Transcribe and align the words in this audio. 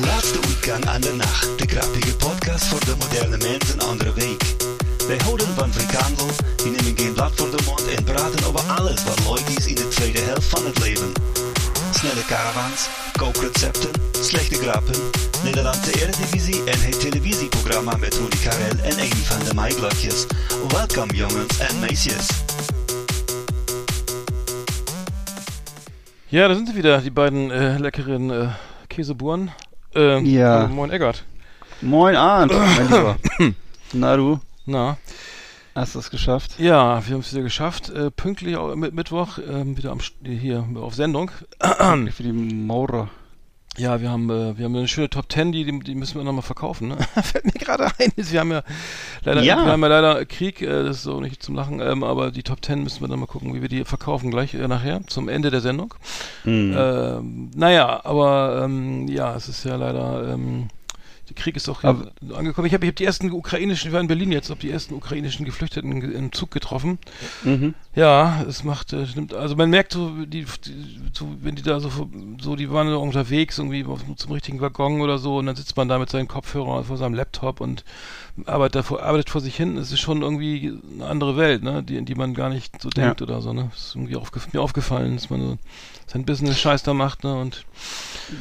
Laatste 0.00 0.38
uitgang 0.46 0.86
aan 0.86 1.00
de 1.00 1.12
nacht. 1.12 1.58
De 1.58 1.66
grappige 1.66 2.16
podcast 2.16 2.64
voor 2.64 2.84
de 2.84 2.94
moderne 2.98 3.36
mens 3.36 3.72
een 3.72 3.80
andere 3.80 4.12
week. 4.12 4.42
Wij 5.06 5.16
houden 5.16 5.46
van 5.46 5.72
frikandel, 5.72 6.26
die 6.56 6.70
nemen 6.70 6.98
geen 6.98 7.12
blad 7.12 7.32
voor 7.34 7.50
de 7.50 7.62
mond 7.66 7.88
en 7.88 8.04
praten 8.04 8.46
over 8.46 8.60
alles 8.60 9.04
wat 9.04 9.18
leuk 9.28 9.56
is 9.58 9.66
in 9.66 9.74
de 9.74 9.88
tweede 9.88 10.18
helft 10.18 10.44
van 10.48 10.64
het 10.66 10.78
leven. 10.78 11.12
Snelle 11.94 12.24
caravans, 12.24 12.88
kookrecepten, 13.16 13.90
slechte 14.20 14.54
grappen, 14.54 14.94
Nederlandse 15.44 16.00
Eredivisie 16.00 16.64
en 16.64 16.80
het 16.80 17.00
televisieprogramma 17.00 17.96
met 17.96 18.14
Rudy 18.14 18.38
Karel 18.42 18.78
en 18.82 18.98
een 18.98 19.16
van 19.16 19.44
de 19.44 19.54
Maiglotjes. 19.54 20.26
Welkom 20.68 21.10
jongens 21.10 21.58
en 21.58 21.78
meisjes. 21.80 22.26
Ja, 26.26 26.48
da 26.48 26.54
sind 26.54 26.68
sie 26.68 26.76
wieder, 26.76 27.02
die 27.02 27.10
beiden 27.10 27.50
äh, 27.50 27.78
leckeren 27.78 28.30
äh. 28.30 28.48
Ähm, 29.94 30.24
Ja. 30.24 30.66
moin 30.68 30.90
Eggert. 30.90 31.24
Moin 31.80 32.16
Arndt, 32.16 32.52
mein 32.52 32.86
Lieber. 32.88 33.16
Na 33.92 34.16
du, 34.16 34.40
Na, 34.66 34.96
hast 35.74 35.94
du 35.94 35.98
es 35.98 36.10
geschafft? 36.10 36.58
ja, 36.58 37.04
wir 37.06 37.14
haben 37.14 37.20
es 37.20 37.32
wieder 37.32 37.42
geschafft. 37.42 37.90
Äh, 37.90 38.10
pünktlich 38.10 38.56
mit 38.76 38.94
Mittwoch 38.94 39.38
ähm, 39.38 39.76
wieder 39.76 39.90
am, 39.90 39.98
hier 40.24 40.64
auf 40.76 40.94
Sendung. 40.94 41.30
Für 41.60 42.22
die 42.22 42.32
Maurer. 42.32 43.08
Ja, 43.78 44.02
wir 44.02 44.10
haben, 44.10 44.28
äh, 44.28 44.58
wir 44.58 44.66
haben 44.66 44.76
eine 44.76 44.86
schöne 44.86 45.08
Top 45.08 45.32
10, 45.32 45.50
die, 45.52 45.64
die, 45.64 45.94
müssen 45.94 46.16
wir 46.16 46.24
nochmal 46.24 46.42
verkaufen. 46.42 46.88
Ne? 46.88 46.98
Fällt 47.22 47.46
mir 47.46 47.52
gerade 47.52 47.86
ein. 47.98 48.12
Wir 48.16 48.40
haben 48.40 48.50
ja 48.50 48.62
leider, 49.24 49.42
Ja. 49.42 49.64
wir 49.64 49.72
haben 49.72 49.80
ja 49.82 49.88
leider 49.88 50.24
Krieg, 50.26 50.60
äh, 50.60 50.66
das 50.84 50.98
ist 50.98 51.02
so 51.04 51.20
nicht 51.20 51.42
zum 51.42 51.54
Lachen, 51.54 51.80
ähm, 51.80 52.04
aber 52.04 52.30
die 52.30 52.42
Top 52.42 52.62
10 52.64 52.82
müssen 52.82 53.00
wir 53.00 53.08
dann 53.08 53.18
mal 53.18 53.26
gucken, 53.26 53.54
wie 53.54 53.62
wir 53.62 53.68
die 53.68 53.84
verkaufen 53.84 54.30
gleich 54.30 54.54
äh, 54.54 54.68
nachher 54.68 55.00
zum 55.06 55.28
Ende 55.28 55.50
der 55.50 55.60
Sendung. 55.62 55.94
Hm. 56.44 56.74
Ähm, 56.76 57.50
naja, 57.54 58.00
aber 58.04 58.60
ähm, 58.64 59.08
ja, 59.08 59.34
es 59.34 59.48
ist 59.48 59.64
ja 59.64 59.76
leider, 59.76 60.32
ähm, 60.34 60.68
der 61.28 61.36
Krieg 61.36 61.56
ist 61.56 61.68
auch 61.68 61.84
Aber- 61.84 62.10
angekommen. 62.34 62.66
Ich 62.66 62.74
habe 62.74 62.86
hab 62.86 62.96
die 62.96 63.04
ersten 63.04 63.30
ukrainischen, 63.30 63.88
ich 63.88 63.92
war 63.92 64.00
in 64.00 64.08
Berlin 64.08 64.32
jetzt, 64.32 64.50
habe 64.50 64.60
die 64.60 64.70
ersten 64.70 64.94
ukrainischen 64.94 65.44
Geflüchteten 65.46 66.00
ge- 66.00 66.12
im 66.12 66.32
Zug 66.32 66.50
getroffen. 66.50 66.98
Mhm. 67.44 67.74
Ja, 67.94 68.42
es 68.48 68.64
macht, 68.64 68.92
äh, 68.92 69.06
nimmt, 69.14 69.32
also 69.32 69.54
man 69.54 69.70
merkt 69.70 69.92
so, 69.92 70.10
die, 70.24 70.44
die 70.44 71.00
so, 71.12 71.28
wenn 71.40 71.54
die 71.54 71.62
da 71.62 71.78
so, 71.78 71.90
so, 72.40 72.56
die 72.56 72.70
waren 72.70 72.88
unterwegs 72.94 73.58
irgendwie 73.58 73.84
zum 74.16 74.32
richtigen 74.32 74.60
Waggon 74.60 75.00
oder 75.00 75.18
so 75.18 75.36
und 75.38 75.46
dann 75.46 75.56
sitzt 75.56 75.76
man 75.76 75.88
da 75.88 75.98
mit 75.98 76.10
seinen 76.10 76.26
Kopfhörern 76.28 76.84
vor 76.84 76.96
seinem 76.96 77.14
Laptop 77.14 77.60
und 77.60 77.84
arbeitet, 78.46 78.76
davor, 78.76 79.02
arbeitet 79.02 79.30
vor 79.30 79.40
sich 79.40 79.54
hin. 79.56 79.76
Es 79.76 79.92
ist 79.92 80.00
schon 80.00 80.22
irgendwie 80.22 80.72
eine 80.94 81.06
andere 81.06 81.36
Welt, 81.36 81.62
ne, 81.62 81.82
die, 81.82 81.96
in 81.96 82.04
die 82.04 82.14
man 82.14 82.34
gar 82.34 82.48
nicht 82.48 82.82
so 82.82 82.88
Ja. 82.96 83.04
denkt 83.06 83.22
oder 83.22 83.40
so, 83.42 83.52
ne. 83.52 83.70
Es 83.76 83.88
ist 83.88 83.94
irgendwie 83.94 84.16
aufgef 84.16 84.52
mir 84.52 84.60
aufgefallen, 84.60 85.14
dass 85.14 85.30
man 85.30 85.40
so 85.40 85.58
sein 86.06 86.24
Business-Scheiß 86.24 86.82
da 86.82 86.94
macht, 86.94 87.24
ne, 87.24 87.34
und 87.38 87.64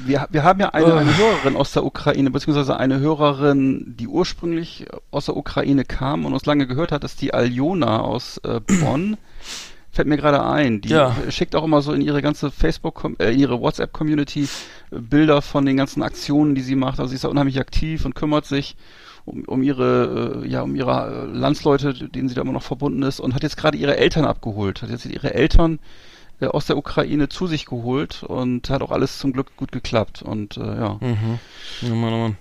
Wir, 0.06 0.28
wir 0.32 0.44
haben 0.44 0.60
ja 0.60 0.70
eine, 0.70 0.94
Oh. 0.94 0.98
eine 0.98 1.18
Hörerin 1.18 1.56
aus 1.56 1.72
der 1.74 1.84
Ukraine, 1.86 2.32
beziehungsweise 2.32 2.78
eine 2.78 3.00
Hörerin, 3.00 3.96
die 3.98 4.08
ursprünglich 4.08 4.86
aus 5.12 5.26
der 5.26 5.36
Ukraine 5.38 5.84
kam 5.86 6.26
und 6.26 6.34
uns 6.34 6.46
lange 6.46 6.68
gehört 6.68 6.92
hat, 6.92 7.04
ist 7.04 7.22
die 7.22 7.34
Aljona 7.34 8.00
aus 8.02 8.38
äh, 8.44 8.60
Bonn. 8.62 9.18
Fällt 9.94 10.08
mir 10.08 10.16
gerade 10.16 10.46
ein. 10.46 10.80
Die 10.80 10.88
Ja. 10.90 11.14
schickt 11.30 11.54
auch 11.54 11.66
immer 11.66 11.82
so 11.82 11.92
in 11.92 12.00
ihre 12.02 12.22
ganze 12.22 12.50
Facebook, 12.52 13.04
äh, 13.20 13.34
in 13.34 13.40
ihre 13.40 13.60
WhatsApp-Community 13.60 14.48
äh, 14.92 15.00
Bilder 15.00 15.42
von 15.42 15.66
den 15.66 15.76
ganzen 15.76 16.02
Aktionen, 16.04 16.56
die 16.56 16.62
sie 16.62 16.76
macht. 16.76 17.00
Also 17.00 17.10
sie 17.10 17.16
ist 17.16 17.26
da 17.26 17.28
unheimlich 17.28 17.60
aktiv 17.60 18.06
und 18.06 18.16
kümmert 18.16 18.46
sich 18.46 18.78
um, 19.26 19.44
um 19.46 19.62
ihre, 19.62 20.42
äh, 20.46 20.48
ja, 20.48 20.62
um 20.62 20.76
ihre 20.76 21.28
äh, 21.34 21.38
Landsleute, 21.38 21.94
denen 21.94 22.30
sie 22.30 22.36
da 22.36 22.42
immer 22.42 22.54
noch 22.54 22.64
verbunden 22.64 23.04
ist 23.04 23.20
und 23.20 23.36
hat 23.36 23.44
jetzt 23.44 23.58
gerade 23.58 23.78
ihre 23.78 23.98
Eltern 23.98 24.24
abgeholt. 24.24 24.82
Hat 24.82 24.90
jetzt 24.90 25.06
ihre 25.06 25.34
Eltern 25.34 25.80
äh, 26.42 26.48
aus 26.48 26.66
der 26.66 26.76
Ukraine 26.78 27.30
zu 27.30 27.48
sich 27.48 27.66
geholt 27.66 28.24
und 28.24 28.70
hat 28.70 28.82
auch 28.82 28.92
alles 28.92 29.20
zum 29.20 29.32
Glück 29.32 29.56
gut 29.56 29.72
geklappt. 29.72 30.22
Und 30.22 30.58
äh, 30.58 30.62
ja, 30.76 30.98
mhm. 31.00 31.40
Ja, 31.82 31.96
Mann, 31.96 32.14
oh 32.14 32.18
Mann. 32.18 32.38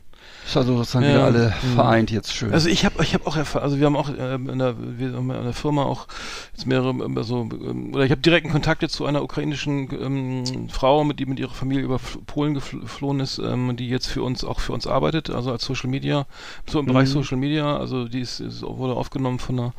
also 0.55 0.77
sozusagen 0.79 1.05
Ja, 1.05 1.11
wieder 1.13 1.25
alle 1.25 1.55
mhm. 1.63 1.75
vereint 1.75 2.11
jetzt 2.11 2.33
schön. 2.35 2.53
Also 2.53 2.69
ich 2.69 2.85
habe 2.85 3.03
ich 3.05 3.15
hab 3.15 3.27
auch 3.27 3.37
erfahren, 3.37 3.63
also 3.63 3.79
wir 3.79 3.87
haben 3.87 3.97
auch 3.97 4.11
ähm, 4.19 4.49
in, 4.49 4.59
der, 4.59 4.75
wir 4.99 5.13
haben 5.13 5.31
in 5.31 5.45
der 5.45 5.53
Firma 5.53 5.85
auch 5.85 6.09
jetzt 6.53 6.67
mehrere, 6.67 6.91
ähm, 6.91 7.17
also, 7.17 7.49
ähm, 7.53 7.95
oder 7.95 8.05
ich 8.05 8.11
habe 8.11 8.21
direkten 8.21 8.51
Kontakt 8.51 8.83
jetzt 8.83 8.95
zu 8.95 9.05
einer 9.07 9.23
ukrainischen 9.23 9.89
ähm, 9.93 10.69
Frau, 10.69 11.05
mit 11.05 11.21
die 11.21 11.27
mit 11.27 11.39
ihrer 11.39 11.55
Familie 11.55 11.85
über 11.85 12.01
Polen 12.27 12.57
gefl- 12.57 12.81
geflohen 12.81 13.21
ist, 13.21 13.39
ähm, 13.39 13.77
die 13.77 13.89
jetzt 13.89 14.07
für 14.07 14.23
uns 14.23 14.43
auch 14.43 14.61
für 14.61 14.73
uns 14.73 14.87
arbeitet, 14.87 15.31
also 15.31 15.53
als 15.53 15.65
Social 15.65 15.91
Media, 15.91 16.27
so 16.69 16.81
im 16.81 16.87
Bereich 16.87 17.09
Mhm. 17.09 17.13
Social 17.13 17.39
Media, 17.39 17.77
also 17.77 18.09
die 18.09 18.21
ist, 18.21 18.41
ist 18.41 18.63
wurde 18.63 18.95
aufgenommen 18.95 19.39
von 19.39 19.59
einer 19.59 19.73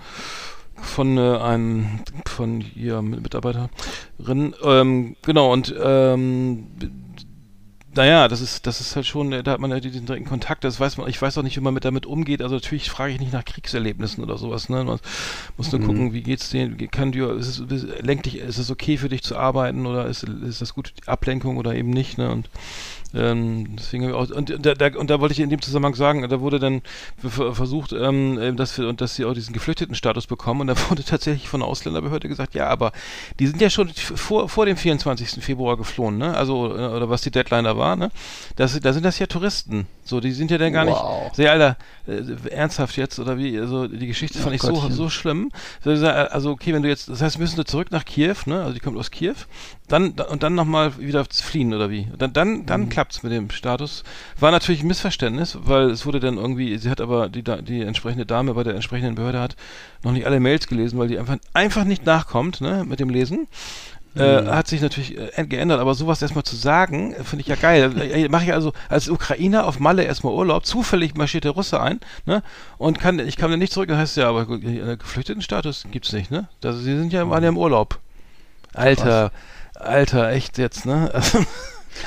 von 0.75 1.17
äh, 1.17 1.37
einem 1.37 1.99
von 2.25 2.63
ihr 2.75 3.01
Mitarbeiterin. 3.01 4.55
Ähm, 4.63 5.15
genau 5.21 5.53
und 5.53 5.73
ähm, 5.81 6.67
naja, 7.93 8.27
das 8.27 8.41
ist, 8.41 8.67
das 8.67 8.79
ist 8.81 8.95
halt 8.95 9.05
schon, 9.05 9.31
da 9.31 9.51
hat 9.51 9.59
man 9.59 9.71
ja 9.71 9.79
diesen 9.79 10.05
direkten 10.05 10.27
Kontakt, 10.29 10.63
das 10.63 10.79
weiß 10.79 10.97
man, 10.97 11.09
ich 11.09 11.21
weiß 11.21 11.37
auch 11.37 11.43
nicht, 11.43 11.57
wie 11.57 11.61
man 11.61 11.73
mit 11.73 11.85
damit 11.85 12.05
umgeht, 12.05 12.41
also 12.41 12.55
natürlich 12.55 12.89
frage 12.89 13.13
ich 13.13 13.19
nicht 13.19 13.33
nach 13.33 13.45
Kriegserlebnissen 13.45 14.23
oder 14.23 14.37
sowas, 14.37 14.69
ne, 14.69 14.83
man 14.83 14.99
muss 15.57 15.71
nur 15.71 15.81
Mhm. 15.81 15.85
gucken, 15.85 16.13
wie 16.13 16.21
geht's 16.21 16.49
denen, 16.49 16.77
kann 16.91 17.11
dir, 17.11 17.31
ist 17.31 17.59
es, 17.59 17.83
lenkt 18.01 18.25
dich, 18.27 18.37
ist 18.37 18.57
es 18.57 18.71
okay 18.71 18.97
für 18.97 19.09
dich 19.09 19.23
zu 19.23 19.37
arbeiten 19.37 19.85
oder 19.85 20.05
ist, 20.07 20.23
ist 20.23 20.61
das 20.61 20.73
gut, 20.73 20.93
Ablenkung 21.05 21.57
oder 21.57 21.75
eben 21.75 21.89
nicht, 21.89 22.17
ne, 22.17 22.31
und 22.31 22.49
ähm, 23.13 23.75
deswegen 23.75 24.13
auch, 24.13 24.29
und 24.29 24.65
da, 24.65 24.73
da, 24.73 24.97
und 24.97 25.09
da 25.09 25.19
wollte 25.19 25.33
ich 25.33 25.41
in 25.41 25.49
dem 25.49 25.61
Zusammenhang 25.61 25.95
sagen, 25.95 26.27
da 26.29 26.39
wurde 26.39 26.59
dann 26.59 26.81
ver- 27.17 27.53
versucht, 27.53 27.91
ähm, 27.91 28.39
äh, 28.39 28.53
dass 28.53 28.77
wir 28.77 28.87
und 28.87 29.01
dass 29.01 29.15
sie 29.15 29.25
auch 29.25 29.33
diesen 29.33 29.51
Geflüchteten-Status 29.53 30.27
bekommen 30.27 30.61
und 30.61 30.67
da 30.67 30.75
wurde 30.89 31.03
tatsächlich 31.03 31.49
von 31.49 31.59
der 31.59 31.67
Ausländerbehörde 31.67 32.29
gesagt, 32.29 32.53
ja, 32.55 32.67
aber 32.67 32.93
die 33.39 33.47
sind 33.47 33.59
ja 33.61 33.69
schon 33.69 33.89
vor, 33.89 34.47
vor 34.47 34.65
dem 34.65 34.77
24. 34.77 35.43
Februar 35.43 35.75
geflohen, 35.75 36.17
ne? 36.17 36.35
Also 36.37 36.67
äh, 36.73 36.87
oder 36.87 37.09
was 37.09 37.21
die 37.21 37.31
Deadline 37.31 37.65
da 37.65 37.75
war, 37.75 37.80
ne? 37.95 38.11
Das, 38.55 38.79
da 38.79 38.93
sind 38.93 39.03
das 39.05 39.19
ja 39.19 39.25
Touristen. 39.27 39.87
So, 40.03 40.19
die 40.19 40.31
sind 40.31 40.51
ja 40.51 40.57
dann 40.57 40.73
gar 40.73 40.85
Wow. 40.87 41.23
nicht. 41.25 41.35
Sehr 41.35 41.51
alter, 41.51 41.77
äh, 42.07 42.49
ernsthaft 42.49 42.97
jetzt 42.97 43.19
oder 43.19 43.37
wie? 43.37 43.57
Also 43.59 43.87
die 43.87 44.07
Geschichte 44.07 44.39
fand 44.39 44.55
ich 44.55 44.61
so, 44.61 44.73
Gottchen. 44.73 44.91
so 44.91 45.09
schlimm. 45.09 45.51
Also 45.85 46.51
okay, 46.51 46.73
wenn 46.73 46.81
du 46.81 46.89
jetzt, 46.89 47.07
das 47.09 47.21
heißt, 47.21 47.39
müssen 47.39 47.57
wir 47.57 47.65
zurück 47.65 47.91
nach 47.91 48.03
Kiew, 48.05 48.35
ne? 48.45 48.61
Also 48.61 48.73
die 48.73 48.79
kommt 48.79 48.97
aus 48.97 49.11
Kiew, 49.11 49.35
dann 49.87 50.15
da- 50.15 50.25
und 50.25 50.43
dann 50.43 50.55
nochmal 50.55 50.97
wieder 50.97 51.23
fliehen 51.25 51.73
oder 51.73 51.89
wie? 51.89 52.07
Dann 52.17 52.33
dann, 52.33 52.65
dann 52.65 52.89
klappt's 52.89 53.23
mit 53.23 53.31
dem 53.31 53.49
Status. 53.51 54.03
War 54.39 54.51
natürlich 54.51 54.81
ein 54.81 54.87
Missverständnis, 54.87 55.57
weil 55.63 55.89
es 55.91 56.05
wurde 56.05 56.19
dann 56.19 56.37
irgendwie, 56.37 56.77
sie 56.77 56.89
hat 56.89 56.99
aber 57.01 57.29
die 57.29 57.43
die 57.43 57.81
entsprechende 57.81 58.25
Dame 58.25 58.53
bei 58.53 58.63
der 58.63 58.75
entsprechenden 58.75 59.15
Behörde 59.15 59.39
hat 59.39 59.55
noch 60.03 60.11
nicht 60.11 60.25
alle 60.25 60.39
Mails 60.39 60.67
gelesen, 60.67 60.97
weil 60.99 61.07
die 61.07 61.19
einfach 61.19 61.37
einfach 61.53 61.83
nicht 61.83 62.05
nachkommt, 62.05 62.59
ne? 62.61 62.83
Mit 62.85 62.99
dem 62.99 63.09
Lesen. 63.09 63.47
Äh, 64.13 64.45
hat 64.45 64.67
sich 64.67 64.81
natürlich 64.81 65.17
äh, 65.17 65.45
geändert, 65.45 65.79
aber 65.79 65.95
sowas 65.95 66.21
erstmal 66.21 66.43
zu 66.43 66.57
sagen, 66.57 67.13
äh, 67.13 67.23
finde 67.23 67.41
ich 67.41 67.47
ja 67.47 67.55
geil. 67.55 67.97
Äh, 67.97 68.27
Mache 68.27 68.43
ich 68.43 68.53
also 68.53 68.73
als 68.89 69.07
Ukrainer 69.07 69.65
auf 69.65 69.79
Malle 69.79 70.03
erstmal 70.03 70.33
Urlaub, 70.33 70.65
zufällig 70.65 71.15
marschiert 71.15 71.45
der 71.45 71.51
Russe 71.51 71.79
ein, 71.79 72.01
ne? 72.25 72.43
Und 72.77 72.99
kann, 72.99 73.19
ich 73.19 73.37
kam 73.37 73.51
dann 73.51 73.59
nicht 73.59 73.71
zurück, 73.71 73.87
dann 73.87 73.97
heißt 73.97 74.17
ja, 74.17 74.27
aber 74.27 74.41
äh, 74.49 74.97
Geflüchtetenstatus 74.97 75.85
gibt's 75.91 76.11
nicht, 76.11 76.29
ne? 76.29 76.49
Also 76.61 76.79
sie 76.79 76.97
sind 76.97 77.13
ja, 77.13 77.29
waren 77.29 77.43
ja 77.43 77.49
im 77.49 77.57
Urlaub. 77.57 77.99
Alter, 78.73 79.31
Alter, 79.75 80.29
echt 80.29 80.57
jetzt, 80.57 80.85
ne? 80.85 81.09
Also, 81.13 81.45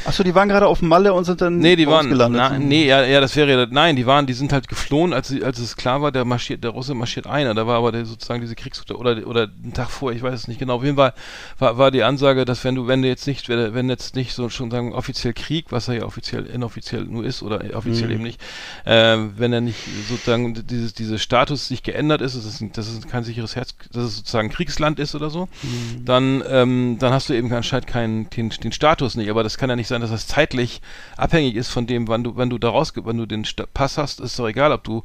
Achso, 0.04 0.22
die 0.22 0.34
waren 0.34 0.48
gerade 0.48 0.66
auf 0.66 0.82
Malle 0.82 1.12
und 1.14 1.24
sind 1.24 1.40
dann 1.40 1.58
nee, 1.58 1.76
die 1.76 1.86
waren, 1.86 2.08
na, 2.32 2.58
nee, 2.58 2.86
ja, 2.86 3.04
ja, 3.04 3.20
das 3.20 3.36
wäre 3.36 3.50
ja, 3.50 3.66
nein, 3.70 3.96
die 3.96 4.06
waren, 4.06 4.26
die 4.26 4.32
sind 4.32 4.52
halt 4.52 4.68
geflohen, 4.68 5.12
als, 5.12 5.32
als 5.42 5.58
es 5.58 5.76
klar 5.76 6.02
war, 6.02 6.10
der 6.12 6.24
marschiert, 6.24 6.64
der 6.64 6.70
Russe 6.70 6.94
marschiert 6.94 7.26
ein, 7.26 7.54
da 7.54 7.66
war 7.66 7.78
aber 7.78 7.92
der, 7.92 8.04
sozusagen 8.06 8.40
diese 8.40 8.54
Kriegs- 8.54 8.82
oder, 8.90 9.26
oder 9.26 9.48
einen 9.62 9.72
Tag 9.72 9.90
vor, 9.90 10.12
ich 10.12 10.22
weiß 10.22 10.34
es 10.34 10.48
nicht 10.48 10.58
genau, 10.58 10.76
auf 10.76 10.84
jeden 10.84 10.96
Fall 10.96 11.12
war, 11.58 11.78
war 11.78 11.90
die 11.90 12.02
Ansage, 12.02 12.44
dass 12.44 12.64
wenn 12.64 12.74
du, 12.74 12.86
wenn 12.86 13.02
du 13.02 13.08
jetzt 13.08 13.26
nicht, 13.26 13.48
wenn, 13.48 13.74
wenn 13.74 13.88
jetzt 13.88 14.14
nicht 14.16 14.34
so 14.34 14.48
schon 14.48 14.70
sagen, 14.70 14.92
offiziell 14.92 15.32
Krieg, 15.32 15.66
was 15.70 15.88
er 15.88 15.94
ja 15.96 16.04
offiziell, 16.04 16.46
inoffiziell 16.46 17.04
nur 17.04 17.24
ist, 17.24 17.42
oder 17.42 17.62
offiziell 17.74 18.08
Mhm. 18.08 18.14
eben 18.14 18.22
nicht, 18.24 18.40
äh, 18.84 19.16
wenn 19.36 19.52
er 19.52 19.60
nicht 19.60 19.78
sozusagen 20.08 20.54
dieses, 20.66 20.94
dieses 20.94 21.22
Status 21.22 21.68
sich 21.68 21.82
geändert 21.82 22.20
ist, 22.20 22.36
dass 22.36 22.44
es, 22.44 22.62
dass 22.72 22.88
es 22.88 23.06
kein 23.08 23.24
sicheres 23.24 23.56
Herz, 23.56 23.74
dass 23.92 24.04
es 24.04 24.16
sozusagen 24.16 24.48
Kriegsland 24.50 24.98
ist 24.98 25.14
oder 25.14 25.30
so, 25.30 25.48
Mhm. 25.62 26.04
dann, 26.04 26.42
ähm, 26.48 26.96
dann 26.98 27.12
hast 27.12 27.28
du 27.28 27.34
eben 27.34 27.52
anscheinend 27.52 27.86
keinen, 27.86 28.30
den, 28.30 28.48
den 28.50 28.72
Status 28.72 29.14
nicht. 29.16 29.30
Aber 29.30 29.42
das 29.42 29.56
kann 29.58 29.70
ja 29.70 29.73
nicht 29.76 29.88
sein, 29.88 30.00
dass 30.00 30.10
das 30.10 30.26
zeitlich 30.26 30.80
abhängig 31.16 31.54
ist 31.54 31.68
von 31.68 31.86
dem, 31.86 32.08
wann 32.08 32.24
du, 32.24 32.36
wenn 32.36 32.50
du 32.50 32.58
da 32.58 32.70
raus, 32.70 32.92
wenn 32.94 33.18
du 33.18 33.26
den 33.26 33.46
Pass 33.72 33.98
hast, 33.98 34.20
ist 34.20 34.38
doch 34.38 34.48
egal, 34.48 34.72
ob 34.72 34.84
du 34.84 35.02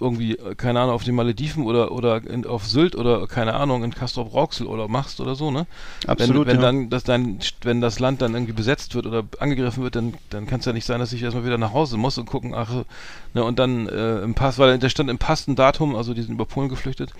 irgendwie, 0.00 0.36
äh, 0.36 0.54
keine 0.54 0.80
Ahnung, 0.80 0.94
auf 0.94 1.04
den 1.04 1.14
Malediven 1.14 1.64
oder, 1.64 1.92
oder 1.92 2.24
in, 2.24 2.46
auf 2.46 2.66
Sylt 2.66 2.96
oder, 2.96 3.26
keine 3.26 3.54
Ahnung, 3.54 3.84
in 3.84 3.94
Castrop 3.94 4.32
Rauxel 4.34 4.66
oder 4.66 4.88
machst 4.88 5.20
oder 5.20 5.34
so, 5.34 5.50
ne? 5.50 5.66
Absolut, 6.06 6.46
wenn, 6.46 6.56
wenn 6.56 6.62
ja. 6.62 6.62
dann, 6.62 6.90
dass 6.90 7.04
dein, 7.04 7.38
wenn 7.62 7.80
das 7.80 7.98
Land 7.98 8.22
dann 8.22 8.34
irgendwie 8.34 8.52
besetzt 8.52 8.94
wird 8.94 9.06
oder 9.06 9.24
angegriffen 9.38 9.82
wird, 9.82 9.96
dann, 9.96 10.14
dann 10.30 10.46
kann 10.46 10.60
es 10.60 10.66
ja 10.66 10.72
nicht 10.72 10.86
sein, 10.86 11.00
dass 11.00 11.12
ich 11.12 11.22
erstmal 11.22 11.44
wieder 11.44 11.58
nach 11.58 11.72
Hause 11.72 11.96
muss 11.96 12.18
und 12.18 12.26
gucken, 12.26 12.54
ach, 12.54 12.84
ne, 13.34 13.44
und 13.44 13.58
dann 13.58 13.88
äh, 13.88 14.20
im 14.20 14.34
Pass, 14.34 14.58
weil 14.58 14.78
da 14.78 14.88
stand 14.88 15.10
im 15.10 15.18
Pass 15.18 15.48
ein 15.48 15.56
Datum, 15.56 15.96
also 15.96 16.14
die 16.14 16.22
sind 16.22 16.34
über 16.34 16.46
Polen 16.46 16.68
geflüchtet, 16.68 17.12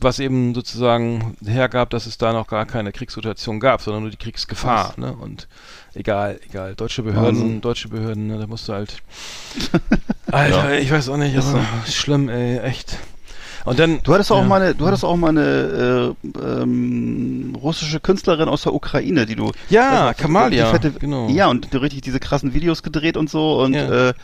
was 0.00 0.18
eben 0.18 0.54
sozusagen 0.54 1.36
hergab, 1.44 1.90
dass 1.90 2.06
es 2.06 2.18
da 2.18 2.32
noch 2.32 2.46
gar 2.46 2.66
keine 2.66 2.92
Kriegssituation 2.92 3.60
gab, 3.60 3.80
sondern 3.80 4.02
nur 4.02 4.10
die 4.10 4.16
Kriegsgefahr, 4.16 4.94
ne? 4.96 5.12
Und 5.12 5.48
egal, 5.94 6.40
egal. 6.48 6.74
Deutsche 6.74 7.02
Behörden, 7.02 7.40
Wahnsinn. 7.40 7.60
deutsche 7.60 7.88
Behörden, 7.88 8.26
ne, 8.26 8.38
da 8.38 8.46
musst 8.46 8.68
du 8.68 8.72
halt. 8.72 8.96
Alter, 10.30 10.78
ich 10.78 10.90
weiß 10.90 11.08
auch 11.08 11.16
nicht, 11.16 11.34
Ist 11.34 11.46
aber 11.48 11.64
schlimm, 11.86 12.28
ey, 12.28 12.58
echt. 12.58 12.98
Und 13.66 13.78
dann. 13.78 14.00
Du 14.02 14.14
hattest 14.14 14.32
auch 14.32 14.40
ja. 14.40 14.44
mal 14.46 14.62
eine, 14.62 14.74
du 14.74 14.86
hattest 14.86 15.04
auch 15.04 15.16
mal 15.16 15.28
eine 15.30 16.14
äh, 16.24 16.62
ähm, 16.62 17.56
russische 17.60 18.00
Künstlerin 18.00 18.48
aus 18.48 18.62
der 18.62 18.72
Ukraine, 18.72 19.26
die 19.26 19.34
du 19.36 19.52
Ja, 19.68 20.08
also, 20.08 20.22
Kamalia, 20.22 20.66
fette, 20.70 20.92
genau. 20.92 21.28
Ja, 21.28 21.48
und 21.48 21.72
die 21.72 21.76
richtig 21.76 22.02
diese 22.02 22.20
krassen 22.20 22.54
Videos 22.54 22.82
gedreht 22.82 23.16
und 23.16 23.28
so 23.28 23.60
und 23.60 23.74
Ja. 23.74 24.08
äh, 24.10 24.14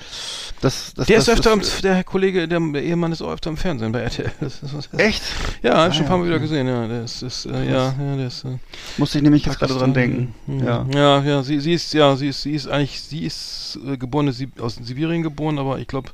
das, 0.61 0.95
das 0.95 1.09
Der 1.09 1.17
das, 1.17 1.29
ist 1.29 1.35
öfter, 1.35 1.57
das, 1.57 1.77
im, 1.77 1.83
der 1.83 2.05
Kollege, 2.05 2.47
der, 2.47 2.61
der 2.61 2.83
Ehemann 2.83 3.11
ist 3.11 3.21
auch 3.21 3.33
öfter 3.33 3.51
im 3.51 3.57
Fernsehen 3.57 3.91
bei 3.93 4.01
RTL. 4.01 4.31
Das 4.41 4.61
das 4.61 4.89
Echt? 4.99 5.23
Ja, 5.63 5.77
hab 5.79 5.91
ich 5.91 5.97
schon 5.97 6.05
Ah, 6.05 6.07
ein 6.07 6.09
paar 6.09 6.19
Mal 6.19 6.27
wieder 6.27 6.39
gesehen, 6.39 6.69
ja. 6.69 6.87
Der 6.87 7.03
ist, 7.03 7.23
äh, 7.47 7.69
ja, 7.69 7.95
ja, 7.99 8.27
ist, 8.27 8.45
äh, 8.45 8.59
Musste 8.97 9.19
ich 9.19 9.25
nämlich 9.25 9.45
jetzt 9.45 9.59
gerade 9.59 9.75
dran 9.75 9.93
denken. 9.93 10.35
Mhm. 10.47 10.65
Ja. 10.65 10.87
ja, 10.95 11.23
ja, 11.23 11.43
sie, 11.43 11.59
sie 11.59 11.75
ist, 11.75 11.93
ja, 11.95 12.15
sie 12.17 12.29
ist, 12.29 12.43
sie 12.43 12.53
ist 12.53 12.69
eigentlich, 12.69 13.01
sie 13.01 13.25
ist 13.25 13.79
äh, 13.87 13.97
geborene, 13.97 14.33
Sib 14.33 14.61
aus 14.61 14.77
Sibirien 14.77 15.23
geboren, 15.23 15.59
aber 15.59 15.79
ich 15.81 15.89
glaube, 15.89 16.11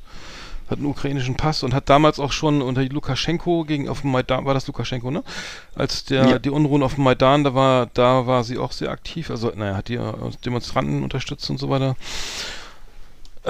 hat 0.69 0.77
einen 0.77 0.87
ukrainischen 0.87 1.35
Pass 1.35 1.63
und 1.63 1.73
hat 1.73 1.89
damals 1.89 2.19
auch 2.19 2.31
schon 2.31 2.61
unter 2.61 2.83
Lukaschenko 2.83 3.63
gegen 3.65 3.89
auf 3.89 4.01
dem 4.01 4.11
Maidan, 4.11 4.45
war 4.45 4.53
das 4.53 4.67
Lukaschenko, 4.67 5.11
ne? 5.11 5.23
Als 5.75 6.05
der 6.05 6.27
Ja. 6.29 6.39
die 6.39 6.49
Unruhen 6.49 6.83
auf 6.83 6.95
dem 6.95 7.03
Maidan, 7.03 7.43
da 7.43 7.53
war, 7.55 7.87
da 7.93 8.27
war 8.27 8.43
sie 8.43 8.57
auch 8.57 8.71
sehr 8.71 8.91
aktiv. 8.91 9.29
Also, 9.31 9.51
naja, 9.55 9.75
hat 9.75 9.87
die 9.87 9.95
äh, 9.95 10.13
Demonstranten 10.45 11.03
unterstützt 11.03 11.49
und 11.49 11.57
so 11.59 11.69
weiter. 11.69 11.95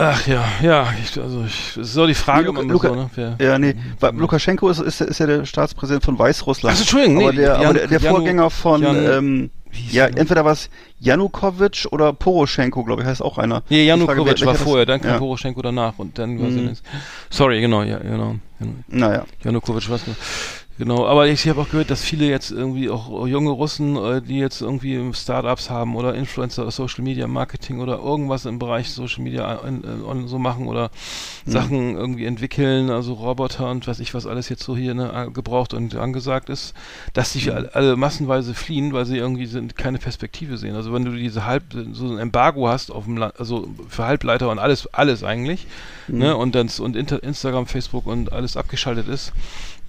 Ach 0.01 0.25
ja, 0.27 0.45
ja, 0.61 0.93
ich, 1.03 1.19
also 1.21 1.43
ich, 1.45 1.71
es 1.71 1.77
ist 1.77 1.93
so 1.93 2.07
die 2.07 2.13
Frage 2.13 2.47
immer 2.49 2.61
Luka- 2.63 2.87
so, 2.87 2.95
ne? 2.95 3.09
Wer, 3.15 3.35
Ja, 3.41 3.59
nee, 3.59 3.75
weil 3.99 4.13
Mhm. 4.13 4.19
Lukaschenko 4.19 4.69
ist, 4.69 4.79
ist, 4.79 5.01
ist 5.01 5.19
ja 5.19 5.25
der 5.25 5.43
Staatspräsident 5.45 6.05
von 6.05 6.17
Weißrussland. 6.17 6.73
Ach, 6.77 6.79
Entschuldigung, 6.79 7.17
nee, 7.17 7.23
aber 7.25 7.33
der, 7.33 7.53
Jan- 7.55 7.65
aber 7.65 7.73
der, 7.73 7.87
der 7.87 7.99
Janu- 7.99 8.09
Vorgänger 8.09 8.49
von, 8.49 8.81
Jan- 8.81 9.11
ähm, 9.11 9.49
ja, 9.91 10.05
entweder 10.05 10.45
war 10.45 10.53
es 10.53 10.69
Janukowitsch 10.99 11.85
oder 11.91 12.13
Poroschenko, 12.13 12.83
glaube 12.85 13.01
ich, 13.01 13.07
heißt 13.09 13.21
auch 13.21 13.37
einer. 13.37 13.61
Nee, 13.69 13.85
Janukowitsch 13.85 14.45
war 14.45 14.53
das- 14.53 14.61
vorher, 14.63 14.85
dann 14.85 15.01
kam 15.01 15.11
ja. 15.11 15.17
Poroschenko 15.17 15.61
danach 15.61 15.93
und 15.97 16.17
dann 16.17 16.39
war 16.41 16.49
Mhm. 16.49 16.77
Sorry, 17.29 17.59
genau, 17.59 17.83
ja, 17.83 17.97
genau. 17.99 18.35
genau. 18.57 18.73
Naja. 18.87 19.25
Janukowitsch 19.43 19.89
was 19.89 20.01
Genau, 20.79 21.05
aber 21.05 21.27
ich 21.27 21.45
habe 21.49 21.59
auch 21.59 21.69
gehört, 21.69 21.91
dass 21.91 22.01
viele 22.01 22.25
jetzt 22.29 22.51
irgendwie 22.51 22.89
auch 22.89 23.27
junge 23.27 23.49
Russen, 23.49 23.97
äh, 23.97 24.21
die 24.21 24.37
jetzt 24.37 24.61
irgendwie 24.61 25.13
Startups 25.13 25.69
haben 25.69 25.97
oder 25.97 26.15
Influencer 26.15 26.71
Social 26.71 27.03
Media 27.03 27.27
Marketing 27.27 27.81
oder 27.81 27.99
irgendwas 27.99 28.45
im 28.45 28.59
Bereich 28.59 28.89
Social 28.89 29.21
Media 29.21 29.55
äh, 29.55 29.67
äh, 29.67 30.27
so 30.27 30.39
machen 30.39 30.67
oder 30.67 30.89
Mhm. 31.45 31.51
Sachen 31.51 31.95
irgendwie 31.97 32.23
entwickeln, 32.25 32.89
also 32.91 33.11
Roboter 33.13 33.69
und 33.69 33.87
was 33.87 33.99
ich 33.99 34.13
was 34.13 34.25
alles 34.25 34.47
jetzt 34.47 34.63
so 34.63 34.77
hier 34.77 34.93
ne, 34.93 35.29
gebraucht 35.33 35.73
und 35.73 35.95
angesagt 35.95 36.47
ist, 36.49 36.73
dass 37.11 37.35
Mhm. 37.35 37.39
die 37.41 37.51
alle, 37.51 37.75
alle 37.75 37.95
massenweise 37.97 38.53
fliehen, 38.53 38.93
weil 38.93 39.05
sie 39.05 39.17
irgendwie 39.17 39.47
sind, 39.47 39.75
keine 39.75 39.97
Perspektive 39.97 40.57
sehen. 40.57 40.75
Also 40.75 40.93
wenn 40.93 41.03
du 41.03 41.11
diese 41.11 41.45
halb 41.45 41.63
so 41.91 42.05
ein 42.09 42.19
Embargo 42.19 42.69
hast 42.69 42.89
auf 42.89 43.03
dem 43.03 43.17
Land, 43.17 43.37
also 43.37 43.67
für 43.89 44.05
Halbleiter 44.05 44.49
und 44.49 44.59
alles 44.59 44.87
alles 44.93 45.25
eigentlich, 45.25 45.67
Mhm. 46.07 46.17
ne, 46.19 46.37
und 46.37 46.55
dann 46.55 46.69
und 46.79 46.95
Inter 46.95 47.21
Instagram, 47.21 47.65
Facebook 47.67 48.05
und 48.07 48.31
alles 48.31 48.55
abgeschaltet 48.55 49.09
ist, 49.09 49.33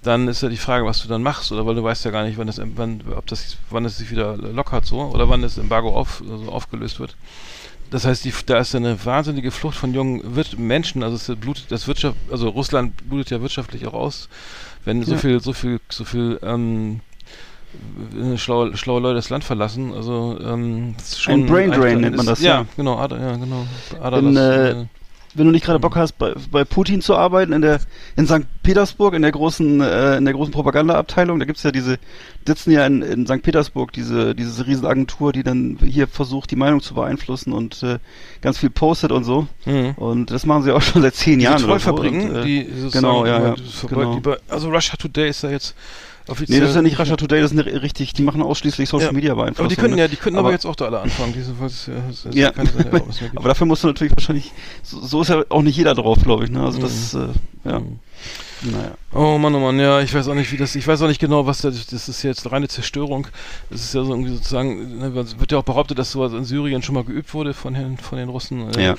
dann 0.03 0.27
ist 0.27 0.41
ja 0.41 0.49
die 0.49 0.57
Frage, 0.57 0.85
was 0.85 1.01
du 1.01 1.07
dann 1.07 1.21
machst, 1.23 1.51
oder 1.51 1.65
weil 1.65 1.75
du 1.75 1.83
weißt 1.83 2.05
ja 2.05 2.11
gar 2.11 2.23
nicht, 2.23 2.37
wann 2.37 2.47
das, 2.47 2.59
wann, 2.75 3.01
ob 3.15 3.27
das, 3.27 3.57
wann 3.69 3.85
es 3.85 3.97
sich 3.97 4.09
wieder 4.11 4.35
lockert 4.37 4.85
so, 4.85 4.99
oder 5.01 5.29
wann 5.29 5.41
das 5.41 5.57
Embargo 5.57 5.95
auf, 5.95 6.23
also 6.29 6.51
aufgelöst 6.51 6.99
wird. 6.99 7.15
Das 7.91 8.05
heißt, 8.05 8.23
die, 8.25 8.33
da 8.45 8.57
ist 8.59 8.73
ja 8.73 8.79
eine 8.79 9.03
wahnsinnige 9.05 9.51
Flucht 9.51 9.75
von 9.77 9.93
jungen 9.93 10.35
Wir 10.35 10.45
Menschen, 10.57 11.03
also 11.03 11.15
es 11.17 11.39
blutet 11.39 11.65
das 11.69 11.87
Wirtschaft, 11.87 12.15
also 12.31 12.49
Russland 12.49 12.93
blutet 13.09 13.31
ja 13.31 13.41
wirtschaftlich 13.41 13.85
auch 13.85 13.93
aus, 13.93 14.29
wenn 14.85 15.03
so 15.03 15.11
Ja. 15.13 15.17
viel, 15.17 15.39
so 15.41 15.53
viel, 15.53 15.79
so 15.89 16.05
viel 16.05 16.39
ähm, 16.41 17.01
äh, 18.17 18.37
schlaue, 18.37 18.75
schlaue 18.77 19.01
Leute 19.01 19.15
das 19.15 19.29
Land 19.29 19.43
verlassen. 19.43 19.93
Also 19.93 20.39
ähm, 20.41 20.95
ist 20.99 21.27
Ein 21.27 21.45
Brain 21.45 21.69
Drain 21.71 21.97
ein- 21.97 22.01
nennt 22.01 22.15
man 22.17 22.25
das, 22.25 22.41
ja. 22.41 22.61
ja. 22.61 22.65
genau, 22.77 22.97
Ader, 22.97 23.19
ja, 23.19 23.35
genau. 23.35 23.67
In, 23.91 23.99
Aderlass, 24.01 24.75
äh, 24.75 24.85
Wenn 25.33 25.45
du 25.45 25.51
nicht 25.51 25.65
gerade 25.65 25.79
Bock 25.79 25.95
hast, 25.95 26.17
bei, 26.17 26.33
bei 26.51 26.63
Putin 26.63 27.01
zu 27.01 27.15
arbeiten, 27.15 27.53
in 27.53 27.61
der 27.61 27.79
in 28.15 28.27
St. 28.27 28.45
Petersburg, 28.63 29.13
in 29.13 29.21
der 29.21 29.31
großen, 29.31 29.81
äh, 29.81 30.17
in 30.17 30.25
der 30.25 30.33
großen 30.33 30.51
Propagandaabteilung, 30.51 31.39
da 31.39 31.45
gibt's 31.45 31.63
ja 31.63 31.71
diese, 31.71 31.97
sitzen 32.45 32.71
ja 32.71 32.85
in, 32.85 33.01
in 33.01 33.25
St. 33.25 33.41
Petersburg 33.41 33.91
diese, 33.91 34.35
diese 34.35 34.65
Riesenagentur, 34.65 35.33
die 35.33 35.43
dann 35.43 35.77
hier 35.81 36.07
versucht, 36.07 36.51
die 36.51 36.55
Meinung 36.55 36.81
zu 36.81 36.93
beeinflussen 36.93 37.53
und 37.53 37.81
äh, 37.83 37.99
ganz 38.41 38.57
viel 38.57 38.69
postet 38.69 39.11
und 39.11 39.23
so. 39.23 39.47
mhm. 39.65 39.91
Und 39.95 40.31
das 40.31 40.45
machen 40.45 40.63
sie 40.63 40.71
auch 40.71 40.81
schon 40.81 41.01
seit 41.01 41.15
zehn 41.15 41.39
Diese 41.39 41.51
Jahren 41.51 41.63
oder 41.63 41.79
so. 41.79 41.93
Und, 41.93 42.35
äh, 42.35 42.43
die 42.43 42.67
genau, 42.91 43.25
ja, 43.25 43.41
ja, 43.41 43.55
genau. 43.87 44.21
Also 44.49 44.69
Russia 44.69 44.95
Today 44.97 45.29
ist 45.29 45.43
ja 45.43 45.51
jetzt 45.51 45.75
offiziell. 46.31 46.57
Nee, 46.57 46.61
das 46.61 46.71
ist 46.71 46.75
ja 46.75 46.81
nicht 46.81 46.97
Russia 46.99 47.15
Today, 47.15 47.41
das 47.41 47.51
ist 47.51 47.59
eine, 47.59 47.81
richtig, 47.81 48.13
die 48.13 48.23
machen 48.23 48.41
ausschließlich 48.41 48.89
Social 48.89 49.07
Ja. 49.07 49.11
Media 49.13 49.33
Beeinflussung. 49.35 49.65
aber 49.65 49.69
die 49.75 49.79
können 49.81 49.95
ne? 49.95 50.01
ja, 50.01 50.07
die 50.07 50.15
können 50.15 50.37
aber, 50.37 50.47
Aber- 50.47 50.53
jetzt 50.53 50.65
auch 50.65 50.75
da 50.75 50.85
alle 50.85 51.01
anfangen. 51.01 51.33
Diese, 51.33 51.53
das, 51.59 51.85
das, 52.07 52.23
das 52.23 52.35
Ja. 52.35 52.51
nicht 52.57 52.77
geben. 52.77 53.01
Aber 53.35 53.47
dafür 53.49 53.67
musst 53.67 53.83
du 53.83 53.87
natürlich 53.87 54.13
wahrscheinlich, 54.15 54.51
so, 54.83 54.99
so 55.01 55.21
ist 55.21 55.27
ja 55.29 55.43
auch 55.49 55.61
nicht 55.61 55.77
jeder 55.77 55.93
drauf, 55.93 56.19
glaube 56.23 56.45
ich, 56.45 56.49
ne? 56.49 56.63
Also 56.63 56.79
das, 56.79 57.13
äh, 57.13 57.27
ja, 57.65 57.79
Mhm. 57.79 58.71
naja. 58.71 58.91
Oh 59.13 59.37
Mann, 59.39 59.55
oh 59.55 59.59
Mann, 59.59 59.79
ja, 59.79 60.01
ich 60.01 60.13
weiß 60.13 60.27
auch 60.27 60.35
nicht, 60.35 60.51
wie 60.51 60.57
das, 60.57 60.75
ich 60.75 60.87
weiß 60.87 61.01
auch 61.01 61.07
nicht 61.07 61.19
genau, 61.19 61.45
was 61.47 61.61
das, 61.61 61.87
das 61.87 62.07
ist 62.07 62.21
jetzt 62.23 62.51
reine 62.51 62.67
Zerstörung. 62.67 63.27
Das 63.71 63.81
ist 63.81 63.93
ja 63.95 64.03
so 64.03 64.11
irgendwie 64.11 64.33
sozusagen, 64.33 64.99
ne, 64.99 65.07
es 65.19 65.39
wird 65.39 65.51
ja 65.51 65.57
auch 65.57 65.63
behauptet, 65.63 65.97
dass 65.99 66.11
sowas 66.11 66.31
in 66.33 66.45
Syrien 66.45 66.81
schon 66.83 66.93
mal 66.95 67.03
geübt 67.03 67.33
wurde 67.33 67.53
von 67.53 67.73
den, 67.73 67.97
von 67.97 68.17
den 68.19 68.29
Russen. 68.29 68.71
äh, 68.75 68.85
Ja. 68.85 68.95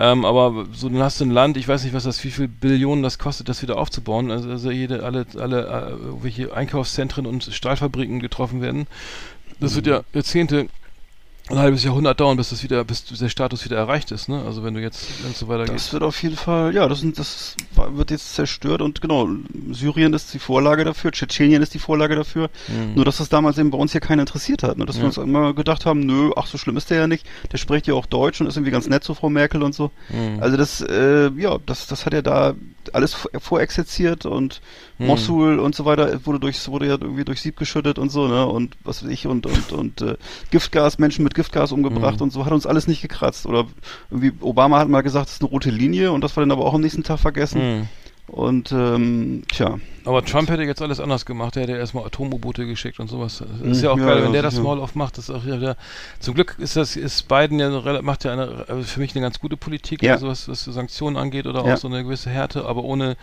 Ähm, 0.00 0.24
aber 0.24 0.66
so, 0.72 0.88
dann 0.88 1.02
hast 1.02 1.20
du 1.20 1.24
ein 1.24 1.32
Land, 1.32 1.56
ich 1.56 1.66
weiß 1.66 1.82
nicht, 1.82 1.92
was 1.92 2.04
das, 2.04 2.22
wie 2.22 2.30
viel 2.30 2.46
Billionen 2.46 3.02
das 3.02 3.18
kostet, 3.18 3.48
das 3.48 3.62
wieder 3.62 3.78
aufzubauen. 3.78 4.30
Also, 4.30 4.48
also 4.48 4.70
jede, 4.70 5.02
alle, 5.02 5.26
alle, 5.36 5.66
äh, 5.66 6.22
welche 6.22 6.54
Einkaufszentren 6.54 7.26
und 7.26 7.42
Stahlfabriken 7.42 8.20
getroffen 8.20 8.62
werden. 8.62 8.86
Das 9.58 9.74
wird 9.74 9.88
ja 9.88 10.02
Jahrzehnte, 10.12 10.68
ein 11.50 11.58
halbes 11.58 11.84
Jahrhundert 11.84 12.20
dauern, 12.20 12.36
bis 12.36 12.50
das 12.50 12.62
wieder, 12.62 12.84
bis 12.84 13.04
der 13.04 13.28
Status 13.28 13.64
wieder 13.64 13.76
erreicht 13.76 14.10
ist, 14.12 14.28
ne? 14.28 14.42
Also 14.44 14.62
wenn 14.64 14.74
du 14.74 14.80
jetzt, 14.80 15.06
wenn 15.22 15.30
es 15.32 15.38
so 15.38 15.48
weitergeht. 15.48 15.74
Das 15.74 15.92
wird 15.92 16.02
auf 16.02 16.22
jeden 16.22 16.36
Fall, 16.36 16.74
ja, 16.74 16.86
das, 16.88 17.00
sind, 17.00 17.18
das 17.18 17.56
wird 17.92 18.10
jetzt 18.10 18.34
zerstört 18.34 18.82
und 18.82 19.00
genau, 19.00 19.28
Syrien 19.72 20.12
ist 20.14 20.34
die 20.34 20.38
Vorlage 20.38 20.84
dafür, 20.84 21.10
Tschetschenien 21.12 21.62
ist 21.62 21.74
die 21.74 21.78
Vorlage 21.78 22.16
dafür. 22.16 22.50
Mhm. 22.68 22.94
Nur, 22.94 23.04
dass 23.04 23.18
das 23.18 23.28
damals 23.28 23.58
eben 23.58 23.70
bei 23.70 23.78
uns 23.78 23.92
hier 23.92 24.00
keiner 24.00 24.22
interessiert 24.22 24.62
hat. 24.62 24.78
Ne? 24.78 24.86
Dass 24.86 24.96
Ja. 24.96 25.02
wir 25.02 25.06
uns 25.06 25.16
immer 25.18 25.54
gedacht 25.54 25.86
haben, 25.86 26.00
nö, 26.00 26.30
ach, 26.36 26.46
so 26.46 26.58
schlimm 26.58 26.76
ist 26.76 26.90
der 26.90 26.98
ja 26.98 27.06
nicht. 27.06 27.26
Der 27.52 27.58
spricht 27.58 27.86
ja 27.86 27.94
auch 27.94 28.06
Deutsch 28.06 28.40
und 28.40 28.46
ist 28.46 28.56
irgendwie 28.56 28.72
ganz 28.72 28.88
nett 28.88 29.04
zu 29.04 29.14
Frau 29.14 29.30
Merkel 29.30 29.62
und 29.62 29.74
so. 29.74 29.90
Mhm. 30.10 30.42
Also 30.42 30.56
das, 30.56 30.80
äh, 30.82 31.30
ja, 31.36 31.56
das, 31.66 31.86
das 31.86 32.04
hat 32.06 32.12
ja 32.12 32.22
da 32.22 32.54
alles 32.92 33.14
vor- 33.14 33.30
vorexerziert 33.38 34.24
und 34.26 34.60
Mhm. 35.00 35.06
Mosul 35.06 35.58
und 35.60 35.76
so 35.76 35.84
weiter 35.84 36.26
wurde 36.26 36.40
durchs, 36.40 36.68
wurde 36.68 36.86
ja 36.86 36.92
irgendwie 37.00 37.24
durch 37.24 37.40
Sieb 37.40 37.56
geschüttet 37.56 38.00
und 38.00 38.08
so, 38.10 38.26
ne? 38.26 38.44
Und 38.46 38.74
was 38.82 39.04
weiß 39.04 39.10
ich, 39.12 39.28
und, 39.28 39.46
und, 39.46 39.70
und 39.70 40.00
äh, 40.00 40.16
Giftgas, 40.50 40.98
Menschen 40.98 41.22
mit 41.22 41.34
Giftgas 41.38 41.72
umgebracht 41.72 42.16
Mhm. 42.16 42.24
und 42.24 42.32
so, 42.32 42.44
hat 42.44 42.52
uns 42.52 42.66
alles 42.66 42.86
nicht 42.88 43.00
gekratzt. 43.00 43.46
Oder 43.46 43.64
irgendwie, 44.10 44.32
Obama 44.40 44.78
hat 44.80 44.88
mal 44.88 45.02
gesagt, 45.02 45.26
das 45.26 45.34
ist 45.34 45.40
eine 45.42 45.50
rote 45.50 45.70
Linie 45.70 46.12
und 46.12 46.22
das 46.22 46.36
war 46.36 46.42
dann 46.42 46.50
aber 46.50 46.64
auch 46.66 46.74
am 46.74 46.80
nächsten 46.82 47.04
Tag 47.04 47.20
vergessen. 47.20 47.60
Mhm. 47.78 47.88
Und 48.28 48.72
ähm, 48.72 49.42
tja. 49.48 49.78
Aber 50.04 50.24
Trump 50.24 50.48
hätte 50.48 50.62
jetzt 50.62 50.80
alles 50.80 51.00
anders 51.00 51.26
gemacht. 51.26 51.56
Der 51.56 51.64
hätte 51.64 51.72
erstmal 51.76 52.04
Atom-U-Boote 52.06 52.66
geschickt 52.66 52.98
und 53.00 53.08
sowas. 53.08 53.38
Das 53.38 53.48
ist 53.70 53.78
Mhm, 53.78 53.84
ja 53.84 53.90
auch 53.90 53.98
ja, 53.98 54.06
geil, 54.06 54.18
ja, 54.18 54.24
wenn 54.24 54.32
der 54.32 54.42
das. 54.42 54.58
Maul 54.60 54.80
aufmacht. 54.80 55.18
Das 55.18 55.28
ist 55.28 55.34
auch 55.34 55.44
wieder, 55.44 55.76
zum 56.20 56.34
Glück 56.34 56.56
ist 56.58 56.76
das, 56.76 56.96
ist 56.96 57.26
Biden 57.28 57.58
ja, 57.58 57.66
eine 57.68 58.02
macht 58.02 58.24
ja 58.24 58.32
eine, 58.32 58.64
also 58.68 58.82
für 58.84 59.00
mich 59.00 59.12
eine 59.14 59.22
ganz 59.22 59.38
gute 59.38 59.56
Politik, 59.56 60.02
Ja. 60.02 60.12
also 60.14 60.28
was, 60.28 60.48
was 60.48 60.64
Sanktionen 60.64 61.16
angeht 61.16 61.46
oder 61.46 61.64
auch 61.64 61.76
so 61.76 61.88
eine 61.88 62.04
gewisse 62.04 62.30
Härte, 62.30 62.64
aber 62.64 62.84
ohne 62.84 63.16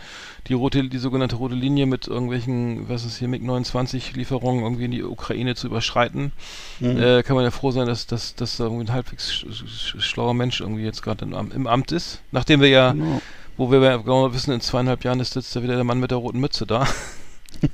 die 0.48 0.54
rote, 0.54 0.84
die 0.88 0.98
sogenannte 0.98 1.36
rote 1.36 1.54
Linie 1.54 1.86
mit 1.86 2.06
irgendwelchen, 2.08 2.88
was 2.88 3.04
ist 3.04 3.16
hier, 3.18 3.28
MiG-29-Lieferungen 3.28 4.62
irgendwie 4.62 4.84
in 4.84 4.90
die 4.90 5.02
Ukraine 5.04 5.54
zu 5.54 5.66
überschreiten, 5.68 6.32
Mhm. 6.80 6.98
äh, 7.02 7.22
kann 7.22 7.36
man 7.36 7.44
ja 7.44 7.50
froh 7.50 7.70
sein, 7.70 7.86
dass, 7.86 8.06
dass, 8.06 8.34
dass 8.34 8.56
da 8.58 8.64
irgendwie 8.64 8.84
ein 8.84 8.92
halbwegs 8.92 9.32
sch 9.32 9.46
sch 9.50 9.96
schlauer 10.00 10.34
Mensch 10.34 10.60
irgendwie 10.60 10.82
jetzt 10.82 11.02
gerade 11.02 11.24
im 11.24 11.66
Amt 11.66 11.92
ist. 11.92 12.20
Nachdem 12.32 12.60
wir 12.60 12.68
ja, 12.68 12.92
Genau. 12.92 13.20
Wo 13.56 13.70
wir 13.70 13.98
genau 13.98 14.32
wissen, 14.32 14.52
in 14.52 14.60
zweieinhalb 14.60 15.04
Jahren 15.04 15.20
ist 15.20 15.34
jetzt 15.34 15.54
wieder 15.62 15.74
der 15.74 15.84
Mann 15.84 16.00
mit 16.00 16.10
der 16.10 16.18
roten 16.18 16.40
Mütze 16.40 16.66
da. 16.66 16.86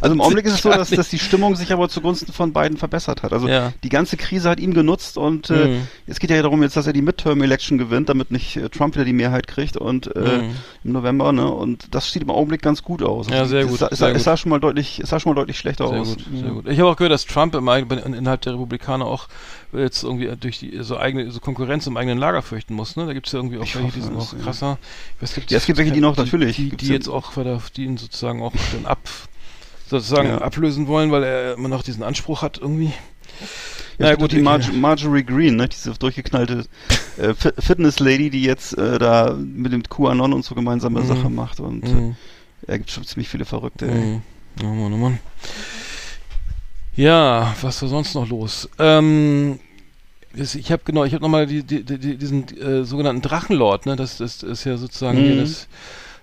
Also 0.00 0.14
im 0.14 0.20
Augenblick 0.20 0.46
ist 0.46 0.54
es 0.54 0.62
so, 0.62 0.70
dass, 0.70 0.90
dass 0.90 1.08
die 1.08 1.18
Stimmung 1.18 1.54
sich 1.56 1.72
aber 1.72 1.88
zugunsten 1.88 2.32
von 2.32 2.52
beiden 2.52 2.76
verbessert 2.78 3.22
hat. 3.22 3.32
Also 3.32 3.48
Ja. 3.48 3.72
die 3.84 3.88
ganze 3.90 4.16
Krise 4.16 4.48
hat 4.50 4.58
ihm 4.58 4.74
genutzt 4.74 5.16
und 5.18 5.50
äh, 5.50 5.68
Mhm. 5.68 5.88
es 6.06 6.18
geht 6.18 6.30
ja 6.30 6.40
darum 6.42 6.62
jetzt, 6.62 6.76
dass 6.76 6.86
er 6.86 6.92
die 6.92 7.02
Midterm-Election 7.02 7.78
gewinnt, 7.78 8.08
damit 8.08 8.30
nicht 8.30 8.56
äh, 8.56 8.68
Trump 8.70 8.94
wieder 8.94 9.04
die 9.04 9.12
Mehrheit 9.12 9.46
kriegt 9.46 9.76
und 9.76 10.14
äh, 10.16 10.38
Mhm. 10.38 10.50
im 10.84 10.92
November, 10.92 11.32
ne? 11.32 11.48
Und 11.48 11.94
das 11.94 12.10
sieht 12.12 12.22
im 12.22 12.30
Augenblick 12.30 12.62
ganz 12.62 12.82
gut 12.82 13.02
aus. 13.02 13.28
Ja, 13.28 13.44
sehr 13.44 13.60
es, 13.60 13.66
gut, 13.68 13.74
Es, 13.74 13.80
sah- 13.80 13.88
es, 13.92 13.98
sehr 13.98 14.08
gut. 14.08 14.16
es 14.16 14.24
sah 14.24 14.36
schon 14.36 14.50
mal 14.50 14.58
deutlich, 14.60 14.98
es 15.00 15.10
sah 15.10 15.20
schon 15.20 15.30
mal 15.32 15.36
deutlich 15.40 15.58
schlechter 15.58 15.88
Sehr 15.88 16.00
aus. 16.00 16.08
gut, 16.16 16.24
sehr 16.34 16.46
Ja. 16.46 16.52
gut. 16.52 16.68
Ich 16.68 16.78
habe 16.80 16.88
auch 16.90 16.96
gehört, 16.96 17.12
dass 17.12 17.26
Trump 17.26 17.54
im, 17.54 17.68
innerhalb 17.68 18.40
der 18.40 18.54
Republikaner 18.54 19.06
auch 19.06 19.28
jetzt 19.72 20.02
irgendwie 20.04 20.30
durch 20.40 20.58
die 20.60 20.78
so 20.82 20.96
eigene 20.98 21.30
so 21.30 21.40
Konkurrenz 21.40 21.86
im 21.86 21.96
eigenen 21.96 22.18
Lager 22.18 22.42
fürchten 22.42 22.74
muss. 22.74 22.96
Ne? 22.96 23.06
Da 23.06 23.12
gibt 23.12 23.26
es 23.26 23.32
ja 23.32 23.38
irgendwie 23.40 23.58
auch 23.58 23.64
Ich 23.64 23.74
welche, 23.74 23.88
hoffe 23.88 23.96
die 23.98 24.04
sind 24.04 24.16
es, 24.18 24.32
noch 24.32 24.38
ja. 24.38 24.44
krasser. 24.44 24.78
Ich 25.16 25.22
weiß, 25.22 25.36
Ja, 25.50 25.56
es 25.58 25.66
gibt 25.66 25.78
welche, 25.78 25.92
die 25.92 26.00
noch, 26.00 26.14
die, 26.16 26.22
natürlich. 26.22 26.56
die, 26.56 26.70
die 26.70 26.86
ja- 26.86 26.92
jetzt 26.94 27.08
auch 27.08 27.32
die 27.76 27.84
ihn 27.84 27.96
sozusagen 27.96 28.42
auch 28.42 28.52
dann 28.72 28.86
ab 28.86 28.98
sozusagen 29.88 30.28
Ja. 30.28 30.38
ablösen 30.38 30.86
wollen, 30.86 31.10
weil 31.10 31.22
er 31.24 31.54
immer 31.54 31.68
noch 31.68 31.82
diesen 31.82 32.02
Anspruch 32.02 32.42
hat 32.42 32.58
irgendwie. 32.58 32.92
Ja, 33.98 34.08
Na 34.10 34.14
gut, 34.16 34.32
die 34.32 34.40
Marge, 34.42 34.72
Marjorie 34.72 35.22
Green, 35.24 35.56
ne, 35.56 35.68
diese 35.68 35.92
durchgeknallte 35.92 36.64
äh, 37.16 37.32
Fi- 37.34 37.52
Fitness-Lady, 37.58 38.28
die 38.30 38.42
jetzt 38.42 38.76
äh, 38.76 38.98
da 38.98 39.34
mit 39.38 39.72
dem 39.72 39.82
QAnon 39.84 40.32
und 40.32 40.44
so 40.44 40.54
gemeinsame 40.54 41.00
Mhm. 41.00 41.06
Sache 41.06 41.30
macht 41.30 41.60
und 41.60 41.84
äh, 41.84 41.88
Mhm. 41.92 42.16
er 42.66 42.78
gibt 42.78 42.90
schon 42.90 43.04
ziemlich 43.04 43.28
viele 43.28 43.44
Verrückte. 43.44 43.86
ey. 43.86 43.94
Mhm. 43.94 44.22
Oh 44.62 44.66
Mann, 44.66 44.92
oh 44.92 44.96
Mann. 44.96 45.18
Ja, 46.96 47.54
was 47.60 47.82
war 47.82 47.88
sonst 47.88 48.14
noch 48.14 48.28
los? 48.28 48.68
Ähm, 48.78 49.58
ich 50.34 50.70
habe 50.72 50.82
genau, 50.84 51.04
ich 51.04 51.12
habe 51.12 51.22
nochmal 51.22 51.46
die, 51.46 51.62
die, 51.62 51.84
die, 51.84 52.16
diesen 52.16 52.46
äh, 52.58 52.84
sogenannten 52.84 53.22
Drachenlord, 53.22 53.86
ne? 53.86 53.96
Das, 53.96 54.18
das 54.18 54.42
ist 54.42 54.64
ja 54.64 54.76
sozusagen 54.76 55.18
hier 55.22 55.34
Mhm. 55.34 55.38
das 55.40 55.68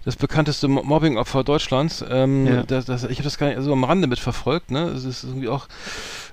das 0.05 0.15
bekannteste 0.15 0.67
Mo- 0.67 0.83
Mobbing-Opfer 0.83 1.43
Deutschlands. 1.43 2.03
Ähm, 2.09 2.47
Ja. 2.47 2.63
das, 2.63 2.85
das, 2.85 3.03
ich 3.03 3.17
habe 3.17 3.23
das 3.23 3.37
gar 3.37 3.47
nicht 3.47 3.61
so 3.61 3.71
am 3.73 3.83
Rande 3.83 4.07
mitverfolgt, 4.07 4.71
ne? 4.71 4.85
Es 4.89 5.03
ist 5.05 5.23
irgendwie 5.23 5.47
auch 5.49 5.67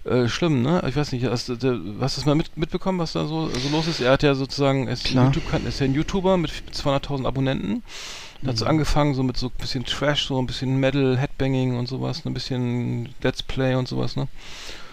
äh, 0.04 0.26
schlimm, 0.28 0.62
ne? 0.62 0.82
Ich 0.88 0.96
weiß 0.96 1.12
nicht, 1.12 1.24
hast, 1.26 1.48
du- 1.48 1.56
der, 1.56 1.72
hast 2.00 2.16
du 2.16 2.20
das 2.20 2.24
mal 2.26 2.34
mit, 2.34 2.56
mitbekommen, 2.56 2.98
was 2.98 3.12
da 3.12 3.26
so, 3.26 3.48
so 3.48 3.68
los 3.70 3.86
ist? 3.86 4.00
Er 4.00 4.12
hat 4.12 4.22
ja 4.22 4.34
sozusagen, 4.34 4.88
ist. 4.88 5.10
YouTube, 5.10 5.42
ist 5.66 5.80
ja 5.80 5.84
ein 5.86 5.94
YouTuber 5.94 6.36
mit 6.36 6.50
200.000 6.72 7.26
Abonnenten. 7.26 7.82
Hat 8.46 8.56
so 8.56 8.66
angefangen, 8.66 9.14
so 9.14 9.24
mit 9.24 9.36
so 9.36 9.46
ein 9.48 9.52
bisschen 9.58 9.84
Trash, 9.84 10.28
so 10.28 10.38
ein 10.40 10.46
bisschen 10.46 10.76
Metal, 10.78 11.18
Headbanging 11.18 11.76
und 11.76 11.88
sowas, 11.88 12.24
ne? 12.24 12.30
ein 12.30 12.34
bisschen 12.34 13.08
Let's 13.20 13.42
Play 13.42 13.74
und 13.74 13.88
sowas, 13.88 14.14
ne? 14.14 14.28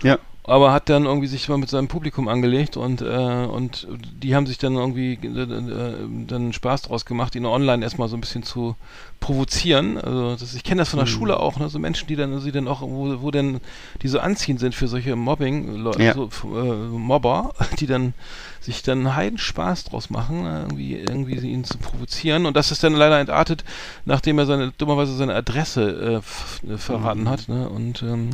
Ja. 0.01 0.17
Aber 0.47 0.71
hat 0.71 0.89
dann 0.89 1.05
irgendwie 1.05 1.27
sich 1.27 1.49
mal 1.49 1.57
mit 1.57 1.69
seinem 1.69 1.87
Publikum 1.87 2.27
angelegt 2.27 2.77
und 2.77 3.01
äh, 3.01 3.45
und 3.45 3.87
die 4.21 4.35
haben 4.35 4.45
sich 4.45 4.57
dann 4.57 4.75
irgendwie 4.75 5.13
äh, 5.23 5.41
äh, 5.41 5.93
dann 6.27 6.53
Spaß 6.53 6.83
draus 6.83 7.05
gemacht, 7.05 7.35
ihn 7.35 7.45
online 7.45 7.83
erstmal 7.83 8.07
so 8.09 8.15
ein 8.17 8.21
bisschen 8.21 8.43
zu 8.43 8.75
provozieren. 9.19 9.97
Also 9.97 10.35
das, 10.35 10.53
ich 10.53 10.63
kenne 10.63 10.81
das 10.81 10.89
von 10.89 10.97
der 10.99 11.07
Mhm. 11.07 11.11
Schule 11.11 11.39
auch, 11.39 11.57
ne? 11.57 11.67
so 11.69 11.79
Menschen, 11.79 12.07
die 12.07 12.15
dann, 12.15 12.39
sie 12.41 12.51
dann 12.51 12.67
auch, 12.67 12.81
wo, 12.81 13.21
wo 13.21 13.31
denn 13.31 13.59
die 14.03 14.07
so 14.07 14.19
anziehend 14.19 14.59
sind 14.59 14.75
für 14.75 14.87
solche 14.87 15.15
Mobbing, 15.15 15.77
Leute, 15.77 16.03
Ja. 16.03 16.13
so, 16.13 16.29
äh, 16.43 16.73
Mobber, 16.97 17.53
die 17.79 17.87
dann 17.87 18.13
sich 18.61 18.83
dann 18.83 19.15
heiden 19.15 19.37
Spaß 19.37 19.85
draus 19.85 20.09
machen, 20.09 20.45
äh, 20.45 20.61
irgendwie, 20.61 20.95
irgendwie 20.95 21.37
ihn 21.37 21.63
zu 21.63 21.77
provozieren. 21.79 22.45
Und 22.45 22.55
das 22.55 22.71
ist 22.71 22.83
dann 22.83 22.93
leider 22.93 23.19
entartet, 23.19 23.63
nachdem 24.05 24.37
er 24.39 24.45
seine, 24.45 24.71
dummerweise 24.77 25.15
seine 25.15 25.33
Adresse 25.35 26.21
äh, 26.67 26.77
verraten 26.77 27.23
Mhm. 27.23 27.29
hat. 27.29 27.47
Ne? 27.49 27.67
Und 27.69 28.03
ähm, 28.03 28.29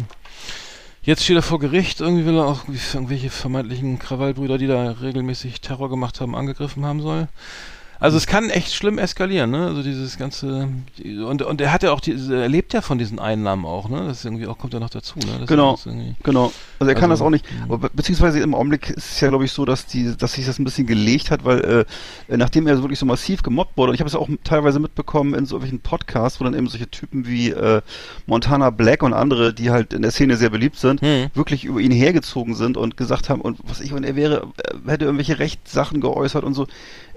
Jetzt 1.04 1.24
steht 1.24 1.36
er 1.36 1.42
vor 1.42 1.58
Gericht, 1.58 2.00
irgendwie 2.00 2.28
will 2.28 2.36
er 2.36 2.46
auch 2.46 2.68
irgendwelche 2.68 3.32
vermeintlichen 3.32 3.98
Krawallbrüder, 3.98 4.60
die 4.60 4.68
da 4.68 4.92
regelmäßig 4.92 5.60
Terror 5.60 5.90
gemacht 5.90 6.22
haben, 6.22 6.36
angegriffen 6.36 6.86
haben 6.86 7.02
soll. 7.02 7.28
Also 8.02 8.18
es 8.18 8.26
kann 8.26 8.50
echt 8.50 8.74
schlimm 8.74 8.98
eskalieren, 8.98 9.52
ne? 9.52 9.68
Also 9.68 9.84
dieses 9.84 10.18
ganze 10.18 10.68
und 11.26 11.42
und 11.44 11.62
er 11.62 11.72
hat 11.72 11.84
ja 11.84 11.92
auch 11.92 12.00
diese, 12.00 12.36
er 12.42 12.50
lebt 12.50 12.74
ja 12.74 12.82
von 12.82 12.98
diesen 12.98 13.20
Einnahmen 13.20 13.64
auch, 13.64 13.90
ne? 13.90 14.08
Das 14.08 14.18
ist 14.20 14.26
irgendwie 14.26 14.48
auch 14.48 14.58
kommt 14.58 14.74
ja 14.74 14.80
noch 14.80 14.90
dazu, 14.90 15.20
ne? 15.20 15.38
Das 15.40 15.48
Genau. 15.48 15.80
Genau. 16.24 16.52
Also 16.80 16.90
er 16.90 16.96
kann 16.96 17.12
Also, 17.12 17.24
das 17.24 17.28
auch 17.28 17.30
nicht. 17.30 17.46
Aber 17.66 17.78
be- 17.78 17.92
beziehungsweise 17.94 18.40
im 18.40 18.56
Augenblick 18.56 18.90
ist 18.90 19.12
es 19.12 19.22
ja, 19.22 19.30
glaube 19.30 19.46
ich, 19.46 19.52
so, 19.52 19.66
dass 19.66 19.86
die, 19.86 20.18
dass 20.18 20.34
sich 20.34 20.48
das 20.48 20.58
ein 20.58 20.64
bisschen 20.64 20.88
gelegt 20.88 21.30
hat, 21.30 21.46
weil 21.46 21.86
äh, 22.28 22.38
nachdem 22.38 22.66
er 22.66 22.76
so 22.76 22.82
wirklich 22.82 22.98
so 22.98 23.06
massiv 23.06 23.44
gemobbt 23.44 23.78
wurde, 23.78 23.92
und 23.92 23.94
ich 23.96 24.02
habe 24.02 24.08
es 24.10 24.16
auch 24.16 24.28
teilweise 24.44 24.80
mitbekommen 24.80 25.36
in 25.36 25.46
so 25.46 25.56
irgendwelchen 25.58 25.82
Podcasts, 25.82 26.40
wo 26.40 26.44
dann 26.44 26.56
eben 26.56 26.68
solche 26.70 26.90
Typen 26.90 27.28
wie 27.28 27.52
äh, 27.52 27.82
Montana 28.26 28.72
Black 28.72 29.04
und 29.04 29.14
andere, 29.14 29.54
die 29.54 29.70
halt 29.70 29.94
in 29.94 30.02
der 30.02 30.10
Szene 30.10 30.38
sehr 30.38 30.50
beliebt 30.50 30.78
sind, 30.78 31.02
Hm. 31.02 31.28
wirklich 31.36 31.66
über 31.66 31.80
ihn 31.80 31.92
hergezogen 31.92 32.56
sind 32.56 32.78
und 32.78 32.98
gesagt 32.98 33.30
haben, 33.30 33.42
und 33.42 33.60
was 33.64 33.80
ich, 33.80 33.94
und 33.94 34.04
er 34.04 34.16
wäre, 34.16 34.48
äh, 34.58 34.90
hätte 34.90 35.06
irgendwelche 35.06 35.38
Rechtssachen 35.38 36.02
geäußert 36.02 36.44
und 36.44 36.56
so. 36.56 36.66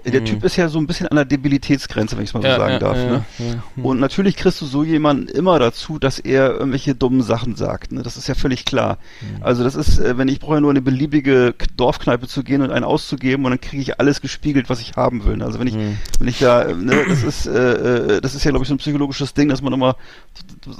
Der 0.05 0.21
Mhm. 0.21 0.25
Typ 0.25 0.43
ist 0.43 0.55
ja 0.55 0.69
so 0.69 0.77
ein 0.79 0.87
bisschen 0.87 1.07
an 1.07 1.15
der 1.15 1.25
Debilitätsgrenze, 1.25 2.15
wenn 2.15 2.23
ich 2.23 2.29
es 2.29 2.33
mal 2.35 2.41
so 2.43 2.47
sagen 2.47 2.79
darf. 2.79 2.95
ja, 2.97 3.05
ne? 3.05 3.25
ja, 3.39 3.45
hm. 3.75 3.85
Und 3.85 3.99
natürlich 3.99 4.35
kriegst 4.35 4.61
du 4.61 4.65
so 4.65 4.83
jemanden 4.83 5.27
immer 5.27 5.57
dazu, 5.57 5.97
dass 5.97 6.19
er 6.19 6.51
irgendwelche 6.51 6.93
dummen 6.95 7.21
Sachen 7.23 7.55
sagt. 7.55 7.91
Ne? 7.91 8.03
Das 8.03 8.15
ist 8.15 8.27
ja 8.27 8.35
völlig 8.35 8.65
klar. 8.65 8.99
Mhm. 9.21 9.43
Also 9.43 9.63
das 9.63 9.75
ist, 9.75 9.97
äh, 9.99 10.17
wenn 10.17 10.27
ich 10.27 10.39
brauche 10.39 10.55
ja 10.55 10.61
nur 10.61 10.69
in 10.71 10.77
eine 10.77 10.83
beliebige 10.83 11.55
Dorfkneipe 11.75 12.27
zu 12.27 12.43
gehen 12.43 12.61
und 12.61 12.71
einen 12.71 12.85
auszugeben 12.85 13.45
und 13.45 13.51
dann 13.51 13.61
kriege 13.61 13.81
ich 13.81 13.99
alles 13.99 14.21
gespiegelt, 14.21 14.69
was 14.69 14.79
ich 14.79 14.95
haben 14.95 15.25
will. 15.25 15.41
Also 15.41 15.59
wenn 15.59 15.67
ich, 15.67 15.73
Hm. 15.75 15.97
wenn 16.19 16.27
ich 16.27 16.39
da, 16.39 16.65
ne, 16.73 17.03
das 17.07 17.23
ist, 17.23 17.45
äh, 17.47 18.17
äh, 18.17 18.21
das 18.21 18.35
ist 18.35 18.43
ja 18.43 18.51
glaube 18.51 18.63
ich 18.63 18.69
so 18.69 18.75
ein 18.75 18.79
psychologisches 18.79 19.33
Ding, 19.33 19.49
dass 19.49 19.61
man 19.61 19.73
immer 19.73 19.95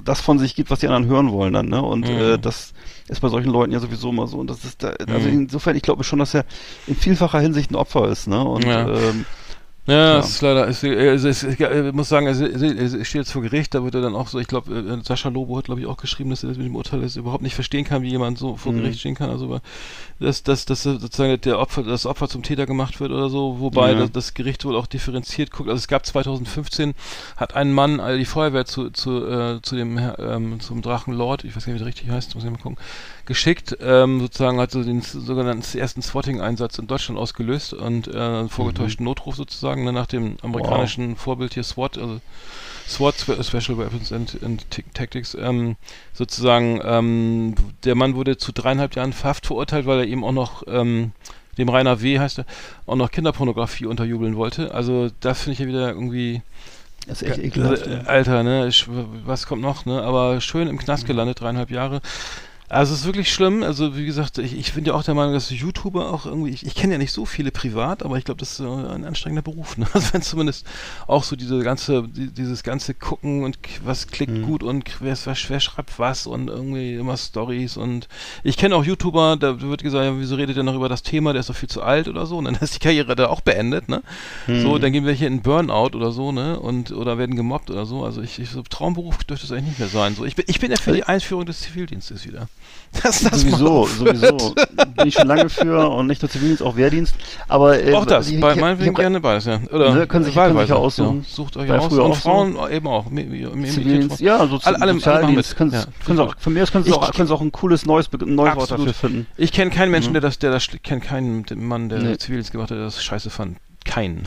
das 0.04 0.22
von 0.22 0.38
sich 0.40 0.56
gibt, 0.56 0.70
was 0.70 0.80
die 0.80 0.88
anderen 0.88 1.08
hören 1.08 1.32
wollen 1.32 1.54
dann. 1.54 1.68
Ne? 1.70 1.82
Und 1.82 2.08
Mhm. 2.08 2.16
äh, 2.16 2.38
das 2.38 2.74
ist 3.08 3.22
bei 3.22 3.30
solchen 3.30 3.50
Leuten 3.52 3.72
ja 3.72 3.80
sowieso 3.80 4.10
immer 4.10 4.28
so. 4.28 4.38
Und 4.38 4.50
das 4.50 4.64
ist 4.66 4.84
da, 4.84 4.90
also 5.10 5.28
Mhm. 5.28 5.42
insofern, 5.44 5.76
ich 5.76 5.84
glaube 5.84 6.04
schon, 6.04 6.20
dass 6.20 6.34
er 6.34 6.46
in 6.86 6.96
vielfacher 6.96 7.40
Hinsicht 7.40 7.72
ein 7.72 7.76
Opfer 7.76 8.10
ist. 8.10 8.28
Ne? 8.28 8.44
Und 8.44 8.64
Ja. 8.66 9.10
ähm, 9.10 9.26
Ja, 9.88 9.94
Ja. 9.94 10.20
es 10.20 10.30
ist 10.30 10.42
leider, 10.42 10.68
es, 10.68 10.82
es, 10.84 11.24
es, 11.24 11.44
ich 11.44 11.60
äh, 11.60 11.92
muss 11.92 12.10
sagen, 12.10 12.26
es, 12.26 12.40
es, 12.40 12.62
es 12.94 13.08
steht 13.08 13.20
jetzt 13.22 13.32
vor 13.32 13.44
Gericht, 13.44 13.74
da 13.76 13.84
wird 13.84 13.94
er 13.94 14.02
dann 14.02 14.16
auch 14.16 14.28
so, 14.30 14.40
ich 14.40 14.48
glaube, 14.48 14.74
äh, 14.76 15.04
Sascha 15.06 15.30
Lobo 15.30 15.58
hat, 15.58 15.66
glaube 15.66 15.80
ich, 15.80 15.86
auch 15.86 15.98
geschrieben, 15.98 16.32
dass 16.32 16.44
er 16.44 16.50
das 16.50 16.58
mit 16.58 16.66
dem 16.66 16.76
Urteil 16.76 17.02
jetzt 17.04 17.18
überhaupt 17.18 17.44
nicht 17.44 17.54
verstehen 17.54 17.86
kann, 17.86 18.02
wie 18.02 18.10
jemand 18.10 18.40
so 18.40 18.56
vor 18.56 18.72
Mhm. 18.72 18.78
Gericht 18.78 19.00
stehen 19.02 19.14
kann. 19.14 19.30
Also, 19.30 19.60
dass, 20.20 20.42
dass, 20.42 20.66
dass 20.66 20.82
sozusagen 20.84 21.40
der 21.42 21.60
Opfer, 21.60 21.84
das 21.84 22.08
Opfer 22.08 22.28
zum 22.28 22.42
Täter 22.42 22.66
gemacht 22.66 23.00
wird 23.00 23.12
oder 23.12 23.30
so, 23.30 23.60
wobei 23.60 23.92
Ja. 23.92 24.00
das, 24.00 24.12
das 24.12 24.34
Gericht 24.34 24.66
wohl 24.66 24.76
auch 24.76 24.88
differenziert 24.88 25.52
guckt. 25.52 25.70
Also 25.70 25.78
es 25.78 25.88
gab 25.88 26.04
2015, 26.06 26.96
hat 27.38 27.56
ein 27.56 27.72
Mann 27.72 28.00
äh, 28.00 28.18
die 28.18 28.26
Feuerwehr 28.26 28.66
zu, 28.66 28.90
zu, 28.90 29.24
äh, 29.28 29.62
zu 29.62 29.76
dem 29.76 29.98
Herr- 30.00 30.18
ähm, 30.18 30.60
zum 30.62 30.82
Drachenlord, 30.82 31.44
ich 31.44 31.56
weiß 31.56 31.66
gar 31.66 31.74
nicht, 31.74 31.82
wie 31.82 31.84
der 31.84 31.88
richtig 31.94 32.10
heißt, 32.10 32.34
muss 32.34 32.44
ich 32.44 32.50
mal 32.50 32.58
gucken, 32.58 32.78
geschickt, 33.26 33.78
ähm, 33.82 34.20
sozusagen 34.20 34.60
hat 34.60 34.72
so 34.72 34.84
den 34.84 35.02
sogenannten 35.02 35.78
ersten 35.78 36.02
Swatting-Einsatz 36.02 36.78
in 36.78 36.88
Deutschland 36.88 37.20
ausgelöst 37.20 37.74
und 37.74 38.08
äh, 38.08 38.18
einen 38.18 38.50
vorgetäuschten 38.50 39.04
Notruf 39.04 39.36
sozusagen, 39.36 39.84
ne, 39.84 39.92
nach 39.94 40.06
dem 40.06 40.38
amerikanischen 40.42 41.16
Vorbild 41.16 41.54
hier 41.56 41.64
SWAT, 41.64 41.98
also 41.98 42.22
SWAT, 42.88 43.16
Spe- 43.16 43.44
Special 43.44 43.78
Weapons 43.78 44.12
and, 44.12 44.38
and 44.44 44.66
Tactics, 44.94 45.36
ähm, 45.40 45.76
sozusagen, 46.14 46.80
ähm, 46.84 47.56
der 47.84 47.96
Mann 47.96 48.16
wurde 48.16 48.38
zu 48.38 48.52
dreieinhalb 48.52 48.96
Jahren 48.96 49.14
Haft 49.24 49.48
verurteilt, 49.48 49.86
weil 49.88 50.00
er 50.00 50.08
eben 50.08 50.24
auch 50.24 50.32
noch, 50.32 50.64
ähm, 50.68 51.12
dem 51.58 51.70
Rainer 51.70 52.02
W. 52.02 52.20
heißt 52.20 52.40
er, 52.40 52.46
auch 52.86 52.96
noch 52.96 53.10
Kinderpornografie 53.10 53.86
unterjubeln 53.86 54.36
wollte. 54.36 54.74
Also 54.74 55.10
das 55.22 55.42
finde 55.42 55.54
ich 55.54 55.60
ja 55.60 55.68
wieder 55.68 55.90
irgendwie, 55.90 56.42
das 57.08 57.22
ist 57.22 57.30
echt 57.30 57.40
ekelhaft. 57.40 57.88
äh, 57.88 58.02
Alter, 58.06 58.44
ne, 58.44 58.70
was 59.26 59.48
kommt 59.48 59.62
noch, 59.62 59.86
ne, 59.86 60.02
aber 60.02 60.42
schön 60.42 60.68
im 60.68 60.78
Knast 60.78 61.08
gelandet, 61.08 61.40
dreieinhalb 61.40 61.72
Jahre. 61.72 62.02
Also 62.68 62.94
es 62.94 63.02
ist 63.02 63.06
wirklich 63.06 63.32
schlimm. 63.32 63.62
Also 63.62 63.96
wie 63.96 64.06
gesagt, 64.08 64.40
ich, 64.40 64.58
ich 64.58 64.74
bin 64.74 64.86
ja 64.86 64.94
auch 64.94 65.04
der 65.04 65.14
Meinung, 65.14 65.34
dass 65.34 65.52
YouTuber 65.52 66.12
auch 66.12 66.26
irgendwie, 66.26 66.50
ich, 66.50 66.66
ich 66.66 66.74
kenne 66.74 66.94
ja 66.94 66.98
nicht 66.98 67.12
so 67.12 67.26
viele 67.26 67.52
privat, 67.52 68.02
aber 68.04 68.18
ich 68.18 68.26
glaube, 68.26 68.40
das 68.40 68.54
ist 68.54 68.60
äh, 68.60 68.64
ein 68.66 69.06
anstrengender 69.06 69.44
Beruf. 69.44 69.78
Ne? 69.78 69.86
Also 69.94 70.14
wenn 70.14 70.22
zumindest 70.24 70.66
auch 71.08 71.24
so 71.24 71.36
diese 71.36 71.60
ganze, 71.64 72.08
die, 72.08 72.32
dieses 72.32 72.64
ganze 72.64 72.94
Gucken 72.96 73.44
und 73.44 73.58
was 73.84 74.08
klickt 74.08 74.32
Mhm. 74.34 74.42
gut 74.42 74.64
und 74.64 74.84
wer, 75.00 75.16
wer, 75.26 75.36
wer 75.48 75.60
schreibt 75.60 76.00
was 76.00 76.26
und 76.26 76.48
irgendwie 76.50 76.96
immer 76.96 77.16
Stories 77.18 77.78
und 77.78 78.08
ich 78.44 78.58
kenne 78.58 78.76
auch 78.76 78.84
YouTuber, 78.84 79.38
da 79.38 79.62
wird 79.62 79.84
gesagt, 79.84 80.04
ja, 80.04 80.18
wieso 80.20 80.36
redet 80.36 80.58
er 80.58 80.64
noch 80.64 80.76
über 80.76 80.90
das 80.90 81.04
Thema, 81.04 81.34
der 81.34 81.42
ist 81.42 81.50
doch 81.50 81.56
viel 81.56 81.70
zu 81.70 81.84
alt 81.84 82.08
oder 82.08 82.26
so 82.26 82.38
und 82.40 82.46
dann 82.46 82.56
ist 82.62 82.74
die 82.76 82.80
Karriere 82.80 83.16
da 83.16 83.28
auch 83.28 83.42
beendet, 83.42 83.90
ne? 83.90 84.02
So, 84.48 84.76
Mhm. 84.76 84.82
dann 84.82 84.92
gehen 84.92 85.06
welche 85.06 85.28
in 85.28 85.42
Burnout 85.44 85.96
oder 85.96 86.12
so, 86.12 86.32
ne? 86.32 86.60
Und 86.60 86.92
oder 86.92 87.18
werden 87.20 87.36
gemobbt 87.36 87.70
oder 87.70 87.86
so. 87.86 88.04
Also 88.04 88.22
ich, 88.22 88.40
ich 88.40 88.50
so 88.50 88.64
Traumberuf 88.64 89.24
dürfte 89.24 89.46
es 89.46 89.52
eigentlich 89.52 89.66
nicht 89.70 89.80
mehr 89.80 89.88
sein. 89.90 90.16
So, 90.16 90.26
ich 90.26 90.36
bin, 90.36 90.46
ich 90.48 90.60
bin 90.60 90.72
ja 90.72 90.78
für 90.78 90.94
die 90.94 91.04
Einführung 91.04 91.46
des 91.46 91.62
Zivildienstes 91.62 92.26
wieder. 92.26 92.48
Das, 93.04 93.20
das 93.24 93.42
sowieso, 93.42 93.86
sowieso. 93.88 94.56
Bin 94.96 95.08
ich 95.08 95.16
schon 95.16 95.28
lange 95.28 95.50
für 95.50 95.90
und 95.90 96.08
nicht 96.08 96.22
nur 96.22 96.32
Zivildienst, 96.32 96.64
auch 96.64 96.78
Wehrdienst. 96.78 97.14
Aber 97.50 97.78
äh, 97.84 97.94
Auch 97.94 98.06
das, 98.06 98.30
ich- 98.30 98.40
bei 98.40 98.56
meinetwegen 98.56 98.92
hab- 98.96 99.02
gerne 99.02 99.20
beides, 99.20 99.44
ja. 99.46 99.60
Oder 99.70 99.94
Ne, 99.94 100.08
können 100.08 100.24
sich- 100.24 100.34
können 100.34 100.58
sich 100.58 100.70
ja 100.70 100.76
aussuchen. 100.78 101.18
Ja. 101.28 101.36
Sucht 101.36 101.58
euch 101.58 101.70
aus. 101.72 101.92
Und 101.92 102.00
auch 102.00 102.16
so. 102.16 102.22
Frauen 102.22 102.58
eben 102.72 102.88
auch. 102.88 103.08
Zivildienst, 103.08 104.22
ja, 104.22 104.38
so 104.48 104.60
Alle- 104.64 104.78
alle- 104.78 104.82
alle 104.82 104.94
Sozialdienst. 104.94 105.58
Können, 105.58 105.72
Ja. 105.74 105.84
können 106.06 106.18
sie 106.18 106.24
auch, 106.24 106.36
von 106.40 106.54
mir 106.54 106.64
aus 106.64 106.72
können 106.72 106.86
sie 106.86 106.94
auch, 106.94 107.12
können 107.12 107.28
sie 107.28 107.34
auch 107.34 107.42
ein 107.42 107.52
cooles 107.52 107.86
neues, 107.86 108.10
neues 108.26 108.56
Wort 108.56 108.72
dafür 108.72 108.94
finden. 108.94 109.28
Ich 109.36 109.52
kenne 109.52 109.72
keinen 109.72 109.92
Menschen, 109.92 110.12
Mhm. 110.12 110.14
der 110.14 110.22
das, 110.22 110.40
der 110.40 110.52
das, 110.52 110.64
ich 110.72 110.82
kenne 110.82 111.02
keinen 111.02 111.46
Mann, 111.56 111.90
der 111.90 112.00
Nee. 112.00 112.18
Zivildienst 112.18 112.54
gemacht 112.54 112.72
hat, 112.72 112.78
der 112.78 112.86
das 112.86 113.04
scheiße 113.04 113.30
fand. 113.30 113.58
Keinen. 113.84 114.24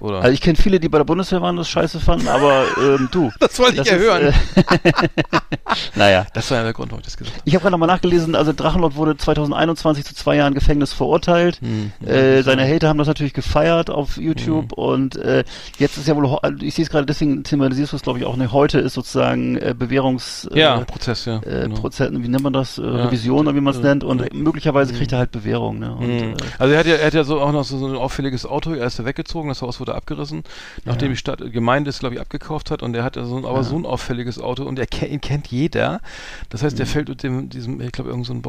Oder? 0.00 0.20
Also 0.20 0.30
ich 0.32 0.40
kenne 0.40 0.56
viele, 0.56 0.80
die 0.80 0.88
bei 0.88 0.98
der 0.98 1.04
Bundeswehr 1.04 1.40
waren, 1.42 1.56
das 1.56 1.68
scheiße 1.68 2.00
fanden, 2.00 2.28
aber 2.28 2.64
ähm, 2.80 3.08
du. 3.10 3.30
das 3.40 3.58
wollte 3.58 3.80
ich 3.82 3.88
ja 3.88 3.96
ist, 3.96 4.02
hören. 4.02 4.22
Äh, 4.26 4.32
naja. 5.94 6.26
das 6.34 6.50
war 6.50 6.58
ja 6.58 6.64
der 6.64 6.72
Grund, 6.72 6.90
warum 6.90 7.00
ich 7.00 7.06
das 7.06 7.16
gesagt 7.16 7.36
Ich 7.44 7.54
habe 7.54 7.62
gerade 7.62 7.72
nochmal 7.72 7.88
nachgelesen, 7.88 8.34
also 8.34 8.52
Drachenlord 8.52 8.96
wurde 8.96 9.16
2021 9.16 10.04
zu 10.04 10.14
zwei 10.14 10.36
Jahren 10.36 10.54
Gefängnis 10.54 10.92
verurteilt. 10.92 11.60
habe. 11.62 11.66
Hm. 11.66 11.92
Äh, 12.08 12.42
seine 12.42 12.66
Hater 12.66 12.88
haben 12.88 12.98
das 12.98 13.08
natürlich 13.08 13.34
gefeiert 13.34 13.90
auf 13.90 14.16
YouTube 14.16 14.72
und 14.72 15.16
äh, 15.16 15.44
jetzt 15.78 15.96
ist 15.98 16.08
ja 16.08 16.16
wohl, 16.16 16.26
also 16.42 16.58
ich 16.64 16.74
sehe 16.74 16.84
es 16.84 16.90
gerade, 16.90 17.06
deswegen 17.06 17.42
thematisierst 17.44 17.92
du 17.92 17.96
es 17.96 18.02
glaube 18.02 18.18
ich 18.18 18.24
auch 18.24 18.36
nicht, 18.36 18.52
heute 18.52 18.78
ist 18.78 18.94
sozusagen 18.94 19.56
äh, 19.56 19.74
Bewährungs... 19.76 20.48
Äh, 20.52 20.60
ja, 20.60 20.78
Prozess, 20.80 21.24
ja. 21.24 21.36
äh, 21.38 21.62
genau. 21.62 21.76
Prozess, 21.76 22.10
wie 22.12 22.28
nennt 22.28 22.42
man 22.42 22.52
das? 22.52 22.76
Ja. 22.76 22.84
Revision 23.06 23.46
oder 23.46 23.56
wie 23.56 23.60
man 23.60 23.72
es 23.74 23.80
Ja. 23.80 23.86
nennt 23.88 24.04
und 24.04 24.20
Ja. 24.20 24.26
möglicherweise 24.32 24.92
kriegt 24.94 25.10
Mhm. 25.10 25.16
er 25.16 25.18
halt 25.20 25.30
Bewährung. 25.32 25.78
Ne? 25.78 25.94
Und, 25.94 26.10
äh, 26.10 26.34
Also 26.58 26.72
er 26.74 26.80
hat 26.80 26.86
ja, 26.86 26.94
er 26.96 27.06
hat 27.06 27.14
ja 27.14 27.24
so 27.24 27.40
auch 27.40 27.52
noch 27.52 27.64
so, 27.64 27.78
so 27.78 27.86
ein 27.86 27.96
auffälliges 27.96 28.46
Auto, 28.46 28.72
er 28.72 28.86
ist 28.86 28.98
ja 28.98 29.04
weggezogen, 29.04 29.48
das 29.48 29.62
Haus 29.62 29.80
wurde 29.86 29.94
abgerissen, 29.96 30.42
nachdem 30.84 31.08
Ja. 31.08 31.12
die 31.12 31.16
Stadt 31.16 31.40
Gemeinde 31.52 31.90
es, 31.90 31.98
glaube 32.00 32.14
ich, 32.16 32.20
abgekauft 32.20 32.70
hat 32.70 32.82
und 32.82 32.94
er 32.96 33.04
hat 33.04 33.16
ja 33.16 33.24
so, 33.24 33.36
ein- 33.36 33.44
aber 33.44 33.58
Ja. 33.58 33.62
so 33.64 33.76
ein 33.76 33.86
auffälliges 33.86 34.38
Auto 34.40 34.64
und 34.64 34.78
er 34.78 34.86
ihn 35.08 35.20
kennt 35.20 35.46
jeder. 35.48 36.00
Das 36.50 36.62
heißt, 36.62 36.78
der 36.78 36.86
Mhm. 36.86 36.90
fällt 36.90 37.08
mit 37.08 37.22
dem, 37.22 37.48
diesem, 37.50 37.80
ich 37.80 37.92
glaube, 37.92 38.10
irgend 38.10 38.26
so 38.26 38.32
ein 38.32 38.42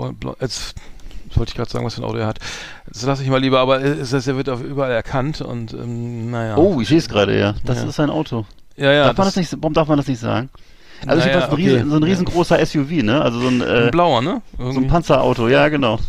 wollte 1.36 1.50
ich 1.52 1.56
gerade 1.56 1.70
sagen, 1.70 1.86
was 1.86 1.96
für 1.96 2.02
ein 2.02 2.06
Auto 2.06 2.18
er 2.18 2.28
hat. 2.28 2.40
Das 2.88 3.04
lasse 3.04 3.22
ich 3.22 3.30
mal 3.30 3.40
lieber, 3.42 3.60
aber 3.60 3.82
es, 3.84 4.14
es, 4.14 4.28
er 4.28 4.38
wird 4.38 4.50
auch 4.50 4.62
überall 4.62 4.92
erkannt 4.92 5.42
und 5.42 5.74
ähm, 5.74 6.32
naja. 6.32 6.56
Oh, 6.58 6.80
ich 6.80 6.88
sehe 6.88 6.98
es 6.98 7.10
gerade, 7.10 7.38
ja. 7.38 7.54
Das 7.66 7.78
Ja. 7.82 7.90
ist 7.90 7.96
sein 7.96 8.10
Auto. 8.10 8.46
ja, 8.78 8.92
ja. 8.94 9.04
darf 9.06 9.18
man 9.18 9.28
das 9.28 9.36
nicht, 9.36 9.52
warum 9.60 9.74
darf 9.74 9.88
man 9.88 9.98
das 9.98 10.08
nicht 10.08 10.20
sagen? 10.20 10.50
Also 11.06 11.20
naja, 11.20 11.26
jedenfalls 11.28 11.52
ein, 11.52 11.56
riesen, 11.58 11.80
okay. 11.82 11.90
so 11.90 11.96
ein 11.98 12.04
riesengroßer 12.04 12.60
SUV, 12.66 13.04
ne? 13.04 13.22
Also 13.22 13.40
so 13.40 13.48
ein, 13.50 13.62
äh, 13.62 13.66
Ein 13.86 13.92
blauer, 13.92 14.22
ne? 14.22 14.42
so 14.58 14.64
ein 14.64 14.70
Irgendwie. 14.70 14.88
Panzerauto, 14.88 15.48
ja 15.48 15.68
genau. 15.70 16.00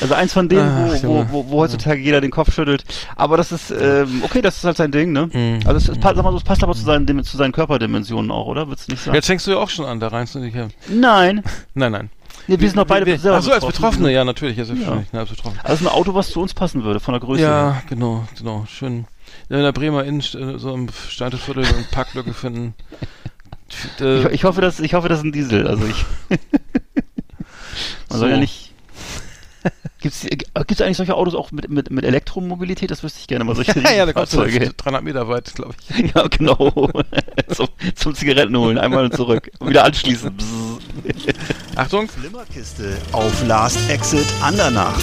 Also 0.00 0.14
eins 0.14 0.32
von 0.32 0.48
denen, 0.48 0.68
Ach, 0.68 1.02
wo, 1.04 1.08
wo, 1.08 1.26
wo, 1.30 1.50
wo 1.50 1.58
heutzutage 1.60 2.00
jeder 2.00 2.20
den 2.20 2.30
Kopf 2.30 2.52
schüttelt. 2.52 2.84
Aber 3.16 3.36
das 3.36 3.52
ist, 3.52 3.70
ähm, 3.70 4.22
okay, 4.24 4.42
das 4.42 4.56
ist 4.56 4.64
halt 4.64 4.76
sein 4.76 4.90
Ding, 4.90 5.12
ne? 5.12 5.28
Mhm. 5.32 5.60
Also 5.66 5.92
es, 5.92 5.98
passt, 5.98 6.16
sag 6.16 6.24
mal 6.24 6.32
so, 6.32 6.36
es 6.38 6.42
passt 6.44 6.62
aber 6.62 6.74
zu 6.74 6.82
seinen, 6.82 7.06
Dim- 7.06 7.22
zu 7.22 7.36
seinen 7.36 7.52
Körperdimensionen 7.52 8.30
auch, 8.30 8.46
oder? 8.46 8.66
Würdest 8.68 8.88
du 8.88 8.92
nicht 8.92 9.04
sagen? 9.04 9.14
Jetzt 9.14 9.26
fängst 9.26 9.46
du 9.46 9.52
ja 9.52 9.58
auch 9.58 9.70
schon 9.70 9.86
an, 9.86 10.00
da 10.00 10.08
rein 10.08 10.26
zu 10.26 10.38
Nein, 10.40 10.70
Nein. 11.74 11.92
nein. 11.92 12.10
Nee, 12.46 12.60
wir 12.60 12.68
sind 12.68 12.76
doch 12.76 12.84
beide 12.86 13.06
wir, 13.06 13.18
selber 13.18 13.38
Ach 13.38 13.42
so, 13.42 13.52
als 13.52 13.64
betroffen. 13.64 13.82
Betroffene, 13.82 14.12
ja, 14.12 14.24
natürlich. 14.24 14.56
Ja, 14.58 14.64
Ja. 14.64 15.02
ja. 15.12 15.18
als 15.20 15.30
Betroffene. 15.30 15.64
Also 15.64 15.84
ein 15.86 15.88
Auto, 15.94 16.14
was 16.14 16.30
zu 16.30 16.42
uns 16.42 16.52
passen 16.52 16.84
würde, 16.84 17.00
von 17.00 17.12
der 17.12 17.20
Größe 17.20 17.40
her. 17.42 17.48
Ja, 17.48 17.82
genau, 17.88 18.26
genau, 18.36 18.66
schön. 18.68 19.06
In 19.48 19.62
der 19.62 19.72
Bremer 19.72 20.04
Innenstadt, 20.04 20.42
äh, 20.42 20.58
so 20.58 20.74
im 20.74 20.88
Steinviertel 21.08 21.64
eine 21.64 21.84
Parklücke 21.90 22.34
finden. 22.34 22.74
Ich, 23.98 24.24
ich 24.32 24.44
hoffe, 24.44 24.60
dass 24.60 24.78
ich 24.80 24.92
hoffe, 24.94 25.08
das 25.08 25.18
ist 25.20 25.24
ein 25.24 25.32
Diesel. 25.32 25.66
Also 25.66 25.84
ich. 25.86 26.04
Man 28.10 28.18
soll 28.18 28.28
So. 28.28 28.34
ja 28.34 28.36
nicht. 28.36 28.63
Gibt's, 30.00 30.24
äh, 30.24 30.36
gibt's 30.66 30.82
eigentlich 30.82 30.98
solche 30.98 31.14
Autos 31.14 31.34
auch 31.34 31.50
mit, 31.50 31.70
mit, 31.70 31.90
mit 31.90 32.04
Elektromobilität? 32.04 32.90
Das 32.90 33.02
wüsste 33.02 33.20
ich 33.20 33.26
gerne 33.26 33.44
mal. 33.44 33.56
Solche 33.56 33.80
ja, 33.84 33.92
ja, 33.92 34.06
da 34.06 34.12
kommst 34.12 34.34
du 34.34 34.38
Fahrzeuge. 34.38 34.72
300 34.76 35.02
Meter 35.02 35.28
weit, 35.28 35.54
glaube 35.54 35.74
ich. 35.88 36.14
Ja, 36.14 36.26
genau. 36.26 36.90
zum, 37.48 37.68
zum 37.94 38.14
Zigaretten 38.14 38.56
holen, 38.56 38.76
einmal 38.76 39.04
und 39.04 39.14
zurück. 39.14 39.50
Und 39.60 39.70
wieder 39.70 39.84
anschließen. 39.84 40.34
Achtung. 41.76 42.08
Flimmerkiste 42.08 42.98
auf 43.12 43.46
Last 43.46 43.78
Exit 43.88 44.26
Andernach. 44.42 45.00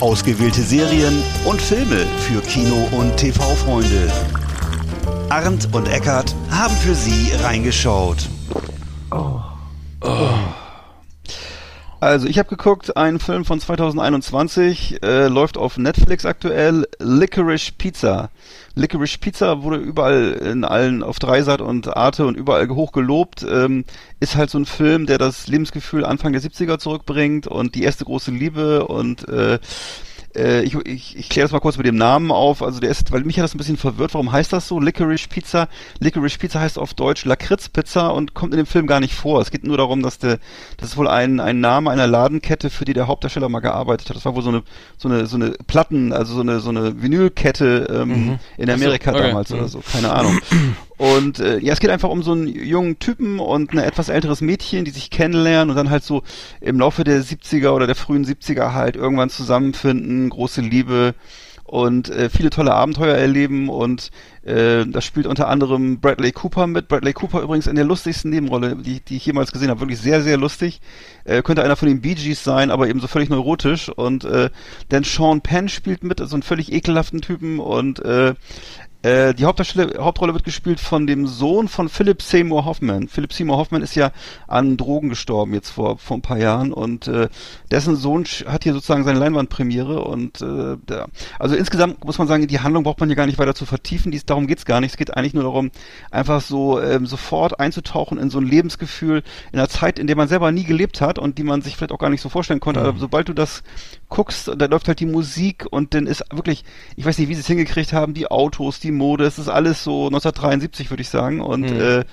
Ausgewählte 0.00 0.62
Serien 0.62 1.22
und 1.44 1.60
Filme 1.60 2.06
für 2.20 2.40
Kino- 2.42 2.88
und 2.92 3.16
TV-Freunde. 3.16 4.10
Arndt 5.28 5.68
und 5.72 5.88
Eckart 5.88 6.34
haben 6.50 6.74
für 6.76 6.94
Sie 6.94 7.32
reingeschaut. 7.42 8.28
Also, 12.00 12.28
ich 12.28 12.38
habe 12.38 12.48
geguckt, 12.48 12.96
einen 12.96 13.20
Film 13.20 13.44
von 13.44 13.60
2021, 13.60 15.02
äh, 15.02 15.28
läuft 15.28 15.58
auf 15.58 15.76
Netflix 15.76 16.24
aktuell, 16.24 16.88
Licorice 16.98 17.72
Pizza. 17.76 18.30
Licorice 18.74 19.18
Pizza 19.18 19.62
wurde 19.62 19.76
überall 19.76 20.32
in 20.32 20.64
allen, 20.64 21.02
auf 21.02 21.18
Dreisat 21.18 21.60
und 21.60 21.94
Arte 21.94 22.24
und 22.24 22.38
überall 22.38 22.66
hoch 22.70 22.92
gelobt. 22.92 23.44
Ähm, 23.46 23.84
ist 24.18 24.34
halt 24.34 24.48
so 24.48 24.58
ein 24.58 24.64
Film, 24.64 25.04
der 25.04 25.18
das 25.18 25.46
Lebensgefühl 25.46 26.06
Anfang 26.06 26.32
der 26.32 26.40
70er 26.40 26.78
zurückbringt 26.78 27.46
und 27.46 27.74
die 27.74 27.82
erste 27.82 28.06
große 28.06 28.30
Liebe 28.30 28.86
und 28.86 29.28
äh, 29.28 29.58
äh, 30.36 30.62
ich, 30.62 30.74
ich, 30.86 31.16
ich 31.18 31.28
kläre 31.28 31.44
das 31.44 31.52
mal 31.52 31.60
kurz 31.60 31.76
mit 31.76 31.86
dem 31.86 31.96
Namen 31.96 32.30
auf. 32.30 32.62
Also 32.62 32.80
der 32.80 32.90
ist, 32.90 33.10
weil 33.12 33.22
mich 33.24 33.38
hat 33.38 33.44
das 33.44 33.54
ein 33.54 33.58
bisschen 33.58 33.76
verwirrt. 33.76 34.14
Warum 34.14 34.30
heißt 34.32 34.52
das 34.52 34.68
so? 34.68 34.78
Licorice 34.80 35.28
Pizza. 35.28 35.68
Licorice 35.98 36.38
Pizza 36.38 36.60
heißt 36.60 36.78
auf 36.78 36.94
Deutsch 36.94 37.24
Lakritz-Pizza 37.24 38.08
und 38.08 38.34
kommt 38.34 38.52
in 38.54 38.58
dem 38.58 38.66
Film 38.66 38.86
gar 38.86 39.00
nicht 39.00 39.14
vor. 39.14 39.40
Es 39.40 39.50
geht 39.50 39.64
nur 39.64 39.76
darum, 39.76 40.02
dass 40.02 40.18
der, 40.18 40.38
das 40.76 40.90
ist 40.90 40.96
wohl 40.96 41.08
ein, 41.08 41.40
ein 41.40 41.60
Name 41.60 41.90
einer 41.90 42.06
Ladenkette, 42.06 42.70
für 42.70 42.84
die 42.84 42.92
der 42.92 43.06
Hauptdarsteller 43.08 43.48
mal 43.48 43.60
gearbeitet 43.60 44.08
hat. 44.08 44.16
Das 44.16 44.24
war 44.24 44.34
wohl 44.34 44.42
so 44.42 44.50
eine, 44.50 44.62
so 44.98 45.08
eine, 45.08 45.26
so 45.26 45.36
eine 45.36 45.50
Platten, 45.66 46.12
also 46.12 46.34
so 46.34 46.40
eine, 46.40 46.60
so 46.60 46.70
eine 46.70 47.02
Vinylkette 47.02 47.88
ähm, 47.90 48.08
Mhm. 48.10 48.38
in 48.56 48.70
Amerika 48.70 49.10
Ach 49.10 49.14
so, 49.14 49.18
okay. 49.20 49.28
damals 49.28 49.50
Mhm. 49.50 49.58
oder 49.58 49.68
so. 49.68 49.82
Keine 49.92 50.12
Ahnung. 50.12 50.38
Und 51.00 51.38
äh, 51.38 51.58
ja, 51.60 51.72
es 51.72 51.80
geht 51.80 51.88
einfach 51.88 52.10
um 52.10 52.22
so 52.22 52.32
einen 52.32 52.46
jungen 52.46 52.98
Typen 52.98 53.38
und 53.38 53.72
ein 53.72 53.78
etwas 53.78 54.10
älteres 54.10 54.42
Mädchen, 54.42 54.84
die 54.84 54.90
sich 54.90 55.08
kennenlernen 55.08 55.70
und 55.70 55.76
dann 55.76 55.88
halt 55.88 56.04
so 56.04 56.22
im 56.60 56.78
Laufe 56.78 57.04
der 57.04 57.22
70er 57.22 57.70
oder 57.70 57.86
der 57.86 57.96
frühen 57.96 58.26
70er 58.26 58.74
halt 58.74 58.96
irgendwann 58.96 59.30
zusammenfinden, 59.30 60.28
große 60.28 60.60
Liebe 60.60 61.14
und 61.64 62.10
äh, 62.10 62.28
viele 62.28 62.50
tolle 62.50 62.74
Abenteuer 62.74 63.16
erleben 63.16 63.70
und 63.70 64.10
äh, 64.42 64.84
da 64.84 65.00
spielt 65.00 65.26
unter 65.26 65.48
anderem 65.48 66.00
Bradley 66.00 66.32
Cooper 66.32 66.66
mit. 66.66 66.88
Bradley 66.88 67.14
Cooper 67.14 67.40
übrigens 67.40 67.66
in 67.66 67.76
der 67.76 67.86
lustigsten 67.86 68.30
Nebenrolle, 68.30 68.76
die, 68.76 69.00
die 69.00 69.16
ich 69.16 69.24
jemals 69.24 69.52
gesehen 69.52 69.70
habe. 69.70 69.80
Wirklich 69.80 70.00
sehr, 70.00 70.20
sehr 70.20 70.36
lustig. 70.36 70.82
Äh, 71.24 71.40
könnte 71.40 71.62
einer 71.62 71.76
von 71.76 71.88
den 71.88 72.02
Bee 72.02 72.14
Gees 72.14 72.44
sein, 72.44 72.70
aber 72.70 72.88
eben 72.88 73.00
so 73.00 73.06
völlig 73.06 73.30
neurotisch. 73.30 73.88
Und 73.88 74.24
äh, 74.24 74.50
dann 74.90 75.04
Sean 75.04 75.40
Penn 75.40 75.70
spielt 75.70 76.04
mit, 76.04 76.18
so 76.18 76.34
einen 76.34 76.42
völlig 76.42 76.70
ekelhaften 76.70 77.22
Typen 77.22 77.58
und 77.58 78.04
äh, 78.04 78.34
äh, 79.02 79.32
die 79.34 79.46
Hauptrolle 79.46 80.34
wird 80.34 80.44
gespielt 80.44 80.78
von 80.78 81.06
dem 81.06 81.26
Sohn 81.26 81.68
von 81.68 81.88
Philip 81.88 82.20
Seymour 82.20 82.66
Hoffman. 82.66 83.08
Philip 83.08 83.32
Seymour 83.32 83.56
Hoffman 83.56 83.82
ist 83.82 83.94
ja 83.94 84.12
an 84.46 84.76
Drogen 84.76 85.08
gestorben 85.08 85.54
jetzt 85.54 85.70
vor, 85.70 85.96
vor 85.96 86.18
ein 86.18 86.22
paar 86.22 86.36
Jahren 86.36 86.72
und 86.72 87.08
äh, 87.08 87.28
dessen 87.70 87.96
Sohn 87.96 88.24
hat 88.46 88.64
hier 88.64 88.74
sozusagen 88.74 89.04
seine 89.04 89.18
Leinwandpremiere 89.18 90.04
und 90.04 90.42
äh, 90.42 90.76
der, 90.86 91.06
also 91.38 91.56
insgesamt 91.56 92.04
muss 92.04 92.18
man 92.18 92.28
sagen, 92.28 92.46
die 92.46 92.60
Handlung 92.60 92.84
braucht 92.84 93.00
man 93.00 93.08
hier 93.08 93.16
gar 93.16 93.26
nicht 93.26 93.38
weiter 93.38 93.54
zu 93.54 93.64
vertiefen, 93.64 94.12
Dies, 94.12 94.26
darum 94.26 94.46
geht's 94.46 94.66
gar 94.66 94.80
nicht. 94.80 94.90
Es 94.90 94.96
geht 94.96 95.16
eigentlich 95.16 95.34
nur 95.34 95.44
darum, 95.44 95.70
einfach 96.10 96.42
so 96.42 96.80
ähm, 96.80 97.06
sofort 97.06 97.58
einzutauchen 97.58 98.18
in 98.18 98.28
so 98.28 98.38
ein 98.38 98.46
Lebensgefühl 98.46 99.22
in 99.52 99.58
einer 99.58 99.68
Zeit, 99.68 99.98
in 99.98 100.08
der 100.08 100.16
man 100.16 100.28
selber 100.28 100.52
nie 100.52 100.64
gelebt 100.64 101.00
hat 101.00 101.18
und 101.18 101.38
die 101.38 101.44
man 101.44 101.62
sich 101.62 101.76
vielleicht 101.76 101.92
auch 101.92 101.98
gar 101.98 102.10
nicht 102.10 102.20
so 102.20 102.28
vorstellen 102.28 102.60
konnte. 102.60 102.80
Aber 102.80 102.98
sobald 102.98 103.28
du 103.28 103.32
das 103.32 103.62
guckst, 104.10 104.50
da 104.54 104.66
läuft 104.66 104.88
halt 104.88 105.00
die 105.00 105.06
Musik 105.06 105.66
und 105.70 105.94
dann 105.94 106.06
ist 106.06 106.22
wirklich, 106.32 106.64
ich 106.96 107.04
weiß 107.06 107.18
nicht, 107.18 107.28
wie 107.28 107.34
sie 107.34 107.40
es 107.40 107.46
hingekriegt 107.46 107.92
haben, 107.94 108.12
die 108.12 108.30
Autos, 108.30 108.78
die 108.80 108.90
Mode, 108.90 109.24
es 109.24 109.38
ist 109.38 109.48
alles 109.48 109.82
so 109.82 110.06
1973, 110.08 110.90
würde 110.90 111.00
ich 111.02 111.08
sagen. 111.08 111.40
Und 111.40 111.62
Mhm. 111.70 111.80
äh, 111.80 112.04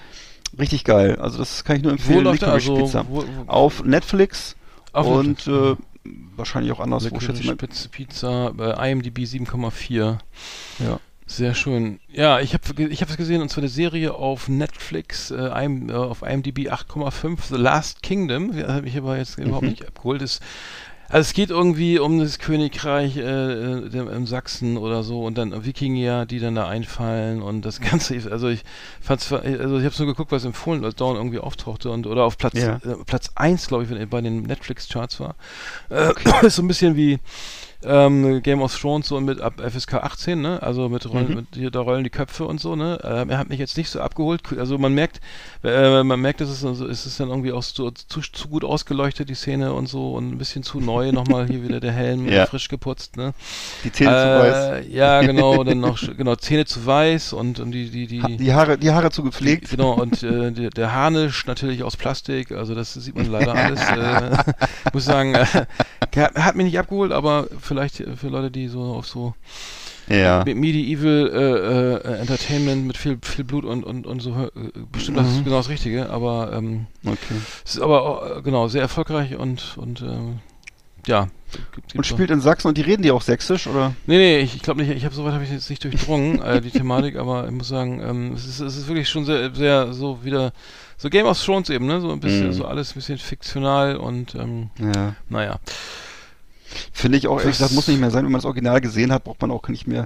richtig 0.60 0.84
geil. 0.86 1.18
Also 1.20 1.40
das 1.40 1.64
kann 1.66 1.76
ich 1.76 1.82
nur 1.84 1.92
Wo 1.92 1.96
empfehlen. 1.96 2.24
läuft 2.24 2.44
er? 2.44 2.58
Licorice 2.58 2.72
Also, 2.72 2.86
Pizza. 2.86 3.06
wo, 3.10 3.24
wo, 3.24 3.52
Auf 3.52 3.84
Netflix 3.84 4.56
Auf 4.94 5.08
und 5.08 5.28
Netflix. 5.48 5.80
Äh, 5.80 6.10
wahrscheinlich 6.38 6.72
auch 6.72 6.80
anderswo, 6.80 7.20
schätze 7.20 7.42
ich 7.42 7.48
Leckere. 7.48 7.68
Spitze 7.68 7.90
Pizza, 7.90 8.54
äh, 8.58 8.92
IMDb 8.92 9.26
7,4. 9.26 10.20
Ja. 10.80 11.00
Sehr 11.30 11.54
schön. 11.56 12.00
Ja, 12.10 12.40
ich 12.40 12.54
habe 12.54 12.84
ich 12.84 13.02
hab 13.02 13.10
es 13.10 13.18
gesehen, 13.18 13.42
und 13.42 13.50
zwar 13.50 13.62
eine 13.64 13.68
Serie 13.70 14.14
auf 14.14 14.48
Netflix, 14.48 15.30
äh, 15.30 15.66
IM, 15.66 15.90
äh, 15.90 15.94
auf 15.94 16.22
IMDb 16.22 16.70
8,5, 16.70 17.50
The 17.50 17.58
Last 17.58 18.02
Kingdom. 18.02 18.58
Ja, 18.58 18.70
habe 18.76 18.88
ich 18.88 18.98
aber 18.98 19.18
jetzt 19.18 19.38
überhaupt 19.38 19.64
Mhm. 19.64 19.70
nicht 19.72 19.86
abgeholt. 19.86 20.22
Ist, 20.22 20.42
also 21.10 21.20
es 21.22 21.34
geht 21.34 21.50
irgendwie 21.50 22.00
um 22.00 22.20
das 22.20 22.40
Königreich 22.40 23.18
äh, 23.18 23.22
äh, 23.22 23.98
im 23.98 24.28
Sachsen 24.28 24.78
oder 24.78 25.04
so 25.04 25.24
und 25.24 25.38
dann 25.38 25.66
Wikinger, 25.66 26.26
die 26.26 26.40
dann 26.40 26.56
da 26.56 26.68
einfallen 26.68 27.42
und 27.42 27.62
das 27.64 27.80
Ganze. 27.82 28.16
Also 28.32 28.48
ich 28.50 28.64
fand's, 29.02 29.32
also 29.32 29.78
ich 29.80 29.86
habe 29.86 29.96
nur 30.00 30.08
geguckt, 30.08 30.32
was 30.32 30.46
empfohlen, 30.46 30.84
als 30.86 30.96
Dawn 30.96 31.16
irgendwie 31.16 31.40
auftauchte 31.40 31.90
und 31.92 32.08
oder 32.08 32.24
auf 32.24 32.38
Platz 32.38 32.54
Ja. 32.56 32.76
äh, 32.78 32.96
Platz 33.06 33.32
1, 33.36 33.68
glaube 33.68 33.84
ich, 33.84 33.90
wenn- 33.90 34.08
bei 34.10 34.22
den 34.22 34.44
Netflix-Charts 34.44 35.20
war. 35.20 35.36
Äh, 35.90 36.14
ist 36.46 36.56
so 36.58 36.62
ein 36.62 36.68
bisschen 36.68 36.96
wie 36.96 37.20
ähm, 37.84 38.42
Game 38.42 38.62
of 38.62 38.76
Thrones 38.76 39.08
so 39.08 39.20
mit 39.22 39.40
ab 39.40 39.62
FSK 39.62 39.96
18, 39.96 40.42
ne? 40.42 40.62
Also 40.64 40.90
mit, 40.90 41.08
Rollen, 41.10 41.30
Mhm. 41.30 41.36
mit 41.36 41.46
hier, 41.54 41.70
da 41.72 41.80
rollen 41.82 42.04
die 42.04 42.10
Köpfe 42.10 42.46
und 42.46 42.60
so, 42.60 42.76
ne? 42.76 43.00
Ähm, 43.04 43.30
er 43.30 43.38
hat 43.38 43.50
mich 43.50 43.60
jetzt 43.60 43.78
nicht 43.78 43.90
so 43.90 44.00
abgeholt. 44.02 44.42
Also 44.58 44.78
man 44.78 44.94
merkt, 44.94 45.22
äh, 45.64 46.04
man 46.04 46.20
merkt, 46.20 46.42
dass 46.42 46.50
es 46.50 46.66
also, 46.66 46.88
es 46.88 47.06
ist 47.06 47.20
dann 47.20 47.30
irgendwie 47.30 47.52
auch 47.52 47.62
so, 47.64 47.92
zu, 47.92 48.22
zu 48.22 48.48
gut 48.48 48.64
ausgeleuchtet, 48.64 49.30
die 49.30 49.36
Szene 49.36 49.74
und 49.74 49.88
so 49.88 50.14
und 50.14 50.32
ein 50.32 50.38
bisschen 50.38 50.64
zu 50.64 50.80
neu 50.80 51.12
nochmal 51.14 51.48
hier 51.48 51.62
wieder 51.64 51.80
der 51.80 51.92
Helm 51.92 52.28
Ja. 52.28 52.46
frisch 52.48 52.68
geputzt, 52.68 53.16
ne? 53.18 53.34
Die 53.84 53.92
Zähne 53.92 54.10
zu 54.10 54.16
weiß. 54.16 54.56
Äh, 54.86 54.90
ja, 54.90 55.22
genau, 55.26 55.64
dann 55.64 55.80
noch 55.80 56.00
genau 56.18 56.36
Zähne 56.36 56.66
zu 56.66 56.86
weiß 56.86 57.34
und, 57.34 57.60
und 57.60 57.72
die 57.72 57.90
die 57.90 58.08
die, 58.08 58.22
Ha- 58.24 58.28
Die 58.38 58.54
Haare, 58.54 58.78
die 58.78 58.92
Haare 58.92 59.12
zu 59.12 59.24
gepflegt. 59.24 59.70
Genau, 59.70 59.94
und 59.94 60.24
äh, 60.24 60.52
der, 60.52 60.70
der 60.72 60.94
Harnisch 60.94 61.46
natürlich 61.46 61.84
aus 61.84 61.96
Plastik, 61.96 62.52
also 62.52 62.74
das 62.74 62.94
sieht 62.96 63.16
man 63.16 63.30
leider 63.32 63.54
alles. 63.54 63.80
Äh, 63.90 64.38
muss 64.94 65.06
sagen, 65.06 65.36
äh, 65.36 65.46
hat, 65.46 66.36
hat 66.36 66.56
mich 66.56 66.66
nicht 66.66 66.80
abgeholt, 66.80 67.12
aber 67.12 67.46
vielleicht 67.68 67.98
für 68.16 68.30
Leute, 68.30 68.50
die 68.52 68.68
so 68.68 68.82
auf 68.82 69.08
so 69.08 69.34
Ja. 70.10 70.44
Me- 70.46 70.56
Medieval 70.56 71.30
äh, 71.34 72.08
äh, 72.10 72.20
Entertainment 72.20 72.86
mit 72.88 72.98
viel, 72.98 73.18
viel 73.22 73.44
Blut 73.44 73.66
und, 73.66 73.84
und, 73.84 74.08
und 74.08 74.20
so, 74.22 74.32
äh, 74.32 74.50
bestimmt 74.92 75.18
das 75.18 75.28
ist 75.28 75.40
Mhm. 75.40 75.44
genau 75.46 75.58
das 75.58 75.70
Richtige, 75.70 76.10
aber 76.10 76.54
ähm, 76.54 76.88
Okay. 77.06 77.42
es 77.66 77.76
ist 77.76 77.82
aber 77.82 78.04
auch, 78.04 78.38
äh, 78.38 78.42
genau 78.42 78.68
sehr 78.68 78.82
erfolgreich 78.82 79.36
und, 79.36 79.78
und 79.78 80.02
ähm, 80.02 80.40
ja. 81.06 81.28
Gibt, 81.74 81.78
Und 81.78 81.92
gibt 81.94 82.06
spielt 82.06 82.30
in 82.32 82.42
Sachsen 82.42 82.68
und 82.68 82.78
die 82.78 82.82
reden 82.82 83.04
die 83.04 83.12
auch 83.12 83.22
sächsisch, 83.22 83.68
oder? 83.68 83.94
Nee, 84.06 84.18
nee, 84.18 84.40
ich, 84.40 84.56
ich 84.56 84.62
glaube 84.62 84.82
nicht, 84.82 84.92
ich 84.96 85.06
habe 85.06 85.16
soweit 85.16 85.34
habe 85.34 85.46
ich 85.46 85.50
jetzt 85.52 85.70
nicht 85.70 85.82
durchdrungen, 85.84 86.42
äh, 86.44 86.60
die 86.62 86.72
Thematik, 86.72 87.16
aber 87.16 87.46
ich 87.46 87.52
muss 87.52 87.70
sagen, 87.70 88.02
ähm, 88.02 88.34
es, 88.34 88.46
ist, 88.46 88.60
es 88.60 88.76
ist 88.78 88.88
wirklich 88.88 89.08
schon 89.08 89.24
sehr, 89.26 89.54
sehr 89.56 89.94
so 89.94 90.24
wieder, 90.26 90.52
so 90.98 91.10
Game 91.10 91.26
of 91.26 91.42
Thrones 91.42 91.70
eben, 91.70 91.86
ne? 91.86 92.02
So 92.02 92.12
ein 92.12 92.20
bisschen, 92.20 92.48
Mhm. 92.50 92.54
so 92.54 92.66
alles 92.66 92.92
ein 92.92 92.96
bisschen 92.96 93.18
fiktional 93.18 93.96
und 93.96 94.36
ähm, 94.36 94.70
Ja. 94.80 95.16
naja. 95.30 95.60
Finde 96.92 97.18
ich 97.18 97.28
auch, 97.28 97.40
ehrlich 97.40 97.58
Das- 97.58 97.70
gesagt, 97.70 97.74
muss 97.74 97.88
nicht 97.88 98.00
mehr 98.00 98.12
sein. 98.12 98.26
Wenn 98.26 98.32
man 98.32 98.40
das 98.40 98.46
Original 98.46 98.82
gesehen 98.82 99.12
hat, 99.12 99.24
braucht 99.24 99.42
man 99.42 99.52
auch 99.52 99.68
nicht 99.70 99.88
mehr. 99.88 100.06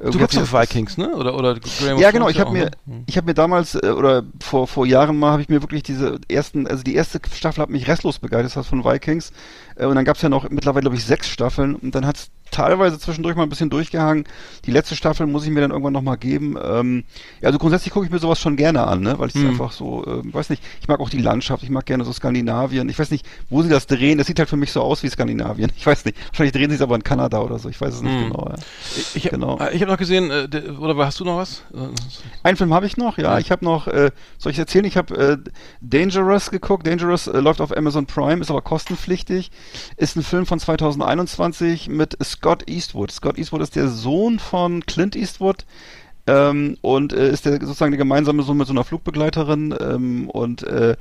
Du 0.00 0.18
hat 0.20 0.36
auf 0.36 0.52
mir- 0.52 0.60
Vikings, 0.60 0.98
ne? 0.98 1.14
Oder, 1.14 1.34
oder 1.36 1.54
Game 1.54 1.98
Ja, 1.98 2.10
genau, 2.10 2.28
ich 2.28 2.36
Thrones 2.36 2.46
hab 2.48 2.52
mir- 2.52 2.70
ne? 2.86 3.04
Ich 3.06 3.16
habe 3.16 3.26
mir 3.26 3.34
damals 3.34 3.74
äh, 3.74 3.88
oder 3.96 4.22
vor 4.40 4.66
vor 4.66 4.86
Jahren 4.86 5.18
mal 5.18 5.32
habe 5.32 5.42
ich 5.42 5.48
mir 5.48 5.62
wirklich 5.62 5.82
diese 5.82 6.18
ersten, 6.28 6.66
also 6.66 6.82
die 6.82 6.94
erste 6.94 7.20
Staffel 7.34 7.62
hat 7.62 7.70
mich 7.70 7.88
restlos 7.88 8.18
begeistert, 8.18 8.56
das 8.56 8.66
von 8.68 8.84
Vikings. 8.84 9.32
Äh, 9.76 9.86
und 9.86 9.94
dann 9.96 10.04
gab's 10.04 10.22
ja 10.22 10.28
noch 10.28 10.48
mittlerweile 10.50 10.82
glaube 10.82 10.96
ich 10.96 11.04
sechs 11.04 11.28
Staffeln 11.28 11.74
und 11.76 11.94
dann 11.94 12.06
hat's 12.06 12.30
teilweise 12.52 12.98
zwischendurch 13.00 13.34
mal 13.34 13.42
ein 13.42 13.48
bisschen 13.48 13.70
durchgehangen. 13.70 14.24
Die 14.64 14.70
letzte 14.70 14.94
Staffel 14.94 15.26
muss 15.26 15.44
ich 15.44 15.50
mir 15.50 15.60
dann 15.60 15.72
irgendwann 15.72 15.92
noch 15.92 16.02
mal 16.02 16.16
geben. 16.16 16.56
Ähm, 16.62 17.02
ja, 17.40 17.48
also 17.48 17.58
grundsätzlich 17.58 17.92
gucke 17.92 18.06
ich 18.06 18.12
mir 18.12 18.18
sowas 18.20 18.38
schon 18.40 18.56
gerne 18.56 18.86
an, 18.86 19.00
ne, 19.00 19.18
weil 19.18 19.28
ich 19.28 19.34
es 19.34 19.40
Hm. 19.42 19.50
einfach 19.50 19.72
so, 19.72 20.04
ähm, 20.06 20.32
weiß 20.32 20.50
nicht, 20.50 20.62
ich 20.80 20.86
mag 20.88 21.00
auch 21.00 21.10
die 21.10 21.20
Landschaft, 21.20 21.64
ich 21.64 21.70
mag 21.70 21.84
gerne 21.86 22.04
so 22.04 22.12
Skandinavien. 22.12 22.88
Ich 22.88 22.98
weiß 22.98 23.10
nicht, 23.10 23.26
wo 23.50 23.62
sie 23.62 23.68
das 23.68 23.86
drehen. 23.86 24.18
Das 24.18 24.28
sieht 24.28 24.38
halt 24.38 24.48
für 24.48 24.56
mich 24.56 24.70
so 24.72 24.80
aus 24.82 25.02
wie 25.02 25.08
Skandinavien. 25.08 25.72
Ich 25.82 25.86
weiß 25.86 26.04
nicht. 26.04 26.16
Wahrscheinlich 26.28 26.52
drehen 26.52 26.70
sie 26.70 26.76
es 26.76 26.82
aber 26.82 26.94
in 26.94 27.02
Kanada 27.02 27.40
oder 27.40 27.58
so. 27.58 27.68
Ich 27.68 27.80
weiß 27.80 27.94
es 27.94 28.02
nicht 28.02 28.12
Hm. 28.12 28.30
genau. 28.30 28.46
Ja. 28.48 28.54
Ich, 29.14 29.24
habe 29.26 29.36
genau. 29.36 29.58
äh, 29.58 29.78
hab 29.80 29.88
noch 29.88 29.96
gesehen, 29.96 30.30
äh, 30.30 30.48
der, 30.48 30.78
oder 30.78 30.96
hast 31.04 31.18
du 31.18 31.24
noch 31.24 31.38
was? 31.38 31.62
Äh, 31.74 31.78
Einen 32.42 32.56
Film 32.56 32.72
habe 32.72 32.86
ich 32.86 32.96
noch, 32.96 33.18
ja. 33.18 33.38
Ich 33.38 33.50
habe 33.50 33.64
noch, 33.64 33.88
äh, 33.88 34.10
soll 34.38 34.52
ich 34.52 34.58
erzählen? 34.58 34.84
Ich 34.84 34.96
habe 34.96 35.16
äh, 35.16 35.50
Dangerous 35.80 36.50
geguckt. 36.50 36.86
Dangerous 36.86 37.26
äh, 37.26 37.38
läuft 37.40 37.60
auf 37.60 37.76
Amazon 37.76 38.06
Prime, 38.06 38.40
ist 38.40 38.50
aber 38.50 38.60
kostenpflichtig. 38.62 39.50
Ist 39.96 40.16
ein 40.16 40.22
Film 40.22 40.46
von 40.46 40.58
2021 40.60 41.88
mit 41.88 42.16
Scott 42.42 42.68
Eastwood. 42.68 43.12
Scott 43.12 43.38
Eastwood 43.38 43.62
ist 43.62 43.76
der 43.76 43.86
Sohn 43.86 44.40
von 44.40 44.84
Clint 44.84 45.14
Eastwood. 45.14 45.64
ähm, 46.26 46.76
und 46.80 47.12
äh, 47.12 47.30
ist 47.30 47.46
der 47.46 47.52
sozusagen 47.60 47.92
der 47.92 47.98
gemeinsame 47.98 48.42
Sohn 48.42 48.56
mit 48.56 48.66
so 48.66 48.72
einer 48.72 48.82
Flugbegleiterin 48.82 49.72
ähm, 49.80 50.28
und 50.28 50.64
äh, 50.64 50.96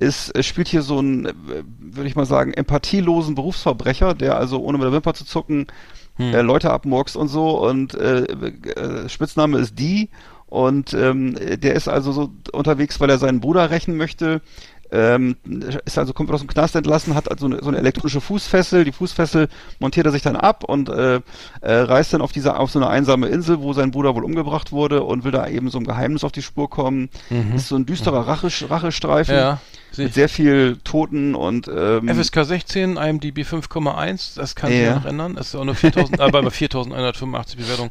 ist 0.00 0.34
äh, 0.36 0.42
spielt 0.42 0.66
hier 0.66 0.82
so 0.82 0.98
einen, 0.98 1.26
äh, 1.26 1.32
würde 1.78 2.08
ich 2.08 2.16
mal 2.16 2.26
sagen, 2.26 2.52
empathielosen 2.54 3.36
Berufsverbrecher, 3.36 4.14
der 4.14 4.36
also 4.36 4.60
ohne 4.60 4.78
mit 4.78 4.84
der 4.84 4.92
Wimper 4.92 5.14
zu 5.14 5.24
zucken 5.24 5.68
hm. 6.16 6.34
äh, 6.34 6.42
Leute 6.42 6.72
abmurkst 6.72 7.16
und 7.16 7.28
so 7.28 7.64
und 7.64 7.94
äh, 7.94 9.08
Spitzname 9.08 9.58
ist 9.58 9.78
die 9.78 10.08
und 10.46 10.92
ähm, 10.94 11.36
der 11.60 11.74
ist 11.74 11.88
also 11.88 12.10
so 12.10 12.30
unterwegs, 12.52 12.98
weil 12.98 13.10
er 13.10 13.18
seinen 13.18 13.40
Bruder 13.40 13.70
rächen 13.70 13.96
möchte 13.96 14.40
ähm, 14.92 15.36
ist 15.84 15.98
also 15.98 16.12
kommt 16.12 16.30
aus 16.30 16.40
dem 16.40 16.48
Knast 16.48 16.74
entlassen, 16.74 17.14
hat 17.14 17.30
also 17.30 17.46
eine, 17.46 17.58
so 17.60 17.68
eine 17.68 17.78
elektronische 17.78 18.20
Fußfessel. 18.20 18.84
Die 18.84 18.92
Fußfessel 18.92 19.48
montiert 19.78 20.06
er 20.06 20.12
sich 20.12 20.22
dann 20.22 20.36
ab 20.36 20.64
und 20.64 20.88
äh, 20.88 21.20
äh, 21.60 21.72
reist 21.72 22.12
dann 22.12 22.22
auf 22.22 22.32
diese 22.32 22.58
auf 22.58 22.70
so 22.70 22.78
eine 22.78 22.88
einsame 22.88 23.28
Insel, 23.28 23.60
wo 23.60 23.72
sein 23.72 23.90
Bruder 23.90 24.14
wohl 24.14 24.24
umgebracht 24.24 24.72
wurde 24.72 25.02
und 25.02 25.24
will 25.24 25.32
da 25.32 25.46
eben 25.46 25.70
so 25.70 25.78
ein 25.78 25.84
Geheimnis 25.84 26.24
auf 26.24 26.32
die 26.32 26.42
Spur 26.42 26.68
kommen. 26.68 27.08
Mhm. 27.28 27.54
Ist 27.54 27.68
so 27.68 27.76
ein 27.76 27.86
düsterer 27.86 28.26
Rache, 28.26 28.48
Rachestreifen. 28.68 29.34
Ja. 29.34 29.60
Mit 29.96 30.14
sehr 30.14 30.28
viel 30.28 30.78
Toten 30.84 31.34
und 31.34 31.66
ähm, 31.66 32.08
FSK 32.08 32.44
16, 32.44 32.96
IMDb 32.96 33.40
5,1, 33.40 34.36
das 34.36 34.54
kann 34.54 34.70
sich 34.70 34.82
ja. 34.82 34.94
noch 34.94 35.04
ändern. 35.04 35.36
Es 35.36 35.48
ist 35.48 35.56
auch 35.56 35.64
nur 35.64 35.74
4000, 35.74 36.20
aber 36.20 36.42
bei 36.42 36.50
4185 36.50 37.58
Bewertungen 37.58 37.90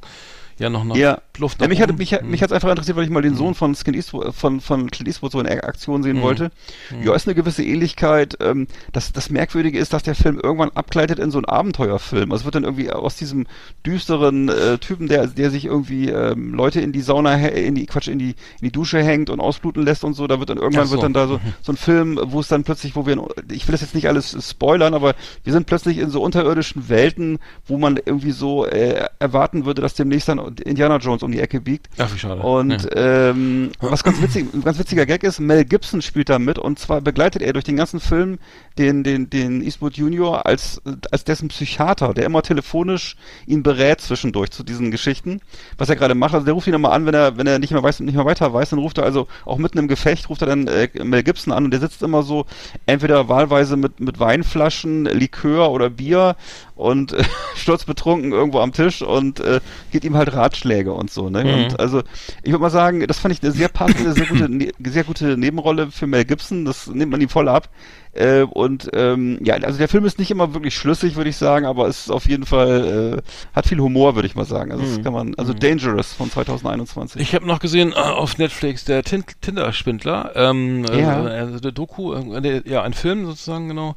ja 0.60 0.70
noch, 0.70 0.84
noch 0.84 0.96
ja. 0.96 1.20
Luft. 1.40 1.62
Ja, 1.62 1.68
mich 1.68 1.82
hat 1.82 1.98
mich, 1.98 2.22
mich 2.22 2.44
hat's 2.44 2.52
einfach 2.52 2.70
interessiert, 2.70 2.98
weil 2.98 3.06
ich 3.06 3.10
mal 3.10 3.22
den 3.22 3.36
Sohn 3.36 3.56
von 3.56 3.74
Skin 3.76 3.94
Eastwood, 3.94 4.36
von 4.36 4.60
von 4.60 4.92
Clint 4.92 5.08
Eastwood 5.08 5.32
so 5.32 5.40
in 5.40 5.48
Aktion 5.48 6.04
sehen 6.04 6.18
mhm. 6.18 6.22
wollte. 6.22 6.52
Mhm. 6.92 7.04
Ja, 7.04 7.16
ist 7.16 7.28
eine 7.28 7.36
gewisse 7.36 7.64
Ähnlichkeit. 7.64 8.38
Ähm, 8.42 8.68
das 8.92 9.12
das 9.12 9.30
Merkwürdige 9.30 9.80
ist, 9.80 9.94
dass 9.94 10.04
der 10.04 10.16
Film 10.16 10.40
irgendwann 10.42 10.72
abgleitet 10.72 11.20
in 11.20 11.32
so 11.32 11.38
einen 11.38 11.46
Abenteuerfilm. 11.46 12.32
Also 12.32 12.42
es 12.42 12.46
wird 12.46 12.56
dann 12.56 12.64
irgendwie 12.66 12.92
aus 12.92 13.16
diesem 13.16 13.48
düsteren 13.86 14.50
äh, 14.50 14.78
Typen, 14.78 15.08
der 15.08 15.28
der 15.28 15.50
sich 15.50 15.66
irgendwie 15.66 16.10
ähm, 16.10 16.54
Leute 16.54 16.82
in 16.82 16.92
die 16.92 17.02
Sauna 17.02 17.36
in 17.48 17.76
die 17.76 17.86
Quatsch 17.86 18.10
in 18.10 18.20
die 18.20 18.32
in 18.32 18.64
die 18.64 18.72
Dusche 18.72 19.02
hängt 19.02 19.30
und 19.30 19.40
ausbluten 19.40 19.84
lässt 19.84 20.04
und 20.04 20.14
so, 20.14 20.28
da 20.28 20.40
wird 20.40 20.50
dann 20.50 20.58
irgendwann 20.58 20.88
so. 20.88 20.94
wird 20.94 21.04
dann 21.04 21.14
da 21.14 21.28
so 21.28 21.36
mhm. 21.36 21.54
so 21.62 21.72
ein 21.72 21.78
Film, 21.78 22.20
wo 22.22 22.42
es 22.42 22.48
dann 22.50 22.64
plötzlich, 22.64 22.96
wo 22.96 23.06
wir 23.06 23.18
ich 23.52 23.68
will 23.68 23.72
das 23.72 23.82
jetzt 23.82 23.96
nicht 23.96 24.08
alles 24.08 24.36
spoilern, 24.50 24.94
aber 24.94 25.16
wir 25.44 25.54
sind 25.54 25.66
plötzlich 25.66 25.98
in 25.98 26.10
so 26.10 26.22
unterirdischen 26.22 26.90
Welten, 26.90 27.40
wo 27.66 27.78
man 27.78 27.98
irgendwie 27.98 28.32
so 28.32 28.66
äh, 28.66 29.08
erwarten 29.20 29.66
würde, 29.66 29.82
dass 29.82 29.94
demnächst 29.94 30.28
dann 30.28 30.49
Indiana 30.64 30.98
Jones 30.98 31.24
um 31.24 31.32
die 31.32 31.40
Ecke 31.40 31.62
biegt. 31.62 31.88
Ach, 31.98 32.14
wie 32.14 32.20
schade. 32.20 32.42
Und 32.42 32.84
ja. 32.96 33.30
ähm, 33.30 33.72
was 33.80 34.04
ganz 34.04 34.22
witzig, 34.22 34.48
ein 34.54 34.64
ganz 34.64 34.80
witziger 34.80 35.06
Gag 35.06 35.24
ist, 35.24 35.40
Mel 35.40 35.66
Gibson 35.66 36.02
spielt 36.02 36.30
da 36.30 36.40
mit 36.40 36.58
und 36.58 36.80
zwar 36.80 37.02
begleitet 37.02 37.42
er 37.42 37.54
durch 37.54 37.66
den 37.66 37.76
ganzen 37.76 38.00
Film 38.00 38.40
den, 38.78 39.04
den, 39.04 39.30
den 39.30 39.62
Eastwood 39.62 39.98
Junior 39.98 40.46
als, 40.46 40.82
als 41.12 41.24
dessen 41.24 41.50
Psychiater, 41.50 42.14
der 42.14 42.26
immer 42.26 42.42
telefonisch 42.42 43.16
ihn 43.46 43.64
berät 43.64 44.02
zwischendurch 44.02 44.52
zu 44.52 44.64
diesen 44.64 44.92
Geschichten, 44.92 45.42
was 45.78 45.90
er 45.90 45.96
gerade 45.96 46.16
macht. 46.16 46.34
Also 46.34 46.46
der 46.46 46.54
ruft 46.54 46.68
ihn 46.68 46.74
immer 46.74 46.92
an, 46.92 47.06
wenn 47.06 47.14
er, 47.14 47.38
wenn 47.38 47.48
er 47.48 47.60
nicht 47.60 47.72
mehr 47.72 47.84
weiß, 47.84 48.00
nicht 48.02 48.16
mehr 48.16 48.26
weiter 48.26 48.54
weiß, 48.54 48.70
dann 48.70 48.80
ruft 48.80 48.98
er 48.98 49.04
also 49.04 49.28
auch 49.46 49.58
mitten 49.58 49.78
im 49.78 49.88
Gefecht, 49.88 50.30
ruft 50.30 50.42
er 50.42 50.48
dann 50.48 50.68
äh, 50.68 50.90
Mel 51.04 51.24
Gibson 51.24 51.54
an 51.54 51.66
und 51.66 51.72
der 51.72 51.80
sitzt 51.80 52.02
immer 52.02 52.24
so 52.24 52.46
entweder 52.86 53.28
wahlweise 53.30 53.78
mit, 53.78 54.00
mit 54.00 54.20
Weinflaschen, 54.20 55.06
Likör 55.06 55.72
oder 55.72 55.90
Bier 55.90 56.36
und 56.80 57.12
äh, 57.14 57.24
sturzbetrunken 57.56 58.32
irgendwo 58.32 58.60
am 58.60 58.72
Tisch 58.72 59.02
und 59.02 59.40
äh, 59.42 59.60
gibt 59.92 60.06
ihm 60.06 60.16
halt 60.16 60.34
Ratschläge 60.34 60.94
und 60.94 61.12
so. 61.12 61.30
Ne? 61.30 61.44
Mhm. 61.44 61.54
Und 61.54 61.80
also 61.80 62.04
ich 62.42 62.52
würde 62.52 62.62
mal 62.62 62.70
sagen, 62.70 63.06
das 63.06 63.20
fand 63.20 63.34
ich 63.34 63.44
eine 63.44 63.52
sehr 63.52 63.68
passende, 63.68 64.14
sehr 64.14 64.26
gute, 64.26 64.50
ne, 64.50 64.72
sehr 64.84 65.04
gute 65.04 65.38
Nebenrolle 65.38 65.92
für 65.92 66.08
Mel 66.08 66.26
Gibson. 66.26 66.66
Das 66.66 66.88
nimmt 66.88 67.12
man 67.12 67.22
ihm 67.22 67.30
voll 67.30 67.50
ab. 67.50 67.70
Äh, 68.14 68.44
und 68.44 68.90
ähm, 68.94 69.40
ja, 69.44 69.56
also 69.56 69.78
der 69.78 69.88
Film 69.88 70.06
ist 70.06 70.18
nicht 70.18 70.32
immer 70.32 70.54
wirklich 70.54 70.76
schlüssig, 70.76 71.16
würde 71.16 71.30
ich 71.30 71.38
sagen, 71.38 71.66
aber 71.66 71.88
es 71.88 72.02
ist 72.02 72.12
auf 72.12 72.28
jeden 72.28 72.46
Fall, 72.46 73.20
äh, 73.20 73.56
hat 73.56 73.68
viel 73.68 73.80
Humor, 73.80 74.16
würde 74.16 74.28
ich 74.28 74.36
mal 74.36 74.46
sagen. 74.46 74.72
Also 74.72 74.84
mhm. 74.84 74.96
das 74.96 75.04
kann 75.04 75.14
man, 75.14 75.36
also 75.36 75.54
mhm. 75.54 75.60
Dangerous 75.60 76.14
von 76.14 76.32
2021. 76.32 77.22
Ich 77.22 77.36
habe 77.36 77.46
noch 77.46 77.60
gesehen 77.60 77.92
äh, 77.92 77.96
auf 77.96 78.38
Netflix 78.38 78.84
der 78.86 79.04
Tinder-Spindler, 79.04 80.32
ähm, 80.36 80.86
ja. 80.86 81.22
also 81.24 81.60
der 81.60 81.72
Doku, 81.72 82.14
äh, 82.14 82.62
ja, 82.66 82.82
ein 82.82 82.94
Film 82.94 83.26
sozusagen, 83.28 83.68
genau. 83.68 83.96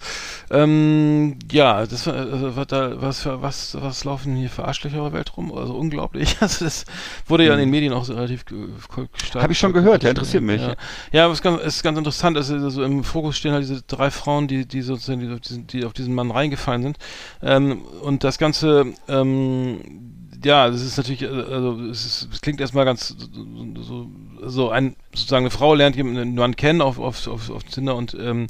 Ähm, 0.50 1.38
ja, 1.50 1.86
das 1.86 2.06
war, 2.06 2.14
also, 2.14 2.56
was, 2.56 2.66
da, 2.66 3.00
was, 3.00 3.26
was, 3.26 3.76
was 3.80 4.04
laufen 4.04 4.36
hier 4.36 4.50
für 4.50 4.66
Arschlöcher 4.66 4.98
in 4.98 5.04
der 5.04 5.12
Welt 5.14 5.36
rum? 5.36 5.52
Also 5.52 5.74
unglaublich. 5.74 6.36
Also 6.42 6.64
das 6.64 6.84
wurde 7.28 7.46
ja 7.46 7.52
in 7.52 7.60
den 7.60 7.68
mhm. 7.68 7.70
Medien 7.70 7.92
auch 7.92 8.04
so 8.04 8.14
relativ 8.14 8.44
stark. 9.14 9.42
Habe 9.42 9.52
ich 9.52 9.58
schon 9.58 9.72
gehört, 9.72 10.02
der 10.02 10.10
interessiert 10.10 10.42
mich. 10.42 10.60
Ja, 10.60 10.74
ja 11.12 11.24
aber 11.24 11.32
es 11.32 11.38
ist 11.38 11.42
ganz, 11.42 11.62
ist 11.62 11.82
ganz 11.82 11.98
interessant, 11.98 12.36
also, 12.36 12.56
also 12.56 12.82
im 12.82 13.04
Fokus 13.04 13.38
stehen 13.38 13.52
halt 13.52 13.62
diese 13.62 13.80
drei 13.82 14.01
drei 14.02 14.10
Frauen, 14.10 14.48
die, 14.48 14.66
die 14.66 14.82
sozusagen 14.82 15.20
die 15.20 15.32
auf, 15.32 15.40
diesen, 15.40 15.66
die 15.66 15.84
auf 15.84 15.92
diesen 15.92 16.14
Mann 16.14 16.30
reingefallen 16.30 16.82
sind. 16.82 16.98
Ähm, 17.42 17.82
und 18.02 18.24
das 18.24 18.38
Ganze, 18.38 18.86
ähm, 19.08 19.80
ja, 20.44 20.68
das 20.68 20.82
ist 20.82 20.96
natürlich, 20.96 21.22
äh, 21.22 21.26
also 21.26 21.78
es, 21.90 22.04
ist, 22.04 22.28
es 22.32 22.40
klingt 22.40 22.60
erstmal 22.60 22.84
ganz 22.84 23.14
so, 23.80 24.10
so 24.44 24.70
ein 24.70 24.96
sozusagen 25.14 25.44
eine 25.44 25.50
Frau 25.50 25.74
lernt 25.74 25.94
jemanden 25.94 26.34
Mann 26.34 26.56
kennen 26.56 26.80
auf, 26.80 26.98
auf, 26.98 27.28
auf, 27.28 27.50
auf 27.50 27.64
Tinder 27.64 27.94
und 27.96 28.16
ähm, 28.18 28.46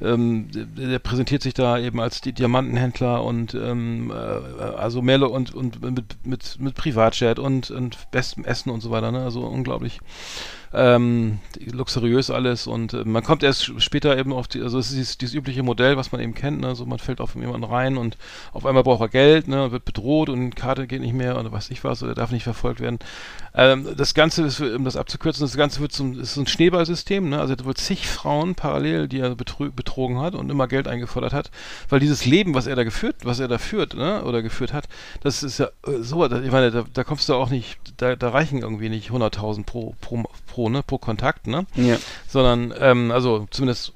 ähm, 0.00 0.48
der 0.52 1.00
präsentiert 1.00 1.42
sich 1.42 1.54
da 1.54 1.78
eben 1.78 2.00
als 2.00 2.20
die 2.20 2.32
Diamantenhändler 2.32 3.22
und 3.22 3.54
ähm, 3.54 4.10
äh, 4.10 4.14
also 4.14 5.02
mehr 5.02 5.28
und, 5.28 5.54
und 5.54 5.82
mit, 5.82 6.16
mit, 6.24 6.60
mit 6.60 6.74
Privatjet 6.76 7.38
und, 7.38 7.70
und 7.70 8.10
bestem 8.10 8.44
Essen 8.44 8.70
und 8.70 8.80
so 8.80 8.90
weiter, 8.90 9.10
ne? 9.10 9.24
Also 9.24 9.40
unglaublich 9.40 10.00
ähm, 10.74 11.38
luxuriös 11.64 12.30
alles 12.30 12.66
und 12.66 12.92
äh, 12.94 13.04
man 13.04 13.22
kommt 13.22 13.42
erst 13.42 13.80
später 13.80 14.16
eben 14.18 14.32
auf 14.32 14.48
die, 14.48 14.60
also 14.60 14.78
es 14.78 14.88
ist 14.88 14.96
dieses, 14.96 15.18
dieses 15.18 15.34
übliche 15.34 15.62
Modell, 15.62 15.96
was 15.96 16.12
man 16.12 16.20
eben 16.20 16.34
kennt, 16.34 16.60
ne? 16.60 16.68
also 16.68 16.84
man 16.84 16.98
fällt 16.98 17.20
auf 17.20 17.34
jemanden 17.34 17.64
rein 17.64 17.96
und 17.96 18.16
auf 18.52 18.66
einmal 18.66 18.82
braucht 18.82 19.00
er 19.00 19.08
Geld, 19.08 19.48
ne? 19.48 19.72
wird 19.72 19.84
bedroht 19.84 20.28
und 20.28 20.56
Karte 20.56 20.86
geht 20.86 21.00
nicht 21.00 21.14
mehr 21.14 21.38
oder 21.38 21.52
weiß 21.52 21.70
ich 21.70 21.84
was 21.84 22.02
oder 22.02 22.14
darf 22.14 22.32
nicht 22.32 22.44
verfolgt 22.44 22.80
werden. 22.80 22.98
Ähm, 23.56 23.94
das 23.96 24.14
Ganze, 24.14 24.42
ist, 24.42 24.60
um 24.60 24.84
das 24.84 24.96
abzukürzen, 24.96 25.44
das 25.44 25.56
Ganze 25.56 25.80
wird 25.80 25.92
zum, 25.92 26.18
ist 26.18 26.34
so 26.34 26.40
ein 26.40 26.46
Schneeballsystem, 26.46 27.28
ne? 27.28 27.40
also 27.40 27.54
da 27.54 27.64
wird 27.64 27.78
zig 27.78 28.08
Frauen 28.08 28.56
parallel, 28.56 29.06
die 29.06 29.20
er 29.20 29.36
betrogen 29.36 30.18
hat 30.18 30.34
und 30.34 30.50
immer 30.50 30.66
Geld 30.66 30.88
eingefordert 30.88 31.32
hat, 31.32 31.52
weil 31.88 32.00
dieses 32.00 32.24
Leben, 32.24 32.54
was 32.54 32.66
er 32.66 32.74
da 32.74 32.82
geführt, 32.82 33.16
was 33.22 33.38
er 33.38 33.46
da 33.46 33.58
führt, 33.58 33.94
ne? 33.94 34.24
oder 34.24 34.42
geführt 34.42 34.72
hat, 34.72 34.88
das 35.22 35.44
ist 35.44 35.58
ja 35.58 35.66
äh, 35.86 35.98
so, 36.00 36.24
ich 36.24 36.50
meine, 36.50 36.72
da, 36.72 36.84
da 36.92 37.04
kommst 37.04 37.28
du 37.28 37.34
auch 37.34 37.48
nicht, 37.48 37.78
da, 37.98 38.16
da 38.16 38.30
reichen 38.30 38.62
irgendwie 38.62 38.88
nicht 38.88 39.10
100.000 39.10 39.64
pro, 39.64 39.94
pro, 40.00 40.24
pro 40.48 40.68
ne, 40.68 40.82
pro 40.82 40.98
Kontakt, 40.98 41.46
ne? 41.46 41.66
Ja. 41.76 41.96
Sondern, 42.26 42.74
ähm, 42.80 43.12
also 43.12 43.46
zumindest 43.50 43.92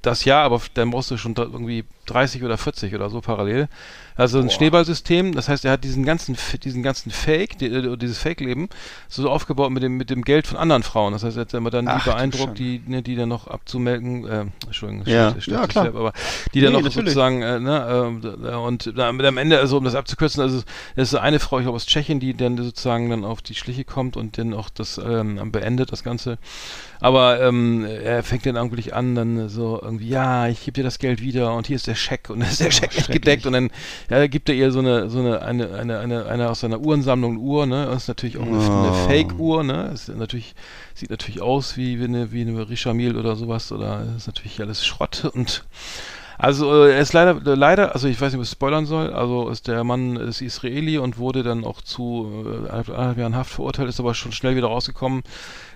das 0.00 0.24
Jahr, 0.24 0.44
aber 0.44 0.60
dann 0.74 0.90
brauchst 0.90 1.10
du 1.10 1.16
schon 1.16 1.34
irgendwie 1.36 1.84
30 2.06 2.42
oder 2.44 2.58
40 2.58 2.94
oder 2.94 3.10
so 3.10 3.20
parallel. 3.20 3.68
Also 4.14 4.38
ein 4.38 4.46
Boah. 4.46 4.52
Schneeballsystem, 4.52 5.34
das 5.34 5.48
heißt, 5.48 5.64
er 5.64 5.72
hat 5.72 5.84
diesen 5.84 6.04
ganzen, 6.04 6.36
diesen 6.62 6.82
ganzen 6.82 7.10
Fake, 7.10 7.58
die, 7.58 7.66
äh, 7.66 7.96
dieses 7.96 8.18
Fake-Leben, 8.18 8.68
so 9.08 9.30
aufgebaut 9.30 9.70
mit 9.70 9.82
dem, 9.82 9.96
mit 9.96 10.10
dem 10.10 10.22
Geld 10.22 10.46
von 10.46 10.58
anderen 10.58 10.82
Frauen. 10.82 11.12
Das 11.12 11.24
heißt, 11.24 11.36
er 11.36 11.42
hat 11.42 11.54
immer 11.54 11.70
dann 11.70 11.88
Ach, 11.88 12.04
die 12.04 12.10
beeindruckt, 12.10 12.58
die, 12.58 12.82
ne, 12.86 13.02
die 13.02 13.16
dann 13.16 13.28
noch 13.28 13.46
abzumelken, 13.46 14.26
äh, 14.26 14.44
Entschuldigung, 14.66 15.06
ja, 15.06 15.34
ja 15.46 15.66
klar. 15.66 15.84
Selbst, 15.84 15.96
aber 15.96 16.12
die 16.52 16.58
nee, 16.58 16.64
dann 16.64 16.74
noch 16.74 16.82
natürlich. 16.82 17.14
sozusagen, 17.14 17.42
äh, 17.42 17.58
ne, 17.58 18.20
äh, 18.44 18.54
und 18.54 18.86
äh, 18.86 19.02
am 19.02 19.38
Ende, 19.38 19.58
also 19.58 19.78
um 19.78 19.84
das 19.84 19.94
abzukürzen, 19.94 20.42
also 20.42 20.62
das 20.96 21.12
ist 21.12 21.18
eine 21.18 21.38
Frau, 21.38 21.58
ich 21.58 21.64
glaube 21.64 21.76
aus 21.76 21.86
Tschechien, 21.86 22.20
die 22.20 22.34
dann 22.34 22.56
sozusagen 22.56 23.08
dann 23.08 23.24
auf 23.24 23.40
die 23.40 23.54
Schliche 23.54 23.84
kommt 23.84 24.16
und 24.16 24.36
dann 24.36 24.52
auch 24.52 24.68
das 24.68 24.98
ähm, 24.98 25.52
beendet, 25.52 25.90
das 25.92 26.04
Ganze. 26.04 26.38
Aber 27.00 27.40
ähm, 27.40 27.84
er 27.84 28.22
fängt 28.22 28.46
dann 28.46 28.56
eigentlich 28.56 28.94
an, 28.94 29.16
dann 29.16 29.48
so 29.48 29.80
irgendwie, 29.82 30.08
ja, 30.08 30.46
ich 30.46 30.64
gebe 30.64 30.76
dir 30.76 30.84
das 30.84 31.00
Geld 31.00 31.20
wieder 31.20 31.52
und 31.54 31.66
hier 31.66 31.74
ist 31.74 31.88
der 31.88 31.91
Scheck 31.94 32.30
und 32.30 32.40
dann 32.40 32.48
ist 32.48 32.60
der 32.60 32.70
Scheck 32.70 32.94
nicht 32.94 33.10
gedeckt 33.10 33.46
und 33.46 33.52
dann 33.52 33.70
ja, 34.10 34.26
gibt 34.26 34.48
er 34.48 34.54
ihr 34.54 34.70
so 34.72 34.80
eine, 34.80 35.10
so 35.10 35.20
eine, 35.20 35.42
eine, 35.42 35.74
eine, 35.74 35.98
eine, 35.98 36.26
eine 36.26 36.48
aus 36.50 36.60
seiner 36.60 36.80
Uhrensammlung 36.80 37.38
Uhr, 37.38 37.66
ne? 37.66 37.86
Das 37.86 38.02
ist 38.02 38.08
natürlich 38.08 38.38
auch 38.38 38.46
eine, 38.46 38.58
oh. 38.58 38.82
eine 38.82 39.08
Fake-Uhr, 39.08 39.64
ne? 39.64 39.88
Das 39.90 40.08
ist 40.08 40.16
natürlich, 40.16 40.54
sieht 40.94 41.10
natürlich 41.10 41.42
aus 41.42 41.76
wie, 41.76 42.00
wie 42.00 42.04
eine, 42.04 42.32
wie 42.32 42.42
eine 42.42 42.68
Richamil 42.68 43.16
oder 43.16 43.36
sowas 43.36 43.72
oder 43.72 44.04
ist 44.16 44.26
natürlich 44.26 44.60
alles 44.60 44.84
Schrott 44.86 45.24
und 45.32 45.64
also 46.42 46.74
äh, 46.74 46.94
er 46.94 47.00
ist 47.00 47.12
leider, 47.12 47.34
leider, 47.56 47.94
also 47.94 48.08
ich 48.08 48.20
weiß 48.20 48.32
nicht, 48.32 48.38
ob 48.38 48.44
ich 48.44 48.50
spoilern 48.50 48.84
soll, 48.84 49.12
also 49.12 49.48
ist 49.48 49.68
der 49.68 49.84
Mann 49.84 50.16
ist 50.16 50.40
Israeli 50.40 50.98
und 50.98 51.16
wurde 51.18 51.44
dann 51.44 51.64
auch 51.64 51.80
zu 51.82 52.44
äh, 52.66 52.68
eineinhalb 52.68 53.18
Jahren 53.18 53.36
Haft 53.36 53.52
verurteilt, 53.52 53.88
ist 53.88 54.00
aber 54.00 54.14
schon 54.14 54.32
schnell 54.32 54.56
wieder 54.56 54.66
rausgekommen 54.66 55.22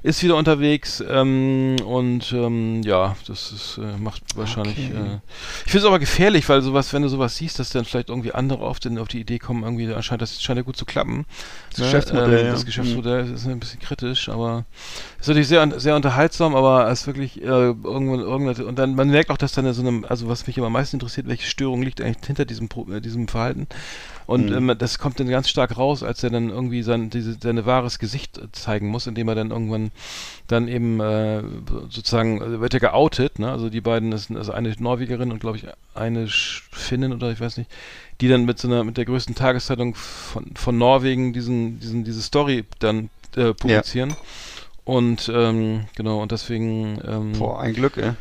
ist 0.07 0.23
wieder 0.23 0.37
unterwegs 0.37 1.03
ähm, 1.09 1.75
und 1.85 2.33
ähm, 2.33 2.81
ja, 2.85 3.17
das 3.27 3.51
ist, 3.51 3.79
äh, 3.79 3.99
macht 3.99 4.23
wahrscheinlich. 4.37 4.79
Okay. 4.79 4.97
Äh, 4.97 5.19
ich 5.65 5.73
finde 5.73 5.79
es 5.79 5.85
aber 5.85 5.99
gefährlich, 5.99 6.49
weil 6.49 6.63
sowas, 6.63 6.93
wenn 6.93 7.03
du 7.03 7.09
sowas 7.09 7.37
siehst, 7.37 7.59
dass 7.59 7.71
dann 7.71 7.85
vielleicht 7.85 8.09
irgendwie 8.09 8.31
andere 8.33 8.61
auf, 8.61 8.79
den, 8.79 8.99
auf 8.99 9.09
die 9.09 9.19
Idee 9.19 9.41
kommen, 9.41 9.65
irgendwie 9.65 9.93
anscheinend, 9.93 10.23
das 10.23 10.41
scheint 10.41 10.59
ja 10.59 10.63
gut 10.63 10.77
zu 10.77 10.85
klappen. 10.85 11.27
Das, 11.71 11.81
ja, 11.81 11.85
Geschäftsmodell, 11.87 12.47
ähm, 12.47 12.53
das 12.53 12.65
Geschäftsmodell 12.65 13.25
mhm. 13.25 13.35
ist 13.35 13.47
ein 13.49 13.59
bisschen 13.59 13.81
kritisch, 13.81 14.29
aber 14.29 14.65
ist 15.19 15.27
natürlich 15.27 15.49
sehr, 15.49 15.81
sehr 15.81 15.97
unterhaltsam, 15.97 16.55
aber 16.55 16.89
es 16.89 17.01
ist 17.01 17.07
wirklich 17.09 17.43
äh, 17.43 17.47
irgendwann, 17.47 18.21
irgendwann 18.21 18.65
und 18.65 18.79
dann 18.79 18.95
man 18.95 19.11
merkt 19.11 19.31
auch, 19.31 19.39
dass 19.39 19.53
dann 19.53 19.73
so 19.75 19.85
eine, 19.85 20.09
also 20.09 20.29
was 20.29 20.47
mich 20.47 20.57
immer 20.57 20.69
am 20.69 20.73
meisten 20.73 20.97
interessiert, 20.97 21.27
welche 21.27 21.49
Störung 21.49 21.83
liegt 21.83 22.01
eigentlich 22.01 22.25
hinter 22.25 22.45
diesem 22.45 22.69
äh, 22.93 23.01
diesem 23.01 23.27
Verhalten. 23.27 23.67
Und 24.27 24.51
mhm. 24.51 24.71
ähm, 24.71 24.79
das 24.79 24.99
kommt 24.99 25.21
dann 25.21 25.29
ganz 25.29 25.49
stark 25.49 25.77
raus, 25.77 26.03
als 26.03 26.23
er 26.25 26.31
dann 26.31 26.51
irgendwie 26.51 26.83
sein 26.83 27.11
diese, 27.11 27.37
seine 27.41 27.65
wahres 27.65 27.99
Gesicht 27.99 28.41
zeigen 28.53 28.89
muss, 28.89 29.07
indem 29.07 29.29
er 29.29 29.35
dann 29.35 29.51
irgendwann 29.51 29.91
dann 30.49 30.69
eben 30.69 31.01
äh, 31.01 31.43
sozusagen 31.91 32.43
also 32.43 32.61
wird 32.61 32.75
er 32.75 32.81
geoutet, 32.81 33.39
ne? 33.39 33.51
Also 33.51 33.71
die 33.71 33.81
beiden 33.81 34.13
ist 34.13 34.31
also 34.31 34.53
eine 34.53 34.75
Norwegerin 34.79 35.31
und 35.31 35.41
glaube 35.41 35.59
ich 35.59 35.67
eine 35.95 36.27
Finnin 36.29 37.13
oder 37.13 37.31
ich 37.31 37.41
weiß 37.41 37.57
nicht, 37.57 37.71
die 38.21 38.29
dann 38.29 38.45
mit 38.45 38.59
so 38.59 38.69
einer 38.69 38.83
mit 38.83 38.97
der 38.97 39.05
größten 39.05 39.35
Tageszeitung 39.35 39.95
von, 39.95 40.51
von 40.55 40.77
Norwegen 40.77 41.33
diesen 41.33 41.79
diesen 41.79 42.05
diese 42.05 42.23
Story 42.23 42.65
dann 42.81 43.11
äh, 43.37 43.55
publizieren. 43.55 44.11
Ja. 44.11 44.17
Und 44.85 45.31
ähm, 45.35 45.87
genau, 45.97 46.23
und 46.23 46.31
deswegen. 46.31 47.01
Ähm, 47.05 47.33
Boah, 47.33 47.61
ein 47.61 47.75
Glück, 47.75 47.97
ey. 47.97 48.13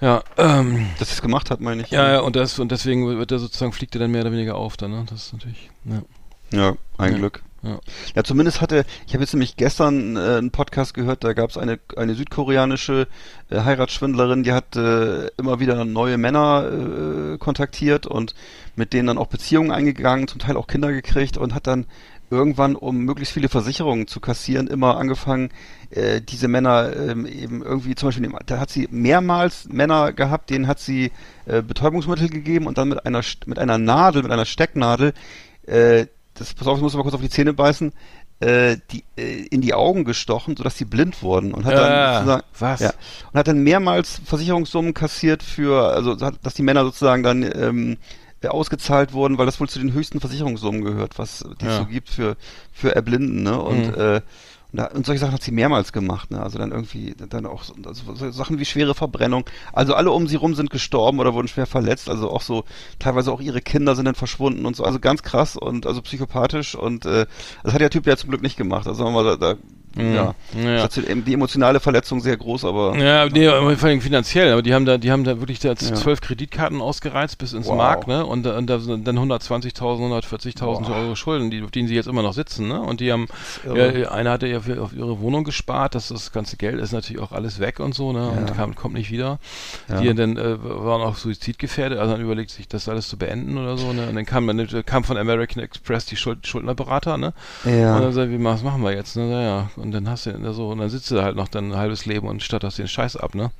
Ja, 0.00 0.22
ähm, 0.38 0.86
dass 0.98 1.12
es 1.12 1.20
gemacht 1.20 1.50
hat, 1.50 1.60
meine 1.60 1.82
ich. 1.82 1.90
Ja, 1.90 2.12
ja, 2.12 2.20
und 2.20 2.36
das 2.36 2.58
und 2.58 2.72
deswegen 2.72 3.06
wird 3.06 3.32
er 3.32 3.38
sozusagen 3.38 3.72
fliegt 3.72 3.94
er 3.94 4.00
dann 4.00 4.10
mehr 4.10 4.22
oder 4.22 4.32
weniger 4.32 4.56
auf 4.56 4.76
dann, 4.76 4.92
ne? 4.92 5.04
Das 5.08 5.26
ist 5.26 5.32
natürlich. 5.32 5.70
Ja, 5.84 6.02
ja 6.52 6.76
ein 6.96 7.12
ja. 7.12 7.18
Glück. 7.18 7.42
Ja. 7.62 7.78
ja, 8.14 8.24
zumindest 8.24 8.62
hatte, 8.62 8.86
ich 9.06 9.12
habe 9.12 9.22
jetzt 9.22 9.34
nämlich 9.34 9.54
gestern 9.56 10.16
äh, 10.16 10.20
einen 10.20 10.50
Podcast 10.50 10.94
gehört, 10.94 11.24
da 11.24 11.34
gab 11.34 11.50
es 11.50 11.58
eine, 11.58 11.78
eine 11.94 12.14
südkoreanische 12.14 13.06
äh, 13.50 13.60
Heiratsschwindlerin, 13.60 14.44
die 14.44 14.52
hat 14.52 14.76
äh, 14.76 15.26
immer 15.36 15.60
wieder 15.60 15.84
neue 15.84 16.16
Männer 16.16 17.34
äh, 17.34 17.36
kontaktiert 17.36 18.06
und 18.06 18.34
mit 18.76 18.94
denen 18.94 19.08
dann 19.08 19.18
auch 19.18 19.26
Beziehungen 19.26 19.72
eingegangen, 19.72 20.26
zum 20.26 20.38
Teil 20.40 20.56
auch 20.56 20.68
Kinder 20.68 20.90
gekriegt 20.90 21.36
und 21.36 21.54
hat 21.54 21.66
dann 21.66 21.84
irgendwann, 22.30 22.76
um 22.76 22.96
möglichst 22.98 23.34
viele 23.34 23.50
Versicherungen 23.50 24.06
zu 24.06 24.20
kassieren, 24.20 24.66
immer 24.66 24.96
angefangen, 24.96 25.50
äh, 25.90 26.20
diese 26.20 26.48
Männer 26.48 26.94
ähm, 26.96 27.26
eben 27.26 27.62
irgendwie, 27.62 27.94
zum 27.94 28.08
Beispiel, 28.08 28.30
da 28.46 28.58
hat 28.58 28.70
sie 28.70 28.88
mehrmals 28.90 29.68
Männer 29.68 30.12
gehabt, 30.12 30.50
denen 30.50 30.66
hat 30.66 30.78
sie 30.78 31.10
äh, 31.46 31.62
Betäubungsmittel 31.62 32.28
gegeben 32.28 32.66
und 32.66 32.78
dann 32.78 32.88
mit 32.88 33.04
einer 33.04 33.22
mit 33.46 33.58
einer 33.58 33.78
Nadel, 33.78 34.22
mit 34.22 34.32
einer 34.32 34.46
Stecknadel 34.46 35.12
äh, 35.66 36.06
das, 36.34 36.54
pass 36.54 36.66
auf, 36.66 36.78
ich 36.78 36.82
muss 36.82 36.94
mal 36.94 37.02
kurz 37.02 37.14
auf 37.14 37.20
die 37.20 37.28
Zähne 37.28 37.52
beißen, 37.52 37.92
äh, 38.40 38.78
die, 38.90 39.04
äh, 39.16 39.46
in 39.50 39.60
die 39.60 39.74
Augen 39.74 40.04
gestochen, 40.04 40.56
sodass 40.56 40.78
sie 40.78 40.86
blind 40.86 41.22
wurden 41.22 41.52
und 41.52 41.66
hat 41.66 41.74
dann 41.74 42.40
äh, 42.40 42.42
was? 42.58 42.80
Ja, 42.80 42.92
und 43.32 43.38
hat 43.38 43.48
dann 43.48 43.62
mehrmals 43.62 44.20
Versicherungssummen 44.24 44.94
kassiert 44.94 45.42
für, 45.42 45.92
also 45.92 46.14
dass 46.14 46.54
die 46.54 46.62
Männer 46.62 46.84
sozusagen 46.84 47.22
dann 47.22 47.42
ähm, 47.42 47.98
ausgezahlt 48.48 49.12
wurden, 49.12 49.36
weil 49.36 49.44
das 49.44 49.60
wohl 49.60 49.68
zu 49.68 49.78
den 49.78 49.92
höchsten 49.92 50.20
Versicherungssummen 50.20 50.82
gehört, 50.82 51.18
was 51.18 51.44
die 51.60 51.66
ja. 51.66 51.78
so 51.78 51.84
gibt 51.84 52.08
für 52.08 52.36
für 52.72 52.94
Erblinden, 52.94 53.42
ne? 53.42 53.60
Und 53.60 53.88
mhm. 53.88 54.00
äh, 54.00 54.20
und, 54.72 54.80
und, 54.94 55.06
solche 55.06 55.20
Sachen 55.20 55.34
hat 55.34 55.42
sie 55.42 55.52
mehrmals 55.52 55.92
gemacht, 55.92 56.30
ne? 56.30 56.42
Also 56.42 56.58
dann 56.58 56.70
irgendwie, 56.70 57.14
dann 57.16 57.46
auch 57.46 57.62
so, 57.62 57.74
also 57.84 58.14
so 58.14 58.30
Sachen 58.30 58.58
wie 58.58 58.64
schwere 58.64 58.94
Verbrennung. 58.94 59.44
Also 59.72 59.94
alle 59.94 60.10
um 60.10 60.26
sie 60.26 60.36
rum 60.36 60.54
sind 60.54 60.70
gestorben 60.70 61.18
oder 61.18 61.34
wurden 61.34 61.48
schwer 61.48 61.66
verletzt. 61.66 62.08
Also 62.08 62.30
auch 62.30 62.42
so, 62.42 62.64
teilweise 62.98 63.32
auch 63.32 63.40
ihre 63.40 63.60
Kinder 63.60 63.94
sind 63.94 64.04
dann 64.04 64.14
verschwunden 64.14 64.66
und 64.66 64.76
so. 64.76 64.84
Also 64.84 65.00
ganz 65.00 65.22
krass 65.22 65.56
und 65.56 65.86
also 65.86 66.02
psychopathisch 66.02 66.74
und 66.74 67.06
äh, 67.06 67.26
das 67.62 67.74
hat 67.74 67.80
der 67.80 67.90
Typ 67.90 68.06
ja 68.06 68.16
zum 68.16 68.30
Glück 68.30 68.42
nicht 68.42 68.56
gemacht. 68.56 68.86
Also 68.86 69.04
da, 69.22 69.36
da. 69.36 69.54
Ja. 69.96 70.34
ja. 70.54 70.86
Das 70.86 70.96
ist 70.96 71.08
die 71.26 71.34
emotionale 71.34 71.80
Verletzung 71.80 72.20
sehr 72.20 72.36
groß, 72.36 72.64
aber. 72.64 72.96
Ja, 72.96 73.26
nee, 73.28 73.48
vor 73.76 73.88
allem 73.88 74.00
finanziell, 74.00 74.52
aber 74.52 74.62
die 74.62 74.72
haben 74.72 74.84
da, 74.84 74.98
die 74.98 75.10
haben 75.10 75.24
da 75.24 75.38
wirklich 75.38 75.58
da 75.58 75.74
zwölf 75.74 76.20
ja. 76.20 76.26
Kreditkarten 76.26 76.80
ausgereizt 76.80 77.38
bis 77.38 77.52
ins 77.52 77.66
wow. 77.66 77.76
Mark, 77.76 78.06
ne? 78.06 78.24
Und, 78.24 78.46
und 78.46 78.66
da 78.68 78.78
sind 78.78 79.06
dann 79.06 79.18
120.000, 79.18 79.74
140.000 79.74 80.94
Euro 80.94 81.14
Schulden, 81.16 81.50
die, 81.50 81.62
auf 81.62 81.70
denen 81.70 81.88
sie 81.88 81.94
jetzt 81.94 82.06
immer 82.06 82.22
noch 82.22 82.34
sitzen, 82.34 82.68
ne? 82.68 82.80
Und 82.80 83.00
die 83.00 83.12
haben, 83.12 83.26
ja, 83.64 84.10
einer 84.10 84.30
hatte 84.30 84.46
ja 84.46 84.60
für, 84.60 84.80
auf 84.80 84.92
ihre 84.92 85.20
Wohnung 85.20 85.44
gespart, 85.44 85.94
das, 85.94 86.08
das 86.08 86.32
ganze 86.32 86.56
Geld 86.56 86.78
ist 86.80 86.92
natürlich 86.92 87.22
auch 87.22 87.32
alles 87.32 87.58
weg 87.58 87.80
und 87.80 87.94
so, 87.94 88.12
ne? 88.12 88.28
Und 88.28 88.54
kam, 88.56 88.74
kommt 88.74 88.94
nicht 88.94 89.10
wieder. 89.10 89.38
Die 89.88 90.14
dann 90.14 90.36
äh, 90.36 90.56
waren 90.62 91.02
auch 91.02 91.16
suizidgefährdet, 91.16 91.98
also 91.98 92.12
dann 92.12 92.20
überlegt 92.22 92.50
sich, 92.50 92.68
das 92.68 92.88
alles 92.88 93.08
zu 93.08 93.16
beenden 93.16 93.58
oder 93.58 93.76
so, 93.76 93.92
ne? 93.92 94.08
Und 94.08 94.14
dann 94.14 94.26
kam, 94.26 94.46
dann 94.46 94.84
kam 94.84 95.04
von 95.04 95.16
American 95.16 95.62
Express 95.62 96.06
die 96.06 96.16
Schuld, 96.16 96.46
Schuldnerberater, 96.46 97.16
ne? 97.16 97.32
Ja. 97.64 97.96
Und 97.96 98.02
dann 98.02 98.12
sagt, 98.12 98.30
wie 98.30 98.42
was 98.42 98.62
machen 98.62 98.82
wir 98.82 98.92
jetzt, 98.92 99.16
ne? 99.16 99.26
Naja, 99.28 99.70
und 99.80 99.92
dann 99.92 100.08
hast 100.08 100.26
du 100.26 100.52
so, 100.52 100.68
und 100.70 100.78
dann 100.78 100.90
sitzt 100.90 101.10
du 101.10 101.22
halt 101.22 101.36
noch 101.36 101.48
dann 101.48 101.72
ein 101.72 101.76
halbes 101.76 102.06
Leben 102.06 102.28
und 102.28 102.42
statterst 102.42 102.78
den 102.78 102.88
Scheiß 102.88 103.16
ab, 103.16 103.34
ne? 103.34 103.50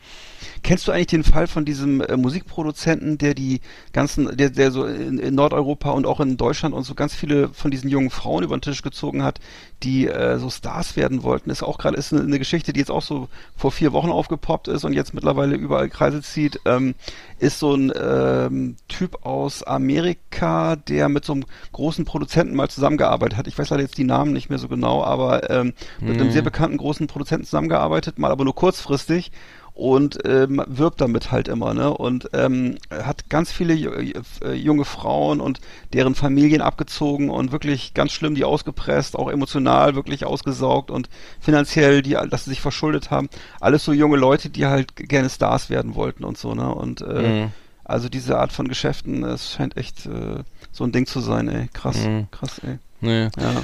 Kennst 0.63 0.87
du 0.87 0.93
eigentlich 0.93 1.09
den 1.09 1.25
Fall 1.25 1.47
von 1.47 1.65
diesem 1.65 2.01
äh, 2.01 2.17
Musikproduzenten, 2.17 3.19
der 3.19 3.35
die 3.35 3.61
ganzen, 3.93 4.37
der, 4.37 4.51
der 4.51 4.71
so 4.71 4.85
in, 4.85 5.19
in, 5.19 5.35
Nordeuropa 5.35 5.91
und 5.91 6.07
auch 6.07 6.21
in 6.21 6.37
Deutschland 6.37 6.75
und 6.75 6.85
so 6.85 6.95
ganz 6.95 7.15
viele 7.15 7.49
von 7.49 7.71
diesen 7.71 7.91
jungen 7.91 8.11
Frauen 8.11 8.45
über 8.45 8.57
den 8.57 8.63
Tisch 8.63 8.83
gezogen 8.83 9.23
hat, 9.23 9.41
die 9.83 10.07
äh, 10.07 10.39
so 10.39 10.51
Stars 10.51 10.97
werden 10.97 11.23
wollten? 11.23 11.51
Ist 11.51 11.63
auch 11.63 11.79
gerade 11.79 11.97
ist 11.97 12.13
eine, 12.13 12.23
eine, 12.23 12.39
Geschichte, 12.39 12.73
die 12.73 12.81
jetzt 12.81 12.91
auch 12.91 13.03
so 13.03 13.29
vor 13.57 13.73
vier 13.73 13.93
Wochen 13.93 14.11
aufgepoppt 14.11 14.69
ist 14.69 14.85
und 14.85 14.93
jetzt 14.93 15.15
mittlerweile 15.15 15.57
überall 15.57 15.89
Kreise 15.89 16.23
zieht. 16.23 16.61
Ähm, 16.65 16.95
ist 17.39 17.59
so 17.59 17.75
ein 17.75 17.93
ähm, 17.99 18.77
Typ 18.89 19.25
aus 19.25 19.63
Amerika, 19.63 20.77
der 20.77 21.09
mit 21.09 21.25
so 21.25 21.33
einem 21.33 21.47
großen 21.73 22.05
Produzenten 22.05 22.55
mal 22.55 22.69
zusammengearbeitet 22.69 23.39
hat. 23.39 23.47
Ich 23.47 23.59
weiß 23.59 23.71
leider 23.71 23.83
jetzt 23.83 23.97
die 23.97 24.05
Namen 24.05 24.33
nicht 24.33 24.51
mehr 24.51 24.59
so 24.59 24.69
genau, 24.69 25.03
aber 25.03 25.49
ähm, 25.51 25.73
mit 26.01 26.17
mhm. 26.17 26.21
einem 26.21 26.33
sehr 26.33 26.43
bekannten 26.43 26.77
großen 26.77 27.07
Produzenten 27.07 27.47
zusammengearbeitet, 27.47 28.19
mal 28.19 28.31
aber 28.31 28.45
nur 28.45 28.55
kurzfristig 28.55 29.33
und 29.81 30.19
ähm, 30.27 30.63
wirbt 30.67 31.01
damit 31.01 31.33
halt 31.33 31.49
immer, 31.49 31.73
ne? 31.73 31.91
Und 31.97 32.29
ähm, 32.35 32.77
hat 32.91 33.31
ganz 33.31 33.51
viele 33.51 33.73
äh, 33.75 34.53
junge 34.53 34.85
Frauen 34.85 35.41
und 35.41 35.61
deren 35.95 36.15
Familien 36.15 36.61
abgezogen 36.61 37.31
und 37.31 37.51
wirklich 37.51 37.95
ganz 37.95 38.13
schlimm 38.13 38.35
die 38.35 38.45
ausgepresst, 38.45 39.17
auch 39.17 39.31
emotional 39.31 39.95
wirklich 39.95 40.27
ausgesaugt 40.27 40.91
und 40.91 41.09
finanziell, 41.41 42.03
die, 42.03 42.11
dass 42.29 42.45
sie 42.45 42.51
sich 42.51 42.61
verschuldet 42.61 43.11
haben. 43.11 43.31
Alles 43.59 43.83
so 43.83 43.95
junge 43.95 44.19
Leute, 44.19 44.51
die 44.51 44.67
halt 44.67 44.95
gerne 44.97 45.31
Stars 45.31 45.71
werden 45.71 45.95
wollten 45.95 46.25
und 46.25 46.37
so, 46.37 46.55
ne? 46.55 46.75
Und 46.75 47.01
äh, 47.01 47.45
mhm. 47.45 47.53
also 47.83 48.11
diese 48.11 48.39
Art 48.39 48.53
von 48.53 48.69
Geschäften, 48.69 49.25
es 49.25 49.51
scheint 49.51 49.79
echt 49.79 50.05
äh, 50.05 50.45
so 50.73 50.85
ein 50.85 50.93
Ding 50.93 51.07
zu 51.07 51.21
sein, 51.21 51.49
ey. 51.49 51.69
Krass, 51.73 52.05
mhm. 52.05 52.29
krass, 52.31 52.61
ey. 52.67 52.79
Nee. 53.01 53.31
Ja. 53.39 53.63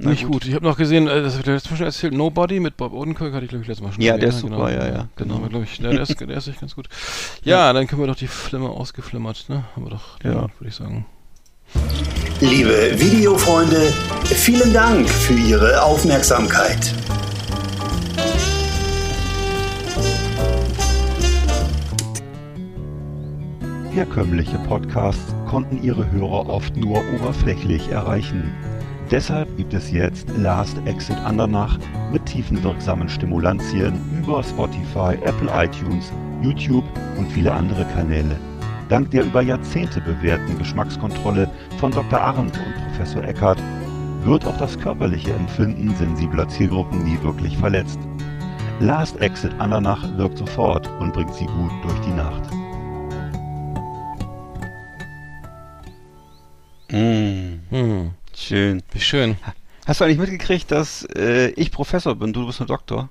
Na 0.00 0.10
nicht 0.10 0.24
gut. 0.24 0.32
gut. 0.32 0.46
Ich 0.46 0.54
habe 0.54 0.64
noch 0.64 0.76
gesehen, 0.76 1.08
äh, 1.08 1.22
das 1.22 1.32
habe 1.32 1.40
ich 1.42 1.46
letztes 1.46 1.70
Mal 1.70 1.76
schon 1.76 1.86
erzählt, 1.86 2.14
Nobody 2.14 2.60
mit 2.60 2.76
Bob 2.76 2.92
Odenkirk 2.92 3.32
hatte 3.32 3.44
ich 3.44 3.50
glaube 3.50 3.62
ich 3.62 3.68
letztes 3.68 3.84
Mal 3.84 3.92
schon 3.92 4.02
Ja, 4.02 4.14
gesehen, 4.14 4.20
der 4.20 4.28
ist 4.28 4.40
super, 4.40 4.56
genau. 4.56 4.68
ja, 4.68 4.86
ja. 4.86 5.08
Genau, 5.16 5.38
genau. 5.38 5.62
ich, 5.62 5.78
ja, 5.78 5.90
der, 5.90 6.02
ist, 6.02 6.20
der 6.20 6.28
ist 6.36 6.48
echt 6.48 6.60
ganz 6.60 6.74
gut. 6.74 6.88
Ja, 7.42 7.66
ja, 7.66 7.72
dann 7.72 7.86
können 7.86 8.02
wir 8.02 8.06
doch 8.06 8.16
die 8.16 8.26
Flimmer 8.26 8.70
ausgeflimmert, 8.70 9.46
ne? 9.48 9.64
Haben 9.74 9.86
wir 9.86 9.90
doch, 9.90 10.22
ja. 10.22 10.34
würde 10.42 10.68
ich 10.68 10.74
sagen. 10.74 11.06
Liebe 12.40 12.92
Videofreunde, 12.98 13.92
vielen 14.24 14.72
Dank 14.72 15.08
für 15.08 15.34
Ihre 15.34 15.82
Aufmerksamkeit. 15.82 16.94
Herkömmliche 23.90 24.58
Podcasts 24.58 25.34
konnten 25.48 25.82
ihre 25.82 26.08
Hörer 26.12 26.48
oft 26.48 26.76
nur 26.76 27.02
oberflächlich 27.14 27.88
erreichen. 27.88 28.54
Deshalb 29.10 29.56
gibt 29.56 29.72
es 29.72 29.90
jetzt 29.90 30.28
Last 30.36 30.76
Exit 30.84 31.16
Andernach 31.24 31.78
mit 32.12 32.26
tiefenwirksamen 32.26 33.08
Stimulantien 33.08 33.98
über 34.18 34.42
Spotify, 34.42 35.14
Apple 35.24 35.50
iTunes, 35.54 36.12
YouTube 36.42 36.84
und 37.16 37.26
viele 37.32 37.50
andere 37.50 37.86
Kanäle. 37.86 38.36
Dank 38.90 39.10
der 39.10 39.24
über 39.24 39.40
Jahrzehnte 39.40 40.02
bewährten 40.02 40.58
Geschmackskontrolle 40.58 41.50
von 41.78 41.90
Dr. 41.90 42.20
Arendt 42.20 42.58
und 42.58 42.74
Professor 42.84 43.24
Eckert 43.24 43.58
wird 44.24 44.44
auch 44.44 44.58
das 44.58 44.78
körperliche 44.78 45.32
Empfinden 45.32 45.94
sensibler 45.96 46.46
Zielgruppen 46.48 47.02
nie 47.04 47.18
wirklich 47.22 47.56
verletzt. 47.56 47.98
Last 48.78 49.18
Exit 49.22 49.52
Andernach 49.58 50.04
wirkt 50.18 50.36
sofort 50.36 50.86
und 51.00 51.14
bringt 51.14 51.32
sie 51.34 51.46
gut 51.46 51.72
durch 51.82 52.00
die 52.00 52.12
Nacht. 52.12 52.42
Mmh. 56.90 57.58
Mmh. 57.70 58.17
Schön. 58.38 58.82
Wie 58.92 59.00
schön. 59.00 59.36
Hast 59.84 60.00
du 60.00 60.04
eigentlich 60.04 60.18
mitgekriegt, 60.18 60.70
dass 60.70 61.04
äh, 61.16 61.48
ich 61.50 61.72
Professor 61.72 62.14
bin, 62.14 62.32
du 62.32 62.46
bist 62.46 62.60
ein 62.60 62.68
Doktor? 62.68 63.10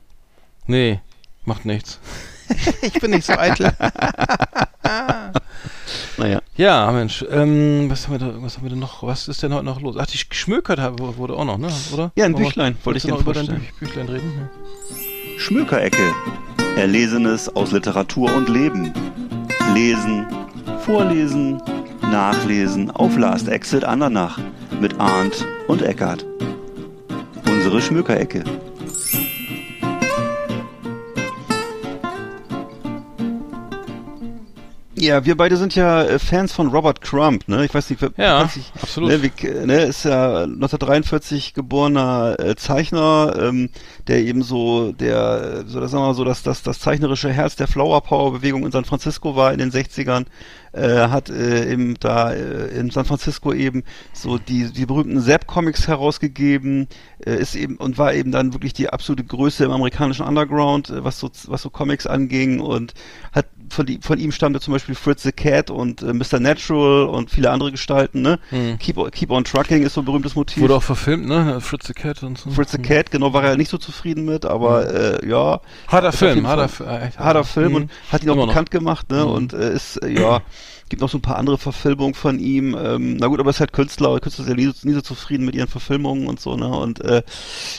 Nee, 0.68 1.02
macht 1.44 1.66
nichts. 1.66 2.00
ich 2.82 2.94
bin 2.94 3.12
nicht 3.12 3.26
so 3.26 3.34
eitel. 3.34 3.72
naja. 6.18 6.42
Ja, 6.56 6.92
Mensch, 6.92 7.26
ähm, 7.30 7.90
was, 7.90 8.08
haben 8.08 8.20
wir 8.20 8.26
da, 8.26 8.42
was 8.42 8.56
haben 8.56 8.64
wir 8.64 8.70
denn 8.70 8.80
noch? 8.80 9.04
Was 9.04 9.28
ist 9.28 9.44
denn 9.44 9.54
heute 9.54 9.66
noch 9.66 9.82
los? 9.82 9.98
Ach, 10.00 10.08
die 10.08 10.18
Schmökert 10.18 10.80
wurde 11.00 11.34
auch 11.34 11.46
noch, 11.46 11.58
ne? 11.58 11.70
Oder? 11.94 12.12
Ja, 12.16 12.26
ein 12.26 12.34
Büchlein. 12.34 12.78
Wollte 12.84 12.98
ich 12.98 13.06
noch 13.06 13.20
über 13.20 13.34
dein 13.34 13.48
Büch, 13.48 13.74
Büchlein 13.80 14.08
reden? 14.08 14.32
Ja. 14.38 15.40
Schmökerecke. 15.40 16.14
Erlesenes 16.78 17.54
aus 17.54 17.72
Literatur 17.72 18.34
und 18.34 18.48
Leben. 18.48 18.94
Lesen, 19.74 20.26
vorlesen, 20.80 21.62
nachlesen 22.18 22.90
auf 22.90 23.16
Last 23.16 23.48
Exit 23.48 23.84
Andernach 23.84 24.40
mit 24.82 25.00
Arndt 25.00 25.46
und 25.68 25.84
Eckart. 25.84 26.26
Unsere 27.46 27.80
Schmückerecke. 27.80 28.44
Ja, 34.96 35.24
wir 35.26 35.38
beide 35.38 35.58
sind 35.58 35.76
ja 35.76 36.02
äh, 36.06 36.18
Fans 36.18 36.52
von 36.52 36.70
Robert 36.70 37.02
Crump, 37.02 37.48
ne? 37.48 37.64
Ich 37.66 37.74
weiß 37.76 37.88
nicht, 37.92 38.02
ja, 38.18 38.50
ich, 38.56 38.72
absolut. 38.82 39.12
Ne, 39.12 39.22
wie, 39.22 39.48
ne, 39.68 39.84
ist 39.84 40.06
ja 40.06 40.42
1943 40.42 41.54
geborener 41.54 42.36
äh, 42.40 42.56
Zeichner, 42.56 43.36
ähm, 43.40 43.70
der 44.08 44.22
eben 44.22 44.42
so 44.42 44.92
der, 44.92 45.66
so 45.68 45.80
das 45.80 45.92
sagen 45.92 46.02
wir 46.02 46.08
mal 46.08 46.14
so, 46.16 46.24
dass 46.24 46.42
das 46.42 46.64
das 46.64 46.80
zeichnerische 46.80 47.32
Herz 47.32 47.56
der 47.56 47.68
Flower 47.68 48.02
Power 48.02 48.32
Bewegung 48.32 48.66
in 48.66 48.72
San 48.72 48.86
Francisco 48.86 49.36
war 49.36 49.54
in 49.54 49.60
den 49.60 49.72
60ern 49.72 50.26
äh, 50.78 51.10
hat 51.10 51.30
äh, 51.30 51.72
eben 51.72 51.96
da 52.00 52.32
äh, 52.32 52.68
in 52.78 52.90
San 52.90 53.06
Francisco 53.06 53.54
eben 53.54 53.84
so 54.14 54.38
die, 54.38 54.72
die 54.72 54.86
berühmten 54.86 55.20
Zap-Comics 55.20 55.88
herausgegeben, 55.88 56.88
äh, 57.26 57.36
ist 57.36 57.56
eben 57.56 57.78
und 57.78 57.98
war 57.98 58.14
eben 58.14 58.32
dann 58.32 58.54
wirklich 58.54 58.74
die 58.74 58.90
absolute 58.90 59.24
Größe 59.24 59.66
im 59.66 59.72
amerikanischen 59.72 60.26
Underground, 60.26 60.90
äh, 60.90 61.04
was 61.04 61.20
so 61.20 61.30
was 61.48 61.62
so 61.62 61.70
Comics 61.70 62.06
anging 62.08 62.60
und 62.60 62.94
hat 63.32 63.48
von, 63.70 63.86
die, 63.86 64.00
von 64.02 64.20
ihm 64.20 64.32
stammte 64.32 64.60
zum 64.60 64.74
Beispiel 64.74 64.96
Fritz 64.96 65.24
the 65.24 65.32
Cat 65.32 65.70
und 65.70 66.02
äh, 66.02 66.14
Mr. 66.14 66.40
Natural 66.40 67.06
und 67.08 67.30
viele 67.32 67.50
andere 67.52 67.72
Gestalten, 67.72 68.22
ne? 68.22 68.40
Hm. 68.50 68.78
Keep, 68.80 69.12
Keep 69.12 69.32
on 69.32 69.44
Trucking 69.44 69.84
ist 69.84 69.94
so 69.94 70.02
ein 70.02 70.06
berühmtes 70.06 70.36
Motiv. 70.36 70.62
Wurde 70.62 70.76
auch 70.76 70.84
verfilmt, 70.84 71.28
ne? 71.28 71.60
Fritz 71.62 71.88
the 71.88 71.94
Cat 71.94 72.24
und 72.24 72.38
so. 72.38 72.50
Fritz 72.52 72.72
the 72.72 72.78
Cat, 72.78 73.12
genau, 73.12 73.34
war 73.34 73.44
er 73.44 73.58
nicht 73.58 73.70
so 73.72 73.78
zufrieden 73.78 74.26
mit, 74.26 74.46
aber 74.46 75.22
äh, 75.22 75.28
ja. 75.30 75.62
Harter 75.88 76.08
jeden 76.12 76.18
Film, 76.18 76.46
Fall- 76.46 76.58
harter, 76.58 76.70
Fi- 76.70 76.84
äh, 76.84 77.08
echt 77.08 77.20
harter 77.20 77.44
Film 77.44 77.76
und 77.76 77.92
hat 78.12 78.24
ihn 78.24 78.30
auch 78.30 78.34
Immer 78.34 78.46
noch. 78.46 78.54
bekannt 78.54 78.72
gemacht, 78.72 79.10
ne? 79.12 79.26
Und 79.26 79.54
äh, 79.54 79.74
ist, 79.74 79.98
äh, 80.04 80.10
ja, 80.10 80.42
gibt 80.90 81.02
noch 81.02 81.10
so 81.10 81.18
ein 81.18 81.22
paar 81.22 81.36
andere 81.38 81.58
Verfilmungen 81.58 82.14
von 82.14 82.40
ihm. 82.40 82.74
Ähm, 82.82 83.18
na 83.18 83.28
gut, 83.28 83.40
aber 83.42 83.50
er 83.50 83.52
ist 83.52 83.60
halt 83.60 83.74
Künstler, 83.74 84.18
Künstler 84.22 84.46
sind 84.46 84.58
ja 84.58 84.66
nie, 84.68 84.74
so- 84.74 84.88
nie 84.88 84.94
so 84.94 85.02
zufrieden 85.02 85.46
mit 85.46 85.54
ihren 85.56 85.68
Verfilmungen 85.68 86.28
und 86.28 86.40
so, 86.40 86.56
ne? 86.56 86.68
Und 86.70 87.02
äh, 87.02 87.24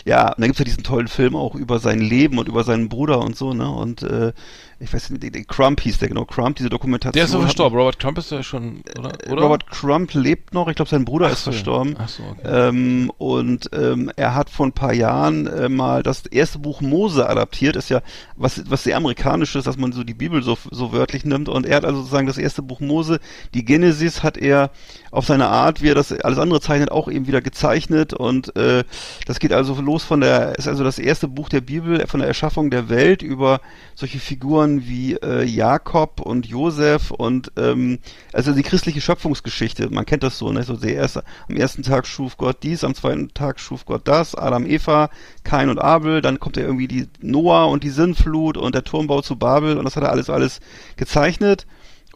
ja, 0.05 0.29
und 0.29 0.39
dann 0.41 0.49
gibt's 0.49 0.59
ja 0.59 0.65
diesen 0.67 0.83
tollen 0.85 1.09
Film 1.09 1.35
auch 1.35 1.55
über 1.55 1.79
sein 1.79 2.01
Leben 2.01 2.39
und 2.39 2.49
über 2.49 2.65
seinen 2.65 2.89
Bruder 2.91 3.21
und 3.21 3.37
so, 3.37 3.55
ne? 3.55 3.71
Und 3.71 4.03
äh, 4.03 4.33
ich 4.81 4.93
weiß 4.93 5.11
nicht, 5.11 5.49
Crump 5.49 5.81
hieß 5.81 5.99
der, 5.99 6.09
genau, 6.09 6.25
Crump, 6.25 6.57
diese 6.57 6.69
Dokumentation. 6.71 7.13
Der 7.15 7.25
ist 7.25 7.33
so 7.33 7.39
hat- 7.39 7.47
verstorben. 7.47 7.79
Robert 7.79 7.99
Trump 7.99 8.17
ist 8.19 8.31
ja 8.31 8.43
schon, 8.45 8.83
oder? 8.97 9.11
Äh, 9.27 9.33
oder? 9.33 9.43
Robert 9.43 9.67
Crump 9.69 10.15
lebt 10.15 10.55
noch, 10.55 10.69
ich 10.69 10.77
glaube, 10.77 10.89
sein 10.89 11.05
Bruder 11.05 11.27
Ach 11.27 11.33
ist 11.33 11.45
so. 11.45 11.51
verstorben. 11.51 11.97
Ach 11.99 12.09
so, 12.09 12.23
okay. 12.23 12.69
Ähm, 12.69 13.11
und 13.19 13.71
ähm, 13.73 14.13
er 14.15 14.37
hat 14.37 14.51
vor 14.51 14.67
ein 14.67 14.73
paar 14.73 14.93
Jahren 14.93 15.49
äh, 15.49 15.69
mal 15.69 16.03
das 16.05 16.27
erste 16.27 16.61
Buch 16.61 16.81
Mose 16.81 17.29
adaptiert, 17.29 17.75
ist 17.75 17.89
ja 17.89 18.03
was, 18.37 18.71
was 18.71 18.85
sehr 18.85 18.97
amerikanisch 18.97 19.57
ist, 19.57 19.67
dass 19.67 19.77
man 19.77 19.91
so 19.93 20.05
die 20.05 20.15
Bibel 20.15 20.43
so, 20.45 20.57
so 20.71 20.93
wörtlich 20.93 21.25
nimmt. 21.25 21.49
Und 21.49 21.67
er 21.67 21.77
hat 21.77 21.85
also 21.85 21.99
sozusagen 21.99 22.29
das 22.29 22.39
erste 22.39 22.63
Buch 22.63 22.79
Mose, 22.79 23.19
die 23.55 23.65
Genesis, 23.65 24.23
hat 24.23 24.37
er 24.37 24.71
auf 25.11 25.27
seine 25.27 25.49
Art, 25.49 25.83
wie 25.83 25.89
er 25.89 25.95
das 25.97 26.13
alles 26.13 26.39
andere 26.39 26.61
zeichnet, 26.61 26.93
auch 26.93 27.09
eben 27.09 27.27
wieder 27.27 27.41
gezeichnet. 27.41 28.13
Und 28.15 28.55
äh, 28.57 28.85
das 29.27 29.41
geht 29.41 29.53
also 29.53 29.75
los 29.81 30.05
von 30.05 30.21
der, 30.21 30.57
ist 30.57 30.69
also 30.69 30.85
das 30.85 31.01
erste 31.01 31.27
Buch 31.27 31.49
der 31.49 31.63
Bibel, 31.63 32.07
von 32.07 32.21
der 32.21 32.29
Erschaffung 32.29 32.71
der 32.71 32.89
Welt 32.89 33.23
über 33.23 33.61
solche 33.97 34.21
Figuren 34.21 34.68
wie 34.87 35.15
äh, 35.15 35.45
Jakob 35.45 36.21
und 36.21 36.47
Josef 36.47 37.11
und 37.11 37.53
ähm, 37.57 37.99
also 38.33 38.53
die 38.53 38.63
christliche 38.63 39.01
Schöpfungsgeschichte, 39.01 39.91
man 39.91 40.07
kennt 40.07 40.23
das 40.23 40.39
so, 40.39 40.53
ne? 40.53 40.63
So 40.63 40.77
der 40.77 40.95
erste, 40.95 41.25
am 41.49 41.57
ersten 41.57 41.83
Tag 41.83 42.07
schuf 42.07 42.37
Gott 42.37 42.59
dies, 42.63 42.85
am 42.85 42.95
zweiten 42.95 43.33
Tag 43.35 43.59
schuf 43.59 43.85
Gott 43.87 44.07
das, 44.07 44.35
Adam, 44.35 44.67
Eva, 44.67 45.11
Kain 45.45 45.71
und 45.71 45.79
Abel, 45.79 46.21
dann 46.21 46.39
kommt 46.39 46.57
ja 46.57 46.63
irgendwie 46.63 46.89
die 46.89 47.09
Noah 47.21 47.69
und 47.69 47.83
die 47.83 47.91
Sinnflut 47.91 48.57
und 48.57 48.75
der 48.75 48.85
Turmbau 48.85 49.23
zu 49.23 49.37
Babel 49.37 49.79
und 49.79 49.85
das 49.85 49.97
hat 49.97 50.05
er 50.05 50.13
alles 50.13 50.31
alles 50.31 50.61
gezeichnet. 50.97 51.67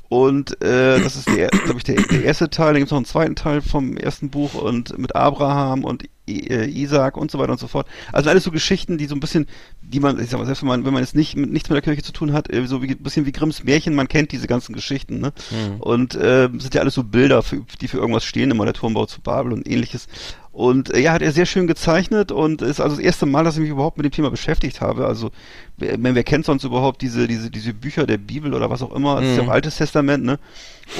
Und 0.08 0.62
äh, 0.62 1.00
das 1.00 1.16
ist, 1.16 1.24
glaube 1.24 1.78
ich, 1.78 1.84
der, 1.84 1.94
der 2.02 2.24
erste 2.24 2.50
Teil. 2.50 2.74
Dann 2.74 2.80
gibt 2.80 2.88
es 2.88 2.90
noch 2.90 2.98
einen 2.98 3.06
zweiten 3.06 3.34
Teil 3.34 3.62
vom 3.62 3.96
ersten 3.96 4.28
Buch 4.28 4.52
und 4.52 4.98
mit 4.98 5.16
Abraham 5.16 5.84
und 5.84 6.04
Isaac 6.26 7.16
und 7.16 7.30
so 7.30 7.38
weiter 7.38 7.52
und 7.52 7.58
so 7.58 7.66
fort. 7.66 7.86
Also 8.12 8.30
alles 8.30 8.44
so 8.44 8.50
Geschichten, 8.50 8.96
die 8.96 9.06
so 9.06 9.14
ein 9.14 9.20
bisschen, 9.20 9.46
die 9.82 9.98
man, 9.98 10.20
ich 10.20 10.30
sag 10.30 10.38
mal, 10.38 10.46
selbst 10.46 10.62
wenn 10.62 10.68
man, 10.68 10.84
wenn 10.84 10.92
man 10.92 11.02
jetzt 11.02 11.16
nicht 11.16 11.36
mit 11.36 11.50
nichts 11.50 11.68
mit 11.68 11.74
der 11.74 11.82
Kirche 11.82 12.02
zu 12.02 12.12
tun 12.12 12.32
hat, 12.32 12.52
äh, 12.52 12.64
so 12.66 12.82
wie 12.82 12.88
ein 12.88 12.98
bisschen 12.98 13.26
wie 13.26 13.32
Grimms 13.32 13.64
Märchen, 13.64 13.94
man 13.94 14.08
kennt 14.08 14.30
diese 14.30 14.46
ganzen 14.46 14.74
Geschichten, 14.74 15.18
ne? 15.18 15.32
Mhm. 15.50 15.80
Und 15.80 16.14
äh, 16.14 16.48
sind 16.58 16.74
ja 16.74 16.80
alles 16.80 16.94
so 16.94 17.02
Bilder, 17.02 17.42
für, 17.42 17.64
die 17.80 17.88
für 17.88 17.98
irgendwas 17.98 18.24
stehen, 18.24 18.50
immer 18.50 18.64
der 18.64 18.74
Turmbau 18.74 19.06
zu 19.06 19.20
Babel 19.20 19.52
und 19.52 19.68
ähnliches. 19.68 20.06
Und 20.52 20.92
äh, 20.92 21.00
ja, 21.00 21.12
hat 21.12 21.22
er 21.22 21.32
sehr 21.32 21.46
schön 21.46 21.66
gezeichnet 21.66 22.30
und 22.30 22.60
ist 22.60 22.78
also 22.78 22.96
das 22.96 23.04
erste 23.04 23.24
Mal, 23.24 23.42
dass 23.42 23.54
ich 23.54 23.62
mich 23.62 23.70
überhaupt 23.70 23.96
mit 23.96 24.04
dem 24.04 24.12
Thema 24.12 24.30
beschäftigt 24.30 24.82
habe. 24.82 25.06
Also 25.06 25.30
wer, 25.78 25.96
wer 25.98 26.24
kennt 26.24 26.44
sonst 26.44 26.64
überhaupt 26.64 27.00
diese, 27.00 27.26
diese, 27.26 27.50
diese 27.50 27.72
Bücher 27.72 28.06
der 28.06 28.18
Bibel 28.18 28.52
oder 28.52 28.68
was 28.68 28.82
auch 28.82 28.92
immer? 28.94 29.16
Das 29.22 29.30
ist 29.30 29.36
ja 29.36 29.42
Mhm. 29.42 29.48
auch 29.48 29.52
Altes 29.54 29.76
Testament, 29.76 30.24
ne? 30.24 30.38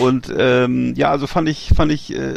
Und 0.01 0.33
ähm, 0.37 0.95
ja, 0.97 1.11
also 1.11 1.27
fand 1.27 1.51
ich, 1.51 1.71
fand 1.77 1.93
ich 1.93 2.15
äh, 2.17 2.35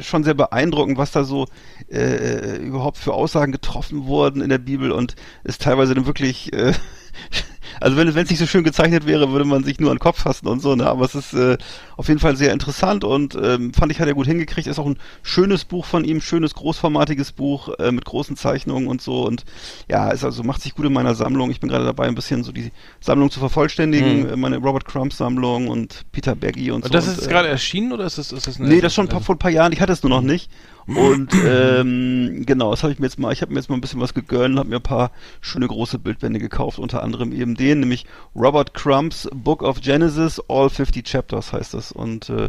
schon 0.00 0.24
sehr 0.24 0.34
beeindruckend, 0.34 0.98
was 0.98 1.10
da 1.10 1.24
so 1.24 1.46
äh, 1.90 2.56
überhaupt 2.58 2.98
für 2.98 3.14
Aussagen 3.14 3.52
getroffen 3.52 4.04
wurden 4.04 4.42
in 4.42 4.50
der 4.50 4.58
Bibel 4.58 4.92
und 4.92 5.16
ist 5.44 5.62
teilweise 5.62 5.94
dann 5.94 6.04
wirklich 6.06 6.52
äh, 6.52 6.72
also 7.82 7.96
wenn 7.96 8.14
wenn 8.14 8.24
es 8.24 8.30
nicht 8.30 8.38
so 8.38 8.46
schön 8.46 8.64
gezeichnet 8.64 9.06
wäre, 9.06 9.30
würde 9.32 9.44
man 9.44 9.64
sich 9.64 9.78
nur 9.80 9.90
an 9.90 9.96
den 9.96 10.00
Kopf 10.00 10.20
fassen 10.22 10.46
und 10.48 10.60
so, 10.60 10.74
ne? 10.74 10.86
Aber 10.86 11.04
es 11.04 11.14
ist 11.14 11.34
äh, 11.34 11.58
auf 11.96 12.08
jeden 12.08 12.20
Fall 12.20 12.36
sehr 12.36 12.52
interessant 12.52 13.04
und 13.04 13.34
ähm, 13.34 13.74
fand 13.74 13.92
ich, 13.92 14.00
hat 14.00 14.08
er 14.08 14.14
gut 14.14 14.26
hingekriegt. 14.26 14.66
Ist 14.66 14.78
auch 14.78 14.86
ein 14.86 14.98
schönes 15.22 15.64
Buch 15.64 15.84
von 15.84 16.04
ihm, 16.04 16.20
schönes, 16.20 16.54
großformatiges 16.54 17.32
Buch 17.32 17.68
äh, 17.78 17.92
mit 17.92 18.04
großen 18.04 18.36
Zeichnungen 18.36 18.86
und 18.88 19.02
so. 19.02 19.26
Und 19.26 19.44
ja, 19.88 20.08
ist 20.10 20.24
also 20.24 20.42
macht 20.42 20.62
sich 20.62 20.74
gut 20.74 20.86
in 20.86 20.92
meiner 20.92 21.14
Sammlung. 21.14 21.50
Ich 21.50 21.60
bin 21.60 21.68
gerade 21.68 21.84
dabei, 21.84 22.06
ein 22.06 22.14
bisschen 22.14 22.44
so 22.44 22.52
die 22.52 22.70
Sammlung 23.00 23.30
zu 23.30 23.40
vervollständigen, 23.40 24.22
Mhm. 24.22 24.28
äh, 24.30 24.36
meine 24.36 24.56
Robert 24.58 24.84
Crumb 24.84 25.12
Sammlung 25.12 25.68
und 25.68 26.04
Peter 26.12 26.34
Baggy 26.34 26.70
und, 26.70 26.84
Und 26.84 26.84
so. 26.84 26.88
das 26.90 27.04
und, 27.06 27.12
ist 27.12 27.16
jetzt 27.18 27.26
äh, 27.28 27.30
gerade 27.32 27.48
erschienen 27.48 27.92
oder 27.92 28.04
ist 28.04 28.18
das, 28.18 28.32
ist 28.32 28.46
das 28.46 28.58
eine 28.58 28.68
Nee, 28.68 28.80
das 28.80 28.94
schon 28.94 29.08
vor 29.08 29.34
ein 29.34 29.38
paar 29.38 29.50
Jahren. 29.50 29.72
Ich 29.72 29.80
hatte 29.80 29.92
es 29.92 30.02
nur 30.02 30.10
noch 30.10 30.22
nicht. 30.22 30.50
Und 30.86 31.32
ähm, 31.46 32.44
genau, 32.46 32.70
das 32.70 32.82
habe 32.82 32.92
ich 32.92 32.98
mir 32.98 33.06
jetzt 33.06 33.18
mal, 33.18 33.32
ich 33.32 33.42
habe 33.42 33.52
mir 33.52 33.58
jetzt 33.60 33.68
mal 33.68 33.76
ein 33.76 33.80
bisschen 33.80 34.00
was 34.00 34.14
gegönnt, 34.14 34.58
habe 34.58 34.68
mir 34.68 34.76
ein 34.76 34.82
paar 34.82 35.10
schöne 35.40 35.68
große 35.68 35.98
Bildbände 35.98 36.38
gekauft, 36.38 36.78
unter 36.78 37.02
anderem 37.02 37.32
eben 37.32 37.54
den, 37.54 37.80
nämlich 37.80 38.06
Robert 38.34 38.74
Crumbs 38.74 39.28
Book 39.32 39.62
of 39.62 39.80
Genesis, 39.80 40.40
All 40.48 40.70
50 40.70 41.06
Chapters 41.06 41.52
heißt 41.52 41.74
das. 41.74 41.92
Und 41.92 42.28
äh, 42.30 42.48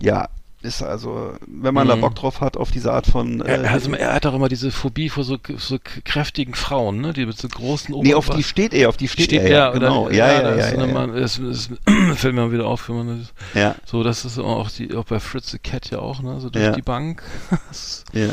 ja, 0.00 0.28
ist 0.62 0.82
also, 0.82 1.32
wenn 1.46 1.72
man 1.74 1.88
da 1.88 1.96
Mhm. 1.96 2.00
Bock 2.02 2.14
drauf 2.14 2.40
hat, 2.40 2.56
auf 2.56 2.70
diese 2.70 2.92
Art 2.92 3.06
von 3.06 3.40
äh, 3.40 3.62
Er, 3.62 3.70
also, 3.72 3.92
er 3.92 4.12
hat 4.14 4.26
auch 4.26 4.34
immer 4.34 4.48
diese 4.48 4.70
Phobie 4.70 5.08
vor 5.08 5.24
so, 5.24 5.38
so 5.56 5.78
kräftigen 6.04 6.54
Frauen, 6.54 7.00
ne? 7.00 7.12
Die 7.12 7.24
mit 7.26 7.38
so 7.38 7.48
großen 7.48 7.94
Nee, 8.02 8.14
auf 8.14 8.28
die 8.30 8.42
steht 8.42 8.74
er, 8.74 8.88
auf 8.90 8.96
die 8.96 9.08
steht, 9.08 9.26
steht 9.26 9.40
er, 9.42 9.46
er, 9.48 9.50
ja, 9.50 9.70
oder? 9.70 9.78
genau. 9.80 10.10
Ja, 10.10 10.32
ja, 10.32 10.42
das 10.42 10.58
ja, 10.58 10.64
ist 10.66 10.72
ja, 10.72 10.78
eine 10.78 10.86
ja, 10.88 10.92
Mann- 10.94 11.14
es, 11.16 11.38
es 11.38 11.70
fällt 12.16 12.34
mir 12.34 12.42
mal 12.42 12.52
wieder 12.52 12.66
auf, 12.66 12.88
wenn 12.88 12.96
man 12.96 13.18
das, 13.20 13.32
ja, 13.54 13.74
so, 13.86 14.02
das 14.02 14.24
ist 14.24 14.38
auch 14.38 14.70
die, 14.70 14.94
auch 14.94 15.04
bei 15.04 15.18
Fritz 15.20 15.50
the 15.50 15.58
Cat 15.58 15.90
ja 15.90 15.98
auch, 16.00 16.22
ne? 16.22 16.40
So 16.40 16.50
durch 16.50 16.64
Ja. 16.64 16.72
die 16.72 16.82
Bank. 16.82 17.22
Das- 17.68 18.04
ja. 18.12 18.28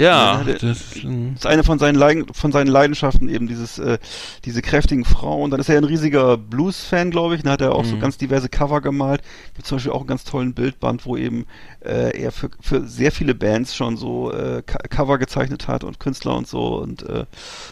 Ja, 0.00 0.38
Ja, 0.38 0.44
der- 0.44 0.58
das 0.58 0.80
ist, 0.96 1.46
eine 1.46 1.62
von 1.64 1.78
seinen, 1.78 1.94
Leiden, 1.94 2.32
von 2.32 2.52
seinen 2.52 2.68
Leidenschaften 2.68 3.28
eben 3.28 3.46
dieses, 3.46 3.78
äh, 3.78 3.98
diese 4.44 4.62
kräftigen 4.62 5.04
Frauen. 5.04 5.50
Dann 5.50 5.60
ist 5.60 5.68
er 5.68 5.76
ein 5.78 5.84
riesiger 5.84 6.36
Blues-Fan, 6.36 7.10
glaube 7.10 7.36
ich. 7.36 7.42
Dann 7.42 7.52
hat 7.52 7.60
er 7.60 7.74
auch 7.74 7.84
so 7.84 7.96
Mhm. 7.96 8.00
ganz 8.00 8.16
diverse 8.18 8.48
Cover 8.48 8.80
gemalt. 8.80 9.22
Gibt 9.54 9.66
zum 9.66 9.76
Beispiel 9.76 9.92
auch 9.92 10.00
einen 10.00 10.06
ganz 10.08 10.24
tollen 10.24 10.54
Bildband, 10.54 11.06
wo 11.06 11.16
eben 11.16 11.46
äh, 11.84 12.18
er 12.20 12.32
für, 12.32 12.50
für 12.60 12.86
sehr 12.86 13.12
viele 13.12 13.34
Bands 13.34 13.74
schon 13.74 13.96
so 13.96 14.32
äh, 14.32 14.62
Co- 14.66 14.78
Cover 14.90 15.18
gezeichnet 15.18 15.66
hat 15.68 15.84
und 15.84 15.98
Künstler 16.00 16.36
und 16.36 16.46
so. 16.48 16.76
Und 16.78 17.02
äh, 17.08 17.24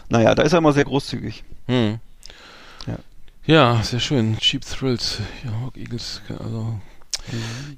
naja, 0.09 0.33
da 0.35 0.43
ist 0.43 0.53
er 0.53 0.59
immer 0.59 0.73
sehr 0.73 0.85
großzügig. 0.85 1.43
hm. 1.67 1.99
Ja. 2.87 2.95
Ja, 3.45 3.83
sehr 3.83 3.99
schön. 3.99 4.37
Cheap 4.39 4.63
Thrills, 4.65 5.19
ja, 5.43 5.51
Hawk 5.61 5.77
Eagles, 5.77 6.21
also. 6.29 6.79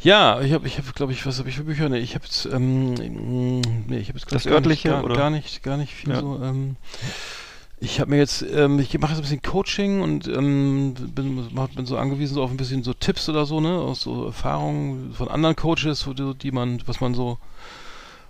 Ja, 0.03 0.41
ich 0.41 0.51
habe, 0.53 0.67
ich 0.67 0.77
habe, 0.77 0.87
glaube 0.93 1.13
ich, 1.13 1.25
was 1.25 1.39
habe 1.39 1.49
ich 1.49 1.55
für 1.55 1.63
Bücher? 1.63 1.89
Nee, 1.89 1.99
ich 1.99 2.15
habe 2.15 2.25
jetzt, 2.25 2.45
ähm, 2.45 2.93
mh, 2.93 3.61
nee, 3.87 3.97
ich 3.99 4.09
habe 4.09 4.17
jetzt 4.19 4.31
Das 4.31 4.45
gar 4.45 4.53
örtliche, 4.53 4.89
nicht, 4.89 4.95
gar, 4.95 5.03
oder? 5.03 5.15
gar 5.15 5.29
nicht, 5.29 5.63
gar 5.63 5.77
nicht 5.77 5.93
viel 5.93 6.11
Ja. 6.11 6.19
so. 6.19 6.39
Ähm, 6.43 6.75
ich 7.79 7.99
habe 7.99 8.11
mir 8.11 8.17
jetzt, 8.17 8.43
ähm, 8.43 8.77
ich 8.79 8.95
mache 8.99 9.11
jetzt 9.13 9.19
ein 9.19 9.23
bisschen 9.23 9.41
Coaching 9.41 10.01
und 10.01 10.27
ähm, 10.27 10.93
bin, 11.15 11.47
bin 11.75 11.85
so 11.85 11.97
angewiesen 11.97 12.35
so 12.35 12.43
auf 12.43 12.51
ein 12.51 12.57
bisschen 12.57 12.83
so 12.83 12.93
Tipps 12.93 13.27
oder 13.27 13.45
so, 13.47 13.59
ne, 13.59 13.69
aus 13.71 14.01
so 14.01 14.27
Erfahrungen 14.27 15.13
von 15.13 15.27
anderen 15.29 15.55
Coaches, 15.55 16.05
wo 16.05 16.13
die, 16.13 16.33
die 16.35 16.51
man, 16.51 16.81
was 16.85 17.01
man 17.01 17.15
so, 17.15 17.39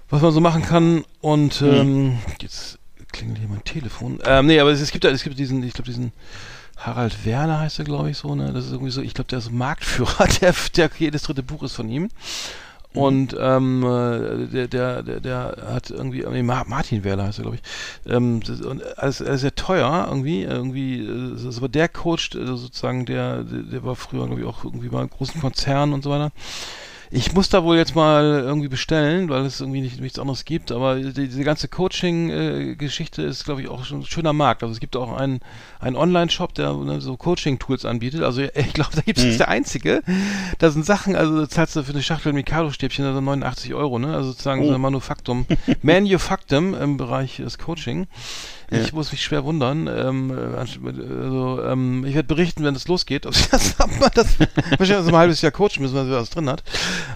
was 0.09 0.21
man 0.21 0.31
so 0.31 0.39
machen 0.39 0.61
kann. 0.61 1.03
Und 1.19 1.61
Mhm. 1.61 1.67
ähm, 1.67 2.17
jetzt 2.41 2.79
klingelt 3.11 3.39
hier 3.39 3.49
mein 3.49 3.63
Telefon. 3.65 4.19
Ähm, 4.25 4.45
nee, 4.47 4.59
aber 4.59 4.71
es, 4.71 4.79
es 4.79 4.91
gibt, 4.91 5.03
es 5.03 5.23
gibt 5.23 5.37
diesen, 5.37 5.61
ich 5.63 5.73
glaube 5.73 5.89
diesen 5.89 6.13
Harald 6.85 7.25
Werner 7.25 7.59
heißt 7.59 7.79
er, 7.79 7.85
glaube 7.85 8.09
ich, 8.09 8.17
so, 8.17 8.35
ne? 8.35 8.51
Das 8.53 8.65
ist 8.65 8.71
irgendwie 8.71 8.91
so, 8.91 9.01
ich 9.01 9.13
glaube, 9.13 9.29
der 9.29 9.39
ist 9.39 9.51
Marktführer, 9.51 10.27
der, 10.41 10.53
der 10.75 10.89
jedes 10.97 11.23
dritte 11.23 11.43
Buch 11.43 11.63
ist 11.63 11.73
von 11.75 11.89
ihm. 11.89 12.09
Und 12.93 13.33
ähm, 13.39 13.83
äh, 13.83 14.47
der, 14.47 14.67
der, 14.67 15.01
der, 15.03 15.19
der 15.21 15.57
hat 15.71 15.89
irgendwie, 15.91 16.25
nee, 16.29 16.43
Ma- 16.43 16.65
Martin 16.67 17.05
Werler 17.05 17.23
heißt 17.27 17.39
er, 17.39 17.43
glaube 17.43 17.57
ich. 17.57 18.11
Ähm, 18.11 18.41
das, 18.45 18.59
und 18.59 18.83
alles, 18.97 19.21
alles 19.21 19.41
sehr 19.41 19.55
teuer 19.55 20.07
irgendwie, 20.09 20.43
irgendwie, 20.43 20.99
äh, 21.05 21.41
das 21.41 21.57
aber 21.57 21.69
der 21.69 21.87
Coach, 21.87 22.35
äh, 22.35 22.45
sozusagen, 22.45 23.05
der, 23.05 23.43
der, 23.43 23.63
der 23.63 23.83
war 23.85 23.95
früher, 23.95 24.25
glaube 24.27 24.41
ich, 24.41 24.47
auch 24.47 24.65
irgendwie 24.65 24.89
bei 24.89 25.05
großen 25.05 25.39
Konzernen 25.39 25.93
und 25.93 26.03
so 26.03 26.09
weiter. 26.09 26.31
Ich 27.13 27.33
muss 27.33 27.49
da 27.49 27.63
wohl 27.65 27.75
jetzt 27.75 27.93
mal 27.93 28.23
irgendwie 28.45 28.69
bestellen, 28.69 29.27
weil 29.27 29.45
es 29.45 29.59
irgendwie 29.59 29.81
nicht, 29.81 29.99
nichts 29.99 30.17
anderes 30.17 30.45
gibt, 30.45 30.71
aber 30.71 30.95
die, 30.95 31.11
diese 31.11 31.43
ganze 31.43 31.67
Coaching-Geschichte 31.67 33.21
ist, 33.23 33.43
glaube 33.43 33.61
ich, 33.61 33.67
auch 33.67 33.83
schon 33.83 33.99
ein 33.99 34.05
schöner 34.05 34.31
Markt. 34.33 34.63
Also 34.63 34.73
es 34.73 34.79
gibt 34.79 34.95
auch 34.95 35.11
einen, 35.17 35.41
einen 35.79 35.97
Online-Shop, 35.97 36.53
der 36.53 36.73
ne, 36.73 37.01
so 37.01 37.17
Coaching-Tools 37.17 37.83
anbietet. 37.85 38.23
Also 38.23 38.41
ich 38.41 38.73
glaube, 38.73 38.91
da 38.95 39.01
gibt 39.01 39.17
es 39.17 39.23
Mhm. 39.25 39.29
nicht 39.29 39.39
der 39.41 39.49
einzige. 39.49 40.03
Da 40.59 40.71
sind 40.71 40.85
Sachen, 40.85 41.15
also 41.17 41.45
zahlst 41.47 41.75
du 41.75 41.83
für 41.83 41.91
eine 41.91 42.01
Schachtel 42.01 42.31
Mikado-Stäbchen 42.33 43.03
also 43.05 43.19
89 43.19 43.73
Euro, 43.73 43.99
ne? 43.99 44.15
Also 44.15 44.29
sozusagen 44.29 44.63
so 44.65 44.71
Oh. 44.71 44.75
ein 44.75 44.81
Manufaktum. 44.81 45.45
Manufaktum 45.83 46.73
im 46.75 46.95
Bereich 46.97 47.37
des 47.37 47.57
Coaching. 47.57 48.07
Ich 48.73 48.87
Ja. 48.87 48.93
muss 48.93 49.11
mich 49.11 49.21
schwer 49.21 49.43
wundern. 49.43 49.87
Ähm, 49.87 50.31
äh, 50.31 50.57
also, 50.57 51.61
ähm, 51.63 52.05
ich 52.05 52.15
werde 52.15 52.27
berichten, 52.27 52.63
wenn 52.63 52.73
es 52.73 52.87
losgeht. 52.87 53.25
Ob, 53.25 53.33
das, 53.51 53.75
ob 53.79 53.99
man 53.99 54.09
das 54.13 54.37
wahrscheinlich 54.77 55.07
ein 55.09 55.15
halbes 55.17 55.41
Jahr 55.41 55.51
coachen 55.51 55.81
müssen, 55.81 55.93
weil 55.95 56.05
sie 56.05 56.11
was 56.11 56.29
drin 56.29 56.49
hat. 56.49 56.63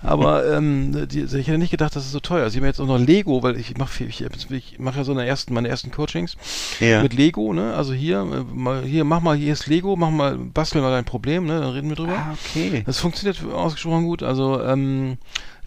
Aber 0.03 0.45
ähm, 0.53 1.07
die, 1.07 1.21
ich 1.21 1.47
hätte 1.47 1.57
nicht 1.57 1.71
gedacht, 1.71 1.95
dass 1.95 2.05
es 2.05 2.11
so 2.11 2.19
teuer 2.19 2.45
ist. 2.45 2.53
Ich 2.53 2.57
habe 2.57 2.67
jetzt 2.67 2.81
auch 2.81 2.87
noch 2.87 2.99
Lego, 2.99 3.41
weil 3.41 3.57
ich 3.57 3.77
mache 3.77 4.03
ich, 4.03 4.21
ich 4.21 4.79
mache 4.79 4.97
ja 4.97 5.03
so 5.05 5.13
eine 5.13 5.25
ersten, 5.25 5.53
meine 5.53 5.69
ersten 5.69 5.91
Coachings 5.91 6.35
Ja. 6.81 7.01
mit 7.01 7.13
Lego, 7.13 7.53
ne? 7.53 7.73
Also 7.73 7.93
hier, 7.93 8.19
äh, 8.19 8.53
mal, 8.53 8.83
hier, 8.83 9.05
mach 9.05 9.21
mal, 9.21 9.37
hier 9.37 9.53
ist 9.53 9.67
Lego, 9.67 9.95
mach 9.95 10.09
mal, 10.11 10.37
bastel 10.37 10.81
mal 10.81 10.91
dein 10.91 11.05
Problem, 11.05 11.45
ne? 11.45 11.61
Dann 11.61 11.69
reden 11.71 11.87
wir 11.87 11.95
drüber. 11.95 12.17
Ah, 12.17 12.35
okay. 12.51 12.83
Das 12.85 12.99
funktioniert 12.99 13.41
ausgesprochen 13.53 14.03
gut. 14.03 14.23
Also 14.23 14.61
ähm, 14.61 15.17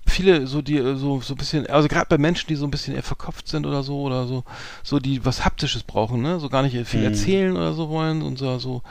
viele 0.09 0.47
so 0.47 0.63
die 0.63 0.77
äh, 0.79 0.97
so 0.97 1.21
so 1.21 1.35
ein 1.35 1.37
bisschen, 1.37 1.67
also 1.69 1.89
gerade 1.89 2.07
bei 2.09 2.19
Menschen, 2.19 2.49
die 2.49 2.57
so 2.57 2.65
ein 2.67 2.71
bisschen 2.71 2.95
eher 2.95 3.03
verkopft 3.03 3.49
sind 3.49 3.67
oder 3.67 3.83
so 3.83 4.01
oder 4.03 4.27
so, 4.27 4.45
so 4.83 4.99
die 4.99 5.25
was 5.25 5.45
haptisches 5.45 5.83
brauchen, 5.83 6.23
ne? 6.23 6.41
So 6.41 6.49
gar 6.49 6.63
nicht 6.63 6.77
viel 6.87 7.01
Mhm. 7.01 7.07
erzählen 7.07 7.57
oder 7.57 7.73
so 7.75 7.89
wollen 7.89 8.23
und 8.23 8.39
so, 8.39 8.59
so 8.59 8.83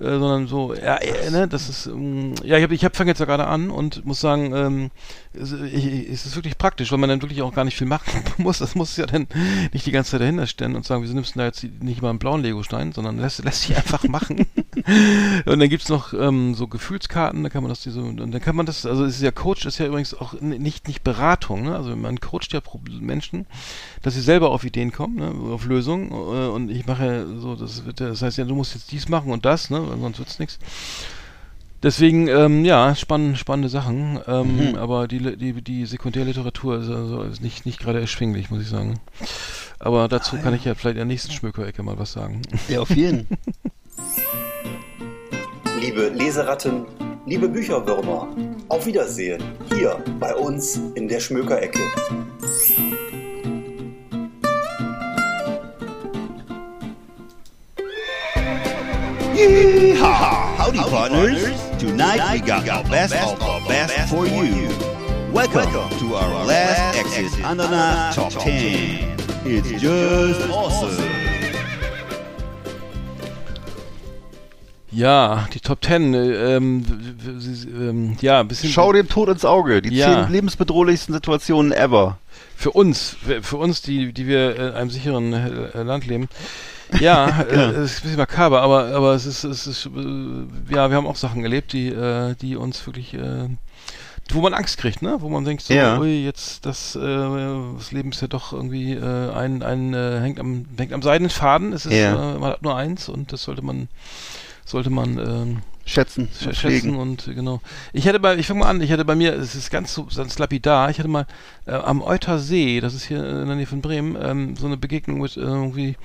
äh, 0.00 0.18
sondern 0.18 0.46
so, 0.46 0.74
ja, 0.74 0.96
äh, 0.96 1.30
ne, 1.30 1.48
das 1.48 1.68
ist, 1.68 1.86
ähm, 1.86 2.34
ja, 2.44 2.56
ich, 2.58 2.64
hab, 2.64 2.70
ich 2.70 2.84
hab, 2.84 2.96
fange 2.96 3.10
jetzt 3.10 3.18
ja 3.18 3.26
gerade 3.26 3.46
an 3.46 3.70
und 3.70 4.04
muss 4.04 4.20
sagen, 4.20 4.52
ähm, 4.54 4.90
es, 5.32 5.52
ich, 5.52 6.08
es 6.08 6.26
ist 6.26 6.36
wirklich 6.36 6.58
praktisch, 6.58 6.90
weil 6.92 6.98
man 6.98 7.08
dann 7.08 7.22
wirklich 7.22 7.42
auch 7.42 7.54
gar 7.54 7.64
nicht 7.64 7.76
viel 7.76 7.86
machen 7.86 8.22
muss. 8.38 8.58
Das 8.58 8.74
muss 8.74 8.96
ja 8.96 9.06
dann 9.06 9.26
nicht 9.72 9.86
die 9.86 9.92
ganze 9.92 10.12
Zeit 10.12 10.20
dahinter 10.20 10.46
stellen 10.46 10.76
und 10.76 10.84
sagen, 10.84 11.02
wieso 11.02 11.14
nimmst 11.14 11.34
du 11.34 11.38
da 11.38 11.46
jetzt 11.46 11.64
nicht 11.80 12.02
mal 12.02 12.10
einen 12.10 12.18
blauen 12.18 12.42
Legostein, 12.42 12.92
sondern 12.92 13.18
lässt, 13.18 13.44
lässt 13.44 13.62
sich 13.62 13.76
einfach 13.76 14.04
machen. 14.08 14.46
und 15.46 15.58
dann 15.58 15.68
gibt's 15.68 15.88
noch 15.88 16.12
ähm, 16.12 16.54
so 16.54 16.66
Gefühlskarten, 16.66 17.42
da 17.42 17.48
kann 17.48 17.62
man 17.62 17.70
das 17.70 17.80
diese, 17.80 18.00
und 18.00 18.18
dann 18.18 18.40
kann 18.40 18.56
man 18.56 18.66
das, 18.66 18.86
also 18.86 19.04
es 19.04 19.16
ist 19.16 19.22
ja 19.22 19.30
Coach, 19.30 19.66
ist 19.66 19.78
ja 19.78 19.86
übrigens 19.86 20.14
auch 20.14 20.40
nicht, 20.40 20.88
nicht 20.88 21.02
Beratung, 21.02 21.64
ne? 21.64 21.76
Also 21.76 21.94
man 21.96 22.20
coacht 22.20 22.52
ja 22.52 22.60
Menschen, 23.00 23.46
dass 24.02 24.14
sie 24.14 24.20
selber 24.20 24.50
auf 24.50 24.64
Ideen 24.64 24.92
kommen, 24.92 25.16
ne? 25.16 25.52
auf 25.52 25.64
Lösungen. 25.66 26.10
Äh, 26.10 26.48
und 26.48 26.70
ich 26.70 26.86
mache 26.86 27.26
so, 27.38 27.56
das 27.56 27.84
wird 27.84 28.00
das 28.00 28.22
heißt 28.22 28.38
ja, 28.38 28.44
du 28.44 28.54
musst 28.54 28.74
jetzt 28.74 28.92
dies 28.92 29.08
machen 29.08 29.32
und 29.32 29.44
das, 29.44 29.70
ne? 29.70 29.80
Sonst 30.00 30.18
wird's 30.18 30.38
nichts. 30.38 30.58
Deswegen, 31.82 32.26
ähm, 32.26 32.64
ja, 32.64 32.96
spann, 32.96 33.36
spannende 33.36 33.68
Sachen, 33.68 34.18
ähm, 34.26 34.70
mhm. 34.70 34.74
aber 34.74 35.06
die, 35.06 35.36
die, 35.36 35.62
die 35.62 35.86
Sekundärliteratur 35.86 36.80
ist 36.80 36.88
also 36.90 37.22
ist 37.22 37.40
nicht, 37.40 37.66
nicht 37.66 37.78
gerade 37.78 38.00
erschwinglich, 38.00 38.50
muss 38.50 38.62
ich 38.62 38.68
sagen. 38.68 38.98
Aber 39.78 40.08
dazu 40.08 40.36
ah, 40.36 40.40
kann 40.40 40.54
ich 40.54 40.64
ja 40.64 40.74
vielleicht 40.74 40.94
in 40.94 40.98
der 40.98 41.04
nächsten 41.04 41.30
Schmökerecke 41.30 41.84
mal 41.84 41.96
was 41.96 42.10
sagen. 42.10 42.42
Ja, 42.68 42.80
auf 42.80 42.90
jeden. 42.90 43.28
liebe 45.80 46.08
Leseratten, 46.08 46.86
liebe 47.26 47.48
Bücherwürmer, 47.48 48.28
auf 48.68 48.84
Wiedersehen 48.84 49.42
hier 49.72 50.02
bei 50.18 50.34
uns 50.34 50.80
in 50.96 51.06
der 51.06 51.20
Schmökerecke. 51.20 51.78
Yeehaw! 59.38 60.56
Howdy, 60.56 60.78
partners. 60.78 61.44
Tonight 61.78 62.32
we 62.32 62.40
got 62.40 62.68
our 62.68 62.82
best 62.90 63.14
of 63.14 63.40
our 63.40 63.60
best 63.68 64.12
for 64.12 64.26
you. 64.26 64.68
Welcome 65.32 65.70
to 66.00 66.14
our 66.16 66.44
last 66.44 66.98
Exit 66.98 67.44
Ananas 67.44 68.16
Top 68.16 68.32
10. 68.32 69.16
It's 69.44 69.80
just 69.80 70.50
awesome. 70.50 71.04
Ja, 74.90 75.46
die 75.54 75.60
Top 75.60 75.84
10, 75.84 76.14
ähm, 76.14 76.84
ähm, 77.30 78.16
ja, 78.20 78.40
ein 78.40 78.48
bisschen. 78.48 78.70
Schau 78.72 78.92
dem 78.92 79.08
Tod 79.08 79.28
ins 79.28 79.44
Auge, 79.44 79.82
die 79.82 79.94
ja. 79.94 80.24
zehn 80.24 80.32
lebensbedrohlichsten 80.32 81.14
Situationen 81.14 81.70
ever. 81.70 82.18
Für 82.56 82.72
uns, 82.72 83.16
für, 83.42 83.56
uns, 83.56 83.82
die, 83.82 84.12
die 84.12 84.26
wir 84.26 84.56
in 84.56 84.72
einem 84.72 84.90
sicheren 84.90 85.32
äh, 85.32 85.82
Land 85.84 86.08
leben. 86.08 86.28
Ja, 87.00 87.42
äh, 87.42 87.54
es 87.54 87.92
ist 87.92 87.98
ein 87.98 88.02
bisschen 88.02 88.16
makaber, 88.18 88.62
aber, 88.62 88.86
aber 88.94 89.14
es 89.14 89.26
ist, 89.26 89.44
es 89.44 89.66
ist, 89.66 89.86
äh, 89.86 90.74
ja, 90.74 90.90
wir 90.90 90.96
haben 90.96 91.06
auch 91.06 91.16
Sachen 91.16 91.42
erlebt, 91.42 91.72
die, 91.72 91.88
äh, 91.88 92.34
die 92.36 92.56
uns 92.56 92.86
wirklich, 92.86 93.16
wo 94.30 94.40
man 94.40 94.52
Angst 94.52 94.78
kriegt, 94.78 95.00
ne? 95.00 95.16
Wo 95.20 95.28
man 95.28 95.44
denkt, 95.44 95.62
so, 95.62 95.72
ja. 95.72 95.98
ui, 95.98 96.24
jetzt 96.24 96.66
das, 96.66 96.92
das 96.92 97.92
Leben 97.92 98.10
ist 98.10 98.20
ja 98.20 98.28
doch 98.28 98.52
irgendwie 98.52 98.96
ein, 98.98 99.62
ein 99.62 99.94
hängt 99.94 100.38
am, 100.38 100.66
hängt 100.76 100.92
am 100.92 101.02
seidenen 101.02 101.30
Faden. 101.30 101.72
Es 101.72 101.86
ist, 101.86 101.94
ja. 101.94 102.36
man 102.38 102.52
hat 102.52 102.62
nur 102.62 102.76
eins 102.76 103.08
und 103.08 103.32
das 103.32 103.42
sollte 103.42 103.62
man, 103.62 103.88
sollte 104.66 104.90
man 104.90 105.18
ähm, 105.18 105.62
schätzen, 105.88 106.28
sch 106.38 106.54
schätzen 106.56 106.94
und 106.94 107.26
äh, 107.28 107.34
genau. 107.34 107.60
Ich 107.92 108.06
hatte 108.06 108.20
bei, 108.20 108.36
ich 108.36 108.46
fange 108.46 108.60
mal 108.60 108.68
an, 108.68 108.80
ich 108.80 108.92
hatte 108.92 109.04
bei 109.04 109.14
mir, 109.14 109.32
es 109.34 109.54
ist 109.54 109.70
ganz 109.70 109.94
so 109.94 110.06
ganz 110.14 110.38
lapidar, 110.38 110.90
ich 110.90 110.98
hatte 110.98 111.08
mal 111.08 111.26
äh, 111.66 111.72
am 111.72 112.02
Euter 112.02 112.38
See, 112.38 112.80
das 112.80 112.94
ist 112.94 113.04
hier 113.04 113.18
in 113.18 113.46
der 113.46 113.56
Nähe 113.56 113.66
von 113.66 113.80
Bremen, 113.80 114.16
ähm, 114.20 114.56
so 114.56 114.66
eine 114.66 114.76
Begegnung 114.76 115.20
mit 115.20 115.36
äh, 115.36 115.40
irgendwie 115.40 115.96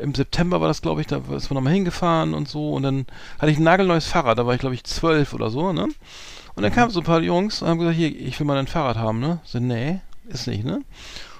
im 0.00 0.14
September 0.14 0.60
war 0.60 0.68
das, 0.68 0.82
glaube 0.82 1.00
ich, 1.00 1.06
da 1.06 1.18
ist 1.36 1.50
man 1.50 1.56
nochmal 1.56 1.72
hingefahren 1.72 2.34
und 2.34 2.48
so 2.48 2.72
und 2.72 2.82
dann 2.82 3.06
hatte 3.38 3.52
ich 3.52 3.58
ein 3.58 3.64
nagelneues 3.64 4.06
Fahrrad, 4.06 4.38
da 4.38 4.46
war 4.46 4.54
ich 4.54 4.60
glaube 4.60 4.74
ich 4.74 4.84
zwölf 4.84 5.32
oder 5.32 5.50
so, 5.50 5.72
ne? 5.72 5.88
Und 6.54 6.62
dann 6.62 6.72
mhm. 6.72 6.76
kamen 6.76 6.90
so 6.90 7.00
ein 7.00 7.06
paar 7.06 7.22
Jungs 7.22 7.62
und 7.62 7.68
haben 7.68 7.78
gesagt, 7.78 7.96
hier, 7.96 8.08
ich 8.08 8.38
will 8.38 8.46
mal 8.46 8.58
ein 8.58 8.66
Fahrrad 8.66 8.96
haben, 8.96 9.20
ne? 9.20 9.40
So, 9.44 9.60
nee, 9.60 10.00
ist 10.28 10.46
nicht, 10.46 10.64
ne? 10.64 10.82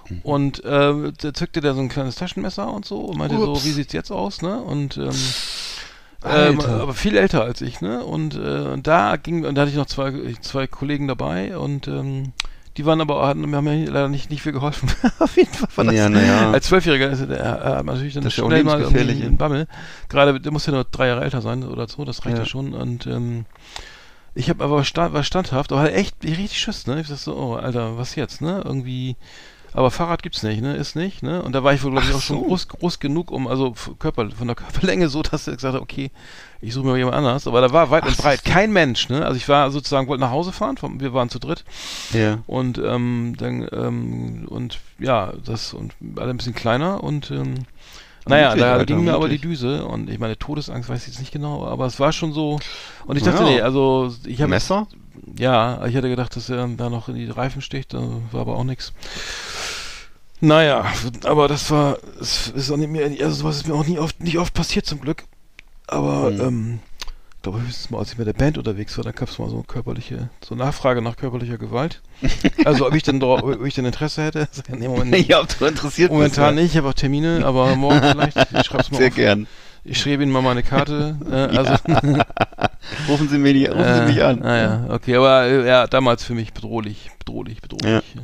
Mhm. 0.09 0.21
Und 0.23 0.65
äh, 0.65 1.13
da 1.21 1.35
zückte 1.35 1.61
der 1.61 1.75
so 1.75 1.81
ein 1.81 1.89
kleines 1.89 2.15
Taschenmesser 2.17 2.73
und 2.73 2.85
so 2.85 3.01
und 3.01 3.19
meinte 3.19 3.37
Ups. 3.37 3.61
so, 3.61 3.67
wie 3.67 3.73
sieht's 3.73 3.93
jetzt 3.93 4.11
aus, 4.11 4.43
ne? 4.43 4.61
Und 4.61 4.97
ähm, 4.97 5.11
ähm, 6.23 6.61
aber 6.61 6.93
viel 6.93 7.17
älter 7.17 7.43
als 7.43 7.63
ich, 7.63 7.81
ne? 7.81 8.05
Und, 8.05 8.35
äh, 8.35 8.39
und 8.39 8.87
da 8.87 9.17
ging, 9.17 9.45
und 9.45 9.55
da 9.55 9.63
hatte 9.63 9.71
ich 9.71 9.77
noch 9.77 9.87
zwei, 9.87 10.13
zwei 10.43 10.67
Kollegen 10.67 11.09
dabei 11.09 11.57
und 11.57 11.89
ähm, 11.89 12.33
die 12.77 12.87
waren 12.87 13.01
aber, 13.01 13.27
hatten, 13.27 13.55
haben 13.55 13.65
mir 13.65 13.87
leider 13.87 14.09
nicht, 14.09 14.31
nicht 14.31 14.43
viel 14.43 14.53
geholfen. 14.53 14.91
Auf 15.19 15.37
jeden 15.37 15.53
Fall 15.53 15.69
war 15.75 15.85
das, 15.85 15.95
ja, 15.95 16.09
ja. 16.09 16.51
als 16.53 16.67
Zwölfjähriger 16.67 17.11
ist 17.11 17.21
er 17.21 17.77
hat 17.77 17.85
natürlich 17.85 18.15
dann 18.15 18.25
das 18.25 18.35
schnell 18.35 18.65
mal 18.65 18.85
einen 18.85 19.37
Bammel. 19.37 19.67
Gerade, 20.09 20.41
der 20.41 20.53
muss 20.53 20.67
ja 20.67 20.73
nur 20.73 20.85
drei 20.85 21.09
Jahre 21.09 21.25
älter 21.25 21.41
sein 21.41 21.65
oder 21.65 21.89
so, 21.89 22.05
das 22.05 22.25
reicht 22.25 22.37
ja, 22.37 22.45
ja 22.45 22.49
schon. 22.49 22.73
Und 22.73 23.07
ähm, 23.07 23.45
ich 24.35 24.49
habe 24.49 24.63
aber 24.63 24.85
stand, 24.85 25.13
war 25.13 25.25
standhaft, 25.25 25.73
aber 25.73 25.81
halt 25.81 25.95
echt 25.95 26.23
richtig 26.23 26.59
Schiss, 26.59 26.87
ne? 26.87 27.01
Ich 27.01 27.09
dachte 27.09 27.21
so, 27.21 27.37
oh, 27.37 27.55
Alter, 27.55 27.99
was 27.99 28.15
jetzt, 28.15 28.41
ne? 28.41 28.63
Irgendwie 28.65 29.17
aber 29.73 29.91
Fahrrad 29.91 30.23
gibt's 30.23 30.43
nicht, 30.43 30.61
ne? 30.61 30.77
Ist 30.77 30.97
nicht, 30.97 31.23
ne? 31.23 31.43
Und 31.43 31.53
da 31.53 31.63
war 31.63 31.73
ich 31.73 31.83
wohl, 31.83 31.93
glaube 31.93 32.07
ich, 32.07 32.13
auch 32.13 32.21
so. 32.21 32.35
schon 32.35 32.43
groß, 32.45 32.69
groß 32.69 32.99
genug, 32.99 33.31
um, 33.31 33.47
also 33.47 33.75
Körper, 33.99 34.31
von 34.31 34.47
der 34.47 34.57
Körperlänge 34.57 35.09
so, 35.09 35.23
dass 35.23 35.47
er 35.47 35.55
gesagt 35.55 35.75
hat, 35.75 35.83
okay, 35.83 36.11
ich 36.61 36.75
suche 36.75 36.87
mir 36.87 36.97
jemand 36.97 37.17
anders. 37.17 37.47
Aber 37.47 37.61
da 37.61 37.73
war 37.73 37.91
weit 37.91 38.03
Ach, 38.05 38.09
und 38.09 38.19
breit 38.19 38.45
kein 38.45 38.73
Mensch, 38.73 39.09
ne? 39.09 39.25
Also 39.25 39.37
ich 39.37 39.49
war 39.49 39.71
sozusagen, 39.71 40.09
wollte 40.09 40.23
nach 40.23 40.31
Hause 40.31 40.53
fahren, 40.53 40.77
wir 40.99 41.13
waren 41.13 41.29
zu 41.29 41.39
dritt. 41.39 41.65
Ja. 42.13 42.39
Und 42.47 42.79
ähm, 42.79 43.35
dann, 43.39 43.69
ähm, 43.73 44.47
und 44.49 44.79
ja, 44.99 45.33
das 45.45 45.73
und 45.73 45.95
alle 46.17 46.31
ein 46.31 46.37
bisschen 46.37 46.55
kleiner 46.55 47.03
und 47.03 47.31
ähm, 47.31 47.55
naja, 48.27 48.55
da 48.55 48.85
ging 48.85 49.05
mir 49.05 49.15
aber 49.15 49.29
die 49.29 49.39
Düse 49.39 49.85
und 49.85 50.11
ich 50.11 50.19
meine, 50.19 50.39
Todesangst 50.39 50.89
weiß 50.89 51.03
ich 51.03 51.09
jetzt 51.09 51.21
nicht 51.21 51.33
genau, 51.33 51.67
aber 51.67 51.87
es 51.87 51.99
war 51.99 52.13
schon 52.13 52.33
so. 52.33 52.61
Und 53.07 53.17
ich 53.17 53.23
dachte, 53.23 53.45
ja. 53.45 53.49
nee, 53.49 53.61
also 53.61 54.15
ich 54.27 54.41
habe. 54.41 54.51
Messer? 54.51 54.87
Ja, 55.39 55.85
ich 55.87 55.95
hätte 55.95 56.09
gedacht, 56.09 56.37
dass 56.37 56.49
er 56.49 56.69
da 56.69 56.91
noch 56.91 57.09
in 57.09 57.15
die 57.15 57.29
Reifen 57.29 57.63
sticht, 57.63 57.95
da 57.95 58.03
war 58.33 58.43
aber 58.43 58.57
auch 58.57 58.65
nichts. 58.65 58.93
Naja, 60.41 60.87
aber 61.25 61.49
das 61.49 61.71
war, 61.71 61.99
es 62.19 62.49
ist 62.49 62.71
auch 62.71 62.77
nicht 62.77 62.91
mehr, 62.91 63.11
also 63.25 63.43
sowas 63.43 63.57
ist 63.57 63.69
mir 63.69 63.75
auch 63.75 63.87
nie 63.87 63.99
oft, 63.99 64.21
nicht 64.23 64.39
oft 64.39 64.55
passiert 64.55 64.87
zum 64.87 65.01
Glück. 65.01 65.25
Aber, 65.87 66.31
mhm. 66.31 66.41
ähm, 66.41 66.79
ich 67.41 67.43
glaube 67.45 67.63
höchstens 67.63 67.89
mal, 67.89 68.01
als 68.01 68.13
ich 68.13 68.19
mit 68.19 68.27
der 68.27 68.35
Band 68.35 68.59
unterwegs 68.59 68.99
war, 68.99 69.05
da 69.05 69.13
gab 69.13 69.31
es 69.31 69.39
mal 69.39 69.49
so 69.49 69.63
körperliche, 69.63 70.29
so 70.45 70.55
Nachfrage 70.55 71.01
nach 71.01 71.17
körperlicher 71.17 71.57
Gewalt. 71.57 72.03
Also 72.67 72.87
ob 72.87 72.95
ich 72.95 73.03
denn 73.03 73.23
ob 73.23 73.65
ich 73.65 73.73
denn 73.73 73.87
Interesse 73.87 74.23
hätte? 74.23 74.47
nee, 74.69 74.87
Moment 74.87 75.11
nicht. 75.11 75.31
Ja, 75.31 75.41
ob 75.41 75.49
du 75.59 75.65
interessiert 75.65 76.13
Momentan 76.13 76.55
bist, 76.55 76.63
nicht, 76.63 76.73
ich 76.73 76.77
habe 76.77 76.91
auch 76.91 76.95
Termine, 76.95 77.41
aber 77.47 77.77
morgen 77.77 78.03
vielleicht. 78.11 78.37
Ich 78.37 78.67
schreib's 78.67 78.91
mal 78.91 78.99
Sehr 78.99 79.09
auf. 79.09 79.15
gern. 79.15 79.47
Ich 79.85 79.99
schreibe 79.99 80.23
Ihnen 80.23 80.33
mal 80.33 80.43
meine 80.43 80.63
Karte. 80.63 81.17
Äh, 81.31 81.57
also 81.57 81.77
rufen 83.09 83.31
Sie 83.31 83.39
mich, 83.39 83.71
rufen 83.71 83.81
äh, 83.81 84.07
Sie 84.07 84.13
mich 84.13 84.23
an. 84.23 84.41
Naja, 84.41 84.85
okay, 84.91 85.17
aber 85.17 85.45
äh, 85.47 85.67
ja, 85.67 85.87
damals 85.87 86.23
für 86.23 86.35
mich 86.35 86.53
bedrohlich, 86.53 87.11
bedrohlich, 87.19 87.63
bedrohlich. 87.63 88.05
Ja. 88.15 88.23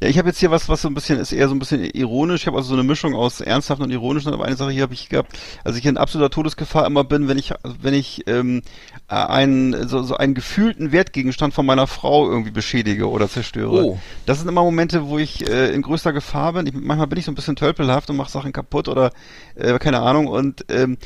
Ja, 0.00 0.08
ich 0.08 0.18
habe 0.18 0.28
jetzt 0.28 0.38
hier 0.38 0.50
was, 0.50 0.68
was 0.68 0.82
so 0.82 0.88
ein 0.88 0.94
bisschen 0.94 1.18
ist 1.18 1.32
eher 1.32 1.48
so 1.48 1.54
ein 1.54 1.58
bisschen 1.58 1.84
ironisch. 1.84 2.42
Ich 2.42 2.46
habe 2.46 2.56
also 2.56 2.68
so 2.68 2.74
eine 2.74 2.82
Mischung 2.82 3.14
aus 3.14 3.40
ernsthaft 3.40 3.82
und 3.82 3.90
ironisch. 3.90 4.26
Aber 4.26 4.44
eine 4.44 4.56
Sache 4.56 4.70
hier 4.70 4.82
habe 4.82 4.94
ich 4.94 5.08
gehabt, 5.08 5.38
also 5.64 5.78
ich 5.78 5.86
in 5.86 5.96
absoluter 5.96 6.30
Todesgefahr 6.30 6.86
immer 6.86 7.04
bin, 7.04 7.28
wenn 7.28 7.38
ich 7.38 7.52
wenn 7.80 7.94
ich 7.94 8.26
ähm, 8.26 8.62
einen 9.08 9.88
so, 9.88 10.02
so 10.02 10.16
einen 10.16 10.34
gefühlten 10.34 10.92
Wertgegenstand 10.92 11.54
von 11.54 11.66
meiner 11.66 11.86
Frau 11.86 12.28
irgendwie 12.28 12.50
beschädige 12.50 13.08
oder 13.08 13.28
zerstöre. 13.28 13.84
Oh. 13.84 13.98
Das 14.26 14.38
sind 14.38 14.48
immer 14.48 14.62
Momente, 14.62 15.08
wo 15.08 15.18
ich 15.18 15.48
äh, 15.48 15.72
in 15.74 15.82
größter 15.82 16.12
Gefahr 16.12 16.54
bin. 16.54 16.66
Ich, 16.66 16.74
manchmal 16.74 17.06
bin 17.06 17.18
ich 17.18 17.24
so 17.24 17.32
ein 17.32 17.34
bisschen 17.34 17.56
tölpelhaft 17.56 18.10
und 18.10 18.16
mache 18.16 18.30
Sachen 18.30 18.52
kaputt 18.52 18.88
oder 18.88 19.12
äh, 19.54 19.78
keine 19.78 20.00
Ahnung. 20.00 20.26
Und 20.26 20.64
ähm, 20.68 20.98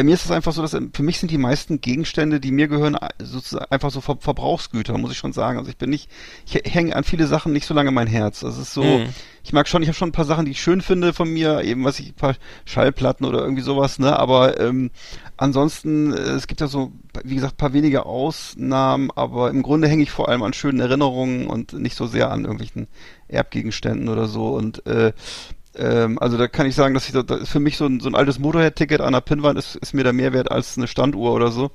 bei 0.00 0.04
mir 0.04 0.14
ist 0.14 0.24
es 0.24 0.30
einfach 0.30 0.54
so, 0.54 0.62
dass 0.62 0.70
für 0.70 1.02
mich 1.02 1.18
sind 1.18 1.30
die 1.30 1.36
meisten 1.36 1.82
Gegenstände, 1.82 2.40
die 2.40 2.52
mir 2.52 2.68
gehören, 2.68 2.96
sozusagen 3.18 3.70
einfach 3.70 3.90
so 3.90 4.00
Ver 4.00 4.16
Verbrauchsgüter, 4.18 4.96
muss 4.96 5.12
ich 5.12 5.18
schon 5.18 5.34
sagen. 5.34 5.58
Also 5.58 5.68
ich 5.68 5.76
bin 5.76 5.90
nicht, 5.90 6.08
ich 6.46 6.54
hänge 6.72 6.96
an 6.96 7.04
viele 7.04 7.26
Sachen 7.26 7.52
nicht 7.52 7.66
so 7.66 7.74
lange 7.74 7.90
mein 7.90 8.06
Herz. 8.06 8.40
Das 8.40 8.56
ist 8.56 8.72
so, 8.72 8.82
mhm. 8.82 9.10
ich 9.44 9.52
mag 9.52 9.68
schon, 9.68 9.82
ich 9.82 9.88
habe 9.88 9.98
schon 9.98 10.08
ein 10.08 10.12
paar 10.12 10.24
Sachen, 10.24 10.46
die 10.46 10.52
ich 10.52 10.62
schön 10.62 10.80
finde 10.80 11.12
von 11.12 11.30
mir, 11.30 11.60
eben 11.64 11.84
was 11.84 12.00
ich, 12.00 12.12
ein 12.12 12.14
paar 12.14 12.34
Schallplatten 12.64 13.26
oder 13.26 13.40
irgendwie 13.40 13.60
sowas, 13.60 13.98
ne? 13.98 14.18
Aber 14.18 14.58
ähm, 14.58 14.90
ansonsten, 15.36 16.14
äh, 16.14 16.16
es 16.16 16.46
gibt 16.46 16.62
ja 16.62 16.66
so, 16.66 16.92
wie 17.22 17.34
gesagt, 17.34 17.58
paar 17.58 17.74
wenige 17.74 18.06
Ausnahmen, 18.06 19.10
aber 19.14 19.50
im 19.50 19.62
Grunde 19.62 19.86
hänge 19.86 20.04
ich 20.04 20.10
vor 20.10 20.30
allem 20.30 20.42
an 20.42 20.54
schönen 20.54 20.80
Erinnerungen 20.80 21.46
und 21.46 21.74
nicht 21.74 21.94
so 21.94 22.06
sehr 22.06 22.30
an 22.30 22.44
irgendwelchen 22.44 22.86
Erbgegenständen 23.28 24.08
oder 24.08 24.28
so. 24.28 24.54
Und 24.54 24.86
äh, 24.86 25.12
ähm, 25.76 26.18
also 26.18 26.36
da 26.36 26.48
kann 26.48 26.66
ich 26.66 26.74
sagen, 26.74 26.94
dass 26.94 27.06
ich 27.08 27.12
da, 27.12 27.34
ist 27.36 27.50
für 27.50 27.60
mich 27.60 27.76
so 27.76 27.86
ein, 27.86 28.00
so 28.00 28.08
ein 28.08 28.14
altes 28.14 28.38
Motorhead-Ticket 28.38 29.00
an 29.00 29.12
der 29.12 29.20
Pinnwand 29.20 29.58
ist, 29.58 29.76
ist 29.76 29.94
mir 29.94 30.04
da 30.04 30.12
mehr 30.12 30.32
wert 30.32 30.50
als 30.50 30.76
eine 30.76 30.86
Standuhr 30.86 31.32
oder 31.32 31.50
so. 31.50 31.70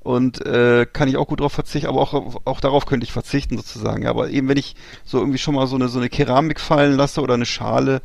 Und 0.00 0.44
äh, 0.44 0.86
kann 0.92 1.08
ich 1.08 1.16
auch 1.16 1.28
gut 1.28 1.40
drauf 1.40 1.52
verzichten, 1.52 1.88
aber 1.88 2.00
auch, 2.00 2.36
auch 2.44 2.60
darauf 2.60 2.84
könnte 2.84 3.04
ich 3.04 3.12
verzichten 3.12 3.56
sozusagen. 3.56 4.02
Ja, 4.02 4.10
aber 4.10 4.28
eben 4.28 4.48
wenn 4.48 4.58
ich 4.58 4.76
so 5.02 5.18
irgendwie 5.18 5.38
schon 5.38 5.54
mal 5.54 5.66
so 5.66 5.76
eine 5.76 5.88
so 5.88 5.98
eine 5.98 6.10
Keramik 6.10 6.60
fallen 6.60 6.94
lasse 6.96 7.22
oder 7.22 7.34
eine 7.34 7.46
Schale 7.46 8.02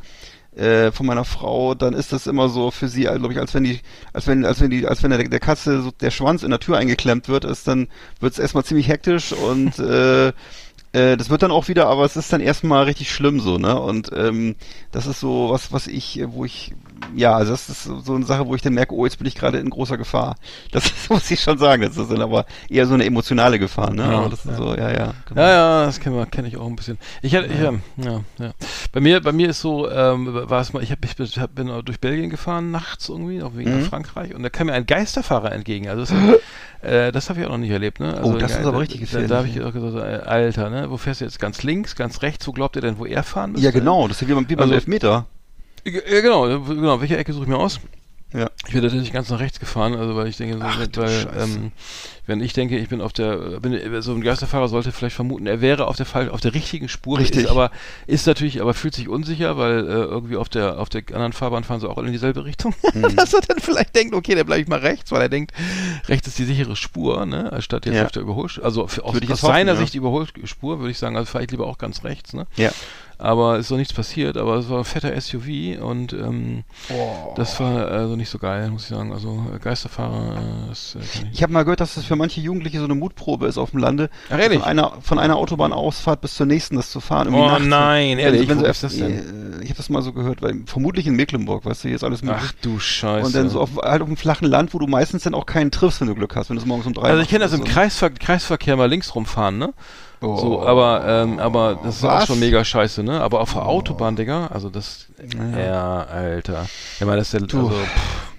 äh, 0.56 0.90
von 0.92 1.06
meiner 1.06 1.24
Frau, 1.24 1.74
dann 1.74 1.92
ist 1.92 2.12
das 2.12 2.26
immer 2.26 2.48
so 2.48 2.70
für 2.70 2.88
sie, 2.88 3.02
glaube 3.02 3.32
ich, 3.32 3.38
als 3.38 3.54
wenn 3.54 3.64
die, 3.64 3.80
als 4.12 4.26
wenn, 4.26 4.44
als 4.44 4.60
wenn 4.60 4.70
die, 4.70 4.86
als 4.86 5.02
wenn 5.02 5.10
der, 5.10 5.22
der 5.22 5.40
Katze 5.40 5.82
so 5.82 5.90
der 5.90 6.10
Schwanz 6.10 6.42
in 6.42 6.50
der 6.50 6.58
Tür 6.58 6.78
eingeklemmt 6.78 7.28
wird, 7.28 7.44
ist 7.44 7.68
dann 7.68 7.88
wird 8.18 8.32
es 8.32 8.38
erstmal 8.38 8.64
ziemlich 8.64 8.88
hektisch 8.88 9.32
und 9.32 9.78
äh, 9.78 10.32
Äh, 10.92 11.16
das 11.16 11.30
wird 11.30 11.42
dann 11.42 11.52
auch 11.52 11.68
wieder, 11.68 11.86
aber 11.86 12.04
es 12.04 12.16
ist 12.16 12.32
dann 12.32 12.40
erstmal 12.40 12.82
richtig 12.84 13.12
schlimm 13.12 13.38
so, 13.40 13.58
ne? 13.58 13.78
Und 13.80 14.10
ähm, 14.14 14.56
das 14.90 15.06
ist 15.06 15.20
so 15.20 15.50
was, 15.50 15.72
was 15.72 15.86
ich, 15.86 16.20
wo 16.26 16.44
ich, 16.44 16.74
ja, 17.14 17.34
also 17.36 17.52
das 17.52 17.68
ist 17.68 17.84
so 17.84 18.14
eine 18.14 18.24
Sache, 18.26 18.46
wo 18.46 18.56
ich 18.56 18.62
dann 18.62 18.74
merke, 18.74 18.94
oh, 18.94 19.04
jetzt 19.04 19.18
bin 19.18 19.26
ich 19.28 19.36
gerade 19.36 19.58
in 19.58 19.70
großer 19.70 19.96
Gefahr. 19.98 20.34
Das 20.72 20.90
muss 21.08 21.30
ich 21.30 21.40
schon 21.40 21.58
sagen. 21.58 21.82
Das 21.82 21.96
ist 21.96 22.10
dann 22.10 22.20
aber 22.22 22.44
eher 22.68 22.86
so 22.86 22.94
eine 22.94 23.04
emotionale 23.04 23.58
Gefahr, 23.60 23.90
ne? 23.92 24.02
Ja, 24.02 24.28
das 24.28 24.40
ist 24.44 24.50
ja. 24.50 24.56
so, 24.56 24.74
ja, 24.74 24.90
ja. 24.90 25.14
genau. 25.28 25.40
Ja, 25.40 25.48
ja, 25.50 25.84
das 25.86 26.00
kenne 26.00 26.26
kenn 26.30 26.44
ich 26.44 26.56
auch 26.56 26.66
ein 26.66 26.74
bisschen. 26.76 26.98
Ich 27.22 27.34
hatte, 27.36 27.46
ich, 27.46 27.60
ja, 27.60 27.72
ja, 27.98 28.20
ja. 28.38 28.50
Bei 28.92 29.00
mir, 29.00 29.20
bei 29.20 29.30
mir 29.32 29.50
ist 29.50 29.60
so, 29.60 29.88
ähm, 29.88 30.28
war 30.50 30.60
es 30.60 30.72
mal, 30.72 30.82
ich, 30.82 30.90
hab, 30.90 31.04
ich 31.04 31.14
bin- 31.54 31.70
durch 31.84 32.00
Belgien 32.00 32.30
gefahren 32.30 32.70
nachts 32.72 33.08
irgendwie, 33.08 33.42
auch 33.42 33.52
wegen 33.54 33.70
Mhm. 33.72 33.80
nach 33.82 33.88
Frankreich, 33.88 34.34
und 34.34 34.42
da 34.42 34.48
kam 34.50 34.66
mir 34.66 34.72
ein 34.72 34.86
Geisterfahrer 34.86 35.52
entgegen. 35.52 35.88
Also 35.88 36.00
das, 36.02 36.10
äh, 36.82 37.12
das 37.12 37.28
habe 37.30 37.40
ich 37.40 37.46
auch 37.46 37.50
noch 37.50 37.58
nicht 37.58 37.70
erlebt, 37.70 38.00
ne? 38.00 38.14
Also, 38.16 38.34
Oh, 38.34 38.36
das 38.38 38.52
ist 38.52 38.64
aber 38.64 38.80
richtig 38.80 39.08
da, 39.10 39.20
da 39.20 39.36
habe 39.38 39.46
ich 39.48 39.54
gefährlich, 39.54 39.76
auch 39.84 39.92
gesagt, 39.92 40.24
äh, 40.24 40.26
Alter, 40.28 40.70
ne? 40.70 40.90
Wo 40.90 40.96
fährst 40.96 41.20
du 41.20 41.24
jetzt 41.24 41.38
ganz 41.38 41.62
links, 41.62 41.94
ganz 41.96 42.22
rechts? 42.22 42.46
Wo 42.46 42.52
glaubt 42.52 42.76
ihr 42.76 42.82
denn, 42.82 42.98
wo 42.98 43.04
er 43.06 43.22
fahren 43.22 43.52
müsste? 43.52 43.64
Ja, 43.66 43.70
genau, 43.72 44.08
das 44.08 44.20
ist 44.22 44.28
wie 44.28 44.32
beim, 44.34 44.48
wie 44.48 44.54
beim 44.56 44.62
Also- 44.64 44.74
Elfmeter. 44.74 45.26
Ja, 45.84 46.20
genau, 46.20 46.42
genau. 46.64 47.00
Welche 47.00 47.16
Ecke 47.16 47.32
suche 47.32 47.44
ich 47.44 47.48
mir 47.48 47.56
aus? 47.58 47.80
Ja. 48.32 48.48
Ich 48.66 48.72
bin 48.72 48.82
natürlich 48.82 49.12
ganz 49.12 49.28
nach 49.28 49.40
rechts 49.40 49.58
gefahren, 49.58 49.94
also 49.96 50.14
weil 50.14 50.28
ich 50.28 50.36
denke, 50.36 50.56
so, 50.56 50.62
Ach, 50.64 50.78
weil, 50.96 51.28
ähm, 51.36 51.72
wenn 52.26 52.40
ich 52.40 52.52
denke, 52.52 52.78
ich 52.78 52.88
bin 52.88 53.00
auf 53.00 53.12
der, 53.12 53.36
bin, 53.58 53.76
so 54.02 54.12
ein 54.12 54.20
Geisterfahrer 54.20 54.68
sollte 54.68 54.92
vielleicht 54.92 55.16
vermuten, 55.16 55.48
er 55.48 55.60
wäre 55.60 55.88
auf 55.88 55.96
der 55.96 56.06
Fall, 56.06 56.30
auf 56.30 56.40
der 56.40 56.54
richtigen 56.54 56.88
Spur, 56.88 57.18
Richtig. 57.18 57.42
ist 57.44 57.50
aber, 57.50 57.72
ist 58.06 58.26
natürlich, 58.28 58.60
aber 58.62 58.72
fühlt 58.72 58.94
sich 58.94 59.08
unsicher, 59.08 59.56
weil 59.56 59.80
äh, 59.80 59.90
irgendwie 59.92 60.36
auf 60.36 60.48
der, 60.48 60.78
auf 60.78 60.88
der 60.88 61.02
anderen 61.08 61.32
Fahrbahn 61.32 61.64
fahren 61.64 61.80
sie 61.80 61.88
auch 61.90 61.96
alle 61.98 62.06
in 62.06 62.12
dieselbe 62.12 62.44
Richtung, 62.44 62.72
Mhm. 62.94 63.16
dass 63.16 63.32
er 63.34 63.40
dann 63.40 63.58
vielleicht 63.58 63.96
denkt, 63.96 64.14
okay, 64.14 64.36
dann 64.36 64.46
bleibe 64.46 64.62
ich 64.62 64.68
mal 64.68 64.78
rechts, 64.78 65.10
weil 65.10 65.22
er 65.22 65.28
denkt, 65.28 65.52
rechts 66.08 66.28
ist 66.28 66.38
die 66.38 66.44
sichere 66.44 66.76
Spur, 66.76 67.26
ne, 67.26 67.52
anstatt 67.52 67.84
jetzt 67.86 67.96
Ja. 67.96 68.04
auf 68.04 68.12
der 68.12 68.22
Überholspur, 68.22 68.64
also 68.64 68.86
für, 68.86 69.02
aus, 69.04 69.16
aus 69.16 69.22
hoffen, 69.28 69.36
seiner 69.36 69.72
ja. 69.72 69.78
Sicht 69.78 69.94
die 69.94 69.98
Überholspur, 69.98 70.78
würde 70.78 70.90
ich 70.92 70.98
sagen, 70.98 71.16
also 71.16 71.26
fahre 71.26 71.44
ich 71.44 71.50
lieber 71.50 71.66
auch 71.66 71.78
ganz 71.78 72.04
rechts, 72.04 72.32
ne, 72.32 72.46
Ja. 72.56 72.70
Aber 73.20 73.58
ist 73.58 73.70
doch 73.70 73.76
nichts 73.76 73.92
passiert, 73.92 74.36
aber 74.36 74.56
es 74.56 74.68
war 74.68 74.78
ein 74.78 74.84
fetter 74.84 75.18
SUV 75.20 75.80
und 75.82 76.12
ähm, 76.12 76.64
das 77.36 77.58
war 77.60 77.86
also 77.88 78.16
nicht 78.16 78.28
so 78.30 78.38
geil, 78.38 78.70
muss 78.70 78.82
ich 78.84 78.88
sagen. 78.88 79.12
Also 79.12 79.44
äh, 79.54 79.58
Geisterfahrer, 79.58 80.36
äh, 80.38 80.68
das 80.68 80.96
äh, 80.96 80.98
ich. 81.00 81.24
Ich 81.32 81.42
habe 81.42 81.52
mal 81.52 81.62
gehört, 81.64 81.80
dass 81.80 81.94
das 81.94 82.04
für 82.04 82.16
manche 82.16 82.40
Jugendliche 82.40 82.78
so 82.78 82.84
eine 82.84 82.94
Mutprobe 82.94 83.46
ist 83.46 83.58
auf 83.58 83.70
dem 83.70 83.80
Lande. 83.80 84.10
Ehrlich? 84.30 84.58
Von 84.60 84.68
einer, 84.68 84.92
von 85.00 85.18
einer 85.18 85.36
Autobahnausfahrt 85.36 86.20
bis 86.20 86.34
zur 86.34 86.46
nächsten 86.46 86.76
das 86.76 86.90
zu 86.90 87.00
fahren. 87.00 87.32
Oh 87.34 87.58
nein, 87.58 88.10
Wenn- 88.12 88.18
ehrlich, 88.18 88.48
wenn 88.48 88.58
wo 88.58 88.62
so 88.62 88.66
ist 88.66 88.82
das 88.82 88.96
denn? 88.96 89.60
äh, 89.60 89.62
Ich 89.62 89.68
habe 89.70 89.76
das 89.76 89.88
mal 89.90 90.02
so 90.02 90.12
gehört, 90.12 90.42
weil 90.42 90.62
vermutlich 90.66 91.06
in 91.06 91.14
Mecklenburg, 91.16 91.64
weißt 91.64 91.84
du, 91.84 91.88
hier 91.88 91.96
ist 91.96 92.04
alles 92.04 92.22
möglich. 92.22 92.42
Ach 92.46 92.52
du 92.62 92.78
Scheiße. 92.78 93.26
Und 93.26 93.34
dann 93.34 93.48
so 93.48 93.60
auf, 93.60 93.76
halt 93.82 94.02
auf 94.02 94.08
dem 94.08 94.16
flachen 94.16 94.46
Land, 94.48 94.74
wo 94.74 94.78
du 94.78 94.86
meistens 94.86 95.24
dann 95.24 95.34
auch 95.34 95.46
keinen 95.46 95.70
triffst, 95.70 96.00
wenn 96.00 96.08
du 96.08 96.14
Glück 96.14 96.34
hast, 96.36 96.48
wenn 96.50 96.56
du 96.56 96.62
es 96.62 96.66
morgens 96.66 96.86
um 96.86 96.94
drei 96.94 97.10
also 97.10 97.22
ich 97.22 97.28
kenne 97.28 97.44
das 97.44 97.52
im 97.52 97.58
so. 97.60 97.64
Kreisver 97.64 98.10
Kreisverkehr 98.10 98.76
mal 98.76 98.88
links 98.88 99.14
rumfahren, 99.14 99.58
ne? 99.58 99.72
Oh. 100.22 100.36
So, 100.36 100.62
aber, 100.66 101.02
ähm, 101.06 101.38
aber 101.38 101.78
das 101.82 101.96
ist 101.96 102.04
auch 102.04 102.10
Was? 102.18 102.26
schon 102.26 102.40
mega 102.40 102.62
scheiße, 102.62 103.02
ne? 103.02 103.20
Aber 103.22 103.40
auf 103.40 103.54
der 103.54 103.64
Autobahn, 103.66 104.16
Digga, 104.16 104.48
also 104.48 104.68
das, 104.68 105.06
Naja. 105.34 105.64
ja, 105.66 106.02
Alter. 106.04 106.66
Ich 106.98 107.06
meine, 107.06 107.18
das 107.18 107.32
ist 107.32 107.40
der, 107.40 107.40
Du. 107.48 107.68
also, 107.68 107.70
pff, 107.80 108.32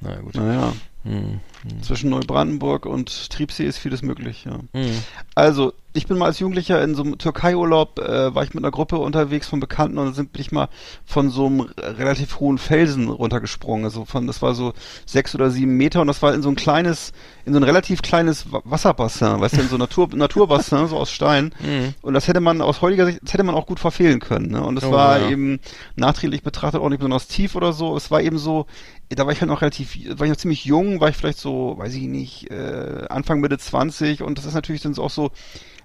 na 0.00 0.14
gut. 0.16 0.34
Naja, 0.34 0.72
Hm, 1.04 1.40
zwischen 1.82 2.10
Neubrandenburg 2.10 2.86
und 2.86 3.30
Triebsee 3.30 3.64
ist 3.64 3.78
vieles 3.78 4.02
möglich, 4.02 4.44
ja. 4.44 4.58
hm. 4.72 4.92
Also, 5.34 5.72
ich 5.96 6.08
bin 6.08 6.18
mal 6.18 6.26
als 6.26 6.40
Jugendlicher 6.40 6.82
in 6.82 6.96
so 6.96 7.04
einem 7.04 7.18
Türkei-Urlaub, 7.18 8.00
äh, 8.00 8.34
war 8.34 8.42
ich 8.42 8.52
mit 8.52 8.64
einer 8.64 8.72
Gruppe 8.72 8.98
unterwegs 8.98 9.46
von 9.48 9.60
Bekannten 9.60 9.96
und 9.98 10.06
dann 10.06 10.14
sind, 10.14 10.32
bin 10.32 10.42
ich 10.42 10.50
mal 10.50 10.68
von 11.04 11.30
so 11.30 11.46
einem 11.46 11.60
relativ 11.78 12.40
hohen 12.40 12.58
Felsen 12.58 13.08
runtergesprungen. 13.08 13.84
Also 13.84 14.04
von, 14.04 14.26
das 14.26 14.42
war 14.42 14.54
so 14.54 14.72
sechs 15.06 15.36
oder 15.36 15.50
sieben 15.50 15.76
Meter 15.76 16.00
und 16.00 16.08
das 16.08 16.20
war 16.20 16.34
in 16.34 16.42
so 16.42 16.48
ein 16.48 16.56
kleines, 16.56 17.12
in 17.46 17.52
so 17.52 17.60
ein 17.60 17.62
relativ 17.62 18.02
kleines 18.02 18.50
Wa- 18.50 18.62
Wasserbassin, 18.64 19.40
weißt 19.40 19.56
du, 19.56 19.60
in 19.60 19.68
so 19.68 19.76
Natur, 19.76 20.08
Naturbassin, 20.14 20.88
so 20.88 20.96
aus 20.96 21.12
Stein. 21.12 21.54
Mhm. 21.60 21.94
Und 22.02 22.14
das 22.14 22.26
hätte 22.26 22.40
man 22.40 22.60
aus 22.60 22.82
heutiger 22.82 23.06
Sicht, 23.06 23.20
das 23.22 23.32
hätte 23.32 23.44
man 23.44 23.54
auch 23.54 23.66
gut 23.66 23.78
verfehlen 23.78 24.18
können. 24.18 24.50
Ne? 24.50 24.64
Und 24.64 24.76
es 24.76 24.84
Oh, 24.84 24.90
war 24.90 25.20
ja. 25.20 25.30
eben 25.30 25.60
nachträglich 25.94 26.42
betrachtet 26.42 26.80
auch 26.80 26.88
nicht 26.88 26.98
besonders 26.98 27.28
tief 27.28 27.54
oder 27.54 27.72
so. 27.72 27.96
Es 27.96 28.10
war 28.10 28.20
eben 28.20 28.38
so, 28.38 28.66
da 29.10 29.26
war 29.26 29.32
ich 29.32 29.40
halt 29.40 29.48
noch 29.50 29.62
relativ, 29.62 29.96
war 30.18 30.26
ich 30.26 30.30
noch 30.32 30.38
ziemlich 30.38 30.64
jung, 30.64 30.98
war 31.00 31.08
ich 31.08 31.16
vielleicht 31.16 31.38
so, 31.38 31.53
weiß 31.76 31.94
ich 31.94 32.02
nicht, 32.06 32.50
äh, 32.50 33.06
Anfang 33.08 33.40
Mitte 33.40 33.58
20 33.58 34.22
und 34.22 34.38
das 34.38 34.44
ist 34.46 34.54
natürlich 34.54 34.82
dann 34.82 34.96
auch 34.98 35.10
so, 35.10 35.30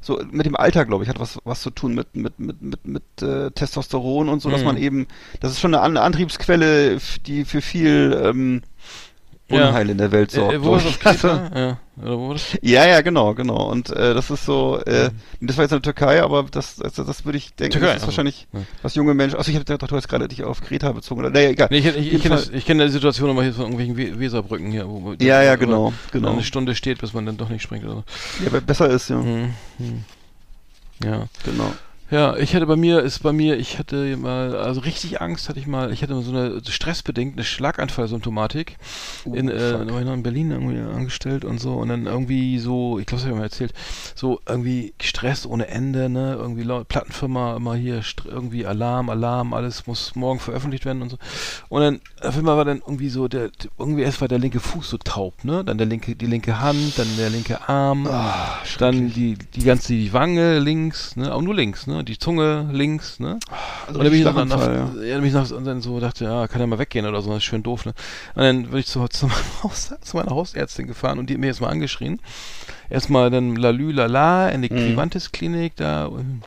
so 0.02 0.20
mit 0.32 0.46
dem 0.46 0.56
Alter, 0.56 0.86
glaube 0.86 1.04
ich, 1.04 1.10
hat 1.10 1.20
was 1.20 1.40
was 1.44 1.62
zu 1.62 1.70
tun 1.72 1.94
mit 1.96 2.16
mit 2.16 2.40
mit 2.40 2.62
mit 2.62 2.86
mit 2.88 3.04
äh, 3.22 3.52
Testosteron 3.52 4.30
und 4.30 4.42
so, 4.42 4.50
dass 4.50 4.62
Mhm. 4.62 4.68
man 4.68 4.78
eben, 4.78 5.08
das 5.42 5.52
ist 5.52 5.60
schon 5.60 5.74
eine 5.74 5.84
An 5.84 5.98
Antriebsquelle, 5.98 6.98
die 7.26 7.44
für 7.46 7.62
viel 7.62 8.20
ähm, 8.24 8.62
Ja. 9.50 9.70
Unheil 9.70 9.90
in 9.90 9.98
der 9.98 10.12
Welt 10.12 10.32
sorgt. 10.32 10.54
Äh, 10.54 10.64
wo 10.64 10.72
war 10.72 10.82
das 10.82 11.22
ja. 11.24 11.78
Ja, 12.62 12.88
ja, 12.88 13.02
genau, 13.02 13.34
genau. 13.34 13.70
Und 13.70 13.90
äh, 13.90 14.14
das 14.14 14.30
ist 14.30 14.46
so, 14.46 14.80
äh, 14.86 15.10
das 15.42 15.58
war 15.58 15.64
jetzt 15.66 15.72
in 15.72 15.82
der 15.82 15.82
Türkei, 15.82 16.22
aber 16.24 16.44
das, 16.50 16.78
das, 16.78 16.94
das 16.94 17.26
würde 17.26 17.38
ich 17.38 17.54
denken, 17.56 17.74
Türkei, 17.74 17.88
das 17.88 17.96
ist 17.98 18.02
also. 18.04 18.08
wahrscheinlich, 18.08 18.48
Ja. 18.54 18.60
was 18.84 18.96
junge 18.96 19.14
Menschen. 19.14 19.38
Also 19.38 19.50
ich 19.50 19.56
habe 19.56 19.66
gedacht, 19.66 19.92
du 19.92 19.96
hast 19.96 20.08
gerade 20.08 20.28
dich 20.28 20.44
auf 20.44 20.62
Kreta 20.62 20.92
bezogen 20.92 21.22
oder 21.22 21.30
naja, 21.30 21.50
egal. 21.50 21.68
Nee, 21.72 21.80
ich, 21.80 21.88
ich, 21.88 22.14
ich 22.14 22.22
kenne 22.24 22.40
kenn 22.66 22.78
die 22.78 22.90
Situation 22.90 23.30
immer 23.30 23.44
hier 23.44 23.54
von 23.54 23.72
irgendwelchen 23.72 23.98
We 23.98 24.20
Weserbrücken 24.20 24.72
hier. 24.72 24.88
Wo, 24.88 25.14
Ja, 25.20 25.42
ja, 25.42 25.56
genau, 25.56 25.94
genau. 26.12 26.32
Eine 26.32 26.44
Stunde 26.44 26.76
steht, 26.76 27.00
bis 27.00 27.14
man 27.14 27.26
dann 27.26 27.38
doch 27.38 27.50
nicht 27.50 27.64
springt 27.64 27.84
oder 27.86 27.96
so. 27.96 28.04
Ja, 28.44 28.60
besser 28.60 28.90
ist, 28.90 29.10
ja. 29.10 29.18
Hm, 29.18 29.54
hm. 29.78 30.04
Ja. 31.04 31.26
Genau. 31.44 31.74
Ja, 32.12 32.36
ich 32.38 32.56
hatte 32.56 32.66
bei 32.66 32.76
mir, 32.76 33.02
ist 33.02 33.20
bei 33.20 33.32
mir, 33.32 33.58
ich 33.58 33.78
hatte 33.78 34.18
mal, 34.18 34.56
also 34.56 34.82
richtig 34.82 35.22
Angst 35.22 35.48
hatte 35.48 35.60
ich 35.60 35.68
mal, 35.68 35.94
ich 35.94 36.02
hatte 36.02 36.16
mal 36.16 36.24
so 36.24 36.32
eine 36.32 36.60
stressbedingt 36.68 37.36
eine 37.36 37.44
Schlaganfallsymptomatik. 37.44 38.78
in, 39.26 39.48
äh, 39.48 39.82
in 39.82 40.24
Berlin 40.24 40.50
irgendwie 40.52 40.80
angestellt 40.80 41.46
und 41.46 41.60
so 41.60 41.76
und 41.76 41.90
dann 41.90 42.08
irgendwie 42.08 42.58
so, 42.58 42.98
ich 42.98 43.06
glaube, 43.06 43.20
das 43.20 43.26
habe 43.26 43.34
ich 43.34 43.38
mal 43.38 43.44
erzählt, 43.44 43.74
so 44.16 44.40
irgendwie 44.48 44.94
Stress 45.00 45.46
ohne 45.46 45.68
Ende, 45.68 46.10
ne, 46.10 46.36
irgendwie 46.40 46.64
laut, 46.64 46.88
Plattenfirma 46.88 47.56
immer 47.56 47.76
hier 47.76 48.02
irgendwie 48.26 48.66
Alarm, 48.66 49.10
Alarm, 49.10 49.54
alles 49.54 49.86
muss 49.86 50.16
morgen 50.16 50.40
veröffentlicht 50.40 50.86
werden 50.86 51.04
und 51.04 51.10
so. 51.10 51.18
Und 51.70 51.82
dann 51.82 52.02
auf 52.24 52.36
einmal 52.36 52.58
war 52.58 52.66
dann 52.66 52.80
irgendwie 52.80 53.10
so 53.10 53.28
der, 53.28 53.52
irgendwie 53.78 54.02
erst 54.02 54.20
war 54.22 54.28
der 54.28 54.40
linke 54.40 54.60
Fuß 54.60 54.90
so 54.90 54.98
taub, 54.98 55.44
ne, 55.44 55.64
dann 55.64 55.78
der 55.78 55.88
linke, 55.88 56.16
die 56.16 56.26
linke 56.26 56.60
Hand, 56.60 56.98
dann 56.98 57.08
der 57.18 57.30
linke 57.30 57.70
Arm, 57.70 58.08
Ah, 58.08 58.58
dann 58.80 59.12
die, 59.14 59.36
die 59.36 59.64
ganze 59.64 59.94
die 59.94 60.12
Wange 60.12 60.58
links, 60.60 61.16
ne, 61.16 61.34
auch 61.34 61.42
nur 61.42 61.54
links, 61.54 61.86
ne, 61.86 61.99
die 62.04 62.18
Zunge 62.18 62.70
links, 62.72 63.20
ne. 63.20 63.40
Also 63.88 64.00
Und 64.00 64.06
dann 64.06 64.12
bin 64.12 64.20
ich 64.20 64.26
nach, 64.26 64.36
ja. 64.68 64.74
ja. 64.74 64.86
dann 64.86 65.22
bin 65.22 65.26
ich 65.26 65.34
nach, 65.34 65.52
und 65.52 65.66
dann 65.66 65.82
so 65.82 66.00
dachte, 66.00 66.26
ja, 66.26 66.48
kann 66.48 66.62
er 66.62 66.68
mal 66.68 66.80
weggehen 66.80 67.06
oder 67.06 67.22
so, 67.22 67.30
das 67.30 67.40
ist 67.40 67.44
schön 67.46 67.64
doof, 67.64 67.86
ne. 67.86 67.94
Und 68.36 68.44
dann 68.44 68.68
bin 68.68 68.80
ich 68.80 68.88
zu, 68.88 69.08
zu, 69.08 69.30
Haus, 69.64 69.94
zu 70.02 70.18
meiner 70.18 70.32
Hausärztin 70.32 70.88
gefahren 70.88 71.20
und 71.20 71.30
die 71.30 71.34
hat 71.34 71.42
mir 71.42 71.48
jetzt 71.48 71.62
mal 71.62 71.70
angeschrien. 71.70 72.20
Erstmal 72.90 73.30
dann 73.30 73.56
Lalü 73.56 73.92
Lala 73.92 74.50
in 74.50 74.62
die 74.62 74.70
Mhm. 74.74 74.90
Vivantes 74.90 75.32
Klinik 75.32 75.76
da, 75.76 76.06
ähm, 76.08 76.42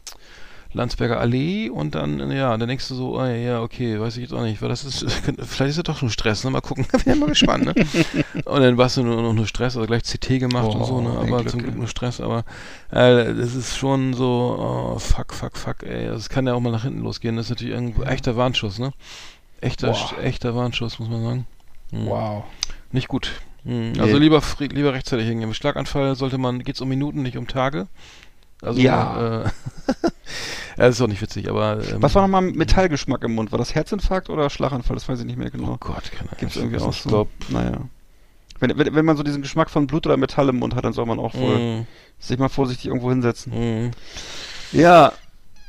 Landsberger 0.75 1.21
Allee 1.21 1.69
und 1.69 1.95
dann, 1.95 2.31
ja, 2.31 2.57
denkst 2.57 2.89
du 2.89 2.95
so, 2.95 3.19
oh, 3.19 3.25
ja, 3.25 3.61
okay, 3.61 4.01
weiß 4.01 4.17
ich 4.17 4.23
jetzt 4.23 4.33
auch 4.33 4.43
nicht, 4.43 4.63
weil 4.63 4.69
das 4.69 4.85
ist, 4.85 5.05
vielleicht 5.39 5.71
ist 5.71 5.77
das 5.77 5.85
doch 5.85 5.99
schon 5.99 6.11
Stress, 6.11 6.45
ne, 6.45 6.51
mal 6.51 6.61
gucken, 6.61 6.87
bin 7.05 7.19
mal 7.19 7.29
gespannt, 7.29 7.67
ne. 7.67 7.75
Und 8.45 8.63
dann 8.63 8.79
warst 8.79 8.97
du 8.97 9.03
nur 9.03 9.21
noch 9.21 9.33
nur 9.35 9.47
Stress, 9.47 9.77
also 9.77 9.87
gleich 9.87 10.03
CT 10.03 10.41
gemacht 10.41 10.75
und 10.75 10.81
Oh, 10.81 10.85
so, 10.85 11.01
ne, 11.01 11.11
ein 11.11 11.29
aber 11.29 11.39
Glück, 11.39 11.51
zum. 11.51 11.63
Glück 11.63 11.77
nur 11.77 11.89
Stress, 11.89 12.21
aber 12.21 12.45
äh, 12.91 13.35
das 13.35 13.55
ist 13.55 13.77
schon 13.77 14.15
so, 14.15 14.57
oh, 14.59 14.99
fuck, 14.99 15.35
fuck, 15.35 15.57
fuck, 15.57 15.83
ey, 15.83 16.07
das 16.07 16.29
kann 16.29 16.47
ja 16.47 16.55
auch 16.55 16.61
mal 16.61 16.71
nach 16.73 16.85
hinten 16.85 17.01
losgehen, 17.03 17.37
das 17.37 17.47
ist 17.47 17.51
natürlich 17.51 17.75
irgendwo 17.75 18.03
echter 18.05 18.37
Warnschuss, 18.37 18.79
ne. 18.79 18.93
Echter, 19.61 19.95
echter 20.23 20.55
Warnschuss, 20.57 20.99
muss 20.99 21.09
man 21.09 21.23
sagen. 21.23 21.47
Hm. 21.93 22.07
Wow. 22.07 22.45
Nicht 22.91 23.09
gut. 23.09 23.31
Hm. 23.65 23.93
Also 23.99 24.15
Nee. 24.15 24.19
lieber, 24.25 24.43
lieber 24.59 24.93
rechtzeitig 24.93 25.27
hingehen. 25.29 25.49
Mit 25.49 25.57
Schlaganfall 25.57 26.17
sollte 26.17 26.37
man, 26.39 26.65
geht's 26.65 26.81
um 26.81 26.89
Minuten, 26.89 27.23
nicht 27.23 27.37
um 27.37 27.47
Tage. 27.47 27.87
Also, 28.61 28.81
Ja. 28.81 29.43
Äh, 29.45 29.51
ja, 30.77 30.87
das 30.87 30.97
ist 30.97 31.03
auch 31.03 31.07
nicht 31.09 31.23
witzig, 31.23 31.49
aber. 31.49 31.79
Ähm, 31.83 32.03
Was 32.03 32.15
war 32.15 32.23
nochmal 32.23 32.43
Metallgeschmack 32.43 33.23
im 33.25 33.35
Mund? 33.35 33.53
War 33.53 33.59
das 33.59 33.75
Herzinfarkt 33.75 34.31
oder 34.31 34.51
Schlaganfall? 34.51 34.97
Das 34.97 35.09
weiß 35.09 35.21
ich 35.21 35.27
nicht 35.27 35.39
mehr 35.39 35.49
Oh 35.49 35.57
genau. 35.57 35.77
Gott, 35.79 36.11
keine 36.11 36.31
Ahnung. 36.31 36.37
Gibt's 36.39 36.57
irgendwie 36.57 36.77
Ich 36.77 36.83
auch 36.83 36.93
so. 36.93 37.09
glaub, 37.09 37.29
Naja. 37.49 37.81
Wenn, 38.61 38.79
wenn, 38.79 38.95
wenn 38.95 39.05
man 39.05 39.17
so 39.17 39.23
diesen 39.25 39.43
Geschmack 39.43 39.71
von 39.71 39.87
Blut 39.89 40.07
oder 40.07 40.17
Metall 40.17 40.49
im 40.49 40.59
Mund 40.61 40.77
hat, 40.77 40.85
dann 40.85 40.93
soll 40.93 41.05
man 41.07 41.19
auch 41.19 41.35
wohl 41.35 41.81
mm, 41.81 41.87
sich 42.21 42.39
mal 42.39 42.49
vorsichtig 42.49 42.87
irgendwo 42.87 43.11
hinsetzen. 43.11 43.53
mm. 43.53 43.91
Ja, 44.73 45.13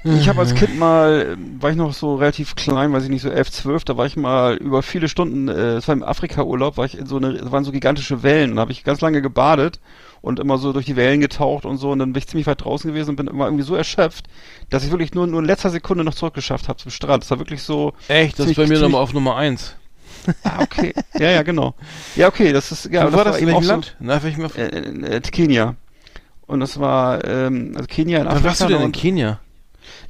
ich 0.06 0.28
habe 0.28 0.40
als 0.40 0.54
Kind 0.54 0.78
mal, 0.78 1.38
war 1.60 1.70
ich 1.72 1.78
noch 1.78 1.94
so 1.94 2.16
relativ 2.16 2.56
klein, 2.56 2.92
weiß 2.92 3.04
ich 3.06 3.10
nicht, 3.10 3.22
so 3.22 3.30
11, 3.30 3.52
12, 3.52 3.86
da 3.86 3.96
war 3.98 4.06
ich 4.06 4.18
mal 4.18 4.56
über 4.58 4.84
viele 4.84 5.08
Stunden, 5.08 5.48
äh, 5.48 5.76
es 5.76 5.88
war 5.88 5.94
im 5.96 6.04
Afrika-Urlaub, 6.04 6.76
war 6.76 6.86
ich 6.86 6.98
in 6.98 7.06
so 7.06 7.16
eine, 7.18 7.34
da 7.34 7.52
waren 7.54 7.64
so 7.64 7.72
gigantische 7.72 8.22
Wellen, 8.22 8.56
da 8.56 8.62
habe 8.62 8.74
ich 8.74 8.84
ganz 8.84 9.00
lange 9.00 9.22
gebadet 9.22 9.80
und 10.24 10.40
immer 10.40 10.58
so 10.58 10.72
durch 10.72 10.86
die 10.86 10.96
Wellen 10.96 11.20
getaucht 11.20 11.66
und 11.66 11.78
so 11.78 11.92
und 11.92 12.00
dann 12.00 12.14
bin 12.14 12.20
ich 12.20 12.28
ziemlich 12.28 12.48
weit 12.48 12.64
draußen 12.64 12.90
gewesen 12.90 13.12
und 13.12 13.16
bin 13.18 13.28
immer 13.28 13.46
irgendwie 13.46 13.66
so 13.66 13.76
erschöpft, 13.76 14.26
dass 14.70 14.86
ich 14.86 14.90
wirklich 14.90 15.14
nur, 15.14 15.28
nur 15.28 15.42
in 15.42 15.46
letzter 15.46 15.70
Sekunde 15.70 16.06
noch 16.06 16.16
zurückgeschafft 16.16 16.70
habe 16.70 16.80
zum 16.80 16.92
Strand. 16.92 17.24
Das 17.24 17.30
war 17.32 17.40
wirklich 17.40 17.62
so, 17.62 17.92
Echt, 18.08 18.40
das 18.40 18.48
ist 18.48 18.56
bei 18.56 18.66
mir 18.66 18.80
nochmal 18.80 19.02
auf 19.02 19.14
Nummer 19.14 19.36
1. 19.36 19.76
ah, 20.46 20.62
okay, 20.62 20.94
ja, 21.20 21.30
ja, 21.30 21.44
genau. 21.44 21.76
Ja, 22.16 22.30
okay, 22.30 22.54
das 22.54 22.72
ist, 22.72 22.86
ja, 22.86 23.12
Wo 23.12 23.18
war 23.18 23.26
das? 23.26 23.38
In 23.40 23.48
welchem 23.48 23.66
Land? 23.66 23.98
Na, 24.00 24.24
welchem 24.24 24.48
So, 24.48 24.56
äh, 24.58 24.68
in, 24.70 25.04
äh, 25.04 25.20
Kenia. 25.20 25.76
Und 26.48 26.62
das 26.62 26.80
war, 26.80 27.26
ähm, 27.26 27.74
also 27.76 27.86
Kenia 27.88 28.22
in 28.22 28.28
Afrika. 28.28 28.46
warst 28.46 28.62
du 28.62 28.68
denn 28.68 28.82
in 28.82 28.92
Kenia? 28.94 29.42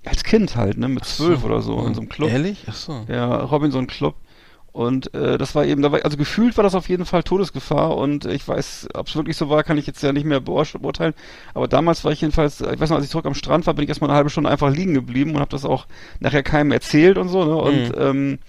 Als 0.05 0.24
Kind 0.24 0.55
halt, 0.55 0.78
ne, 0.78 0.89
mit 0.89 1.01
Ach 1.03 1.07
so. 1.07 1.26
zwölf 1.26 1.43
oder 1.43 1.61
so, 1.64 1.84
in 1.88 1.95
so 1.95 2.01
einem 2.01 2.09
Club. 2.09 2.30
Ehrlich? 2.30 2.66
Ach 2.68 2.76
so. 2.76 3.03
Ja, 3.07 3.38
Robinson 3.38 3.88
Club. 3.88 4.14
Und 4.74 5.14
äh, 5.14 5.38
das 5.38 5.54
war 5.54 5.66
eben, 5.66 5.86
also 5.86 6.18
gefühlt 6.18 6.58
war 6.58 6.64
das 6.64 6.74
auf 6.74 6.90
jeden 6.90 7.06
Fall 7.06 7.22
Todesgefahr 7.22 7.96
und 7.96 8.26
ich 8.26 8.48
weiß, 8.48 8.88
ob 8.96 9.08
es 9.08 9.16
wirklich 9.16 9.38
so 9.38 9.48
war, 9.48 9.64
kann 9.64 9.78
ich 9.78 9.86
jetzt 9.86 10.02
ja 10.02 10.12
nicht 10.12 10.26
mehr 10.26 10.40
beurteilen. 10.40 11.14
Aber 11.54 11.68
damals 11.68 12.04
war 12.04 12.12
ich 12.12 12.22
jedenfalls, 12.22 12.60
ich 12.60 12.80
weiß 12.80 12.90
noch, 12.90 12.98
als 12.98 13.06
ich 13.06 13.12
zurück 13.12 13.28
am 13.28 13.36
Strand 13.36 13.68
war, 13.68 13.76
bin 13.76 13.84
ich 13.84 13.90
erstmal 13.90 14.10
eine 14.10 14.18
halbe 14.18 14.32
Stunde 14.32 14.50
einfach 14.50 14.72
liegen 14.72 14.96
geblieben 14.96 15.36
und 15.36 15.42
habe 15.42 15.52
das 15.52 15.64
auch 15.64 15.86
nachher 16.20 16.42
keinem 16.42 16.72
erzählt 16.72 17.20
und 17.20 17.30
so. 17.30 17.46
Ne? 17.46 17.56
Und 17.56 17.90
mhm. 17.90 18.02
ähm, 18.02 18.40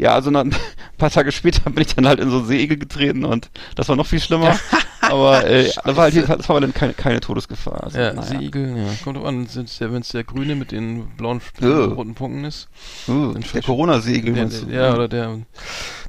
ja, 0.00 0.14
also 0.14 0.30
ein 0.30 0.54
paar 0.96 1.10
Tage 1.10 1.30
später 1.30 1.68
bin 1.70 1.82
ich 1.82 1.94
dann 1.94 2.08
halt 2.08 2.20
in 2.20 2.30
so 2.30 2.38
einen 2.38 2.46
Seeigel 2.46 2.78
getreten 2.78 3.24
und 3.26 3.50
das 3.76 3.88
war 3.90 3.96
noch 3.96 4.06
viel 4.06 4.20
schlimmer. 4.20 4.58
aber 5.02 5.44
äh, 5.46 5.70
das 5.84 5.96
war 5.96 6.04
halt 6.04 6.28
das 6.28 6.48
war 6.48 6.58
dann 6.58 6.72
keine, 6.72 6.94
keine 6.94 7.20
Todesgefahr. 7.20 7.84
Also, 7.84 7.98
ja, 7.98 8.14
naja. 8.14 8.26
Seeigel, 8.26 8.78
ja. 8.78 8.84
Kommt 9.04 9.18
drauf 9.18 9.26
an, 9.26 9.46
wenn 9.54 10.00
es 10.00 10.08
der 10.08 10.24
grüne 10.24 10.54
mit 10.54 10.72
den 10.72 11.06
blauen 11.18 11.42
uh. 11.62 11.66
roten 11.66 12.14
Punkten 12.14 12.44
ist. 12.44 12.68
Uh, 13.08 13.34
der 13.34 13.62
Corona-Seeigel 13.62 14.34
meinst 14.34 14.62
du? 14.62 14.72
Ja, 14.72 14.94
oder 14.94 15.06
der, 15.06 15.38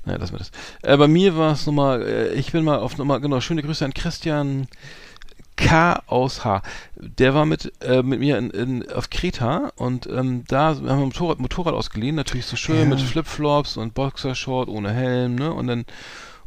naja, 0.06 0.18
lassen 0.20 0.34
wir 0.34 0.40
das. 0.40 0.52
Äh, 0.84 0.96
bei 0.96 1.10
mir 1.10 1.36
war 1.36 1.52
es 1.52 1.66
nochmal, 1.66 2.02
äh, 2.02 2.34
ich 2.34 2.54
bin 2.54 2.64
mal 2.64 2.80
auf 2.80 2.98
nochmal, 2.98 3.20
genau, 3.20 3.42
schöne 3.42 3.62
Grüße 3.62 3.84
an 3.84 3.94
Christian 3.94 4.68
K 5.62 6.02
aus 6.08 6.44
H. 6.44 6.62
Der 6.96 7.34
war 7.34 7.46
mit, 7.46 7.72
äh, 7.82 8.04
mit 8.04 8.20
mir 8.20 8.38
in, 8.38 8.50
in, 8.50 8.92
auf 8.92 9.10
Kreta 9.10 9.72
und 9.76 10.08
ähm, 10.08 10.44
da 10.48 10.76
haben 10.76 10.86
wir 10.86 10.96
Motorrad, 10.96 11.40
Motorrad 11.40 11.74
ausgeliehen, 11.74 12.16
natürlich 12.16 12.46
so 12.46 12.56
schön 12.56 12.80
ja. 12.80 12.86
mit 12.86 13.02
Flipflops 13.02 13.78
und 13.78 13.94
Boxershort 13.94 14.68
ohne 14.70 14.92
Helm, 14.92 15.36
ne? 15.36 15.54
Und 15.54 15.68
dann, 15.68 15.86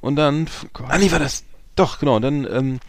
und 0.01 0.17
dann, 0.17 0.47
oh 0.79 0.85
ah 0.89 0.99
nee, 0.99 1.11
war 1.11 1.19
das, 1.19 1.45
doch, 1.77 1.99
genau, 1.99 2.19
dann, 2.19 2.47
ähm, 2.51 2.81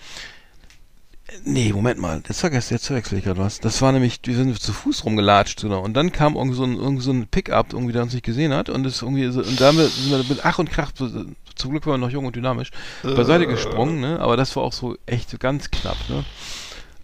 Nee, 1.43 1.73
Moment 1.73 1.99
mal, 1.99 2.21
jetzt 2.27 2.39
vergesst, 2.39 2.71
jetzt 2.71 2.87
verwechsel 2.87 3.17
ich 3.17 3.23
gerade 3.23 3.39
was. 3.39 3.59
Das 3.59 3.81
war 3.81 3.91
nämlich, 3.91 4.19
wir 4.23 4.35
sind 4.35 4.59
zu 4.59 4.73
Fuß 4.73 5.05
rumgelatscht, 5.05 5.61
genau. 5.61 5.81
Und 5.81 5.93
dann 5.93 6.11
kam 6.11 6.35
irgend 6.35 6.55
so 6.55 6.63
ein, 6.63 6.75
irgend 6.75 7.01
so 7.01 7.11
ein 7.11 7.27
Pickup, 7.27 7.73
irgendwie, 7.73 7.93
der 7.93 8.03
uns 8.03 8.13
nicht 8.13 8.25
gesehen 8.25 8.53
hat. 8.53 8.69
Und 8.69 8.83
das 8.83 9.01
irgendwie, 9.01 9.27
so, 9.29 9.41
und 9.41 9.59
da 9.59 9.71
sind 9.71 10.09
wir 10.09 10.17
mit 10.17 10.45
Ach 10.45 10.59
und 10.59 10.69
Krach, 10.69 10.91
zum 10.93 11.71
Glück 11.71 11.85
waren 11.85 11.99
wir 11.99 12.05
noch 12.05 12.13
jung 12.13 12.25
und 12.25 12.35
dynamisch, 12.35 12.71
beiseite 13.03 13.47
gesprungen, 13.47 13.99
ne? 13.99 14.19
Aber 14.19 14.37
das 14.37 14.55
war 14.55 14.63
auch 14.63 14.73
so 14.73 14.97
echt 15.05 15.39
ganz 15.39 15.71
knapp, 15.71 15.97
ne? 16.09 16.23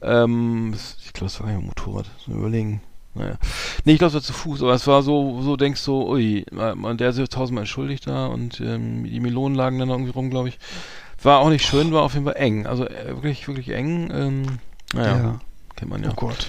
Ähm, 0.02 0.74
ich 1.06 1.14
glaube, 1.14 1.32
das 1.32 1.40
war 1.40 1.48
gar 1.48 1.54
nicht 1.54 1.64
ein 1.64 1.68
Motorrad. 1.68 2.06
So 2.26 2.32
überlegen. 2.34 2.82
Naja. 3.14 3.36
Nee, 3.84 3.94
ich 3.94 3.98
glaube, 4.00 4.10
es 4.10 4.14
war 4.14 4.22
zu 4.22 4.34
Fuß, 4.34 4.64
aber 4.64 4.74
es 4.74 4.88
war 4.88 5.04
so, 5.04 5.42
so 5.42 5.58
denkst 5.58 5.84
du, 5.84 6.10
ui, 6.10 6.46
man, 6.52 6.98
der 6.98 7.10
ist 7.10 7.32
tausendmal 7.32 7.64
entschuldigt 7.64 8.08
da 8.08 8.28
und 8.28 8.62
ähm, 8.62 9.04
die 9.04 9.20
Melonen 9.20 9.56
lagen 9.56 9.80
dann 9.80 9.90
irgendwie 9.90 10.12
rum, 10.12 10.30
glaube 10.30 10.50
ich. 10.50 10.60
War 11.24 11.39
auch 11.39 11.49
nicht 11.49 11.65
schön, 11.65 11.91
war 11.91 12.03
auf 12.03 12.13
jeden 12.13 12.26
Fall 12.26 12.38
eng. 12.38 12.65
Also 12.65 12.88
äh, 12.88 13.07
wirklich, 13.07 13.47
wirklich 13.47 13.69
eng. 13.69 14.11
Ähm, 14.13 14.43
naja, 14.93 15.17
ja. 15.17 15.39
kennt 15.76 15.91
man 15.91 16.03
ja. 16.03 16.11
Oh 16.11 16.15
Gott. 16.15 16.47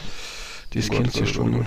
Dieses 0.72 0.90
oh 0.90 0.94
Kind 0.94 1.12
hier 1.12 1.26
schon. 1.26 1.64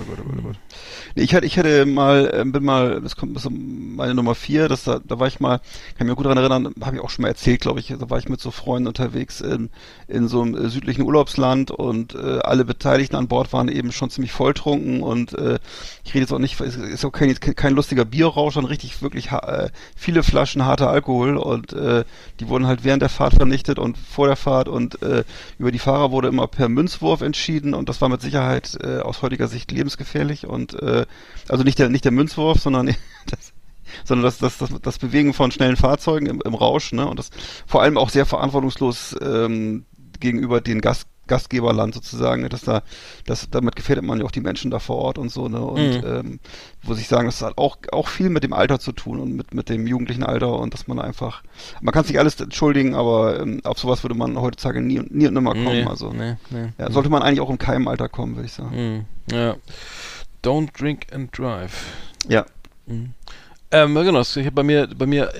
Nee, 1.16 1.24
ich 1.24 1.36
hatte, 1.36 1.46
ich 1.46 1.60
hatte 1.60 1.86
mal, 1.86 2.32
äh, 2.34 2.44
bin 2.46 2.64
mal, 2.64 3.02
das 3.02 3.16
kommt 3.16 3.36
bis 3.36 3.48
meine 3.50 4.16
Nummer 4.16 4.34
vier, 4.34 4.68
das 4.68 4.84
da, 4.84 5.00
da 5.04 5.20
war 5.20 5.28
ich 5.28 5.40
mal, 5.40 5.60
kann 5.60 6.00
ich 6.00 6.06
mich 6.06 6.16
gut 6.16 6.26
daran 6.26 6.40
erinnern, 6.40 6.74
habe 6.82 6.96
ich 6.96 7.02
auch 7.02 7.12
schon 7.12 7.24
mal 7.24 7.28
erzählt, 7.28 7.62
glaube 7.62 7.80
ich, 7.80 7.88
da 7.88 8.10
war 8.10 8.18
ich 8.18 8.28
mit 8.28 8.42
so 8.42 8.50
Freunden 8.50 8.88
unterwegs 8.88 9.42
in, 9.42 9.70
in 10.08 10.28
so 10.28 10.42
einem 10.42 10.56
äh, 10.56 10.70
südlichen 10.70 11.04
Urlaubsland 11.04 11.72
und 11.72 12.16
äh, 12.16 12.40
alle 12.40 12.66
Beteiligten 12.66 13.16
an 13.16 13.28
Bord 13.28 13.54
waren 13.54 13.68
eben 13.68 13.92
schon 13.92 14.10
ziemlich 14.10 14.32
volltrunken 14.32 15.02
und 15.02 15.34
äh, 15.34 15.60
ich 16.04 16.14
rede 16.14 16.22
jetzt 16.22 16.34
auch 16.34 16.40
nicht, 16.40 16.60
ist, 16.62 16.78
ist 16.78 17.06
auch 17.06 17.12
kein, 17.12 17.34
kein 17.40 17.74
lustiger 17.74 18.06
Bierrausch, 18.06 18.54
sondern 18.54 18.70
richtig 18.70 19.02
wirklich 19.02 19.32
äh, 19.32 19.70
viele 19.96 20.24
Flaschen 20.24 20.66
harter 20.66 20.90
Alkohol 20.90 21.38
und 21.38 21.74
äh, 21.74 22.04
die 22.40 22.48
wurden 22.48 22.68
halt 22.68 22.84
während 22.84 23.02
der 23.02 23.10
Fahrt 23.10 23.36
vernichtet 23.36 23.80
und 23.80 23.98
vor 23.98 24.28
der 24.28 24.36
Fahrt 24.36 24.68
und 24.68 25.02
äh, 25.02 25.24
über 25.58 25.72
die 25.72 25.80
Fahrer 25.80 26.12
wurde 26.12 26.28
immer 26.28 26.48
per 26.48 26.70
Münzwurf 26.70 27.22
entschieden 27.22 27.74
und 27.74 27.90
das 27.90 28.02
war 28.02 28.10
mit 28.10 28.22
Sicherheit 28.22 28.78
äh, 28.84 29.00
aus 29.00 29.22
heutiger 29.22 29.48
Sicht 29.48 29.72
lebensgefährlich 29.72 30.46
und 30.46 30.82
äh, 30.82 31.06
also 31.48 31.64
nicht 31.64 31.80
der 31.80 31.90
nicht 31.90 32.06
der 32.06 32.12
Münzwurf, 32.12 32.60
sondern 32.60 32.88
das, 33.28 33.54
sondern 34.04 34.26
das, 34.26 34.38
das, 34.40 34.58
das, 34.58 34.70
das 34.82 35.00
Bewegen 35.00 35.34
von 35.34 35.52
schnellen 35.52 35.78
Fahrzeugen 35.78 36.26
im, 36.26 36.42
im 36.44 36.54
Rausch, 36.54 36.92
ne? 36.92 37.08
Und 37.08 37.20
das 37.20 37.30
vor 37.66 37.82
allem 37.82 37.98
auch 37.98 38.10
sehr 38.10 38.26
verantwortungslos 38.26 39.16
ähm, 39.22 39.86
gegenüber 40.20 40.62
den 40.62 40.82
Gast, 40.82 41.08
Gastgeberland 41.28 41.94
sozusagen, 41.94 42.44
ne, 42.44 42.50
dass 42.50 42.62
da, 42.62 42.84
das, 43.26 43.50
damit 43.50 43.76
gefährdet 43.76 44.06
man 44.06 44.20
ja 44.20 44.26
auch 44.26 44.32
die 44.32 44.42
Menschen 44.42 44.72
da 44.72 44.80
vor 44.80 44.98
Ort 44.98 45.18
und 45.18 45.30
so, 45.30 45.48
ne? 45.50 45.60
Und 45.60 46.02
mhm. 46.02 46.08
ähm, 46.08 46.40
muss 46.84 47.00
ich 47.00 47.08
sagen, 47.08 47.26
das 47.26 47.42
hat 47.42 47.58
auch, 47.58 47.78
auch 47.92 48.08
viel 48.08 48.30
mit 48.30 48.44
dem 48.44 48.54
Alter 48.54 48.80
zu 48.80 48.92
tun 48.92 49.20
und 49.20 49.36
mit, 49.36 49.54
mit 49.54 49.70
dem 49.70 49.88
jugendlichen 49.88 50.24
Alter 50.24 50.60
und 50.60 50.74
dass 50.74 50.88
man 50.88 51.00
einfach, 51.00 51.44
man 51.82 51.94
kann 51.94 52.06
sich 52.06 52.20
alles 52.20 52.40
entschuldigen, 52.40 52.96
aber 52.96 53.40
ähm, 53.40 53.62
auf 53.64 53.80
sowas 53.80 54.04
würde 54.04 54.16
man 54.16 54.40
heutzutage 54.40 54.82
nie, 54.82 55.02
nie 55.10 55.28
und 55.28 55.34
nimmer 55.34 55.54
kommen. 55.54 55.66
Nee, 55.66 55.86
also 55.86 56.12
nee, 56.12 56.36
nee, 56.52 56.70
ja, 56.78 56.92
sollte 56.92 57.10
man 57.10 57.24
eigentlich 57.24 57.42
auch 57.42 57.50
im 57.50 57.58
Keimalter 57.58 58.10
kommen, 58.10 58.36
würde 58.36 58.46
ich 58.46 58.54
sagen. 58.54 59.06
Mhm. 59.30 59.36
Ja. 59.36 59.56
Don't 60.44 60.78
drink 60.78 61.08
and 61.12 61.36
drive. 61.36 61.86
Ja. 62.28 62.46
Mhm. 62.86 63.14
Ähm, 63.72 63.96
genau, 63.96 64.22
ich 64.22 64.38
habe 64.38 64.52
bei 64.52 64.64
mir, 64.64 64.88
bei 64.96 65.08
mir, 65.08 65.32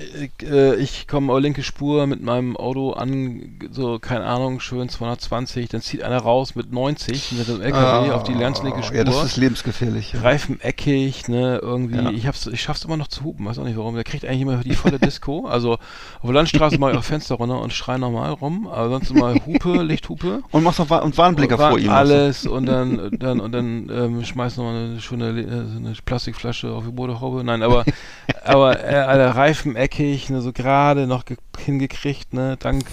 äh, 0.42 0.74
ich 0.76 1.06
komme 1.06 1.32
auf 1.32 1.40
linke 1.40 1.62
Spur 1.62 2.08
mit 2.08 2.22
meinem 2.22 2.56
Auto 2.56 2.92
an, 2.92 3.58
so, 3.70 4.00
keine 4.00 4.24
Ahnung, 4.24 4.58
schön 4.58 4.88
220, 4.88 5.68
dann 5.68 5.80
zieht 5.80 6.02
einer 6.02 6.18
raus 6.18 6.56
mit 6.56 6.72
90 6.72 7.32
mit 7.32 7.46
dem 7.46 7.62
LKW 7.62 8.10
ah, 8.10 8.14
auf 8.14 8.24
die 8.24 8.34
ganz 8.34 8.62
linke 8.64 8.82
Spur. 8.82 8.96
Ja, 8.96 9.04
das 9.04 9.24
ist 9.24 9.36
lebensgefährlich. 9.36 10.12
Ja. 10.12 10.22
Reifen 10.22 10.60
eckig, 10.60 11.28
ne, 11.28 11.60
irgendwie, 11.62 11.96
ja. 11.96 12.10
ich 12.10 12.26
hab's, 12.26 12.48
ich 12.48 12.60
schaff's 12.60 12.84
immer 12.84 12.96
noch 12.96 13.06
zu 13.06 13.22
hupen, 13.22 13.46
weiß 13.46 13.60
auch 13.60 13.64
nicht 13.64 13.76
warum, 13.76 13.94
der 13.94 14.02
kriegt 14.02 14.24
eigentlich 14.24 14.42
immer 14.42 14.56
die 14.56 14.74
volle 14.74 14.98
Disco, 14.98 15.46
also 15.46 15.74
auf 15.74 16.24
der 16.24 16.32
Landstraße 16.32 16.78
mache 16.78 16.92
ich 16.92 16.98
auch 16.98 17.04
Fenster 17.04 17.36
runter 17.36 17.60
und 17.60 17.72
schrei 17.72 17.96
nochmal 17.96 18.32
rum, 18.32 18.66
aber 18.66 18.90
sonst 18.90 19.10
immer 19.12 19.34
Hupe, 19.46 19.82
Lichthupe. 19.82 20.42
Und 20.50 20.64
machst 20.64 20.80
noch 20.80 20.90
und 21.04 21.16
Warnblicker 21.16 21.58
vor 21.58 21.78
ihm. 21.78 21.90
Alles 21.90 22.44
und 22.44 22.66
dann, 22.66 23.10
dann, 23.18 23.38
und 23.38 23.52
dann, 23.52 23.88
ähm, 23.88 24.24
schmeißt 24.24 24.58
nochmal 24.58 24.74
eine 24.74 25.00
schöne, 25.00 25.28
äh, 25.28 25.76
eine 25.76 25.94
Plastikflasche 26.04 26.72
auf 26.72 26.84
die 26.84 26.92
Motorhaube, 26.92 27.44
nein, 27.44 27.62
aber 27.62 27.84
aber 28.44 28.84
äh, 28.84 28.94
alle 28.94 29.34
Reifen 29.34 29.76
eckig, 29.76 30.30
ne, 30.30 30.40
so 30.40 30.52
gerade 30.52 31.06
noch 31.06 31.24
hingekriegt, 31.58 32.32
ne, 32.34 32.56
dank, 32.58 32.84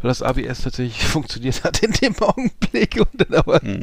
weil 0.00 0.08
das 0.08 0.22
ABS 0.22 0.62
tatsächlich 0.62 1.04
funktioniert 1.06 1.62
hat 1.64 1.82
in 1.82 1.92
dem 1.92 2.16
Augenblick 2.20 2.96
und 2.96 3.08
dann 3.20 3.38
aber 3.38 3.60
mhm. 3.62 3.82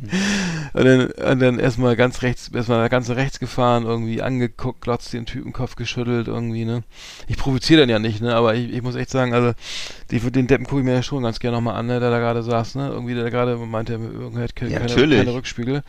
und 0.73 0.85
dann, 0.85 1.05
und 1.11 1.39
dann 1.39 1.59
erstmal 1.59 1.95
ganz 1.95 2.21
rechts, 2.21 2.49
erstmal 2.53 2.89
ganz 2.89 3.09
rechts 3.09 3.39
gefahren, 3.39 3.83
irgendwie 3.83 4.21
angeguckt, 4.21 4.81
glotzt 4.81 5.13
den 5.13 5.25
Typen 5.25 5.53
Kopf 5.53 5.75
geschüttelt, 5.75 6.27
irgendwie, 6.27 6.65
ne. 6.65 6.83
Ich 7.27 7.37
provoziere 7.37 7.81
dann 7.81 7.89
ja 7.89 7.99
nicht, 7.99 8.21
ne, 8.21 8.35
aber 8.35 8.55
ich, 8.55 8.71
ich 8.71 8.81
muss 8.81 8.95
echt 8.95 9.09
sagen, 9.09 9.33
also 9.33 9.53
die, 10.11 10.19
den 10.19 10.47
Deppen 10.47 10.65
gucke 10.65 10.81
ich 10.81 10.85
mir 10.85 10.93
ja 10.93 11.03
schon 11.03 11.23
ganz 11.23 11.39
gerne 11.39 11.57
nochmal 11.57 11.75
an, 11.75 11.87
ne, 11.87 11.99
der 11.99 12.09
da 12.09 12.19
gerade 12.19 12.43
saß, 12.43 12.75
ne, 12.75 12.89
irgendwie 12.89 13.13
der 13.13 13.29
gerade 13.29 13.57
meinte, 13.57 13.93
er 13.93 14.41
hat 14.41 14.55
keine, 14.55 14.71
ja, 14.71 14.79
keine, 14.79 15.15
keine 15.15 15.33
Rückspiegel. 15.33 15.83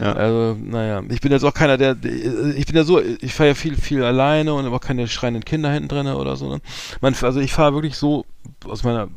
Ja. 0.00 0.12
Also, 0.12 0.56
naja, 0.60 1.02
ich 1.08 1.20
bin 1.20 1.32
jetzt 1.32 1.44
auch 1.44 1.54
keiner, 1.54 1.76
der, 1.76 1.96
ich 2.02 2.66
bin 2.66 2.76
ja 2.76 2.84
so, 2.84 3.00
ich 3.00 3.34
fahre 3.34 3.50
ja 3.50 3.54
viel, 3.54 3.76
viel 3.76 4.02
alleine 4.02 4.54
und 4.54 4.66
aber 4.66 4.80
keine 4.80 5.06
schreienden 5.08 5.44
Kinder 5.44 5.70
hinten 5.72 5.88
drin 5.88 6.06
oder 6.08 6.36
so, 6.36 6.48
ne. 6.48 6.60
Man, 7.00 7.14
also 7.20 7.40
ich 7.40 7.52
fahre 7.52 7.74
wirklich 7.74 7.96
so 7.96 8.24
aus 8.66 8.84
meiner 8.84 9.08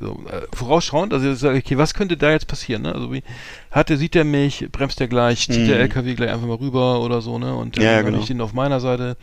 so, 0.00 0.12
äh, 0.28 0.42
vorausschauend, 0.52 1.12
also 1.12 1.30
ich 1.30 1.38
sage, 1.38 1.58
okay, 1.58 1.78
was 1.78 1.94
könnte 1.94 2.16
da 2.16 2.30
jetzt 2.30 2.48
passieren, 2.48 2.82
ne? 2.82 2.94
Also 2.94 3.12
wie 3.12 3.22
hat 3.70 3.90
der, 3.90 3.96
sieht 3.96 4.14
der 4.14 4.24
mich, 4.24 4.66
bremst 4.72 4.98
der 4.98 5.08
gleich, 5.08 5.46
zieht 5.46 5.62
mhm. 5.62 5.68
der 5.68 5.80
LKW 5.80 6.14
gleich 6.14 6.30
einfach 6.30 6.46
mal 6.46 6.56
rüber 6.56 7.00
oder 7.00 7.20
so, 7.20 7.38
ne? 7.38 7.54
Und 7.54 7.76
dann 7.76 7.84
ja, 7.84 8.02
genau. 8.02 8.18
ich 8.18 8.26
den 8.26 8.40
auf 8.40 8.52
meiner 8.52 8.80
Seite. 8.80 9.16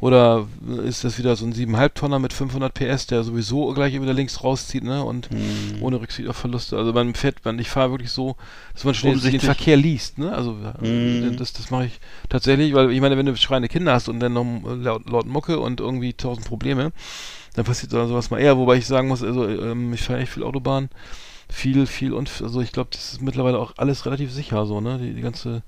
Oder 0.00 0.46
ist 0.86 1.04
das 1.04 1.18
wieder 1.18 1.36
so 1.36 1.44
ein 1.44 1.52
7,5 1.52 1.94
Tonner 1.94 2.18
mit 2.18 2.32
500 2.32 2.72
PS, 2.72 3.06
der 3.08 3.22
sowieso 3.22 3.74
gleich 3.74 4.00
wieder 4.00 4.14
links 4.14 4.42
rauszieht, 4.42 4.84
ne? 4.84 5.04
Und 5.04 5.30
mhm. 5.30 5.82
ohne 5.82 6.00
Rücksicht 6.00 6.28
auf 6.28 6.36
Verluste. 6.36 6.78
Also 6.78 6.92
man 6.92 7.14
fährt, 7.14 7.44
man, 7.44 7.58
ich 7.58 7.68
fahre 7.68 7.90
wirklich 7.90 8.10
so, 8.10 8.36
dass 8.72 8.84
man 8.84 8.94
schnell 8.94 9.18
den 9.18 9.40
Verkehr 9.40 9.76
liest, 9.76 10.18
ne? 10.18 10.32
Also 10.32 10.52
mhm. 10.80 11.36
das, 11.36 11.52
das 11.52 11.70
mache 11.70 11.86
ich 11.86 12.00
tatsächlich, 12.30 12.72
weil 12.72 12.90
ich 12.90 13.00
meine, 13.00 13.18
wenn 13.18 13.26
du 13.26 13.36
schreiende 13.36 13.68
Kinder 13.68 13.92
hast 13.92 14.08
und 14.08 14.20
dann 14.20 14.32
noch 14.32 14.46
laut, 14.64 15.10
laut 15.10 15.26
Mucke 15.26 15.58
und 15.58 15.80
irgendwie 15.80 16.14
tausend 16.14 16.46
Probleme, 16.46 16.92
dann 17.60 17.66
passiert 17.66 17.92
sowas 17.92 18.30
mal 18.30 18.38
eher, 18.38 18.56
wobei 18.56 18.76
ich 18.76 18.86
sagen 18.86 19.08
muss, 19.08 19.22
also 19.22 19.46
ähm, 19.46 19.92
ich 19.92 20.02
fahre 20.02 20.20
echt 20.20 20.32
viel 20.32 20.42
Autobahn, 20.42 20.88
viel, 21.48 21.86
viel 21.86 22.12
und 22.12 22.30
also 22.42 22.60
ich 22.60 22.72
glaube, 22.72 22.90
das 22.92 23.12
ist 23.12 23.22
mittlerweile 23.22 23.58
auch 23.58 23.74
alles 23.76 24.06
relativ 24.06 24.32
sicher 24.32 24.64
so, 24.66 24.80
ne? 24.80 24.98
Die, 24.98 25.14
die 25.14 25.20
ganze, 25.20 25.62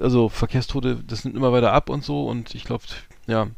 also 0.00 0.28
Verkehrstote, 0.28 1.02
das 1.06 1.24
nimmt 1.24 1.36
immer 1.36 1.52
weiter 1.52 1.72
ab 1.72 1.88
und 1.88 2.04
so 2.04 2.26
und 2.26 2.54
ich 2.54 2.64
glaube, 2.64 2.84
ja. 3.26 3.48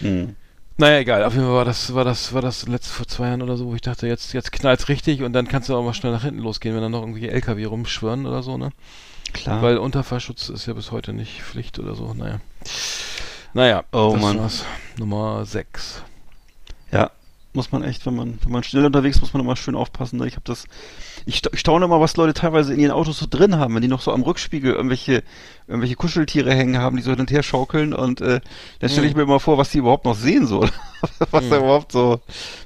Mhm. 0.00 0.36
Naja, 0.76 0.98
egal. 0.98 1.24
Auf 1.24 1.34
jeden 1.34 1.46
Fall 1.46 1.54
war 1.54 1.64
das, 1.64 1.94
war 1.94 2.04
das, 2.04 2.32
war 2.32 2.42
das 2.42 2.66
letzte 2.66 2.92
vor 2.92 3.06
zwei 3.06 3.28
Jahren 3.28 3.42
oder 3.42 3.56
so, 3.56 3.66
wo 3.66 3.74
ich 3.74 3.80
dachte, 3.80 4.08
jetzt, 4.08 4.32
jetzt 4.32 4.50
knallt's 4.50 4.88
richtig 4.88 5.22
und 5.22 5.32
dann 5.32 5.46
kannst 5.46 5.68
du 5.68 5.76
auch 5.76 5.84
mal 5.84 5.94
schnell 5.94 6.12
nach 6.12 6.24
hinten 6.24 6.40
losgehen, 6.40 6.74
wenn 6.74 6.82
dann 6.82 6.92
noch 6.92 7.00
irgendwelche 7.00 7.30
LKW 7.30 7.64
rumschwirren 7.64 8.26
oder 8.26 8.42
so, 8.42 8.58
ne? 8.58 8.70
Klar. 9.32 9.62
Weil 9.62 9.78
Unterfahrschutz 9.78 10.48
ist 10.48 10.66
ja 10.66 10.74
bis 10.74 10.90
heute 10.90 11.12
nicht 11.12 11.42
Pflicht 11.42 11.78
oder 11.78 11.94
so, 11.94 12.12
naja. 12.14 12.40
Naja, 13.52 13.84
oh 13.92 14.10
das 14.12 14.22
Mann. 14.22 14.38
war's. 14.38 14.64
Nummer 14.98 15.44
6. 15.44 16.02
Muss 17.54 17.70
man 17.70 17.84
echt, 17.84 18.04
wenn 18.04 18.16
man, 18.16 18.38
wenn 18.42 18.52
man 18.52 18.64
schnell 18.64 18.84
unterwegs 18.84 19.16
ist, 19.16 19.22
muss 19.22 19.32
man 19.32 19.42
immer 19.42 19.54
schön 19.54 19.76
aufpassen. 19.76 20.18
Ne? 20.18 20.26
Ich 20.26 20.34
habe 20.34 20.44
das, 20.44 20.64
ich, 21.24 21.40
staune 21.54 21.84
immer, 21.84 22.00
was 22.00 22.16
Leute 22.16 22.34
teilweise 22.34 22.74
in 22.74 22.80
ihren 22.80 22.90
Autos 22.90 23.18
so 23.18 23.26
drin 23.30 23.56
haben, 23.56 23.74
wenn 23.74 23.82
die 23.82 23.88
noch 23.88 24.00
so 24.00 24.12
am 24.12 24.22
Rückspiegel 24.22 24.72
irgendwelche, 24.72 25.22
irgendwelche 25.68 25.94
Kuscheltiere 25.94 26.52
hängen 26.52 26.78
haben, 26.78 26.96
die 26.96 27.02
so 27.02 27.12
hin 27.12 27.20
und 27.20 27.30
her 27.30 27.44
schaukeln 27.44 27.94
und 27.94 28.20
äh, 28.20 28.40
dann 28.80 28.90
stelle 28.90 29.06
ich 29.06 29.14
mhm. 29.14 29.18
mir 29.18 29.24
immer 29.24 29.40
vor, 29.40 29.56
was 29.56 29.70
die 29.70 29.78
überhaupt 29.78 30.04
noch 30.04 30.16
sehen 30.16 30.46
so, 30.46 30.68
was 31.30 31.44
mhm. 31.44 31.50
da 31.50 31.56
überhaupt 31.58 31.92
so, 31.92 32.20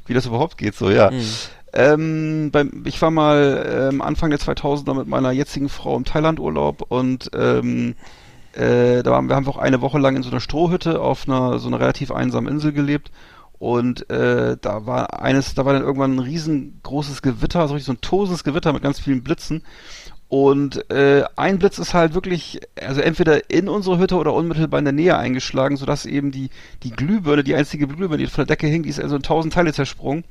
wie 0.06 0.14
das 0.14 0.26
überhaupt 0.26 0.56
geht 0.56 0.74
so, 0.74 0.90
ja. 0.90 1.10
Mhm. 1.10 1.24
Ähm, 1.74 2.50
beim, 2.50 2.82
ich 2.86 3.00
war 3.02 3.10
mal 3.10 3.90
ähm, 3.92 4.00
Anfang 4.00 4.30
der 4.30 4.38
2000er 4.38 4.94
mit 4.94 5.06
meiner 5.06 5.32
jetzigen 5.32 5.68
Frau 5.68 5.96
im 5.98 6.04
Thailand-Urlaub 6.04 6.86
und 6.88 7.30
ähm, 7.34 7.94
Äh, 8.54 9.02
da 9.02 9.12
waren 9.12 9.28
wir 9.28 9.36
haben 9.36 9.46
wir 9.46 9.50
auch 9.50 9.58
eine 9.58 9.82
Woche 9.82 9.98
lang 9.98 10.16
in 10.16 10.22
so 10.22 10.30
einer 10.30 10.40
Strohhütte 10.40 11.00
auf 11.00 11.28
einer 11.28 11.58
so 11.58 11.68
einer 11.68 11.78
relativ 11.78 12.10
einsamen 12.10 12.52
Insel 12.52 12.72
gelebt. 12.72 13.10
Und 13.58 14.08
äh, 14.08 14.56
da 14.60 14.86
war 14.86 15.20
eines, 15.20 15.54
da 15.54 15.64
war 15.64 15.72
dann 15.72 15.82
irgendwann 15.82 16.14
ein 16.14 16.20
riesengroßes 16.20 17.22
Gewitter, 17.22 17.66
so 17.66 17.74
richtig 17.74 17.86
so 17.86 17.92
ein 17.92 18.00
tosendes 18.00 18.44
Gewitter 18.44 18.72
mit 18.72 18.82
ganz 18.82 19.00
vielen 19.00 19.24
Blitzen. 19.24 19.62
Und 20.28 20.90
äh, 20.90 21.24
ein 21.36 21.58
Blitz 21.58 21.78
ist 21.78 21.94
halt 21.94 22.14
wirklich, 22.14 22.60
also 22.80 23.00
entweder 23.00 23.50
in 23.50 23.68
unsere 23.68 23.98
Hütte 23.98 24.16
oder 24.16 24.34
unmittelbar 24.34 24.78
in 24.78 24.84
der 24.84 24.92
Nähe 24.92 25.16
eingeschlagen, 25.16 25.78
sodass 25.78 26.04
eben 26.04 26.30
die, 26.30 26.50
die 26.82 26.90
Glühbirne, 26.90 27.42
die 27.42 27.54
einzige 27.54 27.86
Glühbirne, 27.86 28.18
die 28.18 28.26
von 28.26 28.46
der 28.46 28.54
Decke 28.54 28.66
hing, 28.66 28.82
die 28.82 28.90
ist 28.90 29.00
also 29.00 29.16
in 29.16 29.22
tausend 29.22 29.54
Teile 29.54 29.72
zersprungen. 29.72 30.24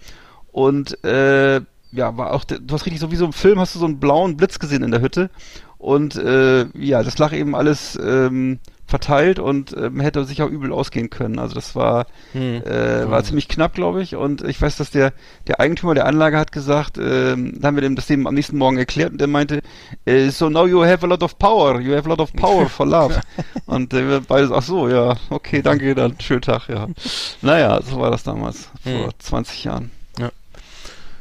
Und 0.51 1.03
äh, 1.03 1.61
ja, 1.91 2.17
war 2.17 2.33
auch, 2.33 2.43
du 2.43 2.73
hast 2.73 2.85
richtig 2.85 3.01
so 3.01 3.11
wie 3.11 3.15
so 3.15 3.25
im 3.25 3.33
Film, 3.33 3.59
hast 3.59 3.73
du 3.73 3.79
so 3.79 3.85
einen 3.85 3.99
blauen 3.99 4.37
Blitz 4.37 4.59
gesehen 4.59 4.83
in 4.83 4.91
der 4.91 5.01
Hütte. 5.01 5.31
Und 5.79 6.15
äh, 6.15 6.67
ja, 6.77 7.01
das 7.01 7.17
lag 7.17 7.33
eben 7.33 7.55
alles 7.55 7.97
ähm, 8.01 8.59
verteilt 8.87 9.37
und 9.37 9.75
ähm, 9.77 9.99
hätte 9.99 10.23
sich 10.23 10.41
auch 10.41 10.49
übel 10.49 10.71
ausgehen 10.71 11.09
können. 11.09 11.39
Also 11.39 11.53
das 11.53 11.75
war, 11.75 12.07
hm. 12.31 12.63
äh, 12.63 13.09
war 13.09 13.23
ziemlich 13.23 13.49
knapp, 13.49 13.73
glaube 13.73 14.01
ich. 14.01 14.15
Und 14.15 14.41
ich 14.43 14.61
weiß, 14.61 14.77
dass 14.77 14.91
der, 14.91 15.11
der 15.45 15.59
Eigentümer 15.59 15.93
der 15.93 16.05
Anlage 16.05 16.37
hat 16.39 16.53
gesagt, 16.53 16.97
ähm, 16.97 17.59
da 17.59 17.67
haben 17.67 17.75
wir 17.75 17.81
dem 17.81 17.97
das 17.97 18.07
dem 18.07 18.25
am 18.25 18.33
nächsten 18.33 18.57
Morgen 18.57 18.77
erklärt 18.77 19.11
und 19.11 19.19
der 19.19 19.27
meinte, 19.27 19.61
äh, 20.05 20.29
so 20.29 20.49
now 20.49 20.65
you 20.65 20.83
have 20.83 21.05
a 21.05 21.09
lot 21.09 21.21
of 21.21 21.37
power, 21.37 21.81
you 21.81 21.93
have 21.93 22.05
a 22.05 22.09
lot 22.09 22.21
of 22.21 22.33
power 22.33 22.65
for 22.69 22.87
love. 22.87 23.19
und 23.65 23.93
äh, 23.93 24.07
wir 24.07 24.21
beide, 24.21 24.49
ach 24.53 24.63
so, 24.63 24.87
ja, 24.87 25.17
okay, 25.29 25.61
danke, 25.61 25.93
dann 25.93 26.19
schönen 26.21 26.41
Tag, 26.41 26.69
ja. 26.69 26.87
Naja, 27.41 27.81
so 27.83 27.99
war 27.99 28.11
das 28.11 28.23
damals, 28.23 28.69
vor 28.83 28.91
hm. 28.91 29.09
20 29.19 29.63
Jahren. 29.65 29.96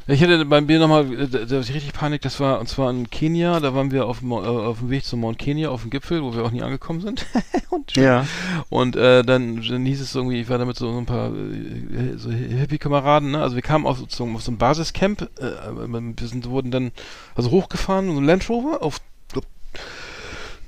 Ich 0.09 0.21
hätte 0.21 0.45
bei 0.45 0.61
mir 0.61 0.79
nochmal, 0.79 1.13
äh, 1.13 1.29
da, 1.29 1.45
da 1.45 1.59
richtig 1.59 1.93
Panik, 1.93 2.23
das 2.23 2.39
war, 2.39 2.61
und 2.61 2.69
zwar 2.69 2.91
in 2.91 3.11
Kenia, 3.11 3.59
da 3.59 3.75
waren 3.75 3.91
wir 3.91 4.07
auf 4.07 4.21
dem, 4.21 4.31
äh, 4.31 4.37
auf 4.37 4.79
dem 4.79 4.91
Weg 4.91 5.05
zum 5.05 5.21
Mount 5.21 5.39
Kenya, 5.39 5.71
auf 5.71 5.83
dem 5.83 5.91
Gipfel, 5.91 6.23
wo 6.23 6.33
wir 6.33 6.45
auch 6.45 6.53
nie 6.53 6.63
angekommen 6.63 7.01
sind. 7.01 7.27
und, 7.71 7.97
ja. 7.97 8.25
Und 8.69 8.95
äh, 8.95 9.25
dann, 9.25 9.63
dann 9.63 9.85
hieß 9.85 10.01
es 10.01 10.15
irgendwie, 10.15 10.41
ich 10.41 10.49
war 10.49 10.59
da 10.59 10.65
mit 10.65 10.77
so 10.77 10.97
ein 10.97 11.07
paar 11.07 11.35
äh, 11.35 12.17
so 12.17 12.31
Hippie-Kameraden, 12.31 13.33
ne? 13.33 13.43
also 13.43 13.57
wir 13.57 13.63
kamen 13.63 13.85
auf, 13.85 13.99
so, 14.09 14.25
auf 14.25 14.43
so 14.43 14.53
ein 14.53 14.59
Basiscamp, 14.59 15.23
äh, 15.41 15.51
wir 15.75 16.29
sind, 16.29 16.49
wurden 16.49 16.71
dann 16.71 16.93
also 17.35 17.51
hochgefahren, 17.51 18.13
so 18.13 18.21
ein 18.21 18.25
Land 18.25 18.49
Rover 18.49 18.83
auf 18.83 19.01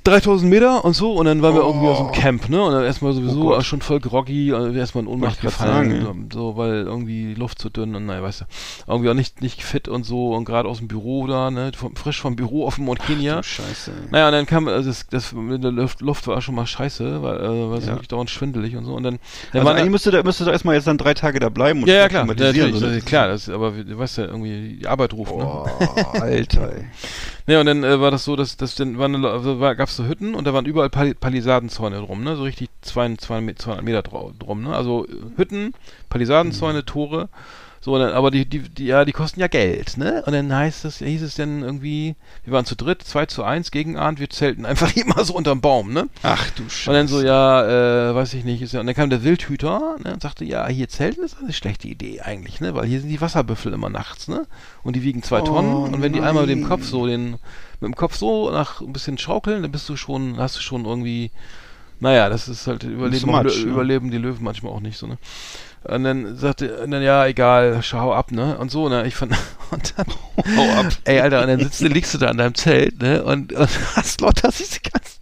3000 0.08 0.50
Meter 0.50 0.84
und 0.84 0.94
so 0.94 1.12
und 1.12 1.26
dann 1.26 1.42
waren 1.42 1.54
wir 1.54 1.64
oh. 1.64 1.68
irgendwie 1.68 1.88
aus 1.88 1.98
dem 1.98 2.12
Camp, 2.12 2.48
ne? 2.48 2.62
Und 2.62 2.72
dann 2.72 2.84
erstmal 2.84 3.12
sowieso 3.12 3.54
oh 3.54 3.60
schon 3.60 3.80
voll 3.80 4.00
groggy, 4.00 4.52
und 4.52 4.76
erstmal 4.76 5.04
in 5.04 5.08
Ohnmacht 5.08 5.40
gefallen, 5.40 6.02
sagen, 6.02 6.28
so, 6.32 6.56
weil 6.56 6.82
irgendwie 6.82 7.34
die 7.34 7.34
Luft 7.34 7.58
zu 7.58 7.70
dünn 7.70 7.94
und 7.94 8.06
naja, 8.06 8.22
weißt 8.22 8.42
du, 8.42 8.44
irgendwie 8.86 9.10
auch 9.10 9.14
nicht, 9.14 9.42
nicht 9.42 9.62
fit 9.62 9.88
und 9.88 10.04
so 10.04 10.34
und 10.34 10.44
gerade 10.44 10.68
aus 10.68 10.78
dem 10.78 10.88
Büro 10.88 11.26
da, 11.26 11.50
ne? 11.50 11.72
Vom, 11.76 11.94
frisch 11.96 12.20
vom 12.20 12.36
Büro 12.36 12.66
auf 12.66 12.76
dem 12.76 12.84
Mount 12.84 13.00
Kenya. 13.00 13.38
Ach, 13.38 13.44
scheiße. 13.44 13.92
Naja, 14.10 14.26
und 14.26 14.32
dann 14.32 14.46
kam, 14.46 14.68
also 14.68 14.88
das, 14.88 15.06
das 15.08 15.32
mit 15.32 15.62
der 15.62 15.72
Luft, 15.72 16.00
Luft 16.00 16.26
war 16.26 16.40
schon 16.40 16.54
mal 16.54 16.66
scheiße, 16.66 17.22
weil, 17.22 17.40
äh, 17.40 17.44
ja. 17.44 17.86
wirklich 17.86 18.08
dauernd 18.08 18.30
schwindelig 18.30 18.76
und 18.76 18.84
so 18.84 18.94
und 18.94 19.02
dann, 19.02 19.18
dann 19.52 19.66
also 19.66 19.72
eigentlich 19.72 19.90
müsste 19.90 20.10
da, 20.10 20.22
müsste 20.22 20.44
da 20.44 20.52
erstmal 20.52 20.74
jetzt 20.74 20.86
dann 20.86 20.98
drei 20.98 21.14
Tage 21.14 21.38
da 21.38 21.48
bleiben 21.48 21.82
und 21.82 21.88
ja, 21.88 21.94
ja, 21.94 22.08
klar, 22.08 22.26
ja, 22.26 22.34
natürlich, 22.34 22.76
so, 22.76 22.86
ne? 22.86 23.00
klar, 23.00 23.28
das, 23.28 23.48
aber 23.48 23.72
du 23.72 23.98
weißt 23.98 24.18
ja 24.18 24.24
irgendwie, 24.24 24.78
die 24.80 24.86
Arbeit 24.86 25.12
ruft, 25.12 25.32
oh, 25.32 25.66
ne? 25.66 26.20
Alter, 26.20 26.72
ey. 26.72 26.84
Ja, 27.48 27.60
und 27.60 27.66
dann 27.66 27.82
äh, 27.82 27.98
war 27.98 28.10
das 28.10 28.26
so, 28.26 28.36
dass, 28.36 28.58
dass 28.58 28.74
dann 28.74 28.98
waren, 28.98 29.24
also 29.24 29.58
war, 29.58 29.74
gab's 29.74 29.96
so 29.96 30.04
Hütten 30.04 30.34
und 30.34 30.46
da 30.46 30.52
waren 30.52 30.66
überall 30.66 30.90
Pal 30.90 31.14
Palisadenzäune 31.14 31.96
drum, 31.96 32.22
ne? 32.22 32.36
So 32.36 32.42
richtig 32.42 32.68
zwei, 32.82 33.16
zwei, 33.16 33.40
200 33.54 33.82
Meter 33.82 34.02
drum, 34.02 34.64
ne? 34.64 34.76
Also 34.76 35.06
Hütten, 35.36 35.72
Palisadenzäune, 36.10 36.80
mhm. 36.80 36.86
Tore 36.86 37.28
so, 37.80 37.96
dann, 37.96 38.12
aber 38.12 38.30
die, 38.30 38.44
die, 38.44 38.60
die, 38.60 38.86
ja, 38.86 39.04
die 39.04 39.12
kosten 39.12 39.38
ja 39.38 39.46
Geld, 39.46 39.96
ne? 39.96 40.22
Und 40.26 40.32
dann 40.32 40.52
heißt 40.54 40.84
es, 40.84 40.98
hieß 40.98 41.22
es 41.22 41.36
dann 41.36 41.62
irgendwie, 41.62 42.16
wir 42.44 42.52
waren 42.52 42.64
zu 42.64 42.74
dritt, 42.74 43.02
2 43.02 43.26
zu 43.26 43.44
1 43.44 43.70
gegen 43.70 43.96
Arndt, 43.96 44.18
wir 44.18 44.28
zelten 44.28 44.66
einfach 44.66 44.94
immer 44.96 45.24
so 45.24 45.34
unterm 45.34 45.60
Baum, 45.60 45.92
ne? 45.92 46.08
Ach 46.22 46.50
du 46.50 46.68
Scheiße. 46.68 46.90
Und 46.90 46.96
dann 46.96 47.08
so, 47.08 47.22
ja, 47.22 48.10
äh, 48.10 48.14
weiß 48.14 48.34
ich 48.34 48.44
nicht, 48.44 48.62
ist 48.62 48.72
ja, 48.72 48.80
und 48.80 48.86
dann 48.86 48.96
kam 48.96 49.10
der 49.10 49.22
Wildhüter 49.22 49.96
ne, 50.02 50.12
und 50.12 50.22
sagte, 50.22 50.44
ja, 50.44 50.66
hier 50.66 50.88
zelten 50.88 51.22
ist 51.22 51.36
eine 51.38 51.52
schlechte 51.52 51.86
Idee 51.86 52.20
eigentlich, 52.20 52.60
ne? 52.60 52.74
Weil 52.74 52.86
hier 52.86 53.00
sind 53.00 53.10
die 53.10 53.20
Wasserbüffel 53.20 53.72
immer 53.72 53.90
nachts, 53.90 54.26
ne? 54.26 54.46
Und 54.82 54.96
die 54.96 55.04
wiegen 55.04 55.22
zwei 55.22 55.42
oh, 55.42 55.44
Tonnen 55.44 55.94
und 55.94 56.02
wenn 56.02 56.12
die 56.12 56.20
einmal 56.20 56.46
mit 56.46 56.50
dem 56.50 56.64
Kopf 56.64 56.84
so 56.84 57.06
den, 57.06 57.32
mit 57.80 57.82
dem 57.82 57.94
Kopf 57.94 58.16
so 58.16 58.50
nach 58.50 58.80
ein 58.80 58.92
bisschen 58.92 59.18
schaukeln, 59.18 59.62
dann 59.62 59.70
bist 59.70 59.88
du 59.88 59.96
schon, 59.96 60.38
hast 60.38 60.56
du 60.56 60.60
schon 60.60 60.84
irgendwie, 60.84 61.30
naja, 62.00 62.28
das 62.28 62.48
ist 62.48 62.66
halt 62.66 62.82
Überleben, 62.82 63.30
much, 63.30 63.44
ne? 63.44 63.70
überleben 63.70 64.10
die 64.10 64.18
Löwen 64.18 64.42
manchmal 64.42 64.72
auch 64.72 64.80
nicht 64.80 64.98
so, 64.98 65.06
ne? 65.06 65.18
Und 65.84 66.04
dann 66.04 66.36
sagte, 66.36 66.78
und 66.78 66.90
dann, 66.90 67.02
ja, 67.02 67.26
egal, 67.26 67.82
schau 67.82 68.12
ab, 68.12 68.30
ne? 68.32 68.58
Und 68.58 68.70
so, 68.70 68.88
ne? 68.88 69.06
Ich 69.06 69.14
fand, 69.14 69.32
und 69.70 69.94
dann, 69.96 70.06
hau 70.56 70.80
ab. 70.80 70.86
Ey, 71.04 71.20
Alter, 71.20 71.42
und 71.42 71.48
dann 71.48 71.60
sitzt 71.60 71.80
du, 71.80 71.88
liegst 71.88 72.14
du 72.14 72.18
da 72.18 72.30
in 72.30 72.36
deinem 72.36 72.54
Zelt, 72.54 73.00
ne? 73.00 73.22
Und, 73.22 73.52
und 73.52 73.70
hast 73.96 74.20
lauter 74.20 74.50
diese 74.50 74.80
ganzen 74.80 75.17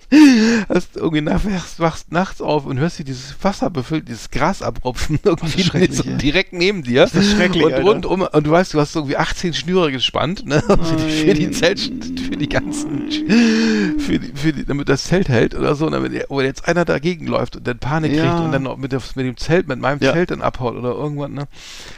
hast 0.69 0.97
irgendwie 0.97 1.21
nach, 1.21 1.41
wachst 1.79 2.13
nachts 2.13 2.41
auf 2.41 2.65
und 2.67 2.79
hörst 2.79 2.99
dir 2.99 3.05
dieses 3.05 3.35
Wasser 3.43 3.71
befüllt, 3.71 4.09
dieses 4.09 4.31
Gras 4.31 4.63
abrupfen 4.63 5.19
irgendwie 5.25 5.63
so 5.91 6.03
direkt 6.05 6.53
neben 6.53 6.83
dir. 6.83 7.03
Das 7.03 7.15
ist 7.15 7.33
schrecklich, 7.33 7.65
und 7.65 7.75
rundum 7.75 8.23
und 8.23 8.47
du 8.47 8.51
weißt, 8.51 8.75
du 8.75 8.81
hast 8.81 8.95
irgendwie 8.95 9.17
18 9.17 9.55
Schnüre 9.55 9.91
gespannt, 9.91 10.47
ne? 10.47 10.63
Für 10.67 10.97
die, 10.97 11.13
für 11.13 11.35
die 11.35 11.51
Zelt, 11.51 11.81
für 11.81 12.37
die 12.37 12.49
ganzen, 12.49 13.11
für 13.99 14.19
die, 14.19 14.33
für 14.35 14.53
die, 14.53 14.65
damit 14.65 14.89
das 14.89 15.05
Zelt 15.05 15.29
hält 15.29 15.55
oder 15.55 15.75
so, 15.75 15.87
und 15.87 15.93
damit, 15.93 16.27
wo 16.29 16.41
jetzt 16.41 16.69
einer 16.69 16.85
dagegen 16.85 17.27
läuft 17.27 17.57
und 17.57 17.67
dann 17.67 17.79
Panik 17.79 18.13
ja. 18.13 18.25
kriegt 18.25 18.45
und 18.45 18.53
dann 18.53 18.63
noch 18.63 18.77
mit, 18.77 18.93
mit 18.93 19.27
dem 19.27 19.37
Zelt, 19.37 19.69
mit 19.69 19.81
meinem 19.81 20.01
ja. 20.01 20.13
Zelt 20.13 20.31
dann 20.31 20.43
abhaut 20.43 20.77
oder 20.77 20.91
irgendwann, 20.91 21.35
ne? 21.35 21.49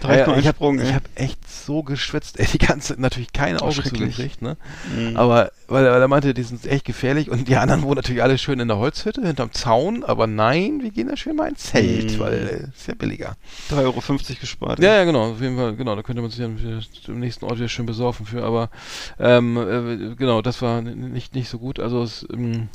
Ja, 0.02 0.36
ich 0.36 0.46
habe 0.46 0.76
ich 0.76 0.94
hab 0.94 1.02
echt 1.14 1.38
so 1.48 1.82
geschwitzt, 1.82 2.38
ey, 2.38 2.46
die 2.46 2.58
ganze, 2.58 3.00
natürlich 3.00 3.32
keine 3.32 3.62
Augen 3.62 3.72
zugekriegt, 3.72 4.42
ne? 4.42 4.56
Mhm. 4.94 5.16
Aber, 5.16 5.50
weil, 5.66 5.84
weil 5.84 6.00
er 6.00 6.08
meinte, 6.08 6.34
die 6.34 6.42
sind 6.42 6.66
echt 6.66 6.84
gefährlich 6.84 7.30
und 7.30 7.48
die 7.48 7.56
anderen 7.56 7.82
wohnen 7.82 7.96
natürlich 7.96 8.22
alle 8.22 8.38
schön 8.38 8.60
in 8.60 8.68
der 8.68 8.78
Holzhütte 8.78 9.26
hinterm 9.26 9.52
Zaun, 9.52 10.04
aber 10.04 10.26
nein, 10.26 10.80
wir 10.82 10.90
gehen 10.90 11.08
da 11.08 11.16
schön 11.16 11.36
mal 11.36 11.48
ins 11.48 11.64
Zelt, 11.64 12.16
mm. 12.16 12.20
weil 12.20 12.34
äh, 12.34 12.76
ist 12.76 12.86
ja 12.86 12.94
billiger. 12.94 13.36
3,50 13.70 13.78
Euro 13.82 14.02
gespart. 14.40 14.78
Ja, 14.80 14.94
ja, 14.96 15.04
genau, 15.04 15.32
auf 15.32 15.40
jeden 15.40 15.56
Fall, 15.56 15.74
genau, 15.76 15.96
da 15.96 16.02
könnte 16.02 16.22
man 16.22 16.30
sich 16.30 16.40
ja 16.40 16.46
im 16.46 17.20
nächsten 17.20 17.44
Ort 17.44 17.58
wieder 17.58 17.68
schön 17.68 17.86
besorfen 17.86 18.26
für, 18.26 18.44
aber 18.44 18.70
ähm, 19.18 19.56
äh, 19.56 20.14
genau, 20.14 20.42
das 20.42 20.62
war 20.62 20.82
nicht, 20.82 21.34
nicht 21.34 21.48
so 21.48 21.58
gut. 21.58 21.80
Also 21.80 22.02
es, 22.02 22.26
ähm, 22.32 22.68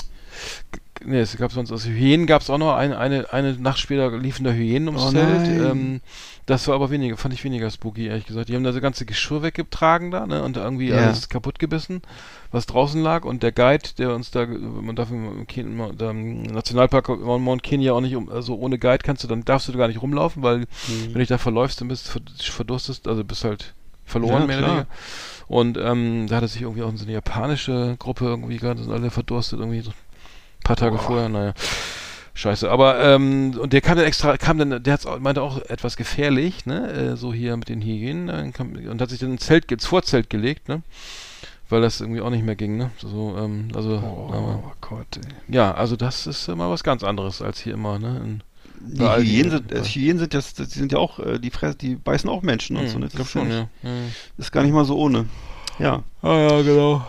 nee, 1.06 1.20
es 1.20 1.36
gab 1.38 1.52
sonst, 1.52 1.72
also 1.72 1.90
Hyänen 1.90 2.28
gab 2.28 2.42
es 2.42 2.50
auch 2.50 2.58
noch, 2.58 2.76
eine, 2.76 2.98
eine, 2.98 3.32
eine 3.32 3.54
Nacht 3.54 3.80
später 3.80 4.16
liefen 4.18 4.44
da 4.44 4.52
Hyänen 4.52 4.88
ums 4.88 5.04
oh, 5.04 5.12
Zelt. 5.12 5.48
Ähm, 5.48 6.02
das 6.46 6.68
war 6.68 6.76
aber 6.76 6.90
weniger, 6.90 7.16
fand 7.16 7.34
ich 7.34 7.44
weniger 7.44 7.70
spooky, 7.72 8.08
ehrlich 8.08 8.26
gesagt. 8.26 8.50
Die 8.50 8.56
haben 8.56 8.64
da 8.64 8.74
so 8.74 8.82
ganze 8.82 9.06
Geschirr 9.06 9.44
weggetragen 9.44 10.12
da, 10.12 10.26
ne, 10.28 10.44
und 10.44 10.58
irgendwie 10.58 10.90
ja. 10.90 10.98
alles 10.98 11.30
kaputt 11.30 11.58
gebissen, 11.58 12.02
was 12.52 12.66
draußen 12.66 13.02
lag. 13.02 13.24
Und 13.24 13.44
der 13.44 13.54
Guide, 13.54 13.90
der 13.98 14.14
uns 14.14 14.32
da, 14.32 14.46
man 14.46 14.96
darf 14.96 15.10
im, 15.10 15.46
im 15.48 16.44
Nationalpark 16.44 17.08
Mount 17.10 17.64
Kenya 17.64 17.94
auch 17.94 18.02
nicht, 18.02 18.16
um, 18.16 18.30
also 18.30 18.56
ohne 18.56 18.78
Guide 18.78 19.04
kannst 19.04 19.24
du, 19.24 19.28
dann 19.28 19.46
darfst 19.46 19.70
du 19.70 19.78
gar 19.78 19.88
nicht 19.88 20.02
rumlaufen, 20.02 20.44
weil, 20.44 20.60
mhm. 20.60 20.66
wenn 21.14 21.20
du 21.20 21.26
da 21.26 21.38
verläufst, 21.38 21.80
dann 21.80 21.88
bist 21.88 22.14
du 22.14 22.52
verdurstest, 22.52 23.08
also 23.08 23.24
bist 23.24 23.46
halt 23.46 23.74
verloren, 24.06 24.42
ja, 24.42 24.48
mehr 24.48 24.58
oder 24.60 24.68
weniger. 24.68 24.88
Und 25.48 25.78
ähm, 25.78 26.28
da 26.28 26.38
hatte 26.38 26.48
sich 26.48 26.62
irgendwie 26.62 26.84
auch 26.84 26.92
so 26.96 27.04
eine 27.04 27.14
japanische 27.14 27.96
Gruppe 28.00 28.26
irgendwie 28.26 28.58
gerade, 28.58 28.82
sind 28.82 28.92
alle 28.92 29.12
verdurstet, 29.12 29.60
irgendwie 29.60 29.82
so 29.82 29.92
ein 30.64 30.68
paar 30.68 30.78
Tage 30.78 30.96
Boah. 30.96 31.04
vorher, 31.04 31.30
naja. 31.30 31.54
Scheiße, 32.36 32.70
aber 32.72 33.00
ähm, 33.00 33.56
und 33.60 33.74
der 33.74 33.82
kam 33.82 33.96
dann 33.96 34.08
extra, 34.08 34.38
kam 34.38 34.58
dann, 34.58 34.82
der 34.82 34.94
hat's, 34.94 35.06
meinte 35.20 35.44
auch 35.44 35.60
etwas 35.70 35.98
gefährlich, 35.98 36.66
ne, 36.66 36.92
äh, 36.92 37.16
so 37.16 37.32
hier 37.32 37.56
mit 37.58 37.70
den 37.70 37.80
Hyänen 37.80 38.28
äh, 38.28 38.52
kam, 38.52 38.74
und 38.74 39.02
hat 39.02 39.12
sich 39.12 39.20
dann 39.20 39.34
ins 39.34 39.46
Zelt, 39.46 39.72
ins 39.72 39.86
Vorzelt 39.86 40.32
gelegt, 40.32 40.68
ne, 40.68 40.82
weil 41.70 41.82
das 41.82 42.02
irgendwie 42.02 42.22
auch 42.22 42.32
nicht 42.32 42.44
mehr 42.44 42.56
ging, 42.56 42.78
ne, 42.78 42.90
so, 42.98 43.36
ähm, 43.38 43.68
also, 43.76 44.02
oh, 44.04 44.34
aber, 44.34 44.74
Gott, 44.82 45.06
ey. 45.18 45.54
ja, 45.54 45.76
also 45.76 45.96
das 45.96 46.26
ist 46.26 46.48
immer 46.48 46.72
was 46.72 46.84
ganz 46.84 47.04
anderes 47.04 47.40
als 47.40 47.60
hier 47.60 47.76
immer, 47.76 48.00
ne, 48.00 48.20
in, 48.26 48.44
die 48.80 49.04
Hyänen 49.04 49.52
sind, 49.52 49.72
äh, 49.72 49.84
Hyänen 49.84 50.18
sind 50.18 50.34
ja, 50.34 50.42
die 50.58 50.64
sind 50.66 50.92
ja 50.92 50.98
auch, 50.98 51.20
äh, 51.20 51.38
die 51.38 51.52
fressen, 51.52 51.78
die 51.78 51.96
beißen 51.96 52.28
auch 52.32 52.42
Menschen 52.42 52.78
und 52.78 52.86
mhm, 52.86 52.90
so, 52.90 52.98
ne, 52.98 53.10
das 53.16 53.30
schon, 53.30 53.48
ja. 53.52 53.70
ja. 53.84 53.90
Ist 54.40 54.52
gar 54.52 54.64
nicht 54.64 54.74
mal 54.74 54.86
so 54.86 54.98
ohne, 54.98 55.28
ja. 55.78 56.02
Ah, 56.24 56.50
ja, 56.50 56.62
genau. 56.64 57.06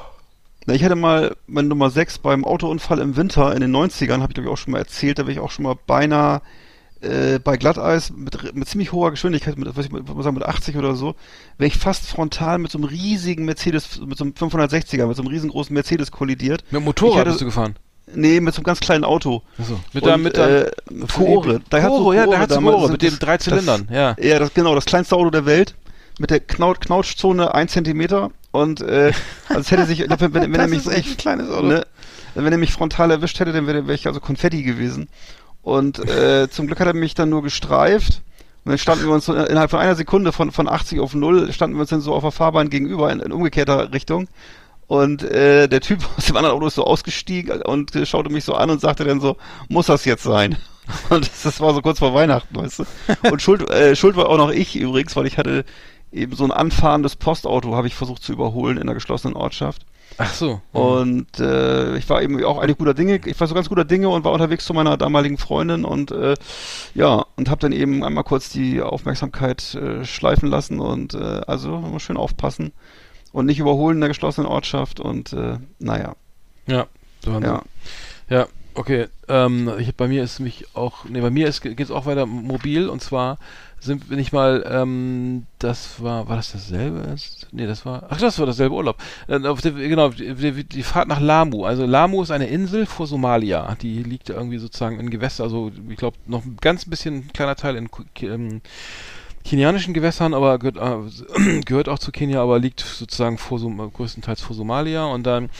Na, 0.66 0.74
ich 0.74 0.84
hatte 0.84 0.96
mal 0.96 1.36
meine 1.46 1.68
Nummer 1.68 1.90
6 1.90 2.18
beim 2.18 2.44
Autounfall 2.44 2.98
im 3.00 3.16
Winter 3.16 3.54
in 3.54 3.60
den 3.60 3.74
90ern, 3.74 4.20
habe 4.20 4.30
ich 4.30 4.34
glaube 4.34 4.48
ich 4.48 4.52
auch 4.52 4.58
schon 4.58 4.72
mal 4.72 4.78
erzählt, 4.78 5.18
da 5.18 5.22
wäre 5.22 5.32
ich 5.32 5.40
auch 5.40 5.50
schon 5.50 5.64
mal 5.64 5.76
beinahe 5.86 6.40
äh, 7.02 7.38
bei 7.38 7.56
Glatteis 7.56 8.10
mit, 8.10 8.54
mit 8.54 8.68
ziemlich 8.68 8.92
hoher 8.92 9.10
Geschwindigkeit, 9.10 9.58
mit, 9.58 9.76
was 9.76 9.84
ich 9.84 9.92
mal 9.92 10.02
sagen, 10.22 10.34
mit 10.34 10.44
80 10.44 10.76
oder 10.76 10.94
so, 10.94 11.14
wäre 11.58 11.68
ich 11.68 11.76
fast 11.76 12.06
frontal 12.06 12.58
mit 12.58 12.70
so 12.70 12.78
einem 12.78 12.86
riesigen 12.86 13.44
Mercedes, 13.44 14.00
mit 14.00 14.16
so 14.16 14.24
einem 14.24 14.32
560er, 14.32 15.06
mit 15.06 15.16
so 15.16 15.22
einem 15.22 15.30
riesengroßen 15.30 15.74
Mercedes 15.74 16.10
kollidiert. 16.10 16.64
Mit 16.70 16.80
dem 16.80 16.84
Motorrad 16.84 17.20
hatte, 17.20 17.30
bist 17.30 17.40
du 17.42 17.46
gefahren? 17.46 17.76
Nee, 18.14 18.40
mit 18.40 18.54
so 18.54 18.58
einem 18.58 18.64
ganz 18.64 18.80
kleinen 18.80 19.04
Auto. 19.04 19.42
Achso. 19.58 19.80
Mit 19.92 20.04
der, 20.04 20.18
mit 20.18 20.36
der 20.36 20.68
äh, 20.68 20.70
Fore. 21.06 21.60
Fore, 21.68 22.16
ja, 22.16 22.26
da 22.26 22.38
hat 22.38 22.52
Fore, 22.52 22.90
mit 22.90 23.02
den 23.02 23.18
drei 23.18 23.38
Zylindern, 23.38 23.86
das, 23.88 23.96
ja. 23.96 24.16
Ja, 24.20 24.38
das, 24.38 24.54
genau, 24.54 24.74
das 24.74 24.84
kleinste 24.84 25.16
Auto 25.16 25.30
der 25.30 25.46
Welt 25.46 25.74
mit 26.18 26.30
der 26.30 26.40
Knaut 26.40 26.80
Knautschzone 26.80 27.54
ein 27.54 27.68
Zentimeter 27.68 28.30
und 28.54 28.82
äh, 28.82 29.12
es 29.48 29.72
hätte 29.72 29.84
sich, 29.84 30.08
wenn, 30.08 30.32
wenn, 30.32 30.52
wenn 30.52 30.60
er 30.60 30.68
mich 30.68 30.86
echt 30.86 31.10
ein 31.10 31.16
kleines 31.16 31.50
Auto. 31.50 31.66
Ne, 31.66 31.84
wenn 32.36 32.52
er 32.52 32.58
mich 32.58 32.72
frontal 32.72 33.10
erwischt 33.10 33.40
hätte, 33.40 33.52
dann 33.52 33.66
wäre 33.66 33.88
wär 33.88 33.96
ich 33.96 34.06
also 34.06 34.20
Konfetti 34.20 34.62
gewesen. 34.62 35.08
Und 35.62 35.98
äh, 36.08 36.48
zum 36.48 36.68
Glück 36.68 36.78
hat 36.78 36.86
er 36.86 36.94
mich 36.94 37.14
dann 37.14 37.30
nur 37.30 37.42
gestreift. 37.42 38.22
Und 38.64 38.70
dann 38.70 38.78
standen 38.78 39.06
wir 39.06 39.12
uns 39.12 39.24
so 39.24 39.34
innerhalb 39.34 39.72
von 39.72 39.80
einer 39.80 39.96
Sekunde 39.96 40.30
von, 40.30 40.52
von 40.52 40.68
80 40.68 41.00
auf 41.00 41.14
0, 41.14 41.52
standen 41.52 41.74
wir 41.74 41.80
uns 41.80 41.90
dann 41.90 42.00
so 42.00 42.14
auf 42.14 42.22
der 42.22 42.30
Fahrbahn 42.30 42.70
gegenüber 42.70 43.10
in, 43.10 43.18
in 43.18 43.32
umgekehrter 43.32 43.92
Richtung. 43.92 44.28
Und 44.86 45.24
äh, 45.24 45.66
der 45.66 45.80
Typ 45.80 46.08
aus 46.16 46.26
dem 46.26 46.36
anderen 46.36 46.54
Auto 46.54 46.68
ist 46.68 46.76
so 46.76 46.84
ausgestiegen 46.84 47.60
und 47.60 47.96
äh, 47.96 48.06
schaute 48.06 48.30
mich 48.30 48.44
so 48.44 48.54
an 48.54 48.70
und 48.70 48.80
sagte 48.80 49.02
dann 49.02 49.20
so, 49.20 49.36
muss 49.68 49.86
das 49.86 50.04
jetzt 50.04 50.22
sein? 50.22 50.56
Und 51.08 51.26
das, 51.26 51.42
das 51.42 51.60
war 51.60 51.72
so 51.72 51.80
kurz 51.80 51.98
vor 51.98 52.12
Weihnachten, 52.12 52.54
weißt 52.54 52.80
du? 52.80 52.84
Und 53.30 53.40
Schuld, 53.40 53.70
äh, 53.70 53.96
Schuld 53.96 54.16
war 54.16 54.28
auch 54.28 54.36
noch 54.36 54.50
ich 54.50 54.76
übrigens, 54.76 55.16
weil 55.16 55.26
ich 55.26 55.38
hatte 55.38 55.64
eben 56.14 56.34
so 56.36 56.44
ein 56.44 56.52
anfahrendes 56.52 57.16
Postauto, 57.16 57.74
habe 57.74 57.86
ich 57.86 57.94
versucht 57.94 58.22
zu 58.22 58.32
überholen 58.32 58.76
in 58.76 58.84
einer 58.84 58.94
geschlossenen 58.94 59.36
Ortschaft. 59.36 59.84
Ach 60.16 60.32
so. 60.32 60.60
Und 60.72 61.40
äh, 61.40 61.96
ich 61.96 62.08
war 62.08 62.22
eben 62.22 62.42
auch 62.44 62.58
eigentlich 62.58 62.78
guter 62.78 62.94
Dinge, 62.94 63.20
ich 63.24 63.38
war 63.40 63.48
so 63.48 63.54
ganz 63.54 63.68
guter 63.68 63.84
Dinge 63.84 64.08
und 64.08 64.24
war 64.24 64.32
unterwegs 64.32 64.64
zu 64.64 64.72
meiner 64.72 64.96
damaligen 64.96 65.38
Freundin 65.38 65.84
und 65.84 66.12
äh, 66.12 66.34
ja, 66.94 67.26
und 67.36 67.50
habe 67.50 67.60
dann 67.60 67.72
eben 67.72 68.04
einmal 68.04 68.22
kurz 68.22 68.50
die 68.50 68.80
Aufmerksamkeit 68.80 69.74
äh, 69.74 70.04
schleifen 70.04 70.48
lassen 70.48 70.78
und 70.78 71.14
äh, 71.14 71.40
also 71.46 71.76
immer 71.76 72.00
schön 72.00 72.16
aufpassen 72.16 72.72
und 73.32 73.46
nicht 73.46 73.58
überholen 73.58 73.96
in 73.96 74.00
der 74.02 74.08
geschlossenen 74.08 74.48
Ortschaft 74.48 75.00
und 75.00 75.32
äh, 75.32 75.58
naja. 75.80 76.14
Ja, 76.66 76.86
so 77.24 77.32
haben 77.32 77.42
Ja. 77.42 77.62
ja, 78.28 78.46
okay. 78.74 79.06
Ähm, 79.28 79.72
ich, 79.78 79.96
bei 79.96 80.06
mir 80.06 80.22
ist 80.22 80.38
mich 80.38 80.66
auch, 80.74 81.06
nee, 81.06 81.20
bei 81.20 81.30
mir 81.30 81.50
geht 81.50 81.80
es 81.80 81.90
auch 81.90 82.06
weiter 82.06 82.26
mobil 82.26 82.88
und 82.88 83.02
zwar 83.02 83.38
sind 83.84 84.08
bin 84.08 84.18
ich 84.18 84.32
mal, 84.32 84.64
ähm, 84.68 85.46
das 85.58 86.02
war, 86.02 86.28
war 86.28 86.36
das 86.36 86.52
dasselbe? 86.52 87.14
Nee, 87.52 87.66
das 87.66 87.84
war, 87.84 88.06
ach, 88.08 88.18
das 88.18 88.38
war 88.38 88.46
dasselbe 88.46 88.74
Urlaub. 88.74 88.96
Äh, 89.28 89.46
auf 89.46 89.60
der, 89.60 89.72
genau, 89.72 90.08
die, 90.08 90.34
die, 90.34 90.64
die 90.64 90.82
Fahrt 90.82 91.08
nach 91.08 91.20
Lamu. 91.20 91.64
Also 91.64 91.84
Lamu 91.84 92.22
ist 92.22 92.30
eine 92.30 92.46
Insel 92.46 92.86
vor 92.86 93.06
Somalia. 93.06 93.76
Die 93.80 94.02
liegt 94.02 94.30
irgendwie 94.30 94.58
sozusagen 94.58 94.98
in 94.98 95.10
Gewässer, 95.10 95.44
also 95.44 95.70
ich 95.88 95.96
glaube 95.96 96.16
noch 96.26 96.44
ein 96.44 96.56
ganz 96.60 96.86
bisschen 96.86 97.32
kleiner 97.32 97.56
Teil 97.56 97.76
in 97.76 97.88
ähm, 98.22 98.62
kenianischen 99.44 99.94
Gewässern, 99.94 100.34
aber 100.34 100.58
gehört, 100.58 100.78
äh, 100.78 101.60
gehört 101.64 101.88
auch 101.88 101.98
zu 101.98 102.10
Kenia, 102.12 102.42
aber 102.42 102.58
liegt 102.58 102.80
sozusagen 102.80 103.38
vor 103.38 103.58
Som 103.58 103.76
größtenteils 103.92 104.40
vor 104.40 104.56
Somalia 104.56 105.04
und 105.04 105.24
dann 105.24 105.50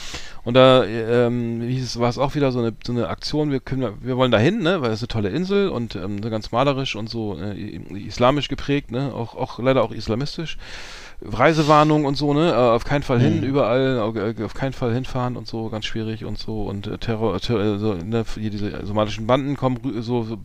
und 0.45 0.55
da 0.55 0.85
ähm, 0.85 1.61
hieß 1.63 1.99
war 1.99 2.09
es 2.09 2.19
auch 2.19 2.35
wieder 2.35 2.53
so 2.53 2.59
eine, 2.61 2.75
so 2.85 2.93
eine 2.93 3.09
Aktion, 3.09 3.51
wir 3.51 3.61
können 3.61 3.95
wir 4.01 4.17
wollen 4.17 4.31
da 4.33 4.39
hin, 4.39 4.63
ne, 4.63 4.81
weil 4.81 4.91
es 4.91 5.01
eine 5.01 5.09
tolle 5.09 5.29
Insel 5.29 5.69
und 5.69 5.97
ähm, 5.97 6.21
ganz 6.21 6.51
malerisch 6.51 6.97
und 6.97 7.09
so 7.09 7.39
äh, 7.39 7.81
islamisch 8.07 8.49
geprägt, 8.49 8.91
ne, 8.91 9.13
auch, 9.15 9.35
auch 9.35 9.59
leider 9.59 9.83
auch 9.83 9.93
islamistisch. 9.93 10.59
Reisewarnung 11.23 12.05
und 12.05 12.17
so, 12.17 12.35
ne? 12.35 12.51
Äh, 12.51 12.55
auf 12.55 12.85
keinen 12.85 13.03
Fall 13.03 13.21
hin, 13.21 13.39
Mhm. 13.41 13.45
überall, 13.47 13.99
auf, 13.99 14.17
äh, 14.17 14.35
auf 14.45 14.55
keinen 14.55 14.73
Fall 14.73 14.93
hinfahren 14.93 15.37
und 15.37 15.47
so, 15.47 15.69
ganz 15.69 15.85
schwierig 15.87 16.25
und 16.25 16.39
so. 16.39 16.63
Und 16.63 16.87
äh, 16.87 16.99
Terror, 16.99 17.39
Terror 17.41 17.79
so, 17.79 17.95
ne, 17.95 18.25
hier 18.35 18.51
diese 18.51 18.85
somalischen 18.87 19.27
Banden 19.27 19.57
kommen 19.57 19.79
so, 20.01 20.39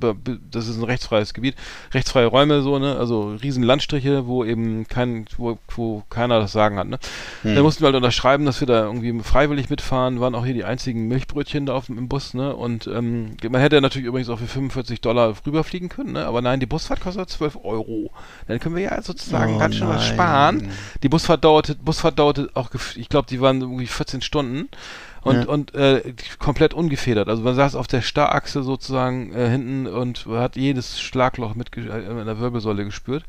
das 0.52 0.68
ist 0.68 0.78
ein 0.78 0.84
rechtsfreies 0.84 1.34
Gebiet, 1.34 1.56
rechtsfreie 1.94 2.26
Räume, 2.28 2.62
so, 2.62 2.80
ne? 2.80 2.96
Also 2.98 3.36
riesen 3.42 3.64
Landstriche, 3.64 4.28
wo 4.28 4.44
eben 4.44 4.88
kein, 4.88 5.26
wo, 5.38 5.58
wo 5.76 6.04
keiner 6.10 6.40
das 6.40 6.52
Sagen 6.52 6.78
hat, 6.78 6.88
ne? 6.88 7.00
Hm. 7.42 7.56
Da 7.56 7.62
mussten 7.62 7.82
wir 7.82 7.88
halt 7.88 7.96
unterschreiben, 7.96 8.46
dass 8.46 8.60
wir 8.62 8.68
da 8.68 8.86
irgendwie 8.86 9.18
freiwillig 9.24 9.70
mitfahren, 9.70 10.20
waren 10.20 10.36
auch 10.36 10.46
hier 10.46 10.54
die 10.54 10.64
einzigen 10.66 11.08
Milchbrötchen 11.08 11.66
da 11.66 11.74
auf 11.74 11.88
dem, 11.88 11.98
im 11.98 12.08
Bus, 12.08 12.34
ne? 12.34 12.56
Und 12.56 12.88
ähm, 12.88 13.36
man 13.50 13.62
hätte 13.62 13.82
natürlich 13.82 14.08
übrigens 14.08 14.30
auch 14.30 14.40
für 14.40 14.48
45 14.48 15.02
Dollar 15.02 15.34
rüberfliegen 15.46 15.90
können, 15.90 16.14
ne? 16.14 16.26
Aber 16.26 16.42
nein, 16.42 16.60
die 16.60 16.66
Busfahrt 16.66 17.02
kostet 17.02 17.30
12 17.30 17.60
Euro. 17.64 18.12
Dann 18.48 18.60
können 18.60 18.76
wir 18.76 18.84
ja 18.84 19.02
sozusagen 19.02 19.56
Oh 19.56 19.60
ganz 19.60 19.76
schön 19.76 19.88
was 19.88 20.08
nein. 20.10 20.18
Sparen. 20.60 20.78
Die 21.04 21.10
Busfahrt 21.10 21.44
dauerte, 21.44 21.76
Busfahrt 21.76 22.20
dauerte 22.20 22.50
auch, 22.54 22.70
ich 22.96 23.10
glaube, 23.10 23.28
die 23.30 23.42
waren 23.42 23.62
irgendwie 23.62 23.88
14 23.88 24.22
Stunden 24.22 24.70
und, 25.22 25.36
Ja. 25.36 25.48
und 25.48 25.74
äh, 25.76 26.14
komplett 26.40 26.74
ungefedert. 26.74 27.28
Also 27.30 27.42
man 27.44 27.56
saß 27.56 27.76
auf 27.76 27.88
der 27.88 28.02
Starrachse 28.02 28.64
sozusagen 28.64 29.34
äh, 29.34 29.50
hinten 29.50 29.88
und 29.88 30.26
hat 30.28 30.56
jedes 30.56 31.00
Schlagloch 31.02 31.56
mit 31.56 31.76
äh, 31.78 31.82
in 31.82 32.26
der 32.26 32.40
Wirbelsäule 32.40 32.86
gespürt. 32.86 33.24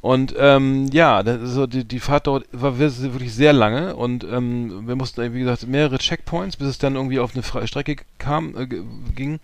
Und 0.00 0.34
ähm, 0.38 0.88
ja, 0.92 1.22
das 1.22 1.40
ist 1.40 1.52
so 1.54 1.66
die, 1.66 1.86
die 1.86 1.98
Fahrt 1.98 2.26
dort 2.26 2.44
war 2.52 2.78
wir- 2.78 2.92
wirklich 3.14 3.32
sehr 3.32 3.54
lange 3.54 3.96
und 3.96 4.22
ähm, 4.22 4.86
wir 4.86 4.96
mussten, 4.96 5.32
wie 5.32 5.38
gesagt, 5.40 5.66
mehrere 5.66 5.96
Checkpoints, 5.96 6.58
bis 6.58 6.68
es 6.68 6.76
dann 6.76 6.94
irgendwie 6.96 7.20
auf 7.20 7.32
eine 7.34 7.42
freie 7.42 7.66
Strecke 7.66 7.96
kam, 8.18 8.54
äh, 8.54 8.66
ging, 8.66 9.40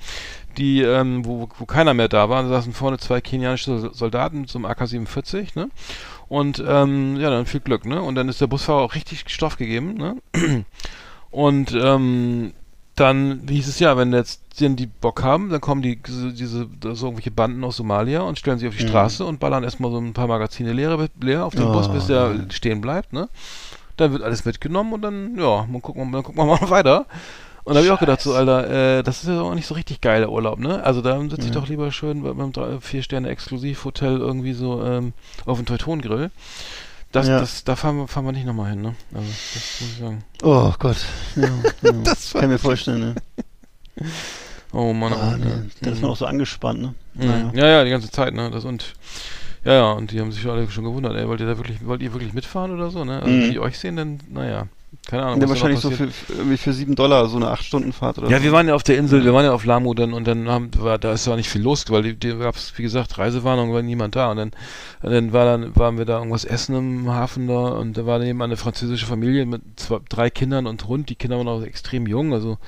die, 0.58 0.82
ähm, 0.82 1.24
wo, 1.24 1.48
wo 1.58 1.64
keiner 1.64 1.94
mehr 1.94 2.08
da 2.08 2.28
war. 2.28 2.42
Da 2.42 2.50
saßen 2.50 2.74
vorne 2.74 2.98
zwei 2.98 3.22
kenianische 3.22 3.78
Sol- 3.78 3.94
Soldaten 3.94 4.46
zum 4.48 4.66
AK-47, 4.66 5.52
ne? 5.58 5.70
Und 6.30 6.64
ähm, 6.66 7.16
ja, 7.16 7.28
dann 7.28 7.44
viel 7.44 7.60
Glück, 7.60 7.84
ne? 7.84 8.00
Und 8.00 8.14
dann 8.14 8.30
ist 8.30 8.40
der 8.40 8.46
Busfahrer 8.46 8.80
auch 8.82 8.94
richtig 8.94 9.24
Stoff 9.28 9.58
gegeben, 9.58 9.94
ne? 9.94 10.16
Und 11.30 11.72
ähm, 11.74 12.54
dann 12.96 13.42
hieß 13.48 13.68
es 13.68 13.78
ja, 13.80 13.96
wenn 13.96 14.12
jetzt 14.12 14.42
die 14.60 14.86
Bock 14.86 15.22
haben, 15.22 15.48
dann 15.50 15.60
kommen 15.60 15.82
die 15.82 15.96
diese, 15.96 16.32
diese 16.32 16.68
so 16.92 17.06
irgendwelche 17.06 17.30
Banden 17.30 17.64
aus 17.64 17.76
Somalia 17.76 18.20
und 18.22 18.38
stellen 18.38 18.58
sich 18.58 18.68
auf 18.68 18.76
die 18.76 18.82
Mhm. 18.84 18.88
Straße 18.88 19.24
und 19.24 19.40
ballern 19.40 19.64
erstmal 19.64 19.90
so 19.90 19.98
ein 19.98 20.12
paar 20.12 20.26
Magazine 20.28 20.72
leer, 20.72 21.08
leer 21.20 21.46
auf 21.46 21.54
den 21.54 21.64
Oh, 21.66 21.72
Bus, 21.72 21.88
bis 21.88 22.06
der 22.06 22.46
stehen 22.50 22.80
bleibt, 22.80 23.12
ne? 23.12 23.28
Dann 23.96 24.12
wird 24.12 24.22
alles 24.22 24.44
mitgenommen 24.44 24.92
und 24.94 25.02
dann, 25.02 25.36
ja, 25.38 25.66
man 25.70 25.82
gucken, 25.82 26.12
dann 26.12 26.22
gucken 26.22 26.38
wir 26.40 26.46
mal 26.46 26.70
weiter. 26.70 27.06
Und 27.64 27.74
da 27.74 27.78
habe 27.80 27.86
ich 27.86 27.92
auch 27.92 28.00
gedacht, 28.00 28.20
so, 28.22 28.34
Alter, 28.34 28.98
äh, 28.98 29.02
das 29.02 29.22
ist 29.22 29.28
ja 29.28 29.40
auch 29.42 29.54
nicht 29.54 29.66
so 29.66 29.74
richtig 29.74 30.00
geiler 30.00 30.30
Urlaub, 30.30 30.58
ne? 30.58 30.82
Also 30.82 31.02
da 31.02 31.20
sitze 31.20 31.40
ich 31.42 31.48
Mhm. 31.48 31.52
doch 31.54 31.68
lieber 31.68 31.92
schön 31.92 32.22
bei- 32.22 32.32
beim 32.32 32.52
drei- 32.52 32.80
Vier-Sterne-Exklusivhotel 32.80 34.18
irgendwie 34.18 34.52
so 34.54 34.82
ähm, 34.84 35.12
auf 35.46 35.58
dem 35.58 35.66
Teutongrill. 35.66 36.30
Das, 37.12 37.26
Ja. 37.28 37.40
das, 37.40 37.64
da 37.64 37.76
fahren 37.76 37.96
wir, 37.98 38.08
fahren 38.08 38.24
wir 38.24 38.32
nicht 38.32 38.46
nochmal 38.46 38.70
hin, 38.70 38.82
ne? 38.82 38.94
Also, 39.12 39.26
das 39.28 39.80
muss 39.80 39.90
ich 39.92 39.98
sagen. 39.98 40.24
Oh 40.42 40.72
Gott. 40.78 40.96
Ja, 41.36 41.42
ja. 41.82 41.92
Das 42.04 42.32
Kann 42.32 42.42
ich 42.44 42.48
mir 42.48 42.58
vorstellen, 42.58 43.00
ne? 43.00 43.14
Oh 44.72 44.92
Mann, 44.92 45.12
Ah, 45.12 45.32
oh, 45.34 45.36
ne? 45.36 45.68
Da 45.82 45.90
ist 45.90 46.00
man 46.00 46.10
auch 46.12 46.16
so 46.16 46.26
angespannt, 46.26 46.80
ne? 46.80 46.94
Mhm. 47.14 47.50
Ja, 47.54 47.66
ja, 47.66 47.84
die 47.84 47.90
ganze 47.90 48.10
Zeit, 48.10 48.34
ne? 48.34 48.50
Das 48.50 48.64
und 48.64 48.94
ja, 49.64 49.72
ja, 49.74 49.90
und 49.92 50.12
die 50.12 50.20
haben 50.20 50.32
sich 50.32 50.46
alle 50.46 50.70
schon 50.70 50.84
gewundert, 50.84 51.16
ey, 51.16 51.26
wollt 51.28 51.40
ihr 51.40 51.46
da 51.46 51.56
wirklich, 51.58 51.84
wollt 51.84 52.00
ihr 52.00 52.12
wirklich 52.14 52.32
mitfahren 52.32 52.70
oder 52.70 52.90
so, 52.90 53.04
ne? 53.04 53.20
Also 53.20 53.28
Mhm. 53.34 53.42
wenn 53.42 53.50
die 53.50 53.58
euch 53.58 53.78
sehen, 53.78 53.96
dann, 53.96 54.20
naja, 54.30 54.68
keine 55.06 55.22
Ahnung. 55.22 55.40
Ja, 55.40 55.46
da 55.46 55.48
wahrscheinlich 55.48 55.80
so 55.80 55.90
für, 55.90 56.08
für, 56.08 56.32
irgendwie 56.32 56.56
für 56.56 56.72
sieben 56.72 56.94
Dollar 56.94 57.28
so 57.28 57.36
eine 57.36 57.48
acht 57.48 57.64
Stunden 57.64 57.92
Fahrt 57.92 58.18
oder 58.18 58.28
Ja, 58.28 58.38
so. 58.38 58.44
wir 58.44 58.52
waren 58.52 58.68
ja 58.68 58.74
auf 58.74 58.82
der 58.82 58.98
Insel, 58.98 59.24
wir 59.24 59.32
waren 59.32 59.44
ja 59.44 59.52
auf 59.52 59.64
Lamu 59.64 59.94
dann 59.94 60.12
und 60.12 60.26
dann 60.26 60.48
haben, 60.48 60.70
war, 60.78 60.98
da 60.98 61.12
ist 61.12 61.26
ja 61.26 61.36
nicht 61.36 61.48
viel 61.48 61.62
los, 61.62 61.84
weil 61.88 62.02
die, 62.02 62.16
die 62.16 62.36
gab 62.36 62.56
es, 62.56 62.76
wie 62.76 62.82
gesagt, 62.82 63.16
Reisewarnung, 63.18 63.72
war 63.72 63.82
niemand 63.82 64.16
da 64.16 64.30
und 64.30 64.36
dann, 64.36 64.50
und 65.02 65.10
dann 65.10 65.32
war 65.32 65.44
dann, 65.44 65.76
waren 65.76 65.96
wir 65.96 66.04
da 66.04 66.18
irgendwas 66.18 66.44
essen 66.44 66.76
im 66.76 67.10
Hafen 67.10 67.48
da 67.48 67.68
und 67.68 67.96
da 67.96 68.06
war 68.06 68.18
nebenan 68.18 68.50
eine 68.50 68.56
französische 68.56 69.06
Familie 69.06 69.46
mit 69.46 69.62
zwei, 69.76 69.98
drei 70.08 70.30
Kindern 70.30 70.66
und 70.66 70.86
Hund, 70.86 71.08
die 71.08 71.14
Kinder 71.14 71.38
waren 71.38 71.48
auch 71.48 71.62
extrem 71.62 72.06
jung, 72.06 72.34
also 72.34 72.58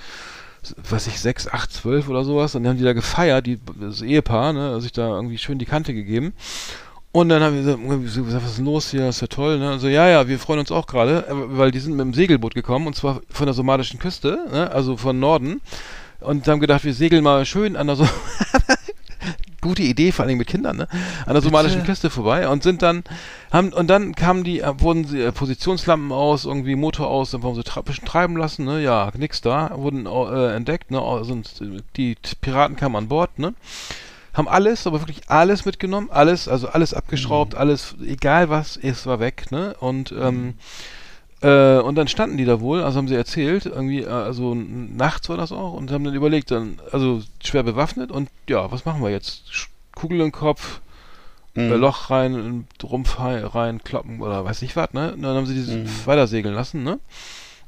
was 0.89 1.09
ich, 1.09 1.21
sechs, 1.21 1.49
acht, 1.49 1.73
zwölf 1.73 2.09
oder 2.09 2.25
sowas 2.25 2.55
und 2.55 2.63
dann 2.63 2.71
haben 2.71 2.79
die 2.79 2.85
da 2.85 2.93
gefeiert, 2.93 3.47
die, 3.47 3.59
das 3.81 4.01
Ehepaar, 4.01 4.53
ne, 4.53 4.81
sich 4.81 4.93
da 4.93 5.09
irgendwie 5.09 5.39
schön 5.39 5.59
die 5.59 5.67
Kante 5.67 5.93
gegeben 5.93 6.35
und 7.13 7.29
dann 7.29 7.43
haben 7.43 7.55
wir 7.65 7.99
gesagt, 7.99 8.27
was 8.43 8.51
ist 8.53 8.59
denn 8.59 8.65
los 8.65 8.91
hier, 8.91 9.09
ist 9.09 9.21
ja 9.21 9.27
toll, 9.27 9.59
ne? 9.59 9.71
Also 9.71 9.89
ja, 9.89 10.09
ja, 10.09 10.29
wir 10.29 10.39
freuen 10.39 10.61
uns 10.61 10.73
auch 10.73 10.87
gerade, 10.87 11.27
äh, 11.29 11.33
weil 11.59 11.71
die 11.71 11.79
sind 11.81 11.93
mit 11.93 12.01
dem 12.01 12.15
Segelboot 12.15 12.55
gekommen 12.55 12.87
und 12.87 12.97
zwar 12.97 13.21
von 13.31 13.47
der 13.47 13.55
somalischen 13.55 13.99
Küste, 13.99 14.47
ne? 14.51 14.71
also 14.71 14.97
von 14.97 15.19
Norden 15.21 15.61
und 16.21 16.47
haben 16.49 16.61
gedacht, 16.61 16.85
wir 16.85 16.95
segeln 16.95 17.23
mal 17.23 17.45
schön 17.45 17.77
an 17.77 17.87
der 17.89 17.97
so 17.97 18.09
gute 19.61 19.83
Idee, 19.83 20.11
vor 20.11 20.25
allem 20.25 20.39
mit 20.39 20.49
Kindern, 20.49 20.77
ne? 20.77 20.89
An 21.27 21.35
der 21.35 21.43
somalischen 21.43 21.85
Küste 21.85 22.11
vorbei 22.11 22.49
und 22.49 22.63
sind 22.65 22.83
dann 22.83 23.05
haben 23.53 23.73
und 23.73 23.87
dann 23.89 24.15
kamen 24.17 24.43
die, 24.43 24.61
äh, 24.61 24.73
wurden 24.79 25.05
sie 25.05 25.21
äh, 25.21 25.31
Positionslampen 25.33 26.11
aus, 26.11 26.47
irgendwie 26.47 26.75
Motor 26.75 27.07
aus, 27.09 27.31
dann 27.31 27.43
wurden 27.43 27.55
sie 27.57 27.63
tra 27.63 27.83
bisschen 27.83 28.05
treiben 28.07 28.37
lassen, 28.37 28.65
ne? 28.65 28.83
Ja, 28.83 29.13
nix 29.17 29.41
da, 29.41 29.71
wurden 29.77 30.07
äh, 30.07 30.55
entdeckt, 30.57 30.91
ne? 30.91 31.01
Sind, 31.25 31.49
die 31.97 32.17
T- 32.17 32.37
Piraten 32.41 32.75
kamen 32.75 32.97
an 32.97 33.09
Bord, 33.09 33.39
ne? 33.39 33.55
Haben 34.35 34.49
alles, 34.49 34.87
aber 34.87 35.01
wirklich 35.01 35.29
alles 35.29 35.65
mitgenommen, 35.67 36.09
alles, 36.11 36.49
also 36.49 36.69
alles 36.69 36.95
abgeschraubt, 36.95 37.55
alles, 37.55 37.95
egal 38.07 38.49
was, 38.49 38.77
es 38.79 39.05
war 39.07 39.21
weg, 39.21 39.51
ne? 39.51 39.75
Und 39.81 40.13
ähm, 40.13 40.55
äh, 41.43 41.79
und 41.79 41.97
dann 41.97 42.09
standen 42.09 42.37
die 42.39 42.45
da 42.45 42.61
wohl, 42.61 42.83
also 42.83 42.99
haben 42.99 43.09
sie 43.09 43.15
erzählt, 43.17 43.67
irgendwie, 43.67 44.03
äh, 44.03 44.09
also 44.09 44.55
nachts 44.55 45.29
war 45.29 45.37
das 45.37 45.53
auch, 45.53 45.75
und 45.75 45.91
haben 45.91 46.05
dann 46.05 46.15
überlegt, 46.15 46.51
dann, 46.51 46.79
also 46.93 47.21
schwer 47.43 47.63
bewaffnet 47.63 48.11
und 48.11 48.31
ja, 48.49 48.71
was 48.73 48.85
machen 48.85 49.03
wir 49.03 49.11
jetzt? 49.11 49.43
Kugel 49.95 50.21
im 50.21 50.33
Kopf, 50.33 50.81
Mhm. 51.55 51.71
äh, 51.73 51.77
Loch 51.77 52.09
rein, 52.09 52.67
Rumpf 52.83 53.19
rein, 53.21 53.85
kloppen 53.85 54.23
oder 54.23 54.43
weiß 54.45 54.63
nicht 54.63 54.75
was, 54.77 54.95
ne? 54.95 55.13
Und 55.13 55.21
dann 55.23 55.37
haben 55.37 55.45
sie 55.47 55.53
dieses 55.55 55.75
Mhm. 55.75 56.07
weiter 56.07 56.27
segeln 56.27 56.55
lassen, 56.55 56.83
ne? 56.83 56.99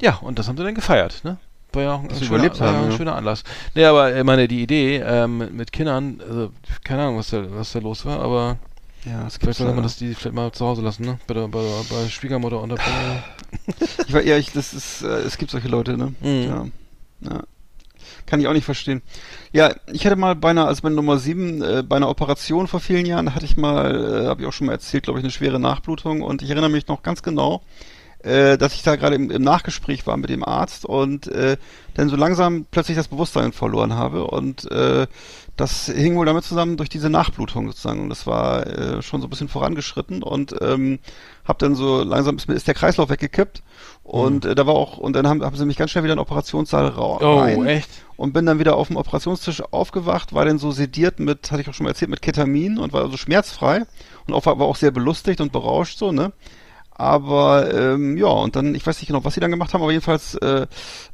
Ja, 0.01 0.17
und 0.23 0.39
das 0.39 0.49
haben 0.49 0.57
sie 0.57 0.65
dann 0.65 0.75
gefeiert, 0.75 1.23
ne? 1.25 1.37
War 1.75 1.83
ja 1.83 1.95
auch 1.95 2.03
ein, 2.03 2.11
schöner, 2.11 2.27
überlebt 2.27 2.59
ja 2.59 2.67
haben, 2.67 2.85
ein 2.85 2.91
ja. 2.91 2.97
schöner 2.97 3.17
Anlass. 3.17 3.45
Nee, 3.75 3.85
aber 3.85 4.17
ich 4.17 4.25
meine, 4.25 4.49
die 4.49 4.63
Idee 4.63 4.99
ähm, 4.99 5.39
mit, 5.39 5.53
mit 5.53 5.73
Kindern, 5.73 6.21
also 6.29 6.51
keine 6.85 7.03
Ahnung, 7.03 7.19
was 7.19 7.31
da, 7.31 7.45
was 7.51 7.73
da 7.73 7.79
los 7.81 8.05
war, 8.05 8.21
aber 8.21 8.59
Ja, 9.05 9.27
es 9.27 9.37
vielleicht 9.37 9.59
sollte 9.59 9.75
man 9.75 9.83
das 9.83 9.97
die 9.97 10.15
vielleicht 10.15 10.35
mal 10.35 10.53
zu 10.53 10.65
Hause 10.65 10.83
lassen, 10.83 11.05
ne? 11.05 11.19
Bei 11.27 11.35
der, 11.35 11.49
bei 11.49 11.61
der, 11.61 11.85
bei 11.91 12.09
Schwiegermutter 12.09 12.61
unterbringen. 12.61 13.23
Ich 14.07 14.13
war, 14.13 14.23
ja, 14.23 14.37
ich, 14.37 14.53
das 14.53 14.75
ist, 14.75 15.03
äh, 15.03 15.21
es 15.21 15.39
gibt 15.39 15.51
solche 15.51 15.69
Leute, 15.69 15.97
ne? 15.97 16.15
Mhm. 16.21 16.43
Ja. 16.43 16.67
ja. 17.33 17.43
Kann 18.27 18.41
ich 18.41 18.49
auch 18.49 18.53
nicht 18.53 18.65
verstehen. 18.65 19.03
Ja, 19.53 19.75
ich 19.93 20.07
hatte 20.07 20.17
mal 20.17 20.35
bei 20.35 20.51
einer, 20.51 20.67
also 20.67 20.83
bei 20.83 20.89
Nummer 20.89 21.19
7, 21.19 21.63
äh, 21.63 21.83
bei 21.87 21.97
einer 21.97 22.09
Operation 22.09 22.67
vor 22.67 22.81
vielen 22.81 23.07
Jahren, 23.07 23.35
hatte 23.35 23.45
ich 23.45 23.57
mal, 23.57 24.25
äh, 24.25 24.27
habe 24.27 24.43
ich 24.43 24.49
auch 24.49 24.53
schon 24.53 24.67
mal 24.67 24.73
erzählt, 24.73 25.05
glaube 25.05 25.19
ich, 25.19 25.25
eine 25.25 25.31
schwere 25.31 25.61
Nachblutung 25.61 26.23
und 26.23 26.43
ich 26.43 26.51
erinnere 26.51 26.71
mich 26.71 26.89
noch 26.89 27.03
ganz 27.03 27.23
genau, 27.23 27.63
äh, 28.25 28.57
dass 28.57 28.75
ich 28.75 28.83
da 28.83 28.97
gerade 28.97 29.17
im, 29.17 29.31
im 29.31 29.43
Nachgespräch 29.43 30.07
war 30.07 30.17
mit 30.17 30.31
dem 30.31 30.45
Arzt 30.45 30.85
und 30.85 31.29
äh, 31.29 31.57
dann 31.95 32.09
so 32.09 32.17
langsam 32.17 32.67
plötzlich 32.71 32.97
das 32.97 33.09
Bewusstsein 33.09 33.53
verloren 33.53 33.95
habe 33.95 34.25
und 34.25 34.71
äh, 34.71 35.07
das 35.57 35.87
hing 35.87 36.17
wohl 36.17 36.27
damit 36.27 36.45
zusammen 36.45 36.77
durch 36.77 36.89
diese 36.89 37.11
Nachblutung 37.11 37.69
sozusagen 37.69 38.01
und 38.01 38.09
das 38.09 38.27
war 38.27 38.67
äh, 38.67 39.03
schon 39.03 39.21
so 39.21 39.27
ein 39.27 39.31
bisschen 39.31 39.49
vorangeschritten 39.49 40.23
und 40.23 40.55
ähm, 40.61 40.99
hab 41.45 41.59
dann 41.59 41.75
so 41.75 42.03
langsam 42.03 42.37
ist, 42.37 42.49
ist 42.49 42.67
der 42.67 42.75
Kreislauf 42.75 43.11
weggekippt 43.11 43.63
und 44.03 44.45
äh, 44.45 44.55
da 44.55 44.67
war 44.67 44.75
auch 44.75 44.99
und 44.99 45.15
dann 45.15 45.29
haben, 45.29 45.45
haben 45.45 45.57
sie 45.57 45.67
mich 45.67 45.77
ganz 45.77 45.91
schnell 45.91 46.05
wieder 46.05 46.15
in 46.15 46.19
den 46.19 46.23
Operationssaal 46.23 46.89
ra 46.89 47.19
Oh, 47.21 47.39
rein 47.39 47.67
echt? 47.67 47.91
und 48.17 48.33
bin 48.33 48.47
dann 48.47 48.59
wieder 48.59 48.77
auf 48.77 48.89
dem 48.89 48.97
Operationstisch 48.97 49.63
aufgewacht, 49.71 50.33
war 50.33 50.45
dann 50.45 50.59
so 50.59 50.73
sediert 50.73 51.21
mit, 51.21 51.53
hatte 51.53 51.63
ich 51.63 51.69
auch 51.69 51.75
schon 51.75 51.85
mal 51.85 51.91
erzählt, 51.91 52.11
mit 52.11 52.23
Ketamin 52.23 52.79
und 52.79 52.93
war 52.93 53.03
also 53.03 53.17
schmerzfrei 53.17 53.83
und 54.27 54.35
auch, 54.35 54.47
war 54.47 54.61
auch 54.63 54.77
sehr 54.77 54.91
belustigt 54.91 55.41
und 55.41 55.53
berauscht 55.53 55.99
so, 55.99 56.11
ne? 56.11 56.33
Aber 56.95 57.75
ähm, 57.75 58.17
ja, 58.17 58.29
und 58.29 58.55
dann, 58.55 58.75
ich 58.75 58.87
weiß 58.87 58.99
nicht 59.01 59.09
genau, 59.09 59.25
was 59.25 59.35
sie 59.35 59.41
dann 59.41 59.51
gemacht 59.51 59.75
haben, 59.75 59.83
aber 59.83 59.91
jedenfalls 59.91 60.37
äh, 60.37 60.67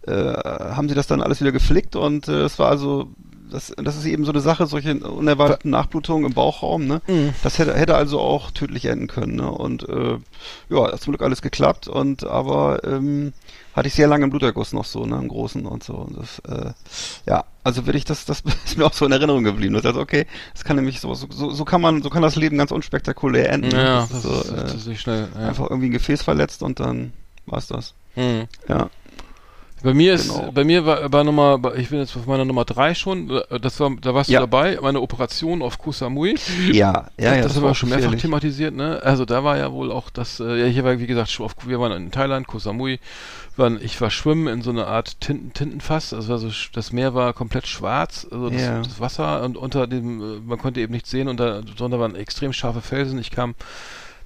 äh, 0.07 0.12
haben 0.12 0.89
sie 0.89 0.95
das 0.95 1.07
dann 1.07 1.22
alles 1.22 1.41
wieder 1.41 1.53
geflickt 1.53 1.97
und 1.97 2.28
äh, 2.28 2.43
es 2.43 2.59
war 2.59 2.68
also, 2.68 3.09
das, 3.51 3.72
das 3.76 3.96
ist 3.96 4.07
eben 4.07 4.24
so 4.24 4.32
eine 4.32 4.40
Sache, 4.40 4.66
solche 4.66 4.94
unerwarteten 4.94 5.70
Nachblutungen 5.70 6.26
im 6.26 6.32
Bauchraum, 6.32 6.86
ne? 6.86 7.03
Mhm. 7.07 7.34
Das 7.42 7.59
hätte, 7.59 7.74
hätte 7.74 7.96
also 7.96 8.20
auch 8.20 8.51
tödlich 8.51 8.86
enden 8.86 9.07
können, 9.07 9.36
ne? 9.36 9.51
Und 9.51 9.88
äh, 9.88 10.18
ja, 10.68 10.92
hat 10.92 11.01
zum 11.01 11.12
Glück 11.12 11.22
alles 11.22 11.42
geklappt 11.42 11.88
und 11.88 12.24
aber 12.24 12.84
ähm, 12.84 13.32
hatte 13.74 13.88
ich 13.88 13.94
sehr 13.94 14.09
lange 14.09 14.24
einen 14.24 14.30
Bluterguss 14.30 14.72
noch 14.72 14.84
so, 14.84 15.07
ne, 15.07 15.16
im 15.16 15.28
Großen 15.28 15.64
und 15.64 15.84
so. 15.84 15.94
Und 15.94 16.18
das, 16.18 16.38
äh, 16.40 16.72
ja, 17.26 17.44
also 17.62 17.86
will 17.86 17.94
ich 17.94 18.05
das, 18.05 18.24
das 18.24 18.42
ist 18.64 18.76
mir 18.76 18.86
auch 18.86 18.92
so 18.92 19.07
in 19.07 19.12
Erinnerung 19.12 19.44
geblieben. 19.44 19.74
Das 19.74 19.84
heißt, 19.84 19.96
okay, 19.96 20.26
das 20.55 20.64
kann 20.64 20.76
nämlich 20.76 21.01
so, 21.01 21.14
so, 21.14 21.28
so 21.28 21.64
kann 21.64 21.80
man, 21.80 22.03
so 22.03 22.11
kann 22.11 22.22
das 22.22 22.36
Leben 22.36 22.59
ganz 22.59 22.72
unspektakulär 22.72 23.51
enden. 23.51 23.70
Ja, 23.70 24.01
das 24.01 24.11
das, 24.11 24.16
ist 24.18 24.22
so, 24.22 24.40
ist, 24.40 24.51
das 24.51 24.72
äh, 24.72 24.76
ist 24.76 24.86
nicht 24.86 25.01
schnell. 25.01 25.28
Ja. 25.34 25.48
einfach 25.48 25.70
irgendwie 25.70 25.88
ein 25.88 25.92
Gefäß 25.92 26.22
verletzt 26.22 26.62
und 26.62 26.80
dann 26.80 27.12
war's 27.46 27.68
das. 27.68 27.94
Mhm. 28.16 28.48
Ja. 28.68 28.90
Bei 29.83 29.95
mir 29.95 30.12
ist, 30.14 30.28
Genau. 30.28 30.53
bei 30.53 30.62
mir 30.64 30.85
war, 30.85 31.11
war 31.11 31.24
Nummer, 31.24 31.59
ich 31.76 31.89
bin 31.89 32.01
jetzt 32.01 32.14
auf 32.16 32.26
meiner 32.26 32.45
Nummer 32.45 32.64
drei 32.66 32.95
schon, 32.95 33.31
äh, 33.31 33.59
das 33.61 33.81
war, 33.81 33.91
da 34.01 34.14
warst 34.14 34.28
Ja. 34.28 34.41
du 34.41 34.47
dabei, 34.47 34.78
meine 34.83 35.01
Operation 35.01 35.62
auf 35.62 35.78
Kusamui. 35.78 36.35
Ja, 36.70 37.07
ja, 37.18 37.35
ja. 37.37 37.43
das, 37.43 37.57
haben 37.57 37.62
wir 37.62 37.74
schon 37.74 37.89
mehrfach 37.89 38.03
gefährlich. 38.05 38.20
thematisiert, 38.22 38.74
ne? 38.74 39.01
Also 39.03 39.24
da 39.24 39.43
war 39.43 39.57
ja 39.57 39.72
wohl 39.72 39.91
auch 39.91 40.11
das, 40.11 40.39
äh, 40.41 40.61
ja, 40.61 40.66
hier 40.66 40.85
war 40.85 40.99
wie 40.99 41.07
gesagt, 41.07 41.35
auf, 41.41 41.55
wir 41.66 41.81
waren 41.81 41.93
in 41.93 42.11
Thailand, 42.11 42.47
Koh 42.47 42.59
Samui, 42.59 43.01
waren, 43.57 43.78
ich 43.83 43.99
war 44.01 44.11
schwimmen 44.11 44.49
in 44.49 44.61
so 44.62 44.70
einer 44.70 44.87
Art 44.87 45.20
Tinten, 45.20 45.53
Tintenfass, 45.55 46.12
also 46.12 46.28
war 46.28 46.39
so, 46.39 46.49
sch- 46.49 46.68
das 46.74 46.93
Meer 46.93 47.14
war 47.14 47.33
komplett 47.33 47.66
schwarz, 47.66 48.26
also 48.31 48.51
das, 48.51 48.61
Ja. 48.61 48.78
das 48.83 49.01
Wasser 49.01 49.43
und 49.45 49.57
unter 49.57 49.87
dem, 49.87 50.20
äh, 50.20 50.41
man 50.47 50.59
konnte 50.59 50.81
eben 50.81 50.93
nichts 50.93 51.11
sehen 51.11 51.26
und 51.28 51.41
da 51.41 51.62
drunter 51.62 51.99
waren 51.99 52.14
extrem 52.16 52.53
scharfe 52.53 52.83
Felsen. 52.83 53.18
Ich 53.18 53.31
kam, 53.31 53.55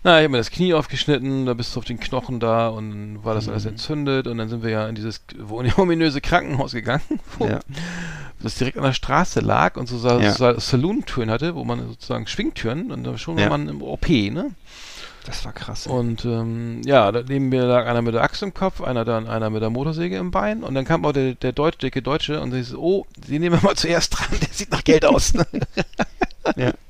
na, 0.04 0.18
ich 0.18 0.24
habe 0.24 0.28
mir 0.28 0.38
das 0.38 0.50
Knie 0.50 0.74
aufgeschnitten, 0.74 1.46
da 1.46 1.54
bist 1.54 1.74
du 1.74 1.80
auf 1.80 1.84
den 1.84 1.98
Knochen 1.98 2.38
da 2.38 2.68
und 2.68 3.24
war 3.24 3.34
das 3.34 3.46
Mhm. 3.46 3.52
alles 3.52 3.64
entzündet 3.66 4.26
und 4.28 4.38
dann 4.38 4.48
sind 4.48 4.62
wir 4.62 4.70
ja 4.70 4.86
in 4.86 4.94
dieses 4.94 5.22
ominöse 5.76 6.20
Krankenhaus 6.20 6.72
gegangen, 6.72 7.02
wo 7.38 7.46
Ja. 7.46 7.60
das 8.42 8.54
direkt 8.56 8.76
an 8.78 8.84
der 8.84 8.92
Straße 8.92 9.40
lag 9.40 9.76
und 9.76 9.88
so 9.88 9.98
Sa 9.98 10.20
Ja. 10.20 10.32
Sa 10.32 10.60
Saloon-Türen 10.60 11.30
hatte, 11.30 11.54
wo 11.56 11.64
man 11.64 11.88
sozusagen 11.88 12.26
Schwingtüren 12.26 12.92
und 12.92 13.02
da 13.04 13.18
schon 13.18 13.36
war 13.36 13.42
Ja. 13.44 13.48
man 13.48 13.66
im 13.68 13.82
OP, 13.82 14.08
ne? 14.30 14.50
Das 15.26 15.42
war 15.46 15.54
krass. 15.54 15.86
Und 15.86 16.26
ähm, 16.26 16.82
ja, 16.84 17.10
da 17.10 17.22
neben 17.26 17.48
mir 17.48 17.64
lag 17.64 17.86
einer 17.86 18.02
mit 18.02 18.12
der 18.12 18.22
Axt 18.22 18.42
im 18.42 18.52
Kopf, 18.52 18.82
einer 18.82 19.06
dann 19.06 19.26
einer 19.26 19.48
mit 19.48 19.62
der 19.62 19.70
Motorsäge 19.70 20.18
im 20.18 20.30
Bein 20.30 20.62
und 20.62 20.74
dann 20.74 20.84
kam 20.84 21.02
auch 21.06 21.12
der, 21.12 21.32
der 21.34 21.52
Deut 21.52 21.82
dicke 21.82 22.02
Deutsche 22.02 22.42
und 22.42 22.52
ich 22.52 22.68
so, 22.68 22.78
oh, 22.78 23.06
den 23.16 23.40
nehmen 23.40 23.56
wir 23.62 23.66
mal 23.66 23.74
zuerst 23.74 24.18
dran, 24.18 24.26
der 24.42 24.48
sieht 24.52 24.70
nach 24.70 24.84
Geld 24.84 25.06
aus. 25.06 25.32
Ne? 25.32 25.46
Ja. 26.56 26.72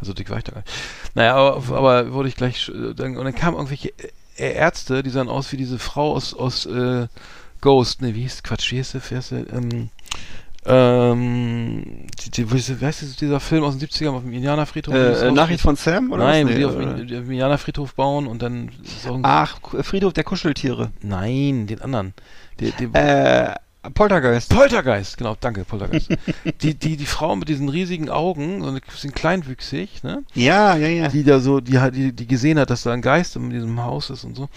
Also 0.00 0.12
dick 0.12 0.30
war 0.30 0.38
ich 0.38 0.44
da 0.44 0.52
gar 0.52 0.60
nicht. 0.60 0.72
Naja, 1.14 1.34
aber, 1.36 1.76
aber 1.76 2.12
wurde 2.12 2.28
ich 2.28 2.36
gleich, 2.36 2.68
äh, 2.68 2.94
dann, 2.94 3.16
und 3.16 3.24
dann 3.24 3.34
kamen 3.34 3.56
irgendwelche 3.56 3.90
äh, 4.36 4.52
Ärzte, 4.54 5.02
die 5.02 5.10
sahen 5.10 5.28
aus 5.28 5.52
wie 5.52 5.56
diese 5.56 5.78
Frau 5.78 6.12
aus, 6.14 6.34
aus 6.34 6.66
äh, 6.66 7.06
Ghost, 7.60 8.02
ne, 8.02 8.14
wie 8.14 8.22
hieß, 8.22 8.42
Quatsch, 8.42 8.70
wie 8.72 8.76
hieß 8.76 8.92
der, 8.92 9.00
wie 9.10 9.14
heißt 9.16 9.30
der, 9.32 9.52
ähm, 9.52 9.88
ähm, 10.68 12.06
die, 12.24 12.30
die, 12.30 12.50
wie 12.52 12.84
heißt 12.86 13.20
dieser 13.20 13.40
Film 13.40 13.62
aus 13.64 13.78
den 13.78 13.88
70ern 13.88 14.10
auf 14.10 14.22
dem 14.22 14.32
Indianerfriedhof? 14.32 14.94
Äh? 14.94 15.30
Nachricht 15.30 15.60
von 15.60 15.76
Sam 15.76 16.10
oder 16.12 16.24
Nein, 16.24 16.46
was? 16.46 16.52
die 16.54 16.58
Nee, 16.58 16.64
auf 16.64 16.74
oder? 16.74 16.94
dem 16.94 17.06
die 17.06 17.14
auf 17.14 17.22
dem 17.22 17.30
Indianerfriedhof 17.30 17.94
bauen 17.94 18.26
und 18.26 18.42
dann 18.42 18.70
Ach, 19.22 19.58
Friedhof 19.82 20.12
der 20.12 20.24
Kuscheltiere. 20.24 20.90
Nein, 21.02 21.66
den 21.68 21.82
anderen. 21.82 22.14
Der, 22.60 22.72
der, 22.72 23.50
Äh, 23.52 23.54
Poltergeist. 23.94 24.50
Poltergeist, 24.50 25.16
genau, 25.16 25.36
danke, 25.40 25.64
Poltergeist. 25.64 26.08
die, 26.62 26.74
die, 26.74 26.96
die 26.96 27.06
Frau 27.06 27.36
mit 27.36 27.48
diesen 27.48 27.68
riesigen 27.68 28.10
Augen, 28.10 28.62
so 28.62 28.68
ein 28.68 28.80
bisschen 28.80 29.12
kleinwüchsig, 29.12 30.02
ne? 30.02 30.24
Ja, 30.34 30.76
ja, 30.76 30.88
ja. 30.88 31.08
Die 31.08 31.24
da 31.24 31.40
so, 31.40 31.60
die 31.60 31.78
hat, 31.78 31.94
die, 31.94 32.12
die 32.12 32.26
gesehen 32.26 32.58
hat, 32.58 32.70
dass 32.70 32.82
da 32.82 32.92
ein 32.92 33.02
Geist 33.02 33.36
in 33.36 33.50
diesem 33.50 33.82
Haus 33.82 34.10
ist 34.10 34.24
und 34.24 34.36
so. 34.36 34.48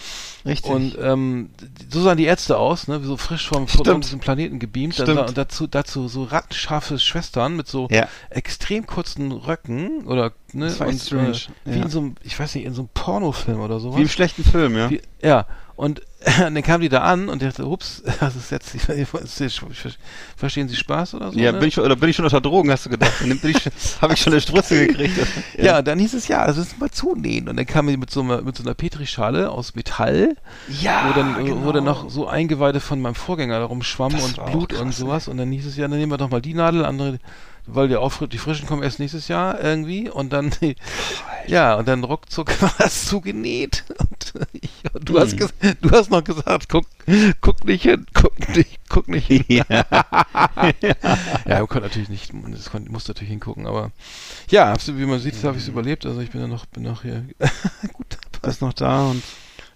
Richtig. 0.46 0.72
Und 0.72 0.98
ähm, 1.02 1.50
so 1.90 2.02
sahen 2.02 2.18
die 2.18 2.26
Ärzte 2.26 2.58
aus, 2.58 2.88
ne? 2.88 3.00
So 3.04 3.18
frisch 3.18 3.48
vom, 3.48 3.68
von 3.68 4.02
diesem 4.02 4.20
Planeten 4.20 4.60
gebeamt. 4.60 5.00
Dann, 5.00 5.06
Stimmt. 5.06 5.20
sa- 5.20 5.26
und 5.26 5.38
dazu, 5.38 5.68
dazu 5.68 6.08
so 6.08 6.24
rattenscharfe 6.24 7.00
Schwestern 7.00 7.56
mit 7.56 7.68
so 7.68 7.88
ja. 7.92 8.08
extrem 8.30 8.86
kurzen 8.86 9.32
Röcken 9.32 10.06
oder 10.06 10.34
ne? 10.54 10.66
Das 10.68 10.80
war 10.80 10.88
und, 10.88 10.96
echt 10.96 11.06
strange, 11.06 11.32
Äh, 11.66 11.74
wie 11.74 11.78
ja. 11.78 11.84
in 11.84 11.90
so 11.90 12.00
einem, 12.00 12.16
ich 12.24 12.40
weiß 12.40 12.56
nicht, 12.56 12.66
in 12.66 12.74
so 12.74 12.82
einem 12.82 12.90
Pornofilm 12.94 13.60
oder 13.60 13.80
sowas. 13.80 13.98
Wie 13.98 14.04
im 14.04 14.10
schlechten 14.10 14.44
Film, 14.44 14.76
ja. 14.76 14.90
Wie, 14.90 15.02
ja, 15.22 15.46
und 15.80 16.02
dann 16.38 16.62
kam 16.62 16.82
die 16.82 16.90
da 16.90 17.04
an 17.04 17.30
und 17.30 17.42
dachte, 17.42 17.66
ups, 17.66 18.04
das 18.20 18.36
ist 18.36 18.52
jetzt, 18.52 18.76
ich, 18.76 18.90
ich, 18.90 19.08
verstehen 20.36 20.68
Sie 20.68 20.76
Spaß 20.76 21.14
oder 21.14 21.32
so? 21.32 21.40
Ja, 21.40 21.54
ne? 21.54 21.60
bin 21.60 21.70
ich 21.70 21.76
schon, 21.76 21.86
oder 21.86 21.96
bin 21.96 22.10
ich 22.10 22.18
schon 22.18 22.26
unter 22.26 22.42
Drogen, 22.42 22.70
hast 22.70 22.86
du 22.86 22.90
gedacht? 22.90 23.14
Habe 24.02 24.14
ich 24.14 24.20
schon 24.20 24.34
eine 24.34 24.42
Strutze 24.42 24.88
gekriegt. 24.88 25.18
ja. 25.58 25.78
und 25.80 25.88
dann 25.88 25.98
hieß 25.98 26.16
es 26.16 26.28
ja, 26.28 26.46
das 26.46 26.58
ist 26.58 26.78
mal 26.80 26.92
zunähen. 26.92 27.48
Und 27.48 27.56
dann 27.56 27.66
kam 27.66 27.88
die 27.88 27.96
mit 27.96 28.12
so 28.12 28.20
einer, 28.20 28.42
mit 28.42 28.58
so 28.58 28.64
einer 28.64 28.74
Petrischale 28.74 29.50
aus 29.50 29.74
Metall, 29.74 30.36
ja 30.82 31.06
wo 31.08 31.14
dann, 31.14 31.46
genau. 31.46 31.64
wo 31.64 31.72
dann 31.72 31.86
noch 31.86 32.10
so 32.10 32.28
Eingeweide 32.28 32.82
von 32.82 33.00
meinem 33.00 33.16
Vorgänger 33.16 33.60
darum 33.60 33.82
schwamm 33.82 34.12
Das 34.12 34.26
und 34.26 34.46
Blut 34.48 34.70
krass, 34.72 34.82
und 34.82 34.94
sowas. 34.94 35.28
Und 35.30 35.38
dann 35.38 35.50
hieß 35.50 35.66
es 35.66 35.78
ja, 35.78 35.88
dann 35.88 35.98
nehmen 35.98 36.12
wir 36.12 36.18
doch 36.18 36.30
mal 36.30 36.42
die 36.42 36.56
Nadel, 36.56 36.84
andere, 36.84 37.20
weil 37.66 37.88
die, 37.88 37.96
auch, 37.96 38.28
die 38.28 38.38
frischen 38.38 38.68
kommen 38.68 38.84
erst 38.84 39.00
nächstes 39.00 39.28
Jahr 39.28 39.60
irgendwie. 39.62 40.10
Und 40.10 40.34
dann, 40.34 40.52
ja, 41.48 41.76
und 41.76 41.88
dann 41.88 42.04
ruckzuck 42.04 42.62
war 42.62 42.74
das 42.78 43.06
zugenäht. 43.06 43.84
Und, 43.98 44.34
ich, 44.54 44.72
und 44.94 45.08
du, 45.08 45.20
hast 45.20 45.32
Hm. 45.32 45.38
ges 45.38 45.54
du 45.82 45.92
hast 45.92 46.10
noch 46.12 46.24
gesagt, 46.24 46.70
guck, 46.70 46.86
guck 47.42 47.66
nicht 47.66 47.84
hin, 47.84 48.06
guck 48.14 48.56
nicht, 48.56 48.80
guck 48.90 49.08
nicht 49.08 49.28
hin. 49.28 49.44
ja. 49.48 49.66
Ja, 51.46 51.60
man 51.60 51.68
konnte 51.68 51.88
natürlich 51.88 52.10
nicht, 52.10 52.32
das 52.52 52.70
konnte, 52.70 52.92
musste 52.92 53.12
natürlich 53.12 53.32
hingucken, 53.32 53.66
aber 53.66 53.92
ja, 54.50 54.76
wie 54.86 55.06
man 55.06 55.20
sieht, 55.20 55.44
habe 55.44 55.58
ich 55.58 55.64
es 55.64 55.70
überlebt, 55.70 56.06
also 56.06 56.20
ich 56.22 56.32
bin 56.32 56.42
ja 56.42 56.48
noch, 56.48 56.66
bin 56.68 56.84
noch 56.84 57.02
hier 57.02 57.26
gut 57.94 58.18
ist 58.48 58.62
noch 58.62 58.74
da 58.74 59.04
und 59.10 59.24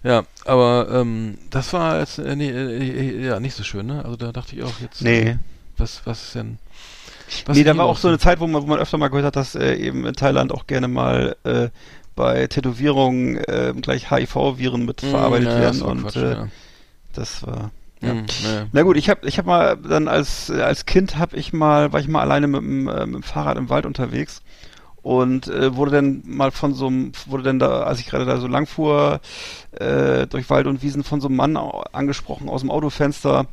Ja, 0.02 0.24
aber 0.44 0.88
ähm, 0.90 1.38
das 1.50 1.72
war 1.72 1.98
jetzt, 2.00 2.18
äh, 2.18 2.36
nee, 2.36 2.50
äh, 2.50 3.26
ja, 3.26 3.40
nicht 3.40 3.54
so 3.54 3.62
schön, 3.62 3.86
ne? 3.86 4.04
Also 4.04 4.16
da 4.16 4.32
dachte 4.32 4.54
ich 4.56 4.62
auch 4.62 4.80
jetzt, 4.80 5.02
nee. 5.02 5.38
was, 5.76 6.02
was 6.04 6.22
ist 6.22 6.34
denn, 6.34 6.58
was 7.46 7.56
nee, 7.56 7.64
da 7.64 7.76
war 7.76 7.86
auch 7.86 7.96
so 7.96 8.08
eine 8.08 8.18
Zeit, 8.18 8.40
wo 8.40 8.46
man, 8.46 8.62
wo 8.62 8.66
man 8.66 8.78
öfter 8.78 8.98
mal 8.98 9.08
gehört 9.08 9.26
hat, 9.26 9.36
dass 9.36 9.54
äh, 9.54 9.74
eben 9.74 10.06
in 10.06 10.14
Thailand 10.14 10.52
auch 10.52 10.66
gerne 10.66 10.88
mal 10.88 11.36
äh, 11.44 11.68
bei 12.14 12.46
Tätowierungen 12.46 13.36
äh, 13.36 13.74
gleich 13.80 14.10
HIV-Viren 14.10 14.84
mit 14.84 15.02
Mm, 15.02 15.44
ja, 15.44 15.60
werden 15.60 15.62
das 15.62 15.80
war 15.80 15.88
und 15.88 16.02
Quatsch, 16.02 16.16
äh, 16.16 16.32
ja. 16.32 16.48
das 17.12 17.46
war 17.46 17.70
ja. 18.00 18.14
Mm, 18.14 18.26
ja. 18.44 18.66
Na 18.72 18.82
gut, 18.82 18.96
ich 18.96 19.08
habe 19.08 19.26
ich 19.26 19.38
hab 19.38 19.46
mal 19.46 19.76
dann 19.76 20.08
als 20.08 20.50
als 20.50 20.86
Kind 20.86 21.18
habe 21.18 21.36
ich 21.36 21.52
mal 21.52 21.92
war 21.92 22.00
ich 22.00 22.08
mal 22.08 22.20
alleine 22.20 22.46
mit 22.46 22.60
dem, 22.60 22.88
äh, 22.88 23.06
mit 23.06 23.14
dem 23.16 23.22
Fahrrad 23.22 23.56
im 23.56 23.68
Wald 23.68 23.86
unterwegs 23.86 24.42
und 25.02 25.48
äh, 25.48 25.76
wurde 25.76 25.90
dann 25.92 26.22
mal 26.24 26.50
von 26.50 26.74
so 26.74 26.86
einem 26.86 27.12
wurde 27.26 27.42
dann 27.42 27.58
da 27.58 27.82
als 27.82 28.00
ich 28.00 28.06
gerade 28.06 28.24
da 28.24 28.38
so 28.38 28.46
lang 28.46 28.66
fuhr 28.66 29.20
äh, 29.72 30.26
durch 30.26 30.48
Wald 30.50 30.66
und 30.66 30.82
Wiesen 30.82 31.04
von 31.04 31.20
so 31.20 31.28
einem 31.28 31.36
Mann 31.36 31.56
angesprochen 31.92 32.48
aus 32.48 32.60
dem 32.60 32.70
Autofenster, 32.70 33.46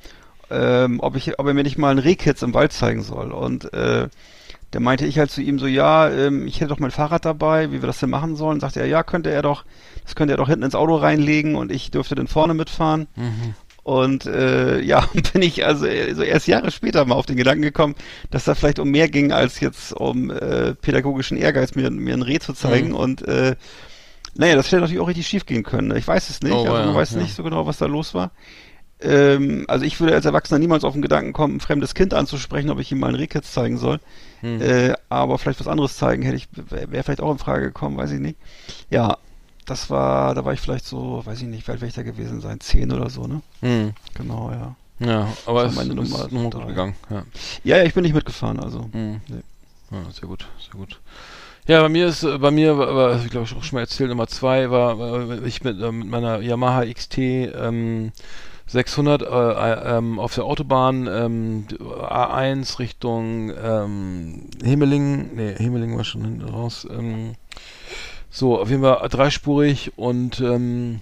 ähm, 0.52 1.00
ob 1.00 1.16
ich 1.16 1.40
ob 1.40 1.48
er 1.48 1.54
mir 1.54 1.64
nicht 1.64 1.78
mal 1.78 1.90
einen 1.90 2.00
Rehkitz 2.00 2.42
im 2.42 2.54
Wald 2.54 2.74
zeigen 2.74 3.02
soll 3.04 3.32
und 3.32 3.74
äh, 3.74 4.10
der 4.74 4.80
meinte 4.80 5.06
ich 5.06 5.20
halt 5.20 5.32
zu 5.32 5.42
ihm 5.42 5.60
so, 5.60 5.68
ja, 5.68 6.10
ähm, 6.10 6.48
ich 6.48 6.62
hätte 6.62 6.70
doch 6.70 6.80
mein 6.80 6.92
Fahrrad 6.92 7.26
dabei, 7.26 7.72
wie 7.72 7.82
wir 7.82 7.88
das 7.88 8.00
denn 8.00 8.10
machen 8.10 8.36
sollen. 8.38 8.60
Sagte 8.62 8.80
er, 8.80 8.86
ja, 8.86 9.04
könnte 9.04 9.30
er 9.30 9.42
doch, 9.42 9.66
das 10.06 10.16
könnte 10.16 10.34
er 10.34 10.38
doch 10.38 10.48
hinten 10.48 10.64
ins 10.64 10.76
Auto 10.76 10.96
reinlegen 10.96 11.56
und 11.56 11.72
ich 11.72 11.92
dürfte 11.92 12.16
dann 12.16 12.28
vorne 12.28 12.54
mitfahren. 12.54 13.08
Mhm. 13.16 13.54
Und 13.84 14.26
äh, 14.28 14.80
ja, 14.82 15.06
bin 15.34 15.42
ich 15.42 15.66
also 15.66 15.86
äh, 15.86 16.14
so 16.14 16.24
erst 16.24 16.48
Jahre 16.48 16.72
später 16.72 17.04
mal 17.04 17.16
auf 17.16 17.26
den 17.26 17.36
Gedanken 17.36 17.64
gekommen, 17.64 17.96
dass 18.30 18.46
da 18.46 18.56
vielleicht 18.56 18.80
um 18.80 18.90
mehr 18.90 19.10
ging, 19.10 19.34
als 19.34 19.60
jetzt 19.60 19.92
um 19.92 20.30
äh, 20.32 20.74
pädagogischen 20.76 21.38
Ehrgeiz, 21.38 21.76
mir, 21.76 21.92
mir 21.92 22.14
ein 22.14 22.22
Reh 22.22 22.40
zu 22.40 22.54
zeigen. 22.54 22.90
Mhm. 22.90 22.96
Und 22.96 23.28
äh, 23.28 23.56
naja, 24.36 24.56
das 24.56 24.68
hätte 24.68 24.78
natürlich 24.82 25.02
auch 25.02 25.10
richtig 25.10 25.28
schief 25.28 25.46
gehen 25.46 25.64
können. 25.64 25.90
ne? 25.90 25.98
Ich 25.98 26.08
weiß 26.08 26.30
es 26.30 26.42
nicht, 26.42 26.54
Oh, 26.54 26.60
also 26.60 26.72
man 26.72 26.88
ja, 26.90 26.96
weiß 26.96 27.12
ja. 27.12 27.22
nicht 27.22 27.36
so 27.36 27.44
genau, 27.44 27.66
was 27.66 27.78
da 27.78 27.88
los 27.88 28.14
war. 28.14 28.32
Ähm, 29.02 29.66
also 29.68 29.86
ich 29.86 30.00
würde 30.00 30.14
als 30.14 30.26
Erwachsener 30.26 30.60
niemals 30.60 30.84
auf 30.84 30.94
den 30.94 31.02
Gedanken 31.02 31.34
kommen, 31.34 31.58
ein 31.58 31.60
fremdes 31.60 31.96
Kind 31.96 32.14
anzusprechen, 32.14 32.70
ob 32.70 32.80
ich 32.80 32.92
ihm 32.92 33.00
mal 33.00 33.10
ein 33.10 33.16
Rehkitz 33.16 33.52
zeigen 33.52 33.78
soll. 33.78 34.00
Hm. 34.42 34.62
Äh, 34.62 34.94
aber 35.10 35.38
vielleicht 35.38 35.60
was 35.60 35.68
anderes 35.68 35.98
zeigen 35.98 36.24
hätte 36.24 36.38
ich, 36.38 36.48
wäre 36.52 36.92
wär 36.92 37.04
vielleicht 37.04 37.22
auch 37.22 37.32
in 37.32 37.38
Frage 37.38 37.66
gekommen, 37.66 37.98
weiß 37.98 38.12
ich 38.12 38.20
nicht. 38.20 38.38
Ja, 38.90 39.18
das 39.66 39.90
war, 39.90 40.36
da 40.36 40.46
war 40.46 40.54
ich 40.54 40.60
vielleicht 40.60 40.86
so, 40.86 41.22
weiß 41.26 41.42
ich 41.42 41.48
nicht, 41.48 41.68
wie 41.68 41.72
alt 41.72 41.84
ich 41.84 41.94
da 41.94 42.04
gewesen 42.04 42.42
sein, 42.42 42.60
zehn 42.60 42.92
oder 42.92 43.10
so, 43.10 43.28
ne? 43.28 43.42
Hm. 43.62 43.94
Genau, 44.16 44.52
ja. 44.52 44.76
Ja, 45.00 45.28
aber 45.48 45.66
es 45.66 45.76
war 45.76 45.84
ist 45.84 45.90
meine 45.90 45.96
Nummer 45.96 46.28
nochmal 46.30 46.52
gut 46.52 46.68
gegangen, 46.68 46.96
ja. 47.10 47.24
Ja, 47.64 47.78
ja, 47.78 47.84
ich 47.84 47.94
bin 47.94 48.04
nicht 48.04 48.14
mitgefahren, 48.14 48.60
also. 48.60 48.88
Hm. 48.92 49.22
Nee. 49.28 49.42
Ja, 49.92 50.12
sehr 50.12 50.28
gut, 50.28 50.48
sehr 50.60 50.80
gut. 50.80 51.00
Ja, 51.68 51.82
bei 51.82 51.90
mir 51.90 52.08
ist, 52.08 52.22
bei 52.22 52.52
mir 52.52 52.78
war, 52.78 52.96
war 52.96 53.24
ich 53.24 53.30
glaube 53.30 53.46
ich 53.46 53.56
auch 53.56 53.64
schon 53.64 53.78
mal 53.78 53.82
erzählt, 53.82 54.10
Nummer 54.10 54.28
zwei 54.28 54.70
war, 54.72 54.98
war 54.98 55.44
ich 55.44 55.64
mit, 55.64 55.80
äh, 55.80 55.92
mit 55.92 56.08
meiner 56.08 56.42
Yamaha 56.42 56.86
XT 56.86 57.18
ähm, 57.18 58.12
600 58.68 59.22
äh, 59.22 59.26
äh, 59.26 59.98
ähm, 59.98 60.20
auf 60.20 60.36
der 60.36 60.46
Autobahn 60.46 61.08
ähm, 61.08 61.66
A1 61.80 62.80
Richtung 62.80 63.52
ähm, 63.52 64.50
Himmelingen, 64.64 65.36
nee, 65.36 65.56
Himmelingen 65.56 65.98
war 65.98 66.04
schon 66.04 66.24
hinten 66.24 66.48
raus, 66.50 66.88
ähm, 66.90 67.34
so, 68.30 68.60
auf 68.60 68.70
jeden 68.70 68.82
Fall 68.82 69.08
dreispurig 69.10 69.92
und 69.98 70.40
ähm, 70.40 71.02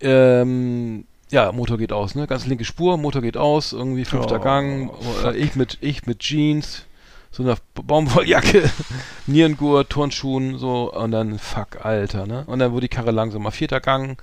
ähm, 0.00 1.04
ja, 1.30 1.50
Motor 1.50 1.78
geht 1.78 1.92
aus, 1.92 2.14
ne? 2.14 2.28
Ganz 2.28 2.46
linke 2.46 2.64
Spur, 2.64 2.96
Motor 2.96 3.22
geht 3.22 3.36
aus, 3.36 3.72
irgendwie 3.72 4.04
fünfter 4.04 4.36
Oh, 4.36 4.44
Gang, 4.44 4.90
äh, 5.24 5.36
ich 5.36 5.56
mit 5.56 5.78
ich 5.80 6.06
mit 6.06 6.20
Jeans, 6.20 6.84
so 7.32 7.42
einer 7.42 7.56
Baumwolljacke, 7.74 8.70
Nierengurt, 9.26 9.90
Turnschuhen, 9.90 10.58
so 10.58 10.92
und 10.92 11.10
dann 11.10 11.40
fuck, 11.40 11.84
Alter, 11.84 12.26
ne? 12.26 12.44
Und 12.46 12.60
dann 12.60 12.70
wurde 12.70 12.82
die 12.82 12.94
Karre 12.94 13.10
langsamer, 13.10 13.50
vierter 13.50 13.80
Gang, 13.80 14.16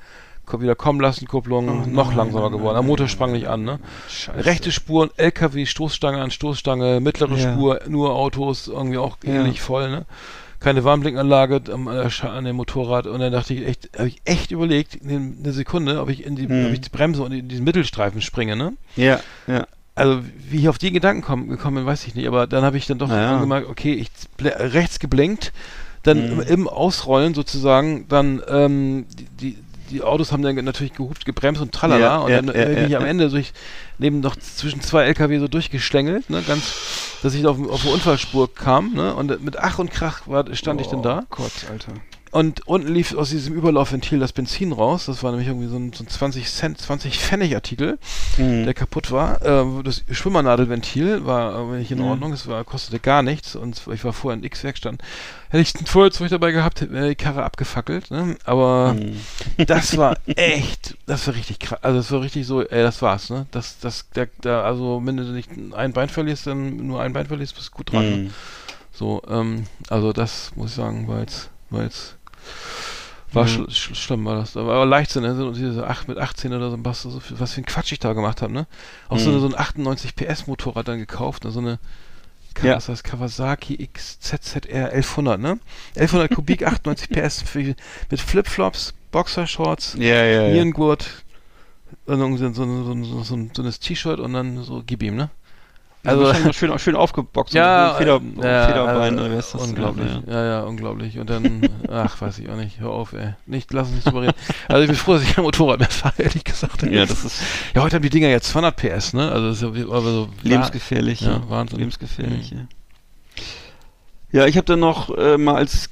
wieder 0.59 0.75
kommen 0.75 0.99
lassen, 0.99 1.27
Kupplung, 1.27 1.69
Oh 1.69 1.85
noch 1.87 2.07
nein, 2.09 2.17
langsamer 2.17 2.49
nein, 2.49 2.57
geworden. 2.57 2.75
Der 2.75 2.83
Motor 2.83 3.07
sprang 3.07 3.31
nicht 3.31 3.47
an, 3.47 3.63
ne? 3.63 3.79
Scheiße. 4.09 4.45
Rechte 4.45 4.71
Spuren, 4.73 5.09
LKW, 5.15 5.65
Stoßstange 5.65 6.19
an 6.21 6.31
Stoßstange, 6.31 6.99
mittlere 6.99 7.37
Ja. 7.37 7.53
Spur, 7.53 7.79
nur 7.87 8.13
Autos, 8.15 8.67
irgendwie 8.67 8.97
auch 8.97 9.17
Ja. 9.23 9.35
ähnlich 9.35 9.61
voll, 9.61 9.89
ne? 9.89 10.05
Keine 10.59 10.83
Warnblinkanlage 10.83 11.61
an, 11.73 12.45
dem 12.45 12.55
Motorrad 12.57 13.07
und 13.07 13.19
dann 13.19 13.31
dachte 13.31 13.53
ich 13.53 13.65
echt, 13.65 13.89
habe 13.97 14.09
ich 14.09 14.21
echt 14.25 14.51
überlegt, 14.51 14.95
in 14.95 15.37
eine 15.43 15.53
Sekunde, 15.53 16.01
ob 16.01 16.09
ich 16.09 16.25
in 16.25 16.35
die, 16.35 16.47
Hm. 16.47 16.73
ich 16.73 16.81
die 16.81 16.89
Bremse 16.89 17.23
und 17.23 17.31
in 17.31 17.47
diesen 17.47 17.63
Mittelstreifen 17.63 18.21
springe, 18.21 18.55
ne? 18.55 18.73
Ja, 18.95 19.19
ja. 19.47 19.65
Also 19.95 20.21
wie 20.49 20.57
ich 20.59 20.69
auf 20.69 20.77
die 20.77 20.91
Gedanken 20.91 21.21
komm, 21.21 21.49
gekommen 21.49 21.77
bin, 21.77 21.85
weiß 21.85 22.05
ich 22.07 22.15
nicht, 22.15 22.27
aber 22.27 22.47
dann 22.47 22.63
habe 22.63 22.77
ich 22.77 22.85
dann 22.87 22.97
doch 22.99 23.07
Naja. 23.09 23.39
gemerkt, 23.39 23.67
okay, 23.69 23.93
ich 23.93 24.09
rechts 24.41 24.99
geblinkt, 24.99 25.51
dann 26.03 26.17
Mhm. 26.35 26.39
im, 26.41 26.61
im 26.61 26.67
Ausrollen 26.69 27.33
sozusagen, 27.33 28.07
dann 28.07 28.41
ähm, 28.47 29.05
die, 29.17 29.25
die, 29.53 29.57
die 29.91 30.01
Autos 30.01 30.31
haben 30.31 30.41
dann 30.41 30.55
natürlich 30.63 30.93
gehupt, 30.93 31.25
gebremst 31.25 31.61
und 31.61 31.71
tralala 31.71 31.99
Ja, 31.99 32.17
und 32.17 32.31
ja, 32.31 32.41
dann 32.41 32.55
ja, 32.55 32.65
bin 32.65 32.85
ich 32.85 32.89
ja, 32.91 32.99
am. 32.99 33.05
Ende 33.05 33.29
so 33.29 33.37
ich 33.37 33.53
neben 33.97 34.19
noch 34.19 34.35
zwischen 34.35 34.81
zwei 34.81 35.03
LKW 35.03 35.39
so 35.39 35.47
durchgeschlängelt, 35.47 36.29
ne, 36.29 36.41
ganz, 36.47 37.19
dass 37.21 37.33
ich 37.33 37.45
auf, 37.45 37.57
auf 37.69 37.83
eine 37.83 37.93
Unfallspur 37.93 38.53
kam, 38.53 38.93
ne, 38.93 39.13
und 39.13 39.43
mit 39.43 39.57
Ach 39.57 39.79
und 39.79 39.91
Krach 39.91 40.27
war, 40.27 40.53
stand 40.55 40.81
ich 40.81 40.87
dann 40.87 41.03
da 41.03 41.23
Oh 41.29 41.35
Gott, 41.35 41.51
Alter. 41.69 41.93
Und 42.31 42.65
unten 42.67 42.93
lief 42.93 43.13
aus 43.15 43.29
diesem 43.29 43.53
Überlaufventil 43.55 44.19
das 44.19 44.31
Benzin 44.33 44.71
raus, 44.71 45.05
das 45.05 45.21
war 45.21 45.31
nämlich 45.31 45.47
irgendwie 45.49 45.67
so 45.67 45.77
ein, 45.77 45.91
so 45.93 46.03
ein 46.03 46.07
20 46.07 46.49
Cent, 46.49 46.79
20 46.79 47.19
Pfennig 47.19 47.53
Artikel, 47.55 47.99
Mhm. 48.37 48.63
der 48.65 48.73
kaputt 48.73 49.11
war. 49.11 49.41
Äh, 49.41 49.83
das 49.83 50.03
Schwimmernadelventil 50.11 51.25
war 51.25 51.63
nicht 51.75 51.91
in 51.91 51.99
Mhm. 51.99 52.05
Ordnung, 52.05 52.33
es 52.33 52.47
war, 52.47 52.63
kostete 52.63 52.99
gar 52.99 53.21
nichts 53.23 53.55
und 53.55 53.81
ich 53.93 54.03
war 54.03 54.13
vorher 54.13 54.37
in 54.37 54.43
X-Werkstatt. 54.45 54.95
Hätte 55.49 55.61
ich 55.61 55.75
ein 55.75 55.85
Feuerzeug 55.85 56.29
dabei 56.29 56.51
gehabt, 56.51 56.89
wäre 56.91 57.09
die 57.09 57.15
Karre 57.15 57.43
abgefackelt, 57.43 58.09
ne? 58.11 58.37
Aber 58.45 58.93
Mhm. 58.93 59.65
das 59.65 59.97
war 59.97 60.17
echt, 60.35 60.97
das 61.05 61.27
war 61.27 61.35
richtig 61.35 61.59
krass. 61.59 61.79
Also 61.83 61.97
das 61.97 62.11
war 62.11 62.21
richtig 62.21 62.47
so, 62.47 62.61
ey, 62.61 62.81
das 62.83 63.01
war's, 63.01 63.29
ne? 63.29 63.45
Das, 63.51 63.79
das, 63.79 64.09
der, 64.15 64.27
der, 64.43 64.63
also 64.63 65.01
wenn 65.03 65.17
du 65.17 65.23
nicht 65.23 65.49
ein 65.73 65.93
Bein 65.93 66.09
verlierst, 66.09 66.47
dann 66.47 66.77
nur 66.87 67.01
ein 67.01 67.13
Bein 67.13 67.27
verlierst, 67.27 67.55
bist 67.55 67.67
du 67.69 67.71
gut 67.77 67.91
dran. 67.91 68.09
Ne? 68.09 68.17
Mhm. 68.17 68.29
So, 68.93 69.21
ähm, 69.29 69.65
also 69.89 70.13
das 70.13 70.51
muss 70.55 70.69
ich 70.71 70.75
sagen, 70.75 71.07
war 71.07 71.19
jetzt, 71.19 71.49
war 71.69 71.83
jetzt, 71.83 72.15
war 73.33 73.45
Mhm. 73.45 73.69
schl 73.69 73.95
schlimm, 73.95 74.25
war 74.25 74.35
das. 74.35 74.57
Aber, 74.57 74.85
Leichtsinn, 74.85 75.23
ne? 75.23 75.35
So 75.35 75.51
diese 75.51 75.87
8 75.87 76.07
mit 76.07 76.17
18 76.17 76.53
oder 76.53 76.69
so, 76.71 76.77
was, 76.83 77.01
so 77.03 77.19
viel, 77.19 77.39
was 77.39 77.53
für 77.53 77.61
ein 77.61 77.65
Quatsch 77.65 77.91
ich 77.93 77.99
da 77.99 78.13
gemacht 78.13 78.41
habe, 78.41 78.51
ne? 78.53 78.67
Auch 79.09 79.17
so, 79.17 79.29
Mhm. 79.29 79.35
eine, 79.37 79.39
so 79.41 79.47
ein 79.55 79.59
98 79.59 80.15
PS 80.15 80.47
Motorrad 80.47 80.87
dann 80.87 80.99
gekauft, 80.99 81.45
ne? 81.45 81.51
So 81.51 81.59
eine, 81.59 81.79
Ja. 82.61 82.75
was 82.75 82.89
heißt 82.89 83.03
Kawasaki 83.05 83.87
XZZR 83.87 84.91
1100, 84.91 85.39
ne? 85.39 85.59
1100 85.95 86.31
Kubik, 86.35 86.65
98 86.67 87.09
PS 87.09 87.41
für, 87.41 87.75
mit 88.09 88.19
Flipflops, 88.19 88.93
Boxershorts, 89.11 89.95
Ja, 89.97 90.23
ja, 90.25 90.41
ja. 90.47 90.53
Nierengurt, 90.53 91.07
irgendwie 92.05 92.37
so, 92.39 92.51
so, 92.53 92.65
so, 92.65 93.03
so, 93.03 93.23
so, 93.23 93.35
ein- 93.35 93.51
so 93.55 93.61
ein 93.63 93.71
T-Shirt 93.71 94.19
und 94.19 94.33
dann 94.33 94.63
so 94.63 94.83
gib 94.85 95.03
ihm, 95.03 95.15
ne? 95.15 95.29
Also 96.03 96.25
Also- 96.25 96.51
schön, 96.53 96.79
schön 96.79 96.95
aufgeboxt. 96.95 97.53
Ja, 97.53 97.93
Feder, 97.97 98.19
ja, 98.41 98.67
Federbein, 98.67 99.17
äh, 99.17 99.21
oder 99.21 99.31
wie 99.31 99.35
heißt 99.35 99.53
das? 99.53 99.61
unglaublich. 99.61 100.11
Ja, 100.27 100.33
Ja, 100.33 100.45
ja, 100.45 100.59
unglaublich. 100.61 101.19
Und 101.19 101.29
dann, 101.29 101.61
ach, 101.91 102.19
weiß 102.19 102.39
ich 102.39 102.49
auch 102.49 102.55
nicht. 102.55 102.79
Hör 102.79 102.89
auf, 102.89 103.13
ey. 103.13 103.35
Nicht, 103.45 103.71
lass 103.71 103.87
uns 103.87 103.97
nicht 103.97 104.07
drüber 104.07 104.23
reden. 104.23 104.33
Also 104.67 104.81
ich 104.81 104.87
bin 104.87 104.95
froh, 104.97 105.13
dass 105.13 105.23
ich 105.23 105.33
kein 105.35 105.43
Motorrad 105.43 105.79
mehr 105.79 105.89
fahre, 105.89 106.13
ehrlich 106.23 106.43
gesagt. 106.43 106.81
ja. 106.83 107.05
das 107.05 107.23
ist 107.23 107.41
ja, 107.75 107.83
heute 107.83 107.95
haben 107.97 108.03
die 108.03 108.09
Dinger 108.09 108.29
jetzt 108.29 108.47
200 108.49 108.75
PS, 108.75 109.13
ne? 109.13 109.31
Also 109.31 109.49
das 109.49 109.61
ist 109.61 109.77
ja 109.77 109.83
aber 109.85 110.01
so 110.01 110.29
lebensgefährlich. 110.41 111.21
Ja, 111.21 111.41
Wahnsinn. 111.49 111.77
Lebensgefährlich, 111.79 112.51
Mhm. 112.51 112.57
ja. 112.57 112.65
Ja, 114.41 114.45
ich 114.47 114.55
habe 114.57 114.65
dann 114.65 114.79
noch 114.79 115.15
äh, 115.17 115.37
mal 115.37 115.55
als 115.55 115.89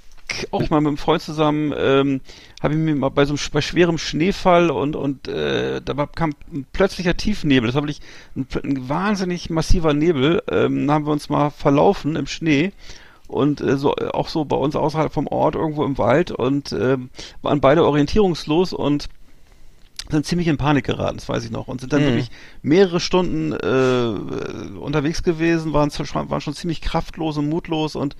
auch 0.51 0.69
mal 0.69 0.81
mit 0.81 0.87
einem 0.87 0.97
Freund 0.97 1.21
zusammen, 1.21 1.73
ähm, 1.77 2.21
habe 2.61 2.73
ich 2.73 2.79
mir 2.79 2.95
mal 2.95 3.09
bei 3.09 3.25
so 3.25 3.33
einem, 3.33 3.39
bei 3.51 3.61
schwerem 3.61 3.97
Schneefall 3.97 4.69
und 4.71 4.95
und 4.95 5.27
äh, 5.27 5.81
da 5.81 6.05
kam 6.07 6.31
ein 6.51 6.65
plötzlicher 6.71 7.15
Tiefnebel. 7.17 7.67
Das 7.67 7.75
war 7.75 7.83
wirklich 7.83 8.01
ein, 8.35 8.47
ein 8.63 8.89
wahnsinnig 8.89 9.49
massiver 9.49 9.93
Nebel. 9.93 10.41
Ähm, 10.49 10.87
da 10.87 10.93
haben 10.93 11.05
wir 11.05 11.11
uns 11.11 11.29
mal 11.29 11.49
verlaufen 11.49 12.15
im 12.15 12.27
Schnee 12.27 12.71
und 13.29 13.61
äh, 13.61 13.77
so 13.77 13.95
äh, 13.95 14.07
auch 14.07 14.27
so 14.27 14.43
bei 14.45 14.57
uns 14.57 14.75
außerhalb 14.75 15.13
vom 15.13 15.27
Ort 15.27 15.55
irgendwo 15.55 15.85
im 15.85 15.97
Wald 15.97 16.31
und 16.31 16.71
ähm, 16.73 17.09
waren 17.41 17.61
beide 17.61 17.85
orientierungslos 17.85 18.73
und 18.73 19.07
sind 20.11 20.25
ziemlich 20.25 20.47
in 20.47 20.57
Panik 20.57 20.85
geraten, 20.85 21.17
das 21.17 21.29
weiß 21.29 21.43
ich 21.45 21.51
noch, 21.51 21.67
und 21.67 21.81
sind 21.81 21.93
dann 21.93 22.01
Mhm. 22.01 22.05
wirklich 22.07 22.31
mehrere 22.61 22.99
Stunden 22.99 23.53
äh, 23.53 24.77
unterwegs 24.79 25.23
gewesen, 25.23 25.73
waren, 25.73 25.91
waren 25.91 26.41
schon 26.41 26.53
ziemlich 26.53 26.81
kraftlos 26.81 27.37
und 27.37 27.47
mutlos 27.49 27.95
und 27.95 28.15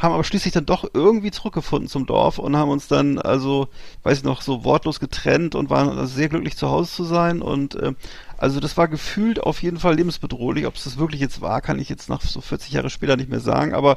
haben 0.00 0.12
aber 0.14 0.24
schließlich 0.24 0.52
dann 0.54 0.66
doch 0.66 0.88
irgendwie 0.92 1.30
zurückgefunden 1.30 1.88
zum 1.88 2.06
Dorf 2.06 2.38
und 2.38 2.56
haben 2.56 2.70
uns 2.70 2.88
dann, 2.88 3.18
also, 3.18 3.68
weiß 4.02 4.18
ich 4.18 4.24
noch, 4.24 4.42
so 4.42 4.64
wortlos 4.64 5.00
getrennt 5.00 5.54
und 5.54 5.70
waren 5.70 5.88
also 5.88 6.06
sehr 6.06 6.28
glücklich 6.28 6.56
zu 6.56 6.68
Hause 6.68 6.90
zu 6.90 7.04
sein 7.04 7.42
und 7.42 7.74
äh, 7.76 7.92
also 8.36 8.60
das 8.60 8.76
war 8.76 8.88
gefühlt 8.88 9.40
auf 9.42 9.62
jeden 9.62 9.78
Fall 9.78 9.94
lebensbedrohlich. 9.94 10.66
Ob 10.66 10.74
es 10.74 10.84
das 10.84 10.98
wirklich 10.98 11.20
jetzt 11.20 11.40
war, 11.40 11.60
kann 11.60 11.78
ich 11.78 11.88
jetzt 11.88 12.08
nach 12.08 12.20
so 12.20 12.40
40 12.40 12.72
Jahre 12.72 12.90
später 12.90 13.16
nicht 13.16 13.30
mehr 13.30 13.40
sagen, 13.40 13.72
aber 13.74 13.96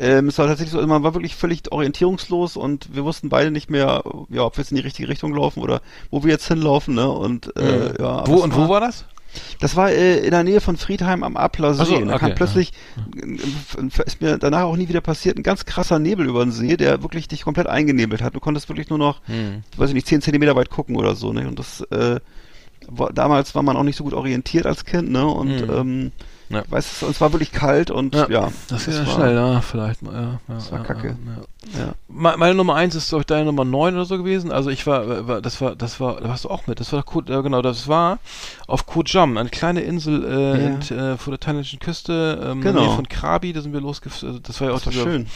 ähm, 0.00 0.28
es 0.28 0.38
war 0.38 0.46
tatsächlich 0.46 0.72
so, 0.72 0.78
also 0.78 0.88
man 0.88 1.02
war 1.02 1.14
wirklich 1.14 1.36
völlig 1.36 1.70
orientierungslos 1.70 2.56
und 2.56 2.94
wir 2.94 3.04
wussten 3.04 3.28
beide 3.28 3.50
nicht 3.50 3.70
mehr, 3.70 4.02
ja, 4.30 4.42
ob 4.44 4.56
wir 4.56 4.62
jetzt 4.62 4.70
in 4.72 4.76
die 4.76 4.82
richtige 4.82 5.08
Richtung 5.08 5.34
laufen 5.34 5.60
oder 5.62 5.82
wo 6.10 6.24
wir 6.24 6.30
jetzt 6.30 6.48
hinlaufen, 6.48 6.94
ne? 6.94 7.08
Und 7.10 7.54
äh, 7.56 7.62
Mhm. 7.90 7.94
ja. 8.00 8.26
Wo 8.26 8.36
und 8.42 8.54
wo 8.56 8.68
war 8.68 8.80
das? 8.80 9.04
das 9.60 9.76
war 9.76 9.90
äh, 9.92 10.18
in 10.24 10.32
der 10.32 10.42
Nähe 10.42 10.60
von 10.60 10.76
Friedheim 10.76 11.22
am 11.22 11.36
Appler 11.36 11.74
See. 11.74 11.84
So, 11.84 11.96
und 11.98 12.08
da 12.08 12.14
okay, 12.14 12.26
kam 12.26 12.34
plötzlich, 12.34 12.72
äh, 13.16 14.02
ist 14.06 14.20
mir 14.20 14.38
danach 14.38 14.62
auch 14.64 14.76
nie 14.76 14.88
wieder 14.88 15.00
passiert, 15.00 15.36
ein 15.38 15.42
ganz 15.44 15.64
krasser 15.66 15.98
Nebel 16.00 16.26
über 16.26 16.44
den 16.44 16.50
See, 16.52 16.76
der 16.76 17.02
wirklich 17.02 17.28
dich 17.28 17.42
komplett 17.42 17.66
eingenebelt 17.68 18.22
hat. 18.22 18.34
Du 18.34 18.40
konntest 18.40 18.68
wirklich 18.68 18.88
nur 18.90 18.98
noch, 18.98 19.20
Hm. 19.26 19.62
weiß 19.76 19.90
ich 19.90 19.94
nicht, 19.94 20.06
10 20.08 20.22
Zentimeter 20.22 20.56
weit 20.56 20.70
gucken 20.70 20.96
oder 20.96 21.14
so. 21.14 21.32
Ne? 21.32 21.46
Und 21.46 21.58
das, 21.58 21.80
äh, 21.92 22.18
war, 22.88 23.12
damals 23.12 23.54
war 23.54 23.62
man 23.62 23.76
auch 23.76 23.82
nicht 23.84 23.96
so 23.96 24.04
gut 24.04 24.14
orientiert 24.14 24.66
als 24.66 24.84
Kind, 24.84 25.10
ne? 25.10 25.24
Und 25.26 25.68
Mhm. 25.68 25.70
ähm, 25.72 26.12
Ja. 26.50 26.64
weißt 26.68 27.02
du, 27.02 27.06
es 27.06 27.20
war 27.20 27.32
wirklich 27.32 27.52
kalt 27.52 27.90
und 27.92 28.14
ja, 28.14 28.28
Ja, 28.28 28.52
Das 28.68 28.88
ist 28.88 28.98
ja 28.98 29.06
schnell, 29.06 29.34
ja, 29.34 29.60
vielleicht 29.60 30.02
ja. 30.02 30.40
Das 30.48 30.72
war 30.72 30.82
kacke. 30.82 31.16
Meine 32.08 32.54
Nummer 32.54 32.74
eins 32.74 32.94
ist, 32.94 33.08
glaube 33.10 33.22
ich, 33.22 33.26
deine 33.26 33.44
Nummer 33.44 33.64
neun 33.64 33.94
oder 33.94 34.04
so 34.04 34.18
gewesen. 34.18 34.50
Also 34.50 34.68
ich 34.70 34.86
war, 34.86 35.28
war 35.28 35.40
das 35.40 35.60
war, 35.60 35.76
das 35.76 36.00
war, 36.00 36.20
da 36.20 36.28
warst 36.28 36.44
du 36.44 36.50
auch 36.50 36.66
mit. 36.66 36.80
Das 36.80 36.92
war 36.92 37.04
genau, 37.24 37.62
das 37.62 37.86
war 37.86 38.18
auf 38.66 38.86
Koh 38.86 39.02
Jam, 39.06 39.36
eine 39.36 39.48
kleine 39.48 39.82
Insel 39.82 40.24
äh, 40.24 40.66
in, 40.66 40.80
äh, 40.98 41.16
vor 41.16 41.30
der 41.30 41.40
thailändischen 41.40 41.78
Küste, 41.78 42.40
ähm, 42.42 42.60
Genau. 42.60 42.70
in 42.70 42.74
der 42.76 42.82
Nähe 42.86 42.96
von 42.96 43.08
Krabi, 43.08 43.52
da 43.52 43.60
sind 43.60 43.72
wir 43.72 43.80
losgefahren. 43.80 44.40
Das 44.42 44.60
war 44.60 44.68
ja 44.68 44.74
auch 44.74 44.80
Das 44.80 44.86
war 44.96 45.04
schön. 45.04 45.26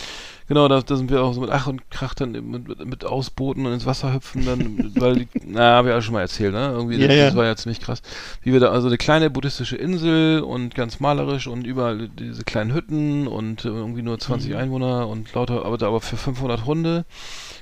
Genau, 0.46 0.68
da, 0.68 0.82
da 0.82 0.96
sind 0.96 1.10
wir 1.10 1.22
auch 1.22 1.32
so 1.32 1.40
mit 1.40 1.50
Ach 1.50 1.66
und 1.66 1.90
Krach 1.90 2.12
dann 2.14 2.32
mit, 2.32 2.68
mit, 2.68 2.84
mit 2.84 3.04
Ausbooten 3.04 3.64
und 3.64 3.72
ins 3.72 3.86
Wasser 3.86 4.12
hüpfen, 4.12 4.44
dann, 4.44 4.94
weil, 4.98 5.16
die, 5.16 5.28
na, 5.46 5.76
habe 5.76 5.88
ich 5.88 5.94
auch 5.94 6.02
schon 6.02 6.12
mal 6.14 6.20
erzählt, 6.20 6.52
ne? 6.52 6.70
Irgendwie, 6.72 6.96
Ja, 6.98 7.08
das, 7.08 7.16
ja. 7.16 7.24
das 7.26 7.34
war 7.36 7.44
ja 7.46 7.56
ziemlich 7.56 7.80
krass. 7.80 8.02
Wie 8.42 8.52
wir 8.52 8.60
da, 8.60 8.68
also 8.70 8.88
eine 8.88 8.98
kleine 8.98 9.30
buddhistische 9.30 9.76
Insel 9.76 10.40
und 10.40 10.74
ganz 10.74 11.00
malerisch 11.00 11.46
und 11.46 11.66
überall 11.66 12.08
diese 12.08 12.44
kleinen 12.44 12.74
Hütten 12.74 13.26
und 13.26 13.64
äh, 13.64 13.68
irgendwie 13.68 14.02
nur 14.02 14.18
20 14.18 14.50
Mhm. 14.52 14.56
Einwohner 14.58 15.08
und 15.08 15.32
lauter, 15.32 15.64
aber 15.64 15.78
da 15.78 15.88
aber 15.88 16.00
für 16.00 16.16
500 16.16 16.66
Hunde. 16.66 17.04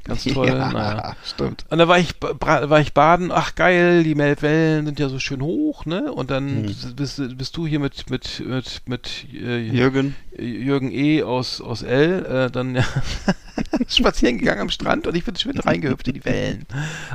Ganz 0.05 0.25
toll, 0.25 0.49
ja, 0.49 0.73
naja. 0.73 1.17
stimmt. 1.25 1.65
Und 1.71 1.79
da 1.79 1.87
war 1.87 1.99
ich, 1.99 2.15
war 2.21 2.81
ich 2.81 2.93
baden, 2.93 3.31
ach 3.33 3.55
geil, 3.55 4.03
die 4.03 4.17
Wellen 4.19 4.87
sind 4.87 4.99
ja 4.99 5.09
so 5.09 5.21
schön 5.21 5.41
hoch, 5.41 5.87
ne? 5.87 6.13
Und 6.13 6.31
dann 6.33 6.63
Mhm. 6.63 6.97
bist, 6.97 7.39
bist 7.39 7.57
du 7.57 7.67
hier 7.69 7.79
mit, 7.79 8.11
mit, 8.11 8.43
mit, 8.45 8.83
mit 8.87 9.27
äh, 9.33 9.59
Jürgen. 9.59 10.17
Jürgen 10.37 10.91
E. 10.91 11.23
aus, 11.23 11.61
aus 11.61 11.83
L, 11.83 12.25
äh, 12.25 12.51
dann 12.51 12.72
ja. 12.77 12.85
spazieren 13.89 14.39
gegangen 14.39 14.61
am 14.63 14.71
Strand 14.71 15.07
und 15.07 15.15
ich 15.17 15.25
bin 15.25 15.37
schön 15.37 15.59
reingehüpft 15.59 16.09
in 16.09 16.15
die 16.15 16.25
Wellen. 16.25 16.67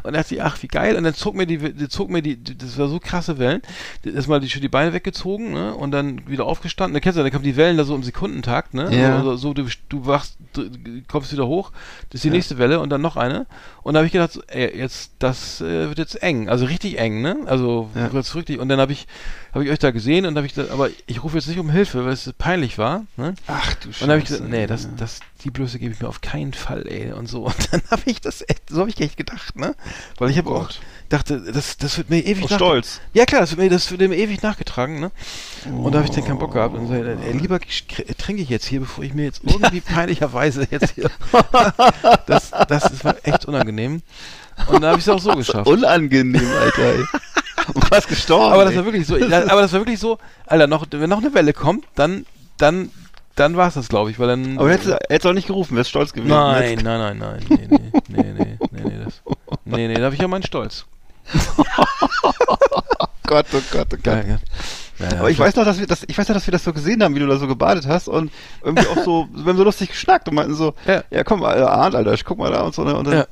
Und 0.04 0.14
dachte 0.16 0.36
ich, 0.36 0.43
ach, 0.43 0.62
wie 0.62 0.68
geil. 0.68 0.95
Und 0.95 1.04
dann 1.04 1.14
zog 1.14 1.36
mir 1.36 1.45
die, 1.45 1.58
die 1.58 1.89
zog 1.89 2.10
mir 2.10 2.22
die, 2.22 2.36
die 2.38 2.58
das 2.58 2.78
war 2.78 2.88
so 2.88 3.00
krasse 3.00 3.38
Wellen. 3.39 3.62
Erstmal 4.04 4.39
die, 4.39 4.48
die 4.48 4.68
Beine 4.68 4.93
weggezogen, 4.93 5.52
ne? 5.54 5.74
Und 5.76 5.91
dann 5.91 6.28
wieder 6.28 6.45
aufgestanden. 6.45 6.93
Da 6.93 7.00
kennst 7.00 7.18
du, 7.18 7.24
dann 7.24 7.32
kommen 7.32 7.43
die 7.43 7.56
Wellen 7.56 7.78
da 7.78 7.84
so 7.84 7.95
im 7.95 8.04
Sekundentakt, 8.04 8.74
ne? 8.74 8.89
Ja. 8.95 9.18
Also, 9.18 9.36
so, 9.36 9.54
du, 9.54 9.66
du 9.89 10.06
wachst, 10.06 10.38
du 10.54 10.70
kommst 11.08 11.32
wieder 11.32 11.48
hoch, 11.48 11.72
das 12.09 12.20
ist 12.20 12.24
die 12.24 12.28
Ja. 12.30 12.34
nächste 12.34 12.58
Welle 12.58 12.80
und 12.80 12.89
dann 12.89 13.01
noch 13.01 13.17
eine. 13.17 13.46
Und 13.84 13.93
da 13.93 14.00
habe 14.00 14.08
ich 14.08 14.13
gedacht, 14.13 14.32
so, 14.34 14.42
ey, 14.47 14.78
jetzt, 14.78 15.12
das 15.20 15.62
äh, 15.62 15.88
wird 15.88 15.97
jetzt 15.97 16.21
eng. 16.21 16.50
Also 16.50 16.66
richtig 16.66 17.00
eng, 17.00 17.21
ne? 17.21 17.38
Also 17.46 17.89
Ja. 17.96 18.08
richtig. 18.08 18.59
Und 18.59 18.70
dann 18.70 18.80
habe 18.80 18.92
ich, 18.92 19.08
habe 19.54 19.63
ich 19.66 19.71
euch 19.71 19.80
da 19.80 19.92
gesehen 19.92 20.26
und 20.26 20.36
habe 20.36 20.46
ich 20.46 20.54
da, 20.54 20.70
aber 20.71 20.89
ich 21.08 21.24
rufe 21.24 21.38
jetzt 21.38 21.47
nicht 21.47 21.59
um 21.59 21.70
Hilfe, 21.70 22.05
weil 22.05 22.13
es 22.13 22.32
peinlich 22.38 22.78
war, 22.78 23.05
ne? 23.17 23.34
Ach 23.47 23.74
du 23.76 23.89
Und 23.89 24.01
dann 24.01 24.09
habe 24.12 24.20
ich 24.20 24.26
gesagt, 24.26 24.50
nee, 24.50 24.67
das, 24.67 24.88
das, 24.97 25.20
die 25.43 25.50
Blöße 25.51 25.80
gebe 25.80 25.93
ich 25.93 26.01
mir 26.01 26.08
auf 26.08 26.21
keinen 26.21 26.37
Fall, 26.54 26.86
ey, 26.88 27.12
und 27.12 27.28
so. 27.28 27.43
Und 27.46 27.55
dann 27.74 27.82
habe 27.92 28.01
ich 28.05 28.22
das 28.22 28.42
echt, 28.47 28.70
so 28.70 28.80
habe 28.82 28.89
ich 28.89 29.00
echt 29.01 29.18
gedacht, 29.18 29.55
ne? 29.55 29.76
Weil 30.18 30.30
ich 30.30 30.38
habe 30.38 30.50
auch 30.50 30.70
dachte, 31.09 31.39
das, 31.54 31.78
das 31.78 31.97
wird 31.97 32.09
mir 32.09 32.20
ewig 32.26 32.50
nach- 32.50 32.58
Stolz. 32.58 33.00
Ja 33.14 33.26
klar, 33.26 33.42
das 33.42 33.51
wird 33.51 33.59
mir, 33.62 33.70
das 33.70 33.89
wird 33.92 34.01
mir 34.01 34.16
ewig 34.18 34.42
nachgetragen, 34.43 35.00
ne? 35.00 35.12
Und 35.66 35.93
da 35.93 36.00
habe 36.00 36.09
ich 36.09 36.16
dann 36.16 36.26
keinen 36.26 36.39
Bock 36.39 36.54
gehabt 36.54 36.76
und 36.76 36.89
gesagt, 36.89 37.20
ey, 37.24 37.32
lieber 37.38 37.58
kr- 37.58 38.18
trinke 38.18 38.42
ich 38.42 38.50
jetzt 38.50 38.66
hier, 38.66 38.82
bevor 38.82 39.04
ich 39.04 39.14
mir 39.14 39.24
jetzt 39.24 39.42
irgendwie 39.43 39.82
peinlicherweise 39.96 40.68
jetzt 40.70 40.96
hier. 40.96 41.09
das, 42.26 42.51
das 42.68 42.92
ist 42.92 43.05
war 43.05 43.16
echt 43.24 43.46
unangenehm. 43.46 44.01
Und 44.68 44.82
da 44.82 44.89
habe 44.89 45.00
ich 45.00 45.05
es 45.05 45.09
auch 45.09 45.20
so 45.20 45.34
geschafft. 45.36 45.68
Unangenehm, 45.68 46.50
Alter. 46.59 46.82
Ey. 46.96 47.05
Und 47.74 47.86
fast 47.86 48.08
gestorben. 48.08 48.54
Aber 48.54 48.66
das 48.66 48.76
war 48.76 48.86
wirklich 48.86 49.05
so, 49.08 49.16
aber 49.16 49.62
das 49.62 49.72
war 49.74 49.80
wirklich 49.82 50.00
so, 50.00 50.18
Alter, 50.46 50.68
noch, 50.68 50.86
wenn 50.92 51.09
noch 51.09 51.20
eine 51.20 51.34
Welle 51.34 51.54
kommt, 51.54 51.86
dann, 51.96 52.26
dann, 52.58 52.92
dann 53.38 53.55
war 53.55 53.68
es 53.70 53.76
das, 53.76 53.88
glaube 53.88 54.12
ich, 54.12 54.20
weil 54.20 54.28
dann. 54.28 54.58
Aber 54.59 54.70
hättest 54.70 54.89
du 54.89 54.97
hättest 55.09 55.26
auch 55.28 55.34
nicht 55.34 55.47
gerufen, 55.47 55.76
wärst 55.78 55.89
stolz 55.92 56.12
gewesen. 56.12 56.30
Nein, 56.30 56.80
nein, 56.84 57.00
nein, 57.00 57.18
nein. 57.18 57.39
Nee, 57.50 57.68
nee, 57.70 57.92
nee, 58.09 58.34
nee, 58.34 58.58
nee, 58.72 58.84
nee, 58.84 59.04
das. 59.04 59.22
Nee, 59.66 59.88
nee, 59.88 59.96
da 59.96 60.04
habe 60.05 60.16
ich 60.16 60.22
ja 60.22 60.28
meinen 60.28 60.43
Stolz. 60.43 60.86
Gott, 63.28 63.46
oh 63.54 63.62
Gott, 63.72 63.88
oh 63.93 63.97
Gott. 64.04 64.05
Ja. 64.05 64.38
Ja, 65.00 65.14
ja, 65.14 65.20
Aber 65.20 65.30
ich 65.30 65.38
weiß 65.38 65.55
noch, 65.55 65.66
dass 65.66 65.80
wir 65.80 65.86
das, 65.86 66.04
ich 66.08 66.18
weiß 66.18 66.28
noch, 66.30 66.36
dass 66.36 66.47
wir 66.47 66.51
das 66.51 66.64
so 66.64 66.74
gesehen 66.74 67.04
haben, 67.04 67.14
wie 67.14 67.20
du 67.20 67.28
da 67.28 67.38
so 67.38 67.46
gebadet 67.47 67.86
hast 67.86 68.08
und 68.08 68.32
irgendwie 68.64 68.88
auch 68.88 68.97
so, 69.04 69.28
wir 69.34 69.46
haben 69.46 69.58
so 69.58 69.64
lustig 69.64 69.89
geschnackt 69.89 70.28
und 70.28 70.34
meinten 70.36 70.55
so, 70.55 70.74
Ja. 70.88 71.04
ja, 71.12 71.24
komm, 71.24 71.43
Alter, 71.43 71.70
Arndt, 71.72 71.96
Alter, 71.96 72.14
ich 72.14 72.26
guck 72.26 72.39
mal 72.39 72.51
da 72.51 72.62
und 72.62 72.74
so, 72.74 72.84
ne? 72.84 72.96
Und 72.96 73.05
dann 73.05 73.14
Ja. 73.20 73.26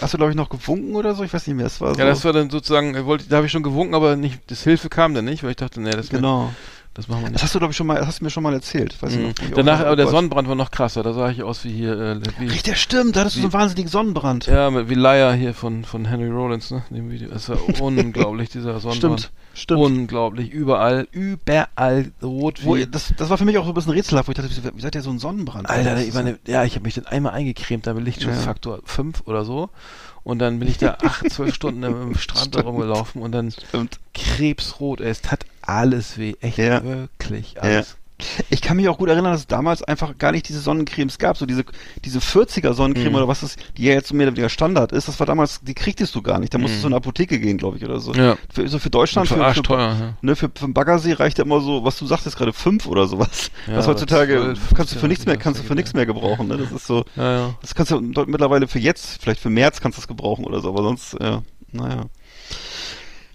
hast 0.00 0.14
du, 0.14 0.16
glaube 0.18 0.30
ich, 0.30 0.36
noch 0.36 0.48
gewunken 0.48 0.94
oder 0.94 1.14
so, 1.14 1.22
ich 1.22 1.34
weiß 1.34 1.46
nicht 1.48 1.56
mehr, 1.56 1.66
es 1.66 1.80
war 1.82 1.92
so. 1.94 2.00
Ja, 2.00 2.06
das 2.06 2.24
war 2.24 2.32
dann 2.32 2.48
sozusagen, 2.48 3.04
wollte, 3.04 3.28
da 3.28 3.36
habe 3.36 3.46
ich 3.46 3.52
schon 3.52 3.62
gewunken, 3.62 3.94
aber 3.94 4.16
nicht, 4.16 4.38
das 4.50 4.62
Hilfe 4.62 4.88
kam 4.88 5.12
dann 5.12 5.26
nicht, 5.26 5.42
weil 5.42 5.50
ich 5.50 5.56
dachte, 5.56 5.82
nee, 5.82 5.90
das, 5.90 6.08
genau. 6.08 6.50
Das 6.94 7.08
machen 7.08 7.20
wir 7.22 7.24
Das 7.26 7.32
nicht. 7.32 7.42
hast 7.44 7.54
du, 7.54 7.58
glaube 7.58 7.72
ich, 7.72 7.76
schon 7.76 7.86
mal, 7.86 7.96
das 7.96 8.06
hast 8.06 8.20
du 8.20 8.24
mir 8.24 8.30
schon 8.30 8.42
mal 8.42 8.52
erzählt. 8.52 9.00
Weiß 9.02 9.14
Mhm. 9.14 9.22
noch, 9.22 9.28
ich 9.30 9.52
auch 9.52 9.56
Danach, 9.56 9.80
aber 9.80 9.92
oh 9.92 9.96
der. 9.96 10.08
Sonnenbrand 10.08 10.46
war 10.48 10.54
noch 10.54 10.70
krasser, 10.70 11.02
da 11.02 11.12
sah 11.12 11.30
ich 11.30 11.42
aus 11.42 11.64
wie 11.64 11.70
hier, 11.72 11.98
äh, 11.98 12.20
wie, 12.38 12.44
Richtig, 12.46 12.62
der 12.64 12.74
stimmt, 12.74 13.16
da 13.16 13.20
hattest 13.20 13.36
du 13.36 13.40
so 13.40 13.46
einen 13.46 13.52
wahnsinnigen 13.54 13.90
Sonnenbrand. 13.90 14.46
ja, 14.46 14.88
wie 14.88 14.94
Liar 14.94 15.34
hier 15.34 15.54
von, 15.54 15.84
von 15.84 16.04
Henry 16.04 16.28
Rollins, 16.30 16.70
ne, 16.70 16.82
in 16.90 16.96
dem 16.96 17.10
Video. 17.10 17.30
Das 17.30 17.48
war 17.48 17.56
unglaublich, 17.80 18.50
dieser 18.50 18.78
Sonnenbrand. 18.80 19.20
Stimmt, 19.20 19.32
stimmt. 19.54 19.80
Unglaublich, 19.80 20.50
überall, 20.50 21.08
überall 21.12 22.12
rot 22.22 22.64
wie, 22.66 22.86
das, 22.86 23.12
das 23.16 23.30
war 23.30 23.38
für 23.38 23.44
mich 23.44 23.56
auch 23.58 23.64
so 23.64 23.70
ein 23.70 23.74
bisschen 23.74 23.92
rätselhaft, 23.92 24.28
wo 24.28 24.32
ich 24.32 24.36
dachte, 24.36 24.50
wie, 24.50 24.76
wie 24.76 24.80
seid 24.80 24.94
ihr 24.94 25.02
so 25.02 25.10
ein 25.10 25.18
Sonnenbrand? 25.18 25.68
Alter, 25.70 25.94
Das 25.94 26.04
ich 26.04 26.12
meine, 26.14 26.38
ja, 26.46 26.64
ich 26.64 26.74
habe 26.74 26.84
mich 26.84 26.94
dann 26.94 27.06
einmal 27.06 27.32
eingecremt, 27.32 27.86
da 27.86 27.94
mit 27.94 28.04
Lichtschutzfaktor 28.04 28.80
5 28.84 29.22
oder 29.26 29.44
so. 29.44 29.70
Und 30.24 30.38
dann 30.38 30.60
bin 30.60 30.68
ich 30.68 30.78
da 30.78 30.98
acht, 31.02 31.28
zwölf 31.30 31.52
Stunden 31.54 31.82
im 31.82 32.14
Strand 32.16 32.54
da 32.54 32.60
rumgelaufen 32.60 33.20
und 33.22 33.32
dann 33.32 33.50
Stimmt. 33.50 33.98
krebsrot, 34.14 35.00
ey, 35.00 35.10
es 35.10 35.20
tat 35.20 35.40
alles 35.62 36.18
weh, 36.18 36.34
echt 36.40 36.58
Ja. 36.58 36.82
wirklich 36.84 37.62
alles. 37.62 37.96
Ich 38.50 38.60
kann 38.62 38.76
mich 38.76 38.88
auch 38.88 38.98
gut 38.98 39.08
erinnern, 39.08 39.32
dass 39.32 39.40
es 39.40 39.46
damals 39.48 39.82
einfach 39.82 40.16
gar 40.16 40.30
nicht 40.30 40.48
diese 40.48 40.60
Sonnencremes 40.60 41.18
gab. 41.18 41.36
So 41.36 41.44
diese, 41.44 41.64
diese 42.04 42.20
40er 42.20 42.72
Sonnencreme 42.72 43.08
Mhm. 43.08 43.14
oder 43.16 43.26
was 43.26 43.40
das, 43.40 43.56
die 43.76 43.82
ja 43.82 43.94
jetzt 43.94 44.06
so 44.10 44.14
mehr 44.14 44.28
oder 44.28 44.36
weniger 44.36 44.48
Standard 44.48 44.92
ist, 44.92 45.08
das 45.08 45.18
war 45.18 45.26
damals, 45.26 45.60
die 45.62 45.74
kriegtest 45.74 46.14
du 46.14 46.22
gar 46.22 46.38
nicht. 46.38 46.54
Da 46.54 46.58
musstest 46.58 46.84
du 46.84 46.86
in 46.86 46.92
eine 46.92 46.98
Apotheke 46.98 47.40
gehen, 47.40 47.58
glaube 47.58 47.78
ich, 47.78 47.84
oder 47.84 47.98
so. 47.98 48.14
Ja. 48.14 48.36
Für, 48.54 48.68
so 48.68 48.78
für 48.78 48.90
Deutschland, 48.90 49.26
für, 49.26 49.34
für 49.34 49.44
arschteuer, 49.44 49.78
ja. 49.98 50.14
ne, 50.20 50.36
für, 50.36 50.48
für 50.54 50.66
den 50.66 50.72
Baggersee 50.72 51.14
reicht 51.14 51.38
ja 51.38 51.44
immer 51.44 51.60
so, 51.60 51.82
was 51.82 51.98
du 51.98 52.06
sagtest 52.06 52.36
gerade, 52.36 52.52
fünf 52.52 52.86
oder 52.86 53.08
sowas. 53.08 53.50
Ja, 53.66 53.78
aber 53.78 53.86
heutzutage 53.88 54.34
12, 54.54 54.60
kannst 54.76 54.92
du 54.92 54.94
für 55.00 55.00
15, 55.00 55.08
nichts 55.08 55.26
mehr, 55.26 55.34
das 55.34 55.42
kannst 55.42 55.60
du 55.60 55.64
für 55.64 55.74
nichts 55.74 55.92
mehr 55.94 56.06
gebrauchen, 56.06 56.46
ne? 56.46 56.58
Das 56.58 56.70
ist 56.70 56.86
so, 56.86 57.04
Ja, 57.16 57.32
ja. 57.48 57.54
das 57.60 57.74
kannst 57.74 57.90
du 57.90 58.00
mittlerweile 58.00 58.68
für 58.68 58.78
jetzt, 58.78 59.20
vielleicht 59.20 59.40
für 59.40 59.50
März 59.50 59.80
kannst 59.80 59.98
du 59.98 60.00
das 60.00 60.06
gebrauchen 60.06 60.44
oder 60.44 60.60
so, 60.60 60.68
aber 60.68 60.84
sonst, 60.84 61.16
ja, 61.20 61.42
naja. 61.72 62.04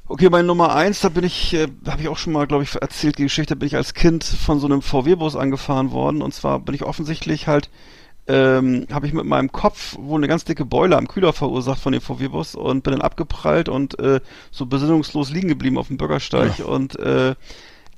Okay, 0.10 0.30
bei 0.30 0.42
Nummer 0.42 0.74
eins, 0.74 1.02
da 1.02 1.10
bin 1.10 1.26
ich, 1.26 1.54
äh, 1.54 1.68
habe 1.86 2.02
ich 2.02 2.08
auch 2.08 2.18
schon 2.18 2.32
mal, 2.32 2.48
glaube 2.48 2.64
ich, 2.64 2.74
erzählt, 2.82 3.18
die 3.18 3.24
Geschichte, 3.24 3.58
bin 3.58 3.68
ich 3.68 3.76
als 3.76 3.94
Kind 3.94 4.24
von 4.24 4.58
so 4.58 4.66
einem 4.66 4.82
VW-Bus 4.82 5.36
angefahren 5.36 5.92
worden. 5.92 6.22
Und 6.22 6.34
zwar 6.34 6.60
bin 6.60 6.74
ich 6.74 6.84
offensichtlich 6.84 7.48
halt, 7.48 7.70
ähm, 8.26 8.88
habe 8.90 9.06
ich 9.08 9.12
mit 9.12 9.26
meinem 9.26 9.52
Kopf 9.52 9.98
wohl 10.00 10.18
eine 10.18 10.30
ganz 10.30 10.46
dicke 10.46 10.64
Beule 10.64 10.96
am 10.96 11.10
Kühler 11.10 11.34
verursacht 11.34 11.82
von 11.82 11.92
dem 11.92 12.00
VW-Bus 12.02 12.56
und 12.56 12.84
bin 12.84 12.94
dann 12.94 13.02
abgeprallt 13.02 13.68
und 13.68 14.00
äh, 14.00 14.22
so 14.50 14.66
besinnungslos 14.66 15.30
liegen 15.30 15.50
geblieben 15.50 15.78
auf 15.78 15.88
dem 15.88 15.98
Bürgersteig 15.98 16.60
und 16.66 16.98
äh, 17.00 17.36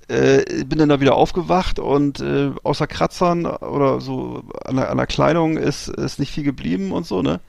äh, 0.08 0.64
bin 0.66 0.80
dann 0.80 0.90
da 0.90 1.00
wieder 1.00 1.14
aufgewacht 1.14 1.78
und 1.78 2.20
äh, 2.20 2.52
außer 2.64 2.88
Kratzern 2.88 3.46
oder 3.46 4.02
so 4.02 4.44
an 4.66 4.78
der, 4.78 4.90
an 4.90 4.98
der 4.98 5.06
Kleidung 5.06 5.58
ist, 5.58 5.88
ist 5.88 6.20
nicht 6.20 6.32
viel 6.32 6.44
geblieben 6.44 6.92
und 6.92 7.06
so, 7.06 7.22
ne? 7.22 7.40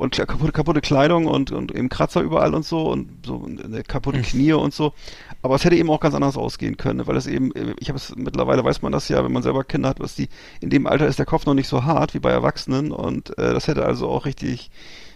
Und 0.00 0.16
kaputte, 0.16 0.52
kaputte 0.52 0.80
Kleidung 0.80 1.26
und, 1.26 1.52
und 1.52 1.74
eben 1.74 1.90
Kratzer 1.90 2.22
überall 2.22 2.54
und 2.54 2.64
so 2.64 2.90
und 2.90 3.10
so 3.26 3.46
äh, 3.46 3.82
kaputte 3.82 4.22
Knie 4.22 4.54
und 4.54 4.72
so. 4.72 4.94
Aber 5.42 5.56
es 5.56 5.64
hätte 5.66 5.76
eben 5.76 5.90
auch 5.90 6.00
ganz 6.00 6.14
anders 6.14 6.38
ausgehen 6.38 6.78
können, 6.78 7.06
weil 7.06 7.18
es 7.18 7.26
eben, 7.26 7.52
ich 7.78 7.90
habe 7.90 7.98
es 7.98 8.16
mittlerweile 8.16 8.64
weiß 8.64 8.80
man 8.80 8.92
das 8.92 9.10
ja, 9.10 9.22
wenn 9.22 9.30
man 9.30 9.42
selber 9.42 9.62
Kinder 9.62 9.90
hat, 9.90 10.00
was 10.00 10.14
die, 10.14 10.30
in 10.62 10.70
dem 10.70 10.86
Alter 10.86 11.06
ist 11.06 11.18
der 11.18 11.26
Kopf 11.26 11.44
noch 11.44 11.52
nicht 11.52 11.68
so 11.68 11.84
hart 11.84 12.14
wie 12.14 12.18
bei 12.18 12.30
Erwachsenen 12.30 12.92
und 12.92 13.36
äh, 13.36 13.52
das 13.52 13.68
hätte 13.68 13.84
also 13.84 14.08
auch 14.08 14.24
richtig 14.24 14.70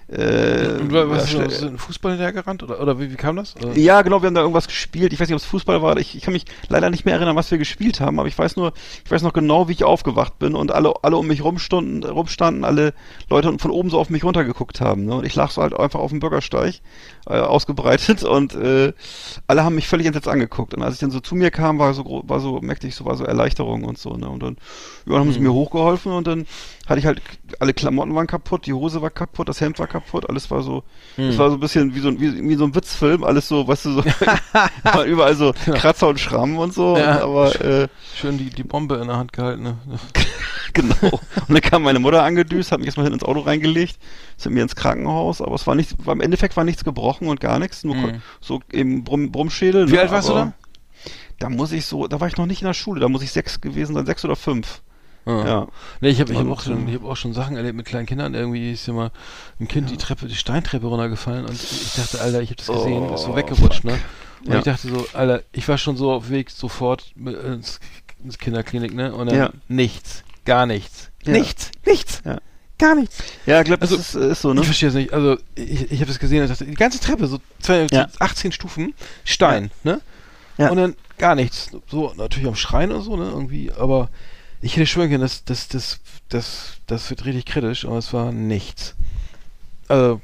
äh, 0.08 0.78
was 0.90 1.24
ist 1.24 1.30
schnell- 1.30 1.70
ein 1.70 1.78
Fußball 1.78 2.12
hinterhergerannt? 2.12 2.62
Oder, 2.62 2.80
oder 2.80 3.00
wie, 3.00 3.10
wie 3.10 3.16
kam 3.16 3.36
das? 3.36 3.56
Oder? 3.56 3.76
ja, 3.76 4.02
genau, 4.02 4.22
wir 4.22 4.26
haben 4.26 4.34
da 4.34 4.42
irgendwas 4.42 4.66
gespielt. 4.66 5.12
Ich 5.12 5.20
weiß 5.20 5.28
nicht, 5.28 5.34
ob 5.34 5.40
es 5.40 5.46
Fußball 5.46 5.80
war. 5.82 5.96
Ich, 5.96 6.14
ich 6.14 6.22
kann 6.22 6.34
mich 6.34 6.44
leider 6.68 6.90
nicht 6.90 7.04
mehr 7.04 7.14
erinnern, 7.14 7.36
was 7.36 7.50
wir 7.50 7.58
gespielt 7.58 8.00
haben, 8.00 8.18
aber 8.18 8.28
ich 8.28 8.38
weiß 8.38 8.56
nur, 8.56 8.72
ich 9.04 9.10
weiß 9.10 9.22
noch 9.22 9.32
genau, 9.32 9.68
wie 9.68 9.72
ich 9.72 9.84
aufgewacht 9.84 10.38
bin 10.38 10.54
und 10.54 10.72
alle, 10.72 10.92
alle 11.02 11.16
um 11.16 11.26
mich 11.26 11.42
rumstanden, 11.42 12.04
rumstanden, 12.04 12.64
alle 12.64 12.92
Leute 13.30 13.56
von 13.58 13.70
oben 13.70 13.90
so 13.90 13.98
auf 13.98 14.10
mich 14.10 14.24
runtergeguckt 14.24 14.80
haben. 14.80 15.06
Ne? 15.06 15.14
Und 15.14 15.24
ich 15.24 15.34
lag 15.34 15.50
so 15.50 15.62
halt 15.62 15.78
einfach 15.78 16.00
auf 16.00 16.10
dem 16.10 16.20
Bürgersteig, 16.20 16.80
äh, 17.26 17.38
ausgebreitet 17.38 18.22
und 18.24 18.54
äh, 18.54 18.92
alle 19.46 19.64
haben 19.64 19.74
mich 19.74 19.88
völlig 19.88 20.06
entsetzt 20.06 20.28
angeguckt. 20.28 20.74
Und 20.74 20.82
als 20.82 20.94
ich 20.94 21.00
dann 21.00 21.10
so 21.10 21.20
zu 21.20 21.34
mir 21.34 21.50
kam, 21.50 21.78
war 21.78 21.94
so 21.94 22.22
war 22.26 22.40
so, 22.40 22.60
merkte 22.60 22.86
ich 22.86 22.94
so, 22.94 23.04
war 23.04 23.16
so 23.16 23.24
Erleichterung 23.24 23.84
und 23.84 23.98
so, 23.98 24.16
ne? 24.16 24.28
Und 24.28 24.42
dann, 24.42 24.56
ja, 25.06 25.12
dann 25.12 25.20
haben 25.20 25.32
sie 25.32 25.40
mir 25.40 25.52
hochgeholfen 25.52 26.12
und 26.12 26.26
dann 26.26 26.46
hatte 26.86 26.98
ich 27.00 27.06
halt, 27.06 27.22
alle 27.60 27.72
Klamotten 27.72 28.14
waren 28.14 28.26
kaputt, 28.26 28.66
die 28.66 28.72
Hose 28.72 29.00
war 29.00 29.10
kaputt, 29.10 29.48
das 29.48 29.60
Hemd 29.60 29.78
war 29.78 29.86
kaputt, 29.86 30.28
alles 30.28 30.50
war 30.50 30.62
so, 30.62 30.82
es 31.16 31.38
war 31.38 31.48
so 31.48 31.56
ein 31.56 31.60
bisschen 31.60 31.94
wie 31.94 32.00
so, 32.00 32.08
ein- 32.08 32.20
wie, 32.20 32.46
wie 32.48 32.54
so 32.56 32.64
ein 32.64 32.74
Witzfilm, 32.74 33.24
alles 33.24 33.48
so, 33.48 33.66
weißt 33.66 33.84
du, 33.86 33.90
so, 33.92 34.04
war 34.84 35.04
überall 35.04 35.34
so 35.34 35.52
Kratzer 35.64 36.08
und 36.08 36.20
Schrammen 36.20 36.56
und 36.58 36.74
so, 36.74 36.96
Ja. 36.96 37.16
und, 37.16 37.22
aber, 37.22 37.60
äh, 37.64 37.88
Schön 38.14 38.36
die, 38.38 38.50
die 38.50 38.64
Bombe 38.64 38.96
in 38.96 39.08
der 39.08 39.16
Hand 39.16 39.32
gehalten. 39.32 39.62
Ne? 39.62 39.76
genau. 40.72 40.94
Und 41.48 41.48
dann 41.48 41.60
kam 41.60 41.82
meine 41.82 41.98
Mutter 42.00 42.22
angedüst, 42.22 42.72
hat 42.72 42.78
mich 42.80 42.86
erstmal 42.86 43.04
hinten 43.06 43.20
ins 43.20 43.28
Auto 43.28 43.40
reingelegt, 43.40 43.98
sind 44.36 44.52
mir 44.54 44.62
ins 44.62 44.76
Krankenhaus, 44.76 45.40
aber 45.40 45.54
es 45.54 45.66
war 45.66 45.74
nichts, 45.74 45.94
war, 46.04 46.14
im 46.14 46.20
Endeffekt 46.20 46.56
war 46.56 46.64
nichts 46.64 46.84
gebrochen 46.84 47.28
und 47.28 47.40
gar 47.40 47.58
nichts, 47.58 47.84
nur 47.84 47.94
ko- 47.96 48.12
so 48.40 48.60
eben 48.72 49.04
Brumm, 49.04 49.32
Brummschädel. 49.32 49.88
Wie 49.88 49.94
ne, 49.94 50.00
alt 50.00 50.10
warst 50.10 50.28
du 50.28 50.34
da? 50.34 50.52
Da 51.38 51.48
muss 51.50 51.72
ich 51.72 51.86
so, 51.86 52.06
da 52.06 52.20
war 52.20 52.28
ich 52.28 52.36
noch 52.36 52.46
nicht 52.46 52.60
in 52.62 52.66
der 52.66 52.74
Schule, 52.74 53.00
da 53.00 53.08
muss 53.08 53.22
ich 53.22 53.32
sechs 53.32 53.60
gewesen 53.60 53.94
sein, 53.94 54.06
sechs 54.06 54.24
oder 54.24 54.36
fünf. 54.36 54.82
Ja. 55.26 55.68
Nee, 56.00 56.10
ich 56.10 56.20
habe 56.20 56.32
ich 56.32 56.38
hab 56.38 56.46
auch, 56.48 56.60
schon- 56.60 56.86
äh, 56.86 56.90
ich 56.90 56.96
hab 56.96 57.04
auch 57.04 57.16
schon 57.16 57.32
Sachen 57.32 57.56
erlebt 57.56 57.76
mit 57.76 57.86
kleinen 57.86 58.06
Kindern. 58.06 58.34
Irgendwie 58.34 58.72
ist 58.72 58.86
ja 58.86 58.92
mal 58.92 59.10
ein 59.58 59.68
Kind 59.68 59.90
die 59.90 59.96
Treppe, 59.96 60.26
die 60.26 60.34
Steintreppe 60.34 60.86
runtergefallen 60.86 61.46
und 61.46 61.54
ich 61.54 61.94
dachte, 61.96 62.20
Alter, 62.20 62.42
ich 62.42 62.50
habe 62.50 62.56
das 62.56 62.66
gesehen, 62.66 63.12
ist 63.14 63.22
so 63.22 63.32
Oh, 63.32 63.36
weggerutscht, 63.36 63.84
ne? 63.84 63.98
Und 64.44 64.52
Ja. 64.52 64.58
ich 64.58 64.64
dachte 64.64 64.88
so, 64.88 65.06
Alter, 65.14 65.42
ich 65.52 65.66
war 65.68 65.78
schon 65.78 65.96
so 65.96 66.12
auf 66.12 66.28
Weg 66.28 66.50
sofort 66.50 67.12
mit, 67.14 67.42
ins, 67.42 67.80
ins 68.22 68.36
Kinderklinik, 68.38 68.92
ne? 68.94 69.14
Und 69.14 69.28
dann 69.30 69.36
Ja. 69.38 69.50
nichts, 69.68 70.24
gar 70.44 70.66
nichts, 70.66 71.10
Ja. 71.24 71.32
nichts, 71.32 71.70
nichts, 71.86 72.20
Ja. 72.26 72.38
gar 72.78 72.94
nichts. 72.94 73.22
Ja, 73.46 73.60
ich 73.60 73.64
glaube, 73.64 73.80
das 73.80 73.92
Also, 73.92 74.18
ist, 74.20 74.30
ist 74.32 74.42
so, 74.42 74.52
ne? 74.52 74.60
Ich 74.60 74.66
verstehe 74.66 74.90
es 74.90 74.94
nicht. 74.94 75.14
Also 75.14 75.38
ich, 75.54 75.90
ich 75.90 76.00
habe 76.00 76.06
das 76.08 76.18
gesehen 76.18 76.42
und 76.42 76.50
dachte, 76.50 76.66
die 76.66 76.74
ganze 76.74 77.00
Treppe, 77.00 77.22
Ja. 77.22 77.28
so 77.28 78.18
18 78.18 78.52
Stufen, 78.52 78.92
Stein, 79.24 79.70
ne? 79.84 80.02
Ja. 80.58 80.68
Und 80.70 80.76
dann 80.76 80.94
gar 81.16 81.34
nichts. 81.34 81.70
So 81.88 82.12
natürlich 82.16 82.46
am 82.46 82.54
Schreien 82.56 82.92
und 82.92 83.00
so, 83.00 83.16
ne? 83.16 83.24
Irgendwie, 83.24 83.72
aber 83.72 84.10
ich 84.64 84.76
hätte 84.76 84.86
schwören 84.86 85.10
können, 85.10 85.20
das, 85.22 85.44
das, 85.44 85.68
das, 85.68 86.00
das, 86.28 86.72
das 86.86 87.10
wird 87.10 87.24
richtig 87.24 87.46
kritisch, 87.46 87.84
aber 87.84 87.98
es 87.98 88.12
war 88.12 88.32
nichts. 88.32 88.94
Also, 89.88 90.20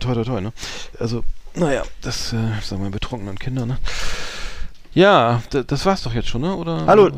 toi, 0.00 0.14
toi, 0.14 0.24
toi, 0.24 0.40
ne? 0.40 0.52
Also, 0.98 1.22
naja, 1.54 1.82
das, 2.02 2.32
äh, 2.32 2.36
sagen 2.62 2.82
wir, 2.82 2.90
betrunkenen 2.90 3.38
Kinder, 3.38 3.64
ne? 3.66 3.78
Ja, 4.94 5.42
da, 5.50 5.62
das 5.62 5.86
war's 5.86 6.02
doch 6.02 6.12
jetzt 6.14 6.28
schon, 6.28 6.40
ne? 6.42 6.54
Oder? 6.56 6.86
Hallo. 6.86 7.10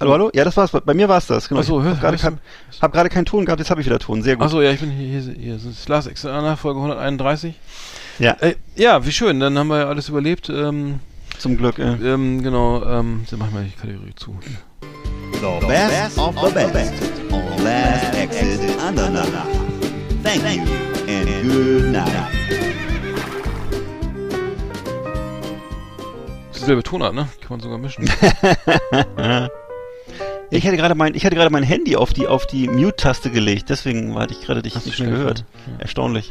Hallo, 0.00 0.12
hallo? 0.12 0.30
Ja, 0.34 0.44
das 0.44 0.56
war's. 0.56 0.70
Bei 0.72 0.94
mir 0.94 1.08
war's 1.08 1.26
das, 1.26 1.48
genau. 1.48 1.60
Achso, 1.60 1.78
ich 1.80 1.86
hör, 1.86 1.94
gerade 1.94 2.16
kein, 2.18 2.34
du- 2.36 2.82
hab 2.82 2.92
gerade 2.92 3.08
keinen 3.08 3.24
Ton 3.24 3.44
gehabt, 3.44 3.60
jetzt 3.60 3.70
habe 3.70 3.80
ich 3.80 3.86
wieder 3.86 3.98
Ton. 4.00 4.22
Sehr 4.22 4.36
gut. 4.36 4.46
Achso, 4.46 4.60
ja, 4.60 4.70
ich 4.72 4.80
bin 4.80 4.90
hier, 4.90 5.20
hier, 5.20 5.34
hier 5.34 5.54
ist 5.56 5.88
Lars 5.88 6.06
Exana, 6.06 6.56
Folge 6.56 6.80
131. 6.80 7.54
Ja, 8.18 8.32
Äh, 8.40 8.56
ja, 8.76 9.04
wie 9.06 9.12
schön, 9.12 9.38
dann 9.40 9.56
haben 9.58 9.68
wir 9.68 9.78
ja 9.80 9.88
alles 9.88 10.08
überlebt. 10.08 10.48
Ähm, 10.48 10.98
zum 11.38 11.56
Glück. 11.56 11.78
Äh. 11.78 11.92
ähm, 12.12 12.42
genau, 12.42 12.82
ähm, 12.84 13.26
dann 13.30 13.38
machen 13.38 13.54
wir 13.54 13.62
die 13.62 13.70
Kategorie 13.70 14.14
zu. 14.16 14.38
The 15.42 15.66
best 15.66 16.18
of 16.18 16.34
the 16.36 16.50
best 16.72 16.92
on 17.32 17.64
Last 17.64 18.14
Exit 18.14 18.60
Andernach. 18.78 19.26
Thank 20.22 20.44
you 20.54 20.62
and 21.08 21.42
good 21.42 21.92
night. 21.92 22.30
Dieselbe 26.54 26.84
Tonart, 26.84 27.14
ne? 27.14 27.28
Kann 27.40 27.50
man 27.50 27.60
sogar 27.60 27.78
mischen. 27.78 28.08
Ich 30.54 30.66
hatte 30.66 30.76
gerade 30.76 30.94
mein, 30.94 31.14
ich 31.14 31.24
hatte 31.24 31.34
gerade 31.34 31.48
mein 31.48 31.62
Handy 31.62 31.96
auf 31.96 32.12
die, 32.12 32.26
auf 32.26 32.46
die 32.46 32.68
Mute-Taste 32.68 33.30
gelegt, 33.30 33.70
deswegen 33.70 34.14
hatte 34.18 34.34
ich 34.34 34.42
gerade 34.44 34.60
dich 34.60 34.74
Hast 34.76 34.84
nicht 34.84 35.00
mehr 35.00 35.08
gehört. 35.08 35.46
Ja. 35.66 35.72
Erstaunlich. 35.78 36.30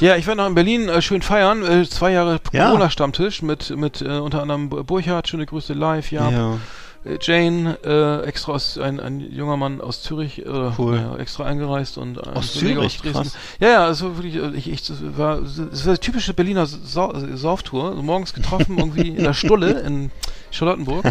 Ja, 0.00 0.16
ich 0.16 0.26
war 0.26 0.34
noch 0.34 0.46
in 0.46 0.54
Berlin 0.54 0.88
äh, 0.88 1.02
schön 1.02 1.20
feiern. 1.20 1.62
Äh, 1.62 1.84
zwei 1.86 2.12
Jahre 2.12 2.40
Ja. 2.52 2.68
Corona-Stammtisch 2.68 3.42
mit, 3.42 3.68
mit 3.76 4.00
äh, 4.00 4.06
unter 4.20 4.40
anderem 4.40 4.70
Bu- 4.70 4.84
Burchard, 4.84 5.28
schöne 5.28 5.44
Grüße 5.44 5.74
live, 5.74 6.10
ja. 6.12 6.30
Ja. 6.30 6.58
Äh, 7.04 7.18
Jane, 7.20 7.78
äh, 7.84 8.26
extra 8.26 8.52
aus, 8.52 8.76
ein, 8.78 9.00
ein 9.00 9.20
junger 9.20 9.56
Mann 9.56 9.80
aus 9.80 10.02
Zürich, 10.02 10.44
äh, 10.44 10.70
Cool. 10.78 10.96
ja, 10.96 11.16
extra 11.16 11.44
eingereist 11.44 11.98
und 11.98 12.18
ein 12.18 12.34
Aus 12.34 12.54
Kollege 12.54 12.74
Zürich? 12.80 13.00
Dresden. 13.00 13.12
Krass. 13.22 13.36
Ja, 13.60 13.68
ja, 13.68 13.84
also 13.84 14.16
wirklich, 14.16 14.36
äh, 14.36 14.50
ich, 14.56 14.70
ich, 14.70 14.86
das 14.86 14.98
war, 15.16 15.40
das 15.40 15.86
war 15.86 15.98
typische 15.98 16.34
Berliner 16.34 16.66
Sau 16.66 17.12
Sauftour. 17.34 17.90
Also 17.90 18.02
morgens 18.02 18.34
getroffen, 18.34 18.78
irgendwie 18.78 19.08
in 19.08 19.22
der 19.22 19.34
Stulle 19.34 19.80
in 19.80 20.10
Charlottenburg. 20.50 21.04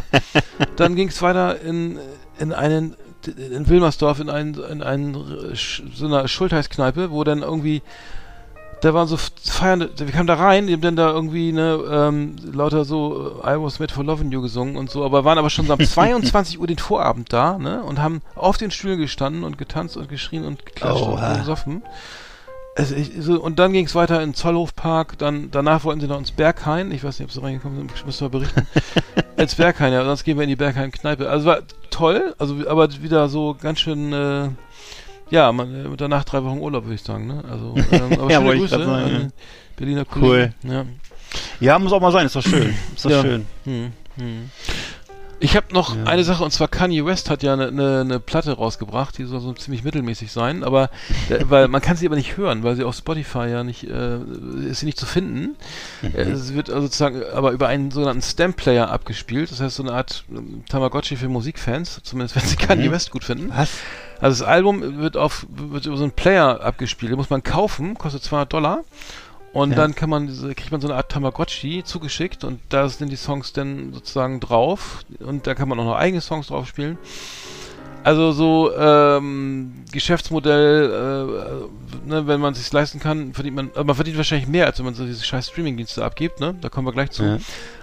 Dann 0.75 0.95
ging 0.95 1.07
es 1.07 1.21
weiter 1.21 1.61
in, 1.61 1.99
in 2.39 2.53
einen, 2.53 2.95
in 3.25 3.67
Wilmersdorf 3.67 4.19
in 4.19 4.29
einen, 4.29 4.55
in 4.55 4.81
einen, 4.83 5.15
äh, 5.15 5.55
so 5.95 6.05
einer 6.05 6.27
Schultheißkneipe, 6.27 7.11
wo 7.11 7.23
dann 7.23 7.41
irgendwie 7.43 7.81
da 8.81 8.93
waren 8.93 9.07
so 9.07 9.17
feiernde, 9.17 9.89
wir 9.97 10.11
kamen 10.11 10.27
da 10.27 10.35
rein, 10.35 10.67
die 10.67 10.73
haben 10.73 10.81
dann 10.81 10.95
da 10.95 11.11
irgendwie 11.11 11.51
ne, 11.51 11.79
ähm, 11.89 12.35
lauter 12.53 12.85
so 12.85 13.41
äh, 13.43 13.55
I 13.55 13.61
was 13.61 13.79
made 13.79 13.93
for 13.93 14.03
loving 14.03 14.31
you 14.31 14.41
gesungen 14.41 14.77
und 14.77 14.89
so, 14.89 15.03
aber 15.03 15.25
waren 15.25 15.37
aber 15.37 15.49
schon 15.49 15.65
so 15.65 15.73
um 15.73 15.79
22 15.79 16.59
Uhr 16.59 16.67
den 16.67 16.77
Vorabend 16.77 17.33
da, 17.33 17.57
ne, 17.57 17.83
und 17.83 18.01
haben 18.01 18.21
auf 18.35 18.57
den 18.57 18.71
Stühlen 18.71 18.99
gestanden 18.99 19.43
und 19.43 19.57
getanzt 19.57 19.97
und 19.97 20.09
geschrien 20.09 20.45
und 20.45 20.65
geklatscht 20.65 21.01
Oha. 21.01 21.31
und 21.31 21.39
gesoffen. 21.39 21.83
Also 22.77 22.93
ich, 22.93 23.11
so, 23.19 23.41
und 23.41 23.57
dann 23.57 23.73
ging 23.73 23.87
es 23.87 23.95
weiter 23.95 24.21
in 24.21 24.35
Zollhofpark, 24.35 25.17
dann 25.17 25.49
danach 25.49 25.83
wollten 25.83 25.99
sie 25.99 26.07
noch 26.07 26.19
ins 26.19 26.31
Berghain, 26.31 26.91
ich 26.91 27.03
weiß 27.03 27.17
nicht, 27.17 27.27
ob 27.27 27.31
sie 27.31 27.41
reingekommen 27.41 27.79
sind, 27.79 28.05
müssen 28.05 28.21
wir 28.25 28.29
berichten. 28.29 28.67
ins 29.37 29.55
Berghain, 29.55 29.93
ja, 29.93 30.05
sonst 30.05 30.23
gehen 30.23 30.37
wir 30.37 30.43
in 30.43 30.49
die 30.49 30.55
Berghain-Kneipe. 30.55 31.27
Also 31.27 31.47
war 31.47 31.61
toll, 31.89 32.35
also 32.37 32.55
aber 32.67 32.87
wieder 33.01 33.29
so 33.29 33.57
ganz 33.59 33.79
schön, 33.79 34.13
äh, 34.13 34.49
ja, 35.29 35.51
man, 35.51 35.93
äh, 35.93 35.97
danach 35.97 36.23
drei 36.23 36.43
Wochen 36.43 36.59
Urlaub, 36.59 36.85
würde 36.85 36.95
ich 36.95 37.01
sagen, 37.03 37.27
ne? 37.27 37.43
Also, 37.49 37.75
ähm, 37.91 38.19
aber 38.19 38.31
Ja, 38.31 38.39
schöne 38.41 38.57
Grüße 38.57 38.77
sagen, 38.77 38.89
an 38.91 39.33
Berliner 39.75 40.05
Cool. 40.15 40.53
Kollegen. 40.61 40.71
Ja. 40.71 40.85
Ja, 41.59 41.79
muss 41.79 41.91
auch 41.93 42.01
mal 42.01 42.11
sein, 42.11 42.25
ist 42.25 42.35
doch 42.35 42.41
schön. 42.43 42.73
Ist 42.95 43.05
doch 43.05 43.09
Ja. 43.11 43.21
schön. 43.21 43.45
Hm, 43.65 43.91
hm. 44.15 44.49
Ich 45.39 45.55
habe 45.55 45.67
noch 45.71 45.95
Ja. 45.95 46.05
eine 46.05 46.23
Sache 46.23 46.43
und 46.43 46.49
zwar 46.49 46.67
Kanye 46.67 47.05
West 47.05 47.29
hat 47.29 47.43
ja 47.43 47.53
eine 47.53 47.71
ne, 47.71 48.03
ne 48.03 48.19
Platte 48.19 48.53
rausgebracht, 48.53 49.15
die 49.19 49.25
soll 49.25 49.39
so 49.39 49.53
ziemlich 49.53 49.83
mittelmäßig 49.83 50.31
sein, 50.31 50.63
aber 50.63 50.89
äh, 51.29 51.37
weil 51.47 51.67
man 51.67 51.79
kann 51.79 51.95
sie 51.95 52.07
aber 52.07 52.15
nicht 52.15 52.37
hören, 52.37 52.63
weil 52.63 52.75
sie 52.75 52.83
auf 52.83 52.95
Spotify 52.95 53.45
ja 53.47 53.63
nicht 53.63 53.83
äh, 53.83 54.17
ist 54.67 54.79
sie 54.79 54.87
nicht 54.87 54.97
zu 54.97 55.05
finden. 55.05 55.55
Äh, 56.01 56.21
Es 56.21 56.55
wird 56.55 56.69
also 56.71 56.81
sozusagen 56.87 57.21
aber 57.35 57.51
über 57.51 57.67
einen 57.67 57.91
sogenannten 57.91 58.23
Stamp 58.23 58.55
Player 58.55 58.89
abgespielt, 58.89 59.51
das 59.51 59.61
heißt 59.61 59.75
so 59.75 59.83
eine 59.83 59.91
Art 59.93 60.23
ähm, 60.31 60.63
Tamagotchi 60.69 61.17
für 61.17 61.29
Musikfans, 61.29 61.99
zumindest 62.01 62.35
wenn 62.35 62.43
sie 62.43 62.55
Kanye 62.55 62.87
Mhm. 62.87 62.93
West 62.93 63.11
gut 63.11 63.23
finden. 63.23 63.51
Was? 63.55 63.69
Also 64.19 64.43
das 64.43 64.49
Album 64.49 64.97
wird 64.97 65.15
auf 65.17 65.45
wird 65.49 65.85
über 65.85 65.97
so 65.97 66.03
einen 66.03 66.11
Player 66.11 66.61
abgespielt, 66.61 67.11
den 67.11 67.17
muss 67.17 67.29
man 67.29 67.43
kaufen, 67.43 67.97
kostet 67.97 68.23
200 68.23 68.51
Dollar. 68.51 68.83
Und 69.53 69.71
Ja. 69.71 69.77
dann 69.77 69.95
kann 69.95 70.09
man 70.09 70.27
diese, 70.27 70.53
kriegt 70.53 70.71
man 70.71 70.81
so 70.81 70.87
eine 70.87 70.97
Art 70.97 71.09
Tamagotchi 71.09 71.83
zugeschickt 71.83 72.43
und 72.43 72.59
da 72.69 72.89
sind 72.89 73.11
die 73.11 73.15
Songs 73.15 73.53
dann 73.53 73.93
sozusagen 73.93 74.39
drauf 74.39 75.03
und 75.19 75.47
da 75.47 75.55
kann 75.55 75.69
man 75.69 75.79
auch 75.79 75.85
noch 75.85 75.95
eigene 75.95 76.21
Songs 76.21 76.47
drauf 76.47 76.67
spielen. 76.67 76.97
Also 78.07 78.31
so 78.31 78.71
ähm, 78.73 79.83
Geschäftsmodell, 79.91 80.85
äh, 80.85 82.07
ne, 82.07 82.25
wenn 82.25 82.39
man 82.39 82.53
es 82.53 82.59
sich 82.59 82.71
leisten 82.71 83.01
kann, 83.01 83.33
verdient 83.33 83.57
man, 83.57 83.69
aber 83.73 83.83
man 83.83 83.95
verdient 83.95 84.15
wahrscheinlich 84.15 84.47
mehr, 84.47 84.65
als 84.65 84.77
wenn 84.77 84.85
man 84.85 84.93
so 84.93 85.05
diese 85.05 85.25
scheiß 85.25 85.49
Streamingdienste 85.49 86.05
abgibt, 86.05 86.39
ne? 86.39 86.55
Da 86.61 86.69
kommen 86.69 86.87
wir 86.87 86.93
gleich 86.93 87.11
zu. 87.11 87.23
Ja. 87.23 87.37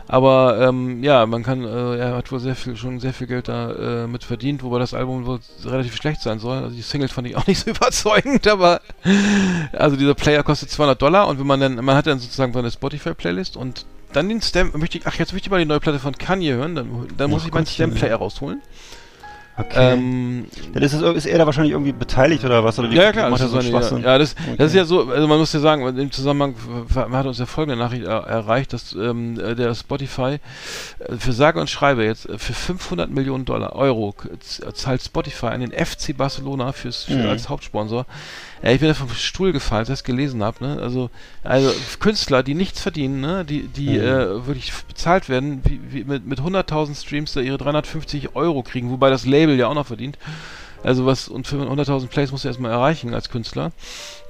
Aber 0.09 0.67
ähm, 0.67 1.05
ja, 1.05 1.27
man 1.27 1.43
kann, 1.43 1.63
äh, 1.63 1.97
er 1.99 2.17
hat 2.17 2.33
wohl 2.33 2.41
sehr 2.41 2.57
viel, 2.57 2.75
schon 2.75 3.01
sehr 3.01 3.13
viel 3.13 3.27
Geld 3.27 3.49
da 3.49 4.05
äh, 4.05 4.07
mit 4.07 4.25
verdient, 4.25 4.63
wobei 4.63 4.79
das 4.79 4.95
Album 4.95 5.27
wohl 5.27 5.41
relativ 5.67 5.95
schlecht 5.95 6.23
sein 6.23 6.39
soll. 6.39 6.57
Also 6.57 6.75
die 6.75 6.81
Singles 6.81 7.13
fand 7.13 7.29
ich 7.29 7.37
auch 7.37 7.47
nicht 7.47 7.63
so 7.63 7.69
überzeugend, 7.69 8.49
aber 8.49 8.81
also 9.75 9.95
dieser 9.97 10.15
Player 10.15 10.43
kostet 10.43 10.71
200 10.71 11.03
Dollar 11.03 11.29
und 11.29 11.39
wenn 11.39 11.47
man 11.47 11.61
dann, 11.61 11.85
man 11.85 11.97
hat 11.97 12.07
dann 12.07 12.19
sozusagen 12.19 12.55
seine 12.55 12.71
Spotify-Playlist 12.71 13.59
und 13.59 13.85
dann 14.15 14.31
den 14.31 14.41
Stamp, 14.41 14.75
möchte 14.75 14.97
ich, 14.97 15.07
ach 15.07 15.17
jetzt 15.17 15.35
möchte 15.35 15.49
ich 15.49 15.51
mal 15.51 15.59
die 15.59 15.67
neue 15.67 15.81
Platte 15.81 15.99
von 15.99 16.17
Kanye 16.17 16.55
hören, 16.55 16.75
dann, 16.77 17.09
dann 17.15 17.29
muss 17.29 17.45
ich 17.45 17.53
meinen 17.53 17.67
Stamp-Player 17.67 18.17
rausholen. 18.17 18.63
Okay. 19.57 19.93
Ähm, 19.93 20.47
Dann 20.73 20.83
ist, 20.83 20.95
es, 20.95 21.01
ist 21.03 21.27
er 21.27 21.39
da 21.39 21.47
wahrscheinlich 21.47 21.73
irgendwie 21.73 21.93
beteiligt 21.93 22.45
oder 22.45 22.65
was? 22.65 22.77
Oder 22.79 22.91
wie 22.91 22.97
ja, 22.97 23.13
klar. 23.13 23.31
macht 23.31 23.41
er 23.41 23.49
Das 23.49 23.89
so 23.89 23.97
ja, 23.99 24.03
ja, 24.03 24.19
das, 24.19 24.35
Okay. 24.35 24.57
das 24.59 24.67
ist 24.69 24.75
ja 24.75 24.85
so, 24.85 25.09
also 25.09 25.29
man 25.29 25.39
muss 25.39 25.53
ja 25.53 25.61
sagen, 25.61 25.87
im 25.97 26.11
Zusammenhang 26.11 26.57
man 26.95 27.13
hat 27.13 27.27
uns 27.27 27.39
ja 27.39 27.47
folgende 27.47 27.77
Nachricht 27.79 28.05
er, 28.05 28.25
erreicht, 28.25 28.73
dass 28.73 28.93
ähm, 28.95 29.39
äh, 29.39 29.55
der 29.55 29.73
Spotify 29.77 30.39
äh, 30.99 31.17
für 31.17 31.33
sage 31.33 31.61
und 31.61 31.71
schreibe 31.71 32.05
jetzt 32.05 32.29
äh, 32.29 32.37
für 32.37 32.53
500 32.53 33.11
Millionen 33.11 33.45
Dollar 33.45 33.77
Euro 33.77 34.15
zahlt 34.75 35.03
Spotify 35.03 35.47
an 35.47 35.61
den 35.61 35.71
FC 35.71 36.17
Barcelona 36.17 36.73
fürs, 36.73 37.05
für, 37.05 37.15
Mhm. 37.15 37.29
als 37.29 37.49
Hauptsponsor. 37.49 38.07
Ja, 38.63 38.71
ich 38.71 38.81
bin 38.81 38.89
da 38.89 38.95
vom 38.95 39.11
Stuhl 39.11 39.53
gefallen, 39.53 39.81
als 39.81 39.89
ich 39.89 39.93
das 39.95 40.05
gelesen 40.05 40.43
habe. 40.43 40.65
Ne? 40.65 40.79
Also, 40.81 41.11
also 41.43 41.71
Künstler, 42.01 42.43
die 42.43 42.55
nichts 42.55 42.81
verdienen, 42.81 43.21
ne? 43.21 43.45
die, 43.45 43.69
die 43.69 43.91
Mhm. 43.99 44.05
äh, 44.05 44.47
wirklich 44.47 44.73
bezahlt 44.89 45.29
werden, 45.29 45.61
wie, 45.65 45.81
wie 45.91 46.05
mit, 46.05 46.27
mit 46.27 46.41
100.000 46.41 46.95
Streams 46.95 47.33
da 47.33 47.41
ihre 47.41 47.59
350 47.59 48.35
Euro 48.37 48.63
kriegen, 48.63 48.91
wobei 48.91 49.11
das 49.11 49.27
Label 49.27 49.57
ja 49.57 49.69
auch 49.69 49.75
noch 49.75 49.87
verdient. 49.87 50.19
Also 50.85 51.07
was, 51.07 51.29
und 51.29 51.47
für 51.47 51.57
100.000 51.57 52.09
Plays 52.09 52.31
musst 52.31 52.45
du 52.45 52.49
erstmal 52.49 52.71
erreichen 52.71 53.15
als 53.15 53.31
Künstler. 53.31 53.73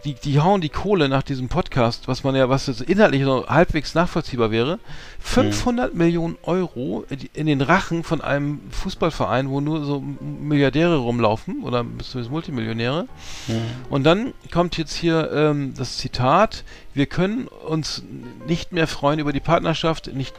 Die, 0.05 0.15
die 0.15 0.41
hauen 0.41 0.61
die 0.61 0.69
Kohle 0.69 1.09
nach 1.09 1.23
diesem 1.23 1.49
Podcast, 1.49 2.09
was 2.09 2.25
man 2.25 2.37
ja, 2.37 2.49
was 2.49 2.67
jetzt 2.67 2.83
inhaltlich 2.83 3.25
so 3.25 3.47
halbwegs 3.49 3.95
nachvollziehbar 3.95 4.51
wäre, 4.51 4.79
500 5.21 5.95
Millionen 5.95 6.37
Euro 6.43 7.05
in 7.33 7.47
den 7.47 7.61
Rachen 7.61 8.05
von 8.05 8.21
einem 8.21 8.61
Fußballverein, 8.71 9.49
wo 9.49 9.61
nur 9.61 9.85
so 9.85 10.01
Milliardäre 10.01 10.97
rumlaufen 10.97 11.63
oder 11.63 11.85
zumindest 12.03 12.31
Multimillionäre. 12.31 13.09
Mhm. 13.49 13.63
Und 13.89 14.05
dann 14.05 14.35
kommt 14.53 14.77
jetzt 14.77 14.95
hier 14.95 15.33
ähm, 15.33 15.75
das 15.77 15.97
Zitat, 15.97 16.65
wir 16.93 17.07
können 17.07 17.49
uns 17.49 18.03
nicht 18.47 18.73
mehr 18.73 18.87
freuen 18.87 19.19
über 19.19 19.33
die 19.33 19.41
Partnerschaft, 19.41 20.15
nicht 20.15 20.35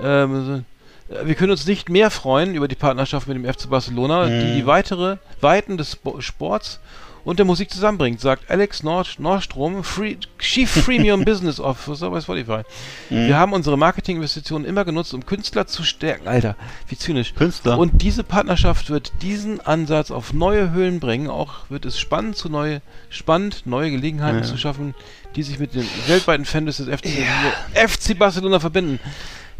ähm, 0.00 0.58
äh, 0.58 0.62
wir 1.24 1.34
können 1.34 1.50
uns 1.50 1.66
nicht 1.66 1.88
mehr 1.88 2.10
freuen 2.10 2.54
über 2.54 2.68
die 2.68 2.74
Partnerschaft 2.74 3.28
mit 3.28 3.36
dem 3.36 3.44
FC 3.44 3.68
Barcelona, 3.68 4.26
die 4.26 4.32
Mhm. 4.46 4.54
die 4.56 4.66
weitere 4.66 5.16
Weiten 5.40 5.76
des 5.76 5.92
Spo 5.92 6.20
Sports 6.20 6.80
und 7.24 7.38
der 7.38 7.46
Musik 7.46 7.70
zusammenbringt, 7.70 8.20
sagt 8.20 8.50
Alex 8.50 8.82
Nord 8.82 9.20
Nordstrom, 9.20 9.84
Free, 9.84 10.16
Chief 10.40 10.68
Freemium 10.68 11.24
Business 11.24 11.60
Officer 11.60 12.10
bei 12.10 12.20
Spotify. 12.20 12.62
Mhm. 13.10 13.28
Wir 13.28 13.36
haben 13.38 13.52
unsere 13.52 13.78
Marketinginvestitionen 13.78 14.66
immer 14.66 14.84
genutzt, 14.84 15.14
um 15.14 15.24
Künstler 15.24 15.66
zu 15.68 15.84
stärken. 15.84 16.26
Alter, 16.26 16.56
wie 16.88 16.96
zynisch. 16.96 17.34
Künstler. 17.34 17.78
Und 17.78 18.02
diese 18.02 18.24
Partnerschaft 18.24 18.90
wird 18.90 19.12
diesen 19.22 19.60
Ansatz 19.60 20.10
auf 20.10 20.32
neue 20.32 20.72
Höhen 20.72 20.98
bringen. 20.98 21.28
Auch 21.28 21.70
wird 21.70 21.84
es 21.84 22.00
spannend, 22.00 22.36
zu 22.36 22.48
neue, 22.48 22.80
spannend 23.08 23.66
neue 23.66 23.90
Gelegenheiten 23.92 24.38
Ja. 24.38 24.44
zu 24.44 24.56
schaffen, 24.56 24.94
die 25.36 25.44
sich 25.44 25.60
mit 25.60 25.74
den 25.74 25.86
weltweiten 26.08 26.44
Fans 26.44 26.78
des 26.78 26.88
FC, 26.88 27.08
FC 27.74 28.18
Barcelona 28.18 28.58
verbinden. 28.58 28.98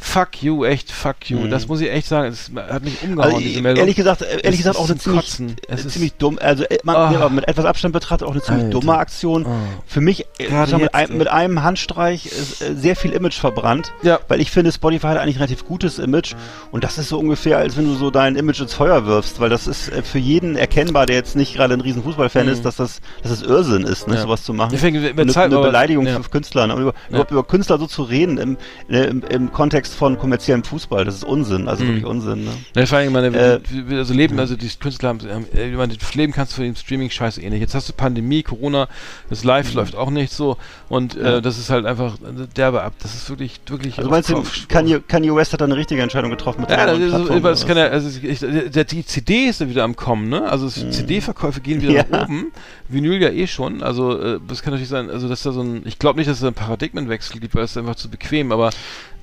Fuck 0.05 0.43
you, 0.43 0.65
echt, 0.65 0.91
fuck 0.91 1.31
you. 1.31 1.39
Mhm. 1.39 1.51
Das 1.51 1.69
muss 1.69 1.81
ich 1.81 1.89
echt 1.91 2.09
sagen. 2.09 2.27
Es 2.33 2.51
hat 2.57 2.83
mich 2.83 3.01
umgehauen, 3.03 3.21
Also, 3.35 3.39
diese 3.39 3.63
Meldung. 3.63 3.81
ehrlich 3.83 3.95
gesagt, 3.95 4.23
äh, 4.23 4.27
ehrlich 4.43 4.45
Es 4.51 4.57
gesagt 4.59 4.77
auch 4.77 4.89
eine 4.89 4.99
ziemlich, 4.99 5.21
Kotzen. 5.27 5.49
äh, 5.51 5.75
Es 5.75 5.85
ist- 5.85 5.93
ziemlich 5.93 6.15
dumm, 6.15 6.39
also 6.43 6.65
äh, 6.65 6.79
man, 6.83 7.13
ja, 7.13 7.29
mit 7.29 7.47
etwas 7.47 7.65
Abstand 7.65 7.93
betrachtet 7.95 8.27
auch 8.27 8.33
eine 8.33 8.43
ziemlich 8.43 8.65
Alter. 8.65 8.81
dumme 8.81 8.99
Aktion. 8.99 9.47
Oh. 9.47 9.51
Für 9.87 10.01
mich 10.01 10.27
äh, 10.39 10.47
Gerade 10.47 10.73
jetzt, 10.73 10.81
mit, 10.81 10.95
ein, 10.95 11.11
ey. 11.11 11.17
mit 11.17 11.29
einem 11.29 11.63
Handstreich 11.63 12.27
ist, 12.27 12.63
äh, 12.63 12.75
sehr 12.75 12.97
viel 12.97 13.13
Image 13.13 13.39
verbrannt, 13.39 13.93
Ja. 14.03 14.19
weil 14.27 14.41
ich 14.41 14.51
finde, 14.51 14.73
Spotify 14.73 15.07
hat 15.07 15.19
eigentlich 15.19 15.37
ein 15.37 15.43
relativ 15.43 15.65
gutes 15.67 16.01
Image 16.01 16.35
und 16.73 16.83
das 16.83 16.99
ist 16.99 17.09
so 17.09 17.19
ungefähr, 17.21 17.59
als 17.59 17.77
wenn 17.77 17.85
du 17.85 17.95
so 17.95 18.11
dein 18.11 18.35
Image 18.35 18.61
ins 18.61 18.75
Feuer 18.75 19.07
wirfst, 19.07 19.39
weil 19.39 19.51
das 19.51 19.69
ist 19.69 19.89
äh, 19.91 20.03
für 20.03 20.19
jeden 20.19 20.57
erkennbar, 20.57 21.07
der 21.07 21.15
jetzt 21.17 21.37
nicht 21.37 21.55
gerade 21.55 21.75
ein 21.75 21.81
riesen 21.81 22.03
Fußballfan 22.03 22.47
Mhm. 22.47 22.53
ist, 22.53 22.65
dass 22.65 22.75
das, 22.77 23.01
dass 23.23 23.31
das 23.31 23.43
Irrsinn 23.43 23.85
ist, 23.85 24.09
ne, 24.09 24.17
Ja. 24.17 24.23
sowas 24.23 24.43
zu 24.43 24.53
machen. 24.53 24.71
Deswegen, 24.73 24.97
eine, 24.99 25.37
eine 25.37 25.59
Beleidigung 25.61 26.07
ja. 26.07 26.21
für 26.21 26.29
Künstler. 26.29 26.67
Ne? 26.67 26.75
Über, 26.75 26.95
überhaupt 27.09 27.31
über 27.31 27.45
Künstler 27.45 27.79
so 27.79 27.87
zu 27.87 28.03
reden 28.03 28.39
im, 28.39 28.57
äh, 28.91 29.05
im, 29.05 29.23
im 29.23 29.53
Kontext 29.53 29.92
von 29.95 30.19
kommerziellem 30.19 30.65
Fußball, 30.65 31.05
das 31.05 31.17
ist 31.17 31.25
Unsinn, 31.25 31.69
also 31.69 31.85
Mhm. 31.85 31.89
wirklich 31.89 32.05
Unsinn. 32.07 32.45
Ne? 32.45 32.51
Ja, 32.77 32.87
vor 32.87 32.99
allem, 32.99 33.13
meine, 33.13 33.29
Äh, 33.29 33.61
also 33.97 34.15
Leben, 34.15 34.39
also 34.39 34.57
die 34.57 34.69
Künstler 34.69 35.11
haben, 35.11 35.21
äh, 35.55 35.71
ich 35.71 35.77
meine, 35.77 35.95
das 35.97 36.15
Leben 36.15 36.33
kannst 36.33 36.53
du 36.53 36.57
für 36.57 36.63
den 36.63 36.77
Streaming-Scheiß 36.77 37.39
eh 37.39 37.51
nicht. 37.51 37.61
Jetzt 37.61 37.75
hast 37.75 37.89
du 37.89 37.93
Pandemie, 37.93 38.43
Corona, 38.43 38.89
das 39.31 39.45
Live 39.45 39.73
läuft 39.75 39.95
auch 39.97 40.11
nicht 40.11 40.33
so 40.33 40.57
und 40.89 41.17
Mhm. 41.17 41.25
Ja. 41.25 41.37
äh, 41.39 41.43
das 41.43 41.59
ist 41.59 41.71
halt 41.71 41.87
einfach 41.87 42.15
äh, 42.15 42.47
derbe 42.57 42.83
ab. 42.83 42.93
Das 43.03 43.15
ist 43.15 43.29
wirklich, 43.31 43.61
wirklich. 43.67 43.99
Also 43.99 44.11
meinst 44.11 44.29
du, 44.31 44.43
Kanye, 44.69 45.01
Kanye 45.07 45.35
West 45.35 45.53
hat 45.53 45.61
da 45.61 45.65
eine 45.67 45.77
richtige 45.77 46.03
Entscheidung 46.03 46.31
getroffen 46.31 46.63
mit 46.63 46.71
Ja, 46.71 46.87
der 46.87 46.97
das, 46.99 47.21
ist, 47.31 47.45
das 47.45 47.67
kann 47.67 47.77
ja, 47.77 47.87
also 47.87 48.09
ich, 48.23 48.41
der, 48.41 48.85
die 48.85 49.05
CD 49.05 49.47
ist 49.47 49.61
ja 49.61 49.69
wieder 49.69 49.85
am 49.85 49.97
Kommen, 49.97 50.29
ne? 50.29 50.43
Also 50.51 50.67
es- 50.67 50.75
CD-Verkäufe 50.91 51.61
gehen 51.61 51.81
wieder 51.83 51.93
Ja. 51.93 52.05
nach 52.11 52.25
oben. 52.25 52.53
Vinyl 52.89 53.23
ja 53.23 53.31
eh 53.31 53.47
schon. 53.47 53.83
Also 53.83 54.19
äh, 54.21 54.39
das 54.47 54.63
kann 54.63 54.73
natürlich 54.73 54.89
sein, 54.91 55.09
also 55.09 55.29
dass 55.29 55.43
da 55.43 55.53
so 55.53 55.63
ein, 55.63 55.83
ich 55.87 55.99
glaube 55.99 56.19
nicht, 56.19 56.29
dass 56.29 56.37
es 56.37 56.43
da 56.43 56.49
ein 56.49 56.55
Paradigmenwechsel 56.55 57.41
gibt, 57.41 57.55
weil 57.55 57.65
es 57.65 57.77
einfach 57.77 57.95
zu 57.95 58.11
bequem, 58.11 58.53
aber 58.53 58.71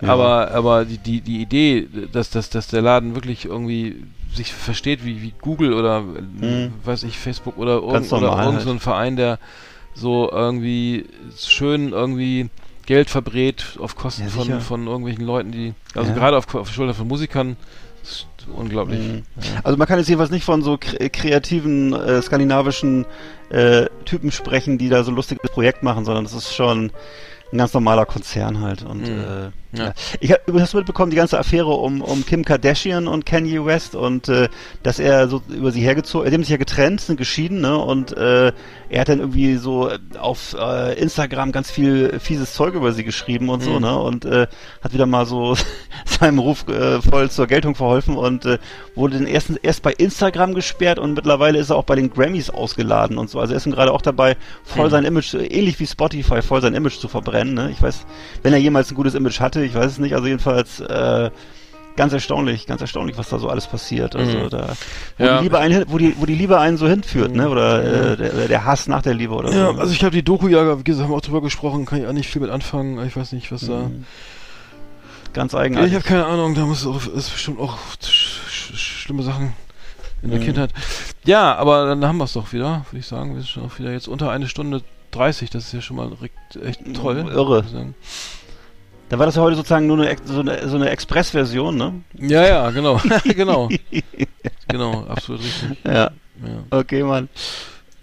Ja. 0.02 0.10
aber 0.14 0.50
aber 0.60 0.86
die, 0.86 0.98
die, 0.98 1.22
die 1.22 1.41
Idee, 1.41 1.88
dass, 2.11 2.30
dass, 2.30 2.49
dass 2.49 2.68
der 2.68 2.81
Laden 2.81 3.15
wirklich 3.15 3.45
irgendwie 3.45 4.03
sich 4.34 4.53
versteht 4.53 5.03
wie, 5.03 5.22
wie 5.23 5.34
Google 5.41 5.73
oder 5.73 6.02
Mhm. 6.02 6.73
weiß 6.84 7.03
ich, 7.03 7.18
Facebook 7.18 7.57
oder, 7.57 7.81
irgend, 7.81 8.11
oder 8.11 8.27
normal 8.27 8.44
irgend 8.44 8.56
halt. 8.57 8.65
so 8.65 8.72
ein 8.72 8.80
Verein, 8.80 9.15
der 9.15 9.40
so 9.95 10.30
irgendwie 10.31 11.06
schön 11.38 11.91
irgendwie 11.94 12.49
Geld 12.86 13.10
verbrät 13.10 13.77
auf 13.80 13.95
Kosten 13.95 14.23
Ja, 14.23 14.30
von, 14.30 14.61
von 14.61 14.88
irgendwelchen 14.88 15.26
Leuten, 15.26 15.52
die, 15.52 15.73
also 15.95 16.11
Ja. 16.11 16.18
gerade 16.18 16.38
auf, 16.38 16.53
auf 16.56 16.72
Schulter 16.72 16.94
von 16.94 17.07
Musikern, 17.07 17.57
ist 18.03 18.27
unglaublich. 18.56 18.99
Mhm. 18.99 19.23
Also 19.64 19.77
man 19.77 19.88
kann 19.88 19.99
jetzt 19.99 20.07
jedenfalls 20.07 20.31
nicht 20.31 20.45
von 20.45 20.61
so 20.61 20.77
kre 20.77 21.10
kreativen 21.10 21.94
äh, 21.94 22.22
skandinavischen 22.22 23.06
äh, 23.49 23.88
Typen 24.06 24.31
sprechen, 24.31 24.77
die 24.77 24.90
da 24.90 25.03
so 25.03 25.11
ein 25.11 25.15
lustiges 25.15 25.49
Projekt 25.52 25.84
machen, 25.84 26.06
sondern 26.06 26.23
das 26.23 26.34
ist 26.34 26.53
schon 26.53 26.91
ein 27.52 27.58
ganz 27.58 27.74
normaler 27.74 28.06
Konzern 28.06 28.62
halt. 28.62 28.84
Und 28.84 29.02
Mhm. 29.02 29.20
äh, 29.22 29.50
Ja. 29.78 29.84
ja. 29.86 29.94
ich 30.20 30.32
habe 30.32 30.42
du 30.48 30.78
mitbekommen, 30.78 31.12
die 31.12 31.16
ganze 31.18 31.38
Affäre 31.38 31.68
um, 31.70 32.02
um 32.02 32.26
Kim 32.26 32.44
Kardashian 32.44 33.08
und 33.08 33.26
Kanye 33.28 33.64
West 33.66 33.94
und 33.96 34.28
äh, 34.28 34.50
dass 34.82 34.98
er 34.98 35.28
so 35.28 35.42
über 35.48 35.72
sie 35.72 35.82
hergezogen, 35.82 36.28
die 36.28 36.34
haben 36.34 36.42
sich 36.44 36.50
ja 36.50 36.58
getrennt, 36.58 37.02
sind 37.02 37.18
geschieden, 37.18 37.62
ne? 37.62 37.78
Und 37.78 38.16
äh, 38.18 38.52
er 38.90 39.02
hat 39.02 39.10
dann 39.10 39.20
irgendwie 39.20 39.58
so 39.58 39.92
auf 40.20 40.56
äh, 40.60 41.00
Instagram 41.00 41.52
ganz 41.52 41.70
viel 41.70 42.20
fieses 42.20 42.54
Zeug 42.54 42.74
über 42.74 42.94
sie 42.94 43.04
geschrieben 43.04 43.50
und 43.50 43.62
so, 43.62 43.74
Mhm. 43.74 43.82
ne? 43.82 44.00
Und 44.00 44.26
äh, 44.26 44.48
hat 44.82 44.94
wieder 44.94 45.06
mal 45.06 45.28
so 45.28 45.56
seinem 46.06 46.40
Ruf 46.40 46.68
äh, 46.68 47.00
voll 47.02 47.30
zur 47.30 47.46
Geltung 47.46 47.76
verholfen 47.76 48.16
und 48.18 48.46
äh, 48.46 48.58
wurde 48.96 49.18
dann 49.20 49.28
erst, 49.28 49.52
erst 49.62 49.84
bei 49.84 49.94
Instagram 49.94 50.56
gesperrt 50.56 50.98
und 50.98 51.14
mittlerweile 51.14 51.60
ist 51.60 51.70
er 51.70 51.76
auch 51.76 51.84
bei 51.84 51.96
den 51.96 52.10
Grammys 52.12 52.50
ausgeladen 52.50 53.18
und 53.20 53.30
so. 53.30 53.40
Also 53.40 53.54
er 53.54 53.58
ist 53.58 53.66
gerade 53.66 53.92
auch 53.92 54.02
dabei, 54.02 54.36
voll 54.64 54.88
Mhm. 54.88 54.92
sein 54.92 55.06
Image, 55.06 55.34
ähnlich 55.36 55.80
wie 55.80 55.86
Spotify, 55.88 56.42
voll 56.42 56.62
sein 56.62 56.74
Image 56.74 56.98
zu 57.00 57.08
verbrennen. 57.08 57.39
Ne? 57.45 57.72
Ich 57.72 57.82
weiß, 57.82 58.06
wenn 58.44 58.53
er 58.53 58.60
jemals 58.60 58.91
ein 58.91 58.95
gutes 58.95 59.16
Image 59.16 59.40
hatte, 59.40 59.64
ich 59.64 59.74
weiß 59.74 59.91
es 59.94 59.98
nicht. 59.99 60.14
Also 60.16 60.28
jedenfalls 60.28 60.80
äh, 60.80 61.30
ganz 61.95 62.14
erstaunlich, 62.14 62.66
ganz 62.66 62.80
erstaunlich, 62.82 63.18
was 63.18 63.28
da 63.30 63.40
so 63.40 63.49
alles 63.49 63.68
passiert. 63.68 64.16
Also 64.16 64.38
Mhm. 64.38 64.49
da, 64.49 64.70
wo, 65.18 65.24
Ja. 65.26 65.38
die 65.38 65.44
Liebe 65.44 65.60
einen, 65.60 65.86
wo 65.88 65.98
die, 65.98 66.16
wo 66.18 66.26
die 66.26 66.36
Liebe 66.36 66.57
einen 66.60 66.78
so 66.78 66.88
hinführt, 66.88 67.34
ne? 67.36 67.49
Oder 67.49 67.84
Ja. 67.84 68.14
äh, 68.14 68.18
der, 68.18 68.48
der 68.48 68.66
Hass 68.66 68.88
nach 68.88 69.02
der 69.02 69.14
Liebe 69.16 69.34
oder 69.34 69.52
Ja, 69.52 69.74
so. 69.74 69.80
also 69.80 69.91
ich 69.94 70.03
habe 70.03 70.16
die 70.16 70.24
Doku 70.24 70.48
ja, 70.48 70.80
wie 70.80 70.84
gesagt, 70.84 71.03
haben 71.06 71.11
wir 71.11 71.18
auch 71.18 71.22
drüber 71.22 71.41
gesprochen, 71.41 71.86
kann 71.86 71.99
ich 72.02 72.07
auch 72.07 72.14
nicht 72.14 72.30
viel 72.30 72.41
mit 72.41 72.52
anfangen. 72.52 73.06
Ich 73.06 73.16
weiß 73.18 73.34
nicht, 73.34 73.52
was 73.52 73.61
da. 73.68 73.80
Mhm. 73.82 74.06
Ganz 75.34 75.53
eigenartig. 75.53 75.91
ich 75.91 75.95
habe 75.95 76.06
keine 76.07 76.26
Ahnung, 76.26 76.56
da 76.56 76.61
muss 76.66 76.86
auch, 76.88 77.06
ist 77.07 77.32
bestimmt 77.32 77.60
auch 77.60 77.78
sch 78.02 78.40
sch 78.49 78.74
schlimme 79.03 79.22
Sachen 79.24 79.53
in 80.24 80.32
der 80.32 80.40
Mhm. 80.40 80.44
Kindheit. 80.45 80.72
Ja, 81.26 81.56
aber 81.56 81.86
dann 81.86 82.03
haben 82.06 82.18
wir 82.18 82.24
es 82.24 82.34
doch 82.34 82.52
wieder, 82.52 82.86
würde 82.90 82.99
ich 82.99 83.06
sagen. 83.07 83.36
Wir 83.36 83.41
sind 83.41 83.49
schon 83.49 83.64
auch 83.66 83.78
wieder 83.78 83.91
jetzt 83.91 84.07
unter 84.07 84.32
eine 84.32 84.48
Stunde 84.48 84.82
30, 85.11 85.49
das 85.49 85.65
ist 85.65 85.73
ja 85.73 85.81
schon 85.81 85.95
mal 85.98 86.11
echt 86.64 86.80
toll. 86.95 87.18
Irre. 87.31 87.64
Da 89.10 89.18
war 89.18 89.26
das 89.26 89.36
ja 89.36 89.41
heute 89.41 89.56
sozusagen 89.56 89.88
nur 89.88 89.98
eine, 90.06 90.15
so 90.23 90.40
eine, 90.41 90.68
so 90.69 90.76
eine 90.76 90.90
Express-Version, 90.90 91.76
ne? 91.76 92.02
Ja, 92.14 92.45
ja, 92.45 92.69
genau. 92.69 93.02
genau. 93.23 93.69
Genau, 94.68 95.06
absolut 95.07 95.41
richtig. 95.41 95.77
Ja, 95.84 95.91
Ja. 95.91 96.11
okay, 96.72 97.03
Mann. 97.03 97.27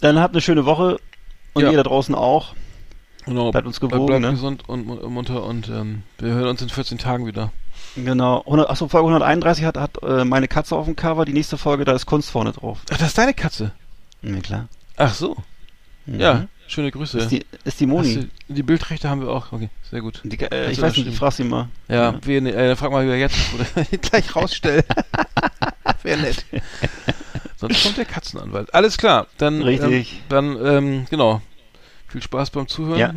Dann 0.01 0.19
habt 0.19 0.33
eine 0.35 0.41
schöne 0.41 0.65
Woche 0.65 0.97
und 1.53 1.63
Ja. 1.63 1.71
ihr 1.71 1.77
da 1.77 1.83
draußen 1.83 2.13
auch. 2.13 2.53
Genau. 3.25 3.51
Bleibt 3.51 3.67
uns 3.67 3.79
gewogen, 3.79 4.05
Bleibt 4.05 4.21
ne? 4.21 4.31
gesund 4.31 4.67
und 4.69 4.85
mu- 4.85 5.09
munter 5.09 5.43
und 5.43 5.69
ähm, 5.69 6.03
wir 6.17 6.29
hören 6.33 6.49
uns 6.49 6.61
in 6.61 6.69
14 6.69 6.97
Tagen 6.97 7.25
wieder. 7.25 7.51
Genau. 7.95 8.41
100, 8.41 8.69
achso, 8.69 8.87
Folge 8.87 9.07
131 9.07 9.65
hat, 9.65 9.77
hat 9.77 10.01
äh, 10.03 10.23
meine 10.23 10.47
Katze 10.47 10.75
auf 10.75 10.85
dem 10.85 10.95
Cover. 10.95 11.25
Die 11.25 11.33
nächste 11.33 11.57
Folge, 11.57 11.83
da 11.83 11.93
ist 11.93 12.05
Kunst 12.05 12.29
vorne 12.29 12.51
drauf. 12.51 12.81
Ach, 12.91 12.97
das 12.97 13.07
ist 13.09 13.17
deine 13.17 13.33
Katze. 13.33 13.71
Ja, 14.21 14.39
klar. 14.39 14.67
Ach 14.97 15.13
so. 15.13 15.35
Mhm. 16.05 16.19
Ja, 16.19 16.45
schöne 16.67 16.91
Grüße. 16.91 17.19
Ist 17.19 17.31
die, 17.31 17.45
ist 17.63 17.79
die 17.79 17.85
Moni. 17.85 18.15
du, 18.47 18.53
die 18.53 18.63
Bildrechte 18.63 19.09
haben 19.09 19.21
wir 19.21 19.29
auch. 19.29 19.51
Okay, 19.51 19.69
sehr 19.89 20.01
gut. 20.01 20.21
Die, 20.23 20.39
äh, 20.39 20.71
ich 20.71 20.81
weiß 20.81 20.95
nicht, 20.97 21.07
ich 21.07 21.15
frag 21.17 21.33
sie 21.33 21.43
mal. 21.43 21.67
Ja, 21.87 22.19
wen, 22.23 22.45
äh, 22.45 22.75
frag 22.75 22.91
mal, 22.91 23.07
wer 23.07 23.17
jetzt 23.17 23.37
oder 23.55 23.83
gleich 24.01 24.35
rausstellen. 24.35 24.83
Wäre 26.03 26.19
nett. 26.21 26.45
Sonst 27.55 27.83
kommt 27.83 27.97
der 27.97 28.05
Katzenanwalt. 28.05 28.73
Alles 28.73 28.97
klar, 28.97 29.27
dann. 29.37 29.61
Richtig. 29.61 30.13
Ähm, 30.13 30.19
dann, 30.29 30.65
ähm, 30.65 31.05
genau. 31.09 31.41
Viel 32.09 32.21
Spaß 32.21 32.51
beim 32.51 32.67
Zuhören. 32.67 32.99
Ja. 32.99 33.13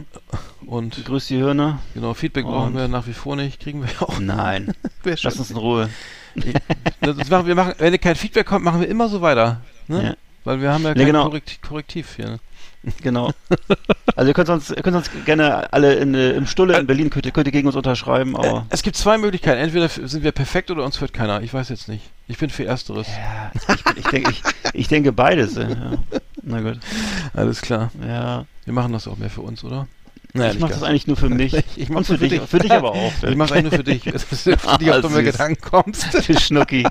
Und 0.66 1.04
Grüß 1.04 1.28
die 1.28 1.38
Hörner. 1.38 1.78
genau, 1.94 2.12
Feedback 2.14 2.44
brauchen 2.44 2.68
Und- 2.68 2.76
wir 2.76 2.88
nach 2.88 3.06
wie 3.06 3.12
vor 3.12 3.36
nicht. 3.36 3.60
Kriegen 3.60 3.82
wir 3.82 3.88
ja 3.88 4.02
auch. 4.02 4.18
Nein. 4.18 4.74
Lass 5.04 5.36
uns 5.36 5.50
in 5.50 5.56
Ruhe. 5.56 5.88
Das 7.00 7.28
machen, 7.28 7.46
wir 7.46 7.54
machen, 7.54 7.74
wenn 7.78 8.00
kein 8.00 8.16
Feedback 8.16 8.46
kommt, 8.46 8.64
machen 8.64 8.80
wir 8.80 8.88
immer 8.88 9.08
so 9.08 9.20
weiter. 9.20 9.60
Ne? 9.86 10.04
Ja. 10.04 10.14
Weil 10.44 10.60
wir 10.60 10.72
haben 10.72 10.82
ja 10.82 10.88
Ja, 10.90 10.94
kein 10.94 11.06
genau. 11.06 11.24
Korrekt, 11.26 11.60
Korrektiv 11.62 12.16
hier. 12.16 12.26
Ne? 12.30 12.38
Genau. 13.02 13.30
Also 14.16 14.28
ihr 14.28 14.34
könnt 14.34 14.48
uns, 14.48 14.70
ihr 14.70 14.82
könnt 14.82 14.96
uns 14.96 15.10
gerne 15.26 15.72
alle 15.72 15.94
in, 15.94 16.14
äh, 16.14 16.30
im 16.32 16.46
Stulle 16.46 16.78
in 16.78 16.86
Berlin 16.86 17.10
könnt 17.10 17.26
ihr, 17.26 17.32
könnt 17.32 17.46
ihr 17.46 17.52
gegen 17.52 17.66
uns 17.66 17.76
unterschreiben, 17.76 18.34
aber. 18.36 18.66
es 18.70 18.82
gibt 18.82 18.96
zwei 18.96 19.18
Möglichkeiten. 19.18 19.60
Entweder 19.60 19.88
sind 19.88 20.22
wir 20.22 20.32
perfekt 20.32 20.70
oder 20.70 20.84
uns 20.84 21.00
hört 21.00 21.12
keiner. 21.12 21.42
Ich 21.42 21.52
weiß 21.52 21.68
jetzt 21.68 21.88
nicht. 21.88 22.04
Ich 22.26 22.38
bin 22.38 22.48
für 22.50 22.64
Ersteres. 22.64 23.06
Ja, 23.08 23.50
ich, 23.54 23.96
ich, 23.98 24.04
denke, 24.06 24.30
ich, 24.30 24.42
ich 24.72 24.88
denke 24.88 25.12
beides. 25.12 25.56
äh, 25.56 25.68
Ja. 25.70 25.92
Na 26.42 26.60
gut. 26.62 26.78
Alles 27.34 27.60
klar. 27.60 27.90
Ja. 28.06 28.46
Wir 28.64 28.72
machen 28.72 28.92
das 28.92 29.06
auch 29.08 29.18
mehr 29.18 29.30
für 29.30 29.42
uns, 29.42 29.62
oder? 29.62 29.86
Naja, 30.32 30.52
ich 30.52 30.58
mache 30.58 30.72
das 30.72 30.82
eigentlich 30.82 31.06
nur 31.06 31.16
für 31.16 31.28
mich. 31.28 31.52
Ich 31.76 31.88
Und 31.90 31.96
mach's 31.96 32.06
für 32.06 32.16
für 32.16 32.28
dich. 32.28 32.40
dich. 32.40 32.48
Für 32.48 32.58
dich 32.60 32.72
aber 32.72 32.92
auch. 32.92 33.12
Ich 33.28 33.36
mach's 33.36 33.52
eigentlich 33.52 33.64
nur 33.72 33.72
für 33.72 33.84
dich. 33.84 34.04
Dass 34.04 34.26
du 34.28 34.36
für 34.56 34.78
dich 34.78 34.90
auf 34.90 35.00
dumme 35.02 35.16
süß. 35.16 35.32
Gedanken 35.32 35.60
kommst. 35.60 36.04
Für 36.04 36.38
Schnucki. 36.40 36.84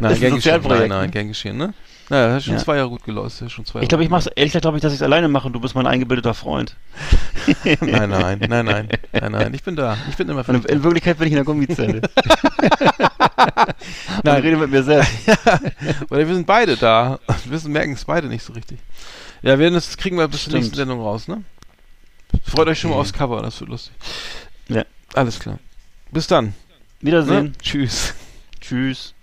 Nein, 0.00 0.12
ist 0.12 0.16
ein 0.16 0.20
gern 0.20 0.34
geschehen. 0.34 0.62
Nein, 0.68 0.88
nein, 0.88 1.00
ne? 1.06 1.08
gern 1.10 1.28
geschehen, 1.28 1.56
ne? 1.56 1.74
Naja, 2.08 2.26
das 2.28 2.34
hat 2.36 2.42
schon 2.44 2.54
Ja. 2.54 2.60
zwei 2.60 2.76
Jahre 2.76 2.88
gut 2.88 3.04
gelaufen. 3.04 3.46
Ist 3.46 3.52
schon 3.52 3.64
zwei 3.64 3.80
Ich 3.82 3.88
glaube, 3.88 4.04
ich 4.04 4.10
mach's, 4.10 4.26
ehrlich 4.26 4.52
gesagt 4.52 4.62
glaube 4.62 4.76
ich, 4.78 4.82
dass 4.82 4.92
ich 4.92 4.98
es 4.98 5.02
alleine 5.02 5.28
mache 5.28 5.48
und 5.48 5.52
du 5.52 5.60
bist 5.60 5.74
mein 5.74 5.86
eingebildeter 5.86 6.34
Freund. 6.34 6.76
Nein, 7.80 8.10
nein, 8.10 8.38
nein, 8.48 8.64
nein, 8.64 8.88
nein, 9.12 9.32
nein. 9.32 9.54
Ich 9.54 9.62
bin 9.62 9.76
da. 9.76 9.96
Ich 10.08 10.16
bin 10.16 10.28
immer 10.28 10.48
in 10.48 10.62
da. 10.62 10.82
Wirklichkeit 10.84 11.18
bin 11.18 11.26
ich 11.26 11.32
in 11.32 11.36
der 11.36 11.44
Gummizelle. 11.44 12.00
Nein. 14.22 14.42
Rede 14.42 14.56
mit 14.56 14.70
mir 14.70 14.82
selbst. 14.82 15.12
Oder 16.10 16.26
wir 16.26 16.34
sind 16.34 16.46
beide 16.46 16.76
da. 16.76 17.18
Wir 17.44 17.60
merken 17.68 17.92
es 17.92 18.04
beide 18.04 18.28
nicht 18.28 18.44
so 18.44 18.52
richtig. 18.52 18.78
Ja, 19.42 19.58
wir 19.58 19.70
das 19.70 19.96
kriegen 19.96 20.16
wir 20.16 20.28
bis 20.28 20.44
zur 20.44 20.54
nächsten 20.54 20.74
Sendung 20.74 21.00
raus, 21.00 21.28
ne? 21.28 21.42
Freut 22.44 22.68
euch 22.68 22.80
schon 22.80 22.90
mal 22.90 22.96
aufs 22.96 23.12
Cover, 23.12 23.42
das 23.42 23.60
wird 23.60 23.70
lustig. 23.70 23.92
Ja. 24.68 24.84
Alles 25.14 25.38
klar. 25.38 25.58
Bis 26.10 26.26
dann. 26.26 26.54
Wiedersehen. 27.00 27.44
Ne? 27.44 27.52
Tschüss. 27.60 28.14
Tschüss. 28.60 29.14